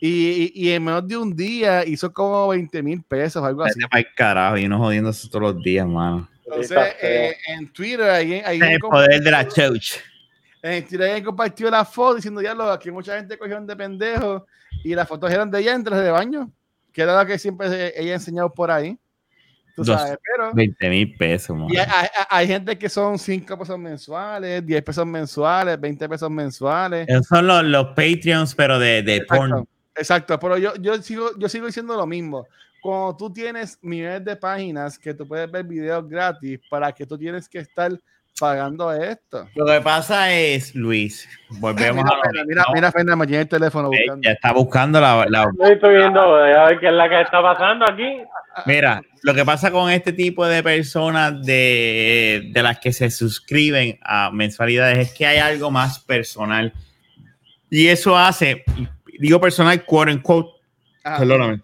y, 0.00 0.08
y- 0.08 0.52
y 0.54 0.70
en 0.72 0.84
menos 0.84 1.06
de 1.06 1.16
un 1.18 1.34
día 1.36 1.84
hizo 1.84 2.10
como 2.12 2.48
20 2.48 2.82
mil 2.82 3.02
pesos, 3.02 3.42
algo 3.44 3.64
así. 3.64 3.78
Pa'l 3.90 4.06
carajo, 4.14 4.56
y 4.56 4.68
no 4.68 4.78
jodiendo 4.78 5.10
eso 5.10 5.28
todos 5.28 5.54
los 5.54 5.62
días, 5.62 5.86
mano. 5.86 6.28
Entonces, 6.44 6.70
Está 6.70 6.88
eh, 7.02 7.36
en 7.48 7.72
Twitter, 7.72 8.02
ahí, 8.08 8.34
ahí 8.44 8.60
el 8.60 8.78
poder 8.78 9.20
de 9.20 9.30
la 9.30 9.46
church. 9.48 9.96
en 10.62 10.84
Twitter 10.86 11.02
alguien 11.08 11.24
compartió 11.24 11.68
la 11.70 11.84
foto 11.84 12.14
diciendo 12.16 12.40
ya 12.40 12.54
lo 12.54 12.78
que 12.78 12.90
mucha 12.92 13.16
gente 13.18 13.36
cogieron 13.36 13.66
de 13.66 13.74
pendejo 13.76 14.46
y 14.84 14.94
las 14.94 15.06
fotos 15.08 15.30
eran 15.30 15.50
de 15.50 15.60
ella 15.60 15.74
en 15.74 15.82
traje 15.84 16.02
de 16.02 16.10
baño, 16.10 16.50
que 16.96 17.02
era 17.02 17.20
lo 17.20 17.26
que 17.26 17.38
siempre 17.38 17.68
se- 17.68 18.00
ella 18.00 18.12
ha 18.12 18.14
enseñado 18.14 18.50
por 18.54 18.70
ahí. 18.70 18.98
Tú 19.74 19.84
sabes, 19.84 20.18
pero 20.24 20.54
20 20.54 20.88
mil 20.88 21.14
pesos, 21.18 21.54
y 21.68 21.76
hay, 21.76 21.86
hay- 21.86 22.08
hay 22.30 22.46
gente 22.46 22.78
que 22.78 22.88
son 22.88 23.18
5 23.18 23.58
pesos 23.58 23.78
mensuales, 23.78 24.64
10 24.64 24.82
pesos 24.82 25.04
mensuales, 25.04 25.78
20 25.78 26.08
pesos 26.08 26.30
mensuales. 26.30 27.06
Esos 27.06 27.26
son 27.26 27.46
los, 27.46 27.62
los 27.64 27.88
Patreons, 27.88 28.54
pero 28.54 28.78
de, 28.78 29.02
de. 29.02 29.16
Exacto, 29.16 29.68
exacto, 29.94 30.38
pero 30.40 30.56
yo, 30.56 30.74
yo, 30.76 30.96
sigo, 31.02 31.36
yo 31.38 31.50
sigo 31.50 31.66
diciendo 31.66 31.94
lo 31.94 32.06
mismo. 32.06 32.46
Cuando 32.80 33.14
tú 33.14 33.30
tienes 33.30 33.78
millones 33.82 34.24
de 34.24 34.36
páginas 34.36 34.98
que 34.98 35.12
tú 35.12 35.28
puedes 35.28 35.50
ver 35.50 35.64
videos 35.64 36.08
gratis, 36.08 36.58
¿para 36.70 36.90
que 36.92 37.04
tú 37.04 37.18
tienes 37.18 37.46
que 37.46 37.58
estar 37.58 37.92
pagando 38.38 38.92
esto? 38.92 39.48
Lo 39.54 39.66
que 39.66 39.80
pasa 39.80 40.32
es, 40.32 40.74
Luis, 40.74 41.28
volvemos 41.50 42.04
mira, 42.04 42.16
a 42.16 42.44
mira, 42.44 42.64
mira, 42.74 42.92
Fernan, 42.92 43.18
me 43.18 43.26
tiene 43.26 43.42
el 43.42 43.48
teléfono 43.48 43.88
buscando. 43.88 44.20
Ya 44.22 44.32
está 44.32 44.52
buscando 44.52 45.00
la, 45.00 45.26
la- 45.28 45.50
estoy 45.70 45.96
viendo, 45.96 46.20
a 46.20 46.66
ver 46.66 46.78
qué 46.78 46.86
es 46.88 46.92
la 46.92 47.08
que 47.08 47.20
está 47.22 47.42
pasando 47.42 47.84
aquí. 47.88 48.18
Mira, 48.66 49.02
lo 49.22 49.34
que 49.34 49.44
pasa 49.44 49.70
con 49.70 49.90
este 49.90 50.12
tipo 50.12 50.46
de 50.46 50.62
personas 50.62 51.42
de, 51.44 52.48
de 52.52 52.62
las 52.62 52.78
que 52.78 52.92
se 52.92 53.10
suscriben 53.10 53.98
a 54.02 54.30
mensualidades 54.30 54.98
es 54.98 55.12
que 55.14 55.26
hay 55.26 55.38
algo 55.38 55.70
más 55.70 55.98
personal. 55.98 56.72
Y 57.70 57.88
eso 57.88 58.16
hace, 58.16 58.64
digo 59.18 59.40
personal, 59.40 59.84
quote 59.84 60.12
unquote, 60.12 60.50
Ajá. 61.04 61.18
perdóname. 61.18 61.60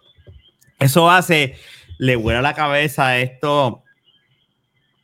Eso 0.78 1.08
hace, 1.10 1.56
le 1.98 2.16
vuela 2.16 2.42
la 2.42 2.54
cabeza 2.54 3.06
a 3.08 3.18
esto. 3.18 3.81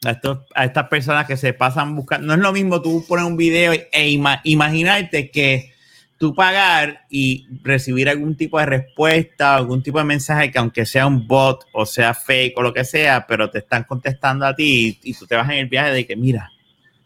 A, 0.05 0.11
estos, 0.13 0.39
a 0.55 0.65
estas 0.65 0.89
personas 0.89 1.27
que 1.27 1.37
se 1.37 1.53
pasan 1.55 1.97
buscando. 1.97 2.27
No 2.29 2.35
es 2.35 2.39
lo 2.41 2.53
mismo 2.53 2.81
tú 2.81 3.05
poner 3.09 3.25
un 3.25 3.37
video 3.37 3.73
e 3.73 4.09
ima- 4.11 4.41
imaginarte 4.45 5.31
que 5.31 5.73
tú 6.19 6.35
pagar 6.35 7.07
y 7.11 7.47
recibir 7.63 8.09
algún 8.09 8.37
tipo 8.37 8.59
de 8.59 8.67
respuesta, 8.67 9.57
algún 9.57 9.83
tipo 9.83 9.99
de 9.99 10.05
mensaje 10.05 10.51
que 10.51 10.59
aunque 10.59 10.85
sea 10.87 11.07
un 11.07 11.27
bot 11.27 11.65
o 11.73 11.85
sea 11.87 12.15
fake 12.15 12.57
o 12.59 12.63
lo 12.63 12.73
que 12.73 12.85
sea, 12.85 13.27
pero 13.27 13.51
te 13.51 13.59
están 13.59 13.85
contestando 13.85 14.47
a 14.47 14.55
ti 14.55 14.99
y, 15.03 15.11
y 15.11 15.15
tú 15.15 15.27
te 15.27 15.35
vas 15.37 15.49
en 15.51 15.57
el 15.59 15.67
viaje 15.67 15.91
de 15.93 16.07
que 16.07 16.17
mira, 16.17 16.51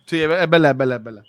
Sí, 0.07 0.21
es 0.21 0.29
ver- 0.29 0.43
es 0.43 0.51
verdad, 0.51 0.73
es 0.73 0.77
verdad, 0.77 0.97
es 0.99 1.05
verdad. 1.05 1.25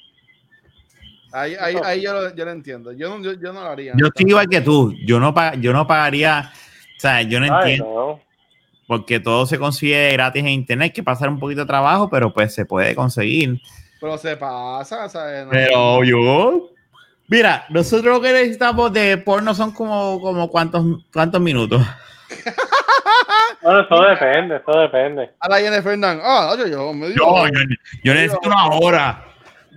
Ahí, 1.31 1.55
ahí, 1.59 1.75
ahí 1.83 2.01
yo, 2.01 2.13
lo, 2.13 2.35
yo 2.35 2.45
lo 2.45 2.51
entiendo. 2.51 2.91
Yo 2.91 3.09
no, 3.09 3.23
yo, 3.23 3.33
yo 3.33 3.53
no 3.53 3.61
lo 3.61 3.67
haría. 3.67 3.93
yo 3.97 4.07
estoy 4.07 4.25
igual 4.29 4.47
que 4.47 4.61
tú, 4.61 4.93
yo 5.05 5.19
no, 5.19 5.33
yo 5.55 5.73
no 5.73 5.87
pagaría, 5.87 6.51
o 6.97 6.99
sea, 6.99 7.21
yo 7.23 7.39
no 7.39 7.45
Ay, 7.45 7.71
entiendo. 7.71 7.85
no. 7.85 8.32
Porque 8.97 9.19
todo 9.19 9.45
se 9.45 9.57
consigue 9.57 10.11
gratis 10.13 10.41
en 10.41 10.49
internet, 10.49 10.85
hay 10.85 10.91
que 10.91 11.03
pasar 11.03 11.29
un 11.29 11.39
poquito 11.39 11.61
de 11.61 11.67
trabajo, 11.67 12.09
pero 12.09 12.33
pues 12.33 12.53
se 12.53 12.65
puede 12.65 12.93
conseguir. 12.95 13.59
Pero 13.99 14.17
se 14.17 14.37
pasa, 14.37 15.09
¿sabes? 15.09 15.45
No- 15.45 15.51
Pero 15.51 16.03
yo, 16.03 16.69
Mira, 17.27 17.65
nosotros 17.69 18.13
lo 18.15 18.21
que 18.21 18.31
necesitamos 18.33 18.91
de 18.93 19.17
porno 19.17 19.55
son 19.55 19.71
como, 19.71 20.19
como 20.21 20.49
cuántos, 20.49 20.85
cuántos 21.11 21.41
minutos. 21.41 21.81
Bueno, 23.61 23.79
eso 23.79 24.01
depende, 24.01 24.57
eso 24.57 24.77
depende. 24.77 25.31
Ahora 25.39 25.59
viene 25.59 25.81
Fernán. 25.81 26.19
Ah, 26.21 26.53
yo, 26.59 26.67
yo, 26.67 26.91
me 26.93 27.07
Yo, 27.13 27.15
yo, 27.15 27.43
yo 28.03 28.13
necesito 28.13 28.49
una 28.49 28.67
hora. 28.67 29.25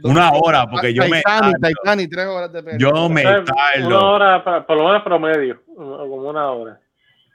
Una 0.02 0.32
hora, 0.32 0.66
porque 0.68 0.92
yo 0.92 1.02
me. 1.08 1.18
Titanic, 1.18 1.52
tardo. 1.62 1.68
Titanic, 1.82 2.10
tres 2.10 2.26
horas 2.26 2.52
de 2.52 2.62
pena. 2.64 2.78
Yo 2.78 3.08
me 3.08 3.24
Una 3.84 4.00
hora, 4.00 4.66
por 4.66 4.76
lo 4.76 4.86
menos 4.88 5.02
promedio, 5.04 5.62
como 5.76 6.16
una 6.16 6.50
hora. 6.50 6.80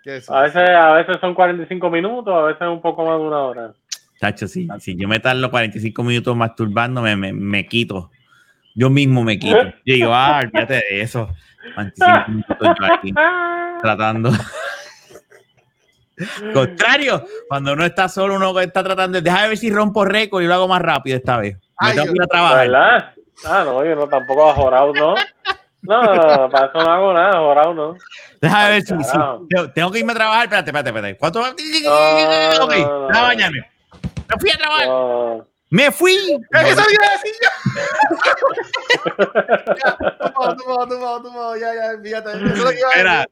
¿Qué 0.03 0.17
es 0.17 0.23
eso? 0.23 0.35
A 0.35 0.41
veces, 0.41 0.69
a 0.69 0.93
veces 0.93 1.17
son 1.21 1.33
45 1.33 1.89
minutos, 1.89 2.33
a 2.33 2.43
veces 2.43 2.67
un 2.67 2.81
poco 2.81 3.05
más 3.05 3.19
de 3.19 3.25
una 3.25 3.39
hora. 3.39 3.73
Chacho, 4.19 4.47
si, 4.47 4.67
si 4.79 4.95
yo 4.95 5.07
me 5.07 5.19
tardo 5.19 5.49
45 5.49 6.03
minutos 6.03 6.35
masturbándome, 6.35 7.15
me, 7.15 7.33
me 7.33 7.65
quito. 7.65 8.11
Yo 8.75 8.89
mismo 8.89 9.23
me 9.23 9.37
quito. 9.37 9.57
Yo 9.85 9.95
digo, 9.95 10.13
ah, 10.13 10.41
olvídate 10.43 10.75
de 10.75 11.01
eso. 11.01 11.29
45 11.75 12.29
minutos 12.29 12.67
yo 12.79 12.93
aquí 12.93 13.13
tratando. 13.81 14.31
Contrario, 16.53 17.25
cuando 17.47 17.73
uno 17.73 17.85
está 17.85 18.09
solo, 18.09 18.35
uno 18.35 18.59
está 18.59 18.83
tratando 18.83 19.19
de 19.19 19.21
dejar 19.21 19.49
ver 19.49 19.57
si 19.57 19.71
rompo 19.71 20.05
récord 20.05 20.43
y 20.43 20.47
lo 20.47 20.53
hago 20.53 20.67
más 20.67 20.81
rápido 20.81 21.17
esta 21.17 21.37
vez. 21.37 21.55
Me 21.55 21.61
Ay, 21.77 21.95
tengo 21.95 22.07
que 22.07 22.15
ir 22.15 22.21
a 22.21 22.25
¿De 22.25 22.27
trabajar. 22.27 22.67
¿Verdad? 22.67 23.13
Ah, 23.45 23.63
no, 23.65 23.85
yo 23.85 23.95
no 23.95 24.07
tampoco 24.07 24.49
a 24.49 24.53
jorado, 24.53 24.93
¿no? 24.93 25.15
No, 25.83 26.49
para 26.49 26.67
eso 26.67 26.77
no 26.77 26.91
hago 26.91 27.13
nada, 27.13 27.39
jorado, 27.39 27.73
¿no? 27.73 27.97
Déjame 28.39 28.69
ver 28.69 28.81
si, 28.83 29.03
si- 29.03 29.11
carajo. 29.11 29.47
tengo, 29.73 29.91
que 29.91 29.99
irme 29.99 30.11
a 30.11 30.15
trabajar. 30.15 30.43
Espérate, 30.43 30.69
espérate, 30.69 30.89
espérate. 30.89 31.17
¿Cuánto? 31.17 31.39
No, 31.41 32.65
ok, 32.65 32.73
no, 32.77 33.09
no, 33.09 33.21
bañarme. 33.21 33.59
Me 34.29 34.39
fui 34.39 34.49
a 34.51 34.57
trabajar. 34.57 34.87
No. 34.87 35.47
Me 35.69 35.91
fui. 35.91 36.13
¡Eso 36.13 36.83
iba 36.91 37.07
a 37.07 37.11
decir 37.11 37.33
yo! 37.41 37.49
Ya, 39.83 39.97
toma, 40.33 40.55
toma, 40.57 40.87
toma, 40.87 41.21
toma, 41.23 41.57
ya, 41.59 41.73
ya, 41.73 42.01
fíjate. 42.03 42.29
Eso 42.31 42.45
es 42.45 42.57
lo 42.57 42.69
que 42.69 42.79
iba 42.79 42.89
a 42.89 42.97
decir. 42.97 43.29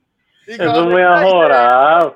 Y 0.47 0.51
Eso 0.53 0.63
es 0.63 0.85
muy 0.85 1.01
ajorado. 1.01 2.15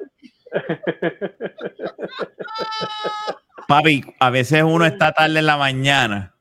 papi, 3.68 4.04
a 4.20 4.30
veces 4.30 4.64
uno 4.64 4.86
está 4.86 5.12
tarde 5.12 5.40
en 5.40 5.46
la 5.46 5.58
mañana 5.58 6.34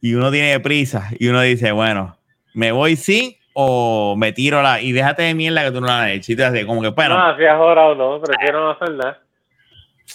y 0.00 0.14
uno 0.14 0.30
tiene 0.30 0.58
prisa 0.60 1.08
y 1.18 1.28
uno 1.28 1.40
dice, 1.42 1.72
bueno, 1.72 2.16
me 2.54 2.72
voy 2.72 2.96
sí 2.96 3.38
o 3.52 4.14
me 4.16 4.32
tiro 4.32 4.62
la 4.62 4.80
y 4.80 4.92
déjate 4.92 5.22
de 5.22 5.34
mierda 5.34 5.64
que 5.64 5.72
tú 5.72 5.80
no 5.80 5.86
la 5.88 6.04
has 6.04 6.10
hecho. 6.10 6.32
Y 6.32 6.36
te 6.36 6.44
hace 6.44 6.66
como 6.66 6.80
que, 6.82 6.88
bueno, 6.88 7.16
No, 7.18 7.26
así 7.26 7.44
ajorado, 7.44 7.94
no, 7.94 8.20
prefiero 8.20 8.60
no 8.64 8.70
hacer 8.70 8.90
nada. 8.94 9.18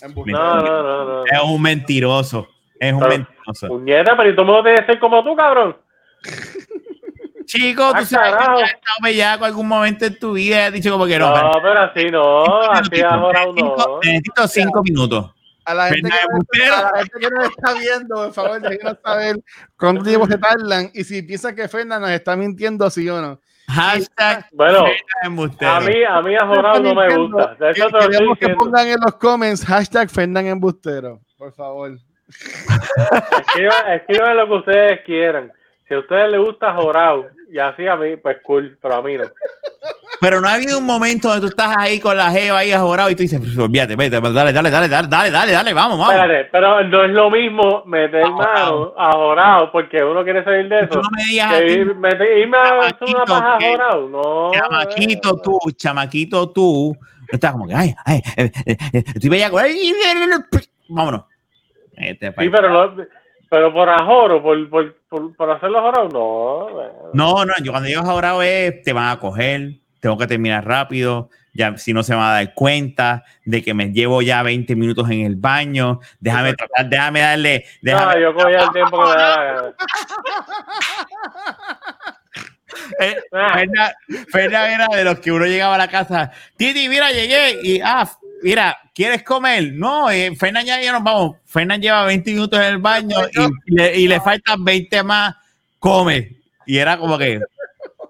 Embuste. 0.01 0.31
No, 0.31 0.55
no, 0.61 0.83
no, 0.83 1.05
no. 1.05 1.25
es 1.25 1.41
un 1.43 1.61
mentiroso. 1.61 2.47
Es 2.79 2.91
un 2.93 2.99
Pero- 2.99 3.11
mentiroso. 3.11 3.67
Puñeta, 3.67 4.17
pero 4.17 4.29
¿y 4.29 4.33
mundo 4.35 4.63
tiene 4.63 4.79
que 4.79 4.85
ser 4.85 4.99
como 4.99 5.23
tú, 5.23 5.35
cabrón? 5.35 5.77
Chico, 7.45 7.91
Ah, 7.93 7.99
tú 7.99 8.05
sabes 8.05 8.31
que 8.31 8.37
carajo. 8.39 8.57
tú 8.57 8.63
has 8.63 8.69
estado 8.71 8.97
bellaco 9.03 9.45
algún 9.45 9.67
momento 9.67 10.05
en 10.05 10.17
tu 10.17 10.33
vida 10.33 10.55
y 10.55 10.59
has 10.63 10.73
dicho 10.73 10.91
como 10.91 11.05
que 11.05 11.19
no. 11.19 11.29
No, 11.29 11.51
pero 11.61 11.79
así 11.79 12.05
no, 12.05 12.43
así 12.71 13.01
ajorado 13.01 13.53
no. 13.53 13.99
necesito 14.01 14.47
cinco 14.47 14.81
minutos. 14.83 15.31
A 15.65 15.73
la, 15.73 15.87
gente 15.87 16.09
que 16.09 16.17
Bustero. 16.31 16.75
a 16.75 16.91
la 16.91 16.97
gente 16.99 17.19
que 17.19 17.29
nos 17.29 17.49
está 17.49 17.73
viendo, 17.73 18.15
por 18.15 18.33
favor, 18.33 18.61
déjenos 18.61 18.97
saber 19.03 19.35
cuánto 19.77 20.03
tiempo 20.03 20.27
se 20.27 20.37
tardan 20.37 20.91
y 20.93 21.03
si 21.03 21.23
piensan 21.23 21.55
que 21.55 21.67
Fernan 21.67 22.01
nos 22.01 22.11
está 22.11 22.35
mintiendo, 22.35 22.89
sí 22.89 23.09
o 23.09 23.19
no. 23.19 23.39
Hashtag 23.67 24.47
Bueno, 24.51 24.85
a 24.85 25.79
mí, 25.79 26.03
a 26.07 26.21
mí 26.21 26.35
ajorado 26.35 26.81
no 26.81 26.93
me 26.93 27.17
gusta. 27.17 27.55
De 27.55 27.71
eso 27.71 27.87
te 27.87 27.91
lo 27.93 27.99
estoy 27.99 28.11
Queremos 28.11 28.37
que 28.37 28.49
pongan 28.49 28.87
en 28.87 28.97
los 29.03 29.15
comments 29.15 29.65
hashtag 29.65 30.09
Fernan 30.09 30.45
Embustero, 30.45 31.19
por 31.37 31.51
favor. 31.53 31.97
Escriban, 32.27 33.93
escriban 33.93 34.37
lo 34.37 34.47
que 34.47 34.53
ustedes 34.53 35.01
quieran. 35.05 35.51
Si 35.87 35.93
a 35.93 35.99
ustedes 35.99 36.31
les 36.31 36.41
gusta 36.41 36.73
jorado 36.73 37.25
y 37.51 37.59
así 37.59 37.87
a 37.87 37.95
mí, 37.95 38.15
pues 38.17 38.37
cool, 38.43 38.77
pero 38.81 38.95
a 38.95 39.01
mí 39.01 39.15
no. 39.17 39.23
Pero 40.21 40.39
no 40.39 40.47
ha 40.47 40.53
habido 40.53 40.79
un 40.79 40.85
momento 40.85 41.27
donde 41.27 41.41
tú 41.41 41.47
estás 41.47 41.75
ahí 41.77 41.99
con 41.99 42.15
la 42.15 42.31
jeva 42.31 42.59
ahí 42.59 42.71
ajorado 42.71 43.09
y 43.09 43.15
tú 43.15 43.23
dices, 43.23 43.39
"Pues, 43.39 43.57
olvídate, 43.57 43.95
vete, 43.95 44.19
dale, 44.21 44.53
dale, 44.53 44.69
dale, 44.71 44.87
dale, 44.87 45.07
dale, 45.07 45.29
dale, 45.31 45.51
dale, 45.51 45.73
vamos, 45.73 45.99
vamos. 45.99 46.15
Espérate, 46.15 46.49
pero 46.51 46.83
no 46.83 47.03
es 47.03 47.11
lo 47.11 47.29
mismo 47.29 47.83
meter 47.85 48.23
Ajorado. 48.23 48.93
mano 48.95 49.09
a 49.09 49.11
jorado 49.11 49.71
porque 49.71 50.03
uno 50.03 50.23
quiere 50.23 50.43
salir 50.43 50.69
de 50.69 50.87
Tú 50.87 50.99
eso. 50.99 51.01
no 51.01 51.09
me 51.15 51.23
digas 51.25 51.51
Que 51.59 51.67
ir- 51.73 51.95
meter- 51.95 52.37
irme 52.37 52.57
a 52.57 52.61
hacer 52.79 52.95
una 53.01 53.25
Chamaquito, 53.25 53.25
paja 53.25 53.57
que- 53.59 53.71
jorado. 53.71 54.09
No. 54.09 54.51
chamaquito 54.53 55.41
tú, 55.41 55.59
chamaquito 55.75 56.49
tú, 56.51 56.97
estás 57.31 57.51
como 57.51 57.67
que, 57.67 57.75
ay, 57.75 57.93
ay, 58.05 58.21
eh, 58.37 58.51
eh, 58.65 58.77
eh, 58.93 59.03
estoy 59.13 59.29
eh, 59.37 59.43
eh, 59.43 59.49
eh, 60.53 60.59
vámonos. 60.89 61.25
Este, 61.97 62.27
Sí, 62.37 62.49
pero. 62.49 62.95
Pero 63.49 63.71
por 63.73 63.89
ajoro, 63.89 64.41
por, 64.41 64.69
por, 65.15 65.35
por, 65.35 65.51
hacerlo 65.51 65.81
jorado, 65.81 66.09
no. 66.09 67.13
No, 67.13 67.45
no, 67.45 67.53
yo 67.63 67.71
cuando 67.71 67.87
digo 67.87 68.01
ahorrado 68.01 68.41
es, 68.41 68.81
te 68.83 68.93
van 68.93 69.09
a 69.09 69.19
coger, 69.19 69.75
tengo 69.99 70.17
que 70.17 70.27
terminar 70.27 70.65
rápido, 70.65 71.29
ya 71.53 71.77
si 71.77 71.93
no 71.93 72.03
se 72.03 72.13
van 72.13 72.29
a 72.29 72.33
dar 72.33 72.53
cuenta 72.53 73.23
de 73.45 73.63
que 73.63 73.73
me 73.73 73.91
llevo 73.91 74.21
ya 74.21 74.43
20 74.43 74.75
minutos 74.75 75.09
en 75.09 75.21
el 75.21 75.35
baño, 75.35 75.99
déjame 76.19 76.53
tratar, 76.53 76.89
déjame 76.89 77.21
darle, 77.21 77.65
déjame, 77.81 78.15
No, 78.15 78.19
yo 78.19 78.33
cogía 78.33 78.59
el 78.59 78.71
tiempo 78.71 78.99
que 78.99 79.05
me 79.05 79.15
da 79.15 79.35
la 79.35 79.43
gana. 79.43 79.75
Eh, 82.99 83.15
Ah, 83.31 83.53
Fernan, 83.53 83.91
Fernan 84.29 84.71
era 84.71 84.87
de 84.93 85.03
los 85.05 85.19
que 85.19 85.31
uno 85.31 85.45
llegaba 85.45 85.75
a 85.75 85.77
la 85.77 85.87
casa, 85.87 86.31
Titi, 86.57 86.89
mira, 86.89 87.09
llegué 87.11 87.59
y, 87.63 87.79
ah, 87.81 88.09
mira, 88.45 88.77
¿quieres 88.93 89.23
comer? 89.23 89.73
No, 89.73 90.09
eh, 90.11 90.35
Fernan 90.35 90.63
ya, 90.63 90.79
ya 90.79 90.91
nos 90.91 91.03
vamos. 91.03 91.37
Fernan 91.45 91.81
lleva 91.81 92.05
20 92.05 92.31
minutos 92.31 92.59
en 92.59 92.65
el 92.65 92.77
baño 92.77 93.17
y, 93.65 93.75
le, 93.75 93.97
y 93.97 94.07
le 94.07 94.21
faltan 94.21 94.63
20 94.63 95.01
más, 95.01 95.35
come. 95.79 96.37
Y 96.67 96.77
era 96.77 96.95
como 96.97 97.17
que, 97.17 97.39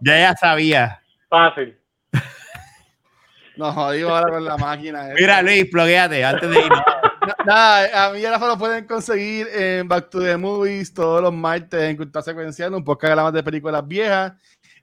ya 0.02 0.20
ya 0.20 0.36
sabía. 0.36 1.02
fácil. 1.30 1.78
Nos 3.56 3.74
jodimos 3.74 4.12
ahora 4.12 4.34
con 4.34 4.44
la 4.44 4.58
máquina. 4.58 5.04
esta. 5.08 5.22
Mira, 5.22 5.42
Luis, 5.42 5.72
bloqueate 5.72 6.26
antes 6.26 6.50
de 6.50 6.60
irnos. 6.60 6.82
Nada, 7.46 8.08
a 8.08 8.12
mí 8.12 8.26
ahora 8.26 8.48
lo 8.48 8.58
pueden 8.58 8.86
conseguir 8.86 9.48
en 9.48 9.88
Back 9.88 10.10
to 10.10 10.20
the 10.20 10.36
Movies 10.36 10.94
todos 10.94 11.22
los 11.22 11.34
martes 11.34 11.82
en 11.82 11.96
Cultura 11.96 12.22
Secuencial, 12.22 12.74
un 12.74 12.84
podcast 12.84 13.08
que 13.08 13.12
hablamos 13.12 13.34
de 13.34 13.44
películas 13.44 13.88
viejas. 13.88 14.34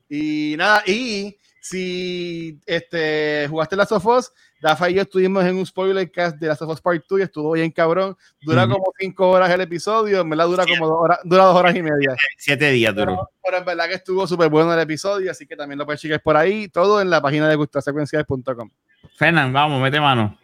Y 0.09 0.55
nada, 0.57 0.83
y 0.87 1.37
si 1.61 2.59
este, 2.67 3.47
jugaste 3.51 3.77
la 3.77 3.85
Sofos, 3.85 4.33
Rafa 4.63 4.89
y 4.89 4.95
yo 4.95 5.03
estuvimos 5.03 5.45
en 5.45 5.57
un 5.57 5.67
spoiler 5.67 6.09
cast 6.11 6.39
de 6.39 6.47
la 6.47 6.55
Sofos 6.55 6.81
Part 6.81 7.03
2 7.09 7.19
y 7.19 7.23
estuvo 7.23 7.53
bien 7.53 7.73
cabrón. 7.73 8.17
Dura 8.41 8.69
como 8.69 8.93
cinco 8.97 9.29
horas 9.29 9.51
el 9.51 9.61
episodio, 9.61 10.21
en 10.21 10.31
verdad 10.31 10.47
dura 10.47 10.65
como 10.65 10.87
dos 10.87 10.99
horas, 11.01 11.19
dura 11.25 11.45
dos 11.45 11.57
horas 11.57 11.75
y 11.75 11.83
media. 11.83 12.15
Siete 12.37 12.71
días 12.71 12.95
duró. 12.95 13.13
Pero, 13.13 13.31
pero 13.45 13.57
en 13.59 13.65
verdad 13.65 13.89
que 13.89 13.95
estuvo 13.95 14.25
súper 14.27 14.49
bueno 14.49 14.73
el 14.73 14.79
episodio, 14.79 15.33
así 15.33 15.49
que 15.49 15.57
también 15.57 15.81
lo 15.81 15.85
puedes 15.85 16.01
checar 16.01 16.23
por 16.23 16.37
ahí, 16.37 16.69
todo 16.69 17.01
en 17.01 17.11
la 17.11 17.21
página 17.21 17.49
de 17.49 17.57
culturasecuencial.com. 17.57 18.71
Fernan, 19.17 19.53
vamos, 19.53 19.83
mete 19.83 20.01
mano. 20.01 20.39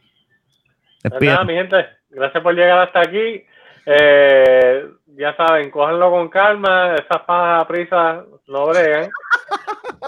Pues 1.00 1.22
nada, 1.22 1.44
mi 1.44 1.54
gente, 1.54 1.86
gracias 2.10 2.42
por 2.42 2.54
llegar 2.54 2.80
hasta 2.80 3.00
aquí. 3.00 3.44
Eh, 3.86 4.84
ya 5.16 5.36
saben, 5.36 5.70
cójanlo 5.70 6.10
con 6.10 6.28
calma, 6.28 6.94
esas 6.94 7.22
pajas 7.22 7.62
a 7.62 7.68
prisa 7.68 8.24
no 8.48 8.66
bregan. 8.66 9.08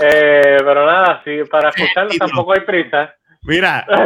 Eh, 0.02 0.56
pero 0.64 0.86
nada, 0.86 1.20
sí, 1.24 1.40
para 1.50 1.68
escucharlos 1.68 2.12
título. 2.12 2.28
tampoco 2.28 2.52
hay 2.54 2.60
prisa. 2.60 3.14
Mira, 3.42 3.86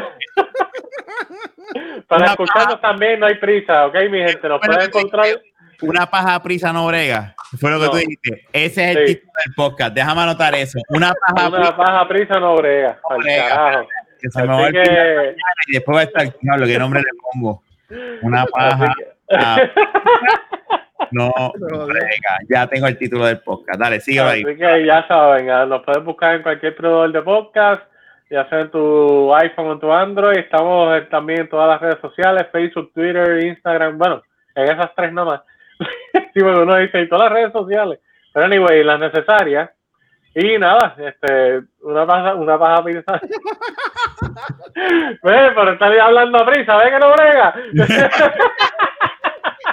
Para 2.09 2.23
Una 2.23 2.31
escucharlos 2.33 2.81
también 2.81 3.19
no 3.21 3.27
hay 3.27 3.35
prisa, 3.37 3.87
¿ok, 3.87 3.95
mi 4.11 4.19
gente? 4.19 4.49
Nos 4.49 4.61
pueden 4.61 4.83
encontrar. 4.83 5.27
una 5.83 6.07
paja 6.09 6.41
prisa 6.43 6.73
no 6.73 6.87
brega. 6.87 7.35
Fue 7.59 7.71
lo 7.71 7.79
que 7.81 7.87
No. 7.87 7.91
tú 7.93 7.97
dijiste. 7.97 8.45
Ese 8.53 8.91
es 8.91 8.97
el 8.97 9.07
Sí. 9.07 9.15
título 9.15 9.33
del 9.45 9.55
podcast. 9.55 9.95
Déjame 9.95 10.21
anotar 10.23 10.55
eso. 10.55 10.79
Una 10.91 11.13
paja 11.15 11.49
Una 11.49 11.57
prisa 11.59 11.77
paja 11.77 12.01
a 12.01 12.09
prisa 12.09 12.39
no 12.41 12.55
brega. 12.57 12.99
Al 13.11 13.19
brega. 13.19 13.49
carajo. 13.49 13.89
que 14.21 14.31
se 14.31 14.43
me 14.43 14.49
va 14.49 14.71
que. 14.71 15.37
y 15.69 15.73
después 15.73 15.97
va 15.97 16.01
a 16.01 16.05
estar, 16.05 16.33
diablo, 16.41 16.67
¿qué 16.67 16.79
nombre 16.79 17.01
le 17.01 17.09
pongo? 17.33 17.63
Una 18.23 18.47
paja 18.47 18.95
que- 18.97 19.15
no 21.11 21.31
brega. 21.87 22.39
Ya 22.49 22.67
tengo 22.67 22.87
el 22.87 22.97
título 22.99 23.27
del 23.27 23.41
podcast. 23.41 23.79
Dale, 23.81 24.01
síguelo 24.01 24.29
ahí. 24.29 24.43
Así 24.47 24.57
que 24.57 24.87
ya 24.87 25.07
saben, 25.09 25.51
ah, 25.51 25.67
nos 25.67 25.83
pueden 25.85 26.05
buscar 26.05 26.37
en 26.37 26.43
cualquier 26.43 26.75
proveedor 26.77 27.13
de 27.13 27.23
podcast, 27.23 27.83
ya 28.31 28.49
sea 28.49 28.61
en 28.61 28.71
tu 28.71 29.35
iPhone 29.35 29.67
o 29.69 29.73
en 29.73 29.81
tu 29.81 29.93
Android. 29.93 30.39
Estamos 30.39 31.09
también 31.11 31.43
en 31.43 31.49
todas 31.49 31.69
las 31.69 31.81
redes 31.81 32.01
sociales, 32.01 32.47
Facebook, 32.53 32.93
Twitter, 32.93 33.45
Instagram, 33.45 33.99
bueno, 33.99 34.23
en 34.55 34.65
esas 34.65 34.95
tres 34.95 35.13
nomás. 35.13 35.43
sí, 36.35 36.43
bueno, 36.43 36.63
uno 36.63 36.77
dice, 36.77 37.01
en 37.01 37.09
todas 37.09 37.31
las 37.31 37.33
redes 37.33 37.53
sociales. 37.53 38.01
Pero 38.33 38.47
anyway, 38.47 38.83
las 38.85 39.01
necesarias. 39.01 39.71
Y 40.35 40.59
nada, 40.59 40.97
este, 40.99 41.63
una 41.83 42.05
paja, 42.05 42.35
una 42.35 42.59
paja 42.59 42.83
prisa. 42.83 43.21
Ve, 45.23 45.53
pero 45.55 45.73
estar 45.73 46.01
hablando 46.01 46.39
a 46.39 46.47
prisa, 46.47 46.77
ve 46.77 46.91
que 46.91 46.99
no 46.99 47.13
brega. 47.13 47.55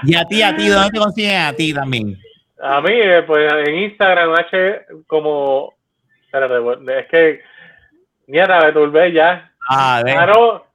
Y 0.03 0.15
a 0.15 0.23
ti, 0.25 0.41
a 0.41 0.55
ti, 0.55 0.67
¿dónde 0.67 0.89
te 0.89 0.97
consiguen 0.99 1.41
a 1.41 1.53
ti 1.53 1.73
también? 1.73 2.17
A 2.59 2.81
mí, 2.81 2.91
eh, 2.93 3.23
pues 3.25 3.51
en 3.67 3.75
Instagram, 3.75 4.33
H 4.33 4.85
como. 5.07 5.73
Espérate, 6.25 6.99
es 6.99 7.07
que. 7.07 7.41
Mierda, 8.27 8.65
me 8.65 8.71
turbé 8.71 9.11
ya. 9.13 9.51
Ah, 9.69 10.01
de, 10.03 10.13
Claro, 10.13 10.65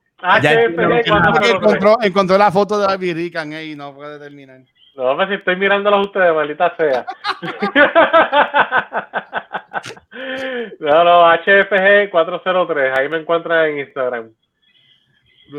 Ya 0.42 0.56
que 0.56 0.68
nada. 0.70 1.34
se 1.34 1.52
lo 1.52 1.56
encontró, 1.56 1.96
encontró 2.02 2.38
la 2.38 2.50
foto 2.50 2.78
de 2.78 2.86
Barbie 2.86 3.14
Rican 3.14 3.52
eh, 3.52 3.66
y 3.66 3.76
no 3.76 3.94
puede 3.94 4.18
terminar. 4.18 4.60
No, 4.96 5.14
pues 5.14 5.28
si 5.28 5.34
estoy 5.34 5.56
mirándolos 5.56 5.98
a 5.98 6.02
ustedes, 6.02 6.34
maldita 6.34 6.74
sea. 6.76 7.06
no, 10.80 11.04
no, 11.04 11.24
HFG403, 11.44 12.98
ahí 12.98 13.08
me 13.08 13.18
encuentran 13.18 13.68
en 13.68 13.78
Instagram. 13.80 14.30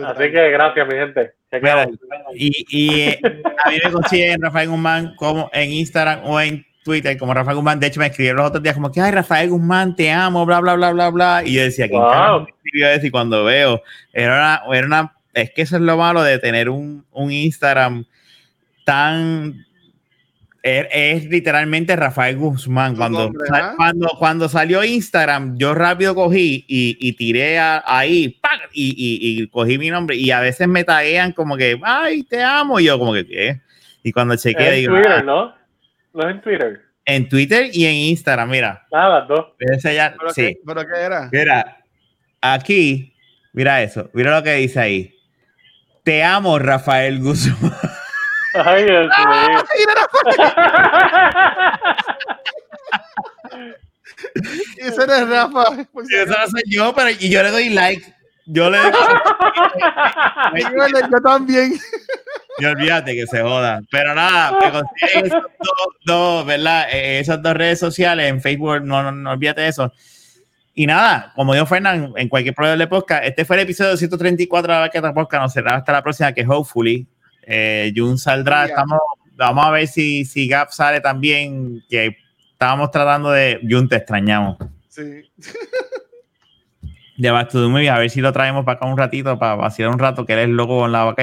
Así 0.05 0.31
que 0.31 0.49
gracias, 0.51 0.87
mi 0.87 0.95
gente. 0.95 1.33
Mira, 1.51 1.87
y, 2.33 2.65
y 2.69 3.01
eh, 3.01 3.19
a 3.63 3.69
mí 3.69 3.77
me 3.83 3.91
consiguen 3.91 4.41
Rafael 4.41 4.69
Guzmán 4.69 5.15
como 5.15 5.49
en 5.53 5.71
Instagram 5.71 6.25
o 6.25 6.41
en 6.41 6.65
Twitter 6.87 7.17
como 7.17 7.33
Rafael 7.33 7.55
Guzmán. 7.57 7.79
De 7.79 7.87
hecho, 7.87 7.99
me 7.99 8.07
escribieron 8.07 8.37
los 8.39 8.47
otros 8.47 8.63
días 8.63 8.75
como 8.75 8.91
que, 8.91 9.01
ay, 9.01 9.11
Rafael 9.11 9.49
Guzmán, 9.49 9.95
te 9.95 10.09
amo, 10.11 10.45
bla, 10.45 10.59
bla, 10.61 10.75
bla, 10.75 10.91
bla, 10.91 11.09
bla. 11.09 11.41
Y 11.45 11.53
yo 11.53 11.61
decía, 11.63 11.87
¿quién 11.89 11.99
Wow. 12.01 12.41
me 12.45 12.49
escribió 12.49 12.89
eso? 12.89 13.05
Y 13.05 13.11
cuando 13.11 13.43
veo, 13.43 13.81
era 14.13 14.33
una, 14.65 14.77
era 14.77 14.87
una, 14.87 15.13
es 15.33 15.51
que 15.51 15.61
eso 15.63 15.75
es 15.75 15.81
lo 15.81 15.97
malo 15.97 16.23
de 16.23 16.39
tener 16.39 16.69
un, 16.69 17.05
un 17.11 17.31
Instagram 17.31 18.05
tan... 18.85 19.65
Es, 20.63 20.87
es 20.91 21.25
literalmente 21.29 21.95
Rafael 21.95 22.35
Guzmán. 22.35 22.95
Cuando, 22.97 23.31
cuando, 23.77 24.07
cuando 24.19 24.49
salió 24.49 24.83
Instagram, 24.83 25.57
yo 25.57 25.73
rápido 25.73 26.13
cogí 26.13 26.65
y, 26.67 26.97
y 26.99 27.13
tiré 27.13 27.57
a- 27.57 27.83
ahí 27.85 28.29
¡pac! 28.41 28.69
Y, 28.73 28.89
y, 28.89 29.41
y 29.43 29.47
cogí 29.47 29.77
mi 29.77 29.89
nombre. 29.89 30.17
Y 30.17 30.31
a 30.31 30.41
veces 30.41 30.67
me 30.67 30.83
taguean 30.83 31.31
como 31.31 31.55
que, 31.55 31.79
ay, 31.83 32.23
te 32.23 32.43
amo. 32.43 32.79
Y 32.81 32.85
yo, 32.85 32.99
como 32.99 33.13
que, 33.13 33.25
¿qué? 33.25 33.61
Y 34.03 34.11
cuando 34.11 34.35
chequeé, 34.35 34.69
en 34.69 34.75
digo, 34.81 34.93
Twitter, 34.95 35.11
"Ah, 35.19 35.23
¿no? 35.23 35.53
No 36.17 36.27
es 36.27 36.35
en 36.35 36.41
Twitter. 36.41 36.81
en 37.05 37.29
Twitter 37.29 37.69
y 37.71 37.85
en 37.85 37.93
Instagram, 37.93 38.49
mira. 38.49 38.85
Ah, 38.91 39.07
las 39.07 39.27
dos. 39.27 39.53
Ese 39.59 39.93
ya, 39.93 40.15
¿Pero, 40.17 40.31
sí. 40.33 40.41
qué, 40.41 40.57
¿Pero 40.65 40.81
qué 40.81 40.99
era? 40.99 41.29
Mira, 41.31 41.77
aquí, 42.41 43.15
mira 43.53 43.83
eso, 43.83 44.09
mira 44.13 44.35
lo 44.35 44.41
que 44.43 44.53
dice 44.55 44.79
ahí. 44.79 45.13
Te 46.03 46.23
amo, 46.23 46.57
Rafael 46.57 47.19
Guzmán. 47.19 47.71
Ay, 48.55 48.85
Dios 48.85 49.05
mío. 49.17 49.63
Ay, 49.69 49.83
era- 49.83 50.07
Ese 54.77 55.03
era 55.03 55.25
Rafa. 55.25 55.63
No 55.93 56.47
soy 56.49 56.63
yo, 56.67 56.93
pero 56.95 57.09
y 57.11 57.29
yo 57.29 57.43
le 57.43 57.51
doy 57.51 57.69
like. 57.69 58.03
Yo 58.47 58.69
le. 58.69 58.77
Yo 61.11 61.21
también. 61.21 61.73
y 62.57 62.65
olvídate 62.65 63.13
que 63.13 63.27
se 63.27 63.41
joda. 63.41 63.81
Pero 63.91 64.15
nada, 64.15 64.57
me 64.59 64.71
consiguen 64.71 65.25
esas 65.25 65.43
dos, 65.43 65.87
dos, 66.05 66.45
¿verdad? 66.45 66.87
Eh, 66.91 67.19
esas 67.19 67.41
dos 67.41 67.53
redes 67.53 67.79
sociales 67.79 68.29
en 68.29 68.41
Facebook, 68.41 68.81
no, 68.83 69.03
no, 69.03 69.11
no 69.11 69.31
olvídate 69.31 69.61
de 69.61 69.67
eso. 69.67 69.91
Y 70.73 70.87
nada, 70.87 71.33
como 71.35 71.53
dijo 71.53 71.65
Fernán, 71.65 72.13
en 72.15 72.29
cualquier 72.29 72.55
proveedor 72.55 72.79
de 72.79 72.87
podcast, 72.87 73.25
este 73.25 73.43
fue 73.43 73.57
el 73.57 73.63
episodio 73.63 73.97
134 73.97 74.67
de 74.67 74.73
la 74.73 74.79
Vaqueta 74.79 75.13
Podcast. 75.13 75.41
Nos 75.41 75.53
será 75.53 75.75
hasta 75.75 75.91
la 75.91 76.01
próxima, 76.01 76.31
que 76.31 76.45
hopefully 76.47 77.05
eh, 77.41 77.91
Jun 77.95 78.17
saldrá. 78.17 78.65
Estamos, 78.65 78.99
vamos 79.35 79.65
a 79.65 79.71
ver 79.71 79.87
si, 79.87 80.23
si 80.23 80.47
Gap 80.47 80.71
sale 80.71 81.01
también, 81.01 81.83
que 81.89 82.15
estábamos 82.53 82.91
tratando 82.91 83.31
de. 83.31 83.59
Jun, 83.69 83.89
te 83.89 83.97
extrañamos. 83.97 84.57
Sí. 84.87 85.29
De 87.17 87.31
Back 87.31 87.49
to 87.49 87.63
the 87.63 87.67
Movie, 87.67 87.89
a 87.89 87.99
ver 87.99 88.09
si 88.09 88.21
lo 88.21 88.31
traemos 88.31 88.63
para 88.63 88.77
acá 88.77 88.85
un 88.85 88.97
ratito, 88.97 89.37
para 89.37 89.55
vacilar 89.55 89.91
un 89.91 89.99
rato, 89.99 90.25
que 90.25 90.33
eres 90.33 90.49
loco 90.49 90.79
con 90.79 90.91
la 90.91 91.13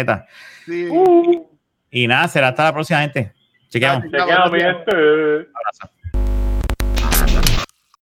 sí. 0.66 0.88
Uh, 0.90 1.46
Y 1.90 2.06
nada, 2.08 2.26
será 2.28 2.48
hasta 2.48 2.64
la 2.64 2.72
próxima, 2.72 3.00
gente. 3.00 3.32
Chequeamos. 3.68 4.04
mi 4.52 4.60
gente. 4.60 5.48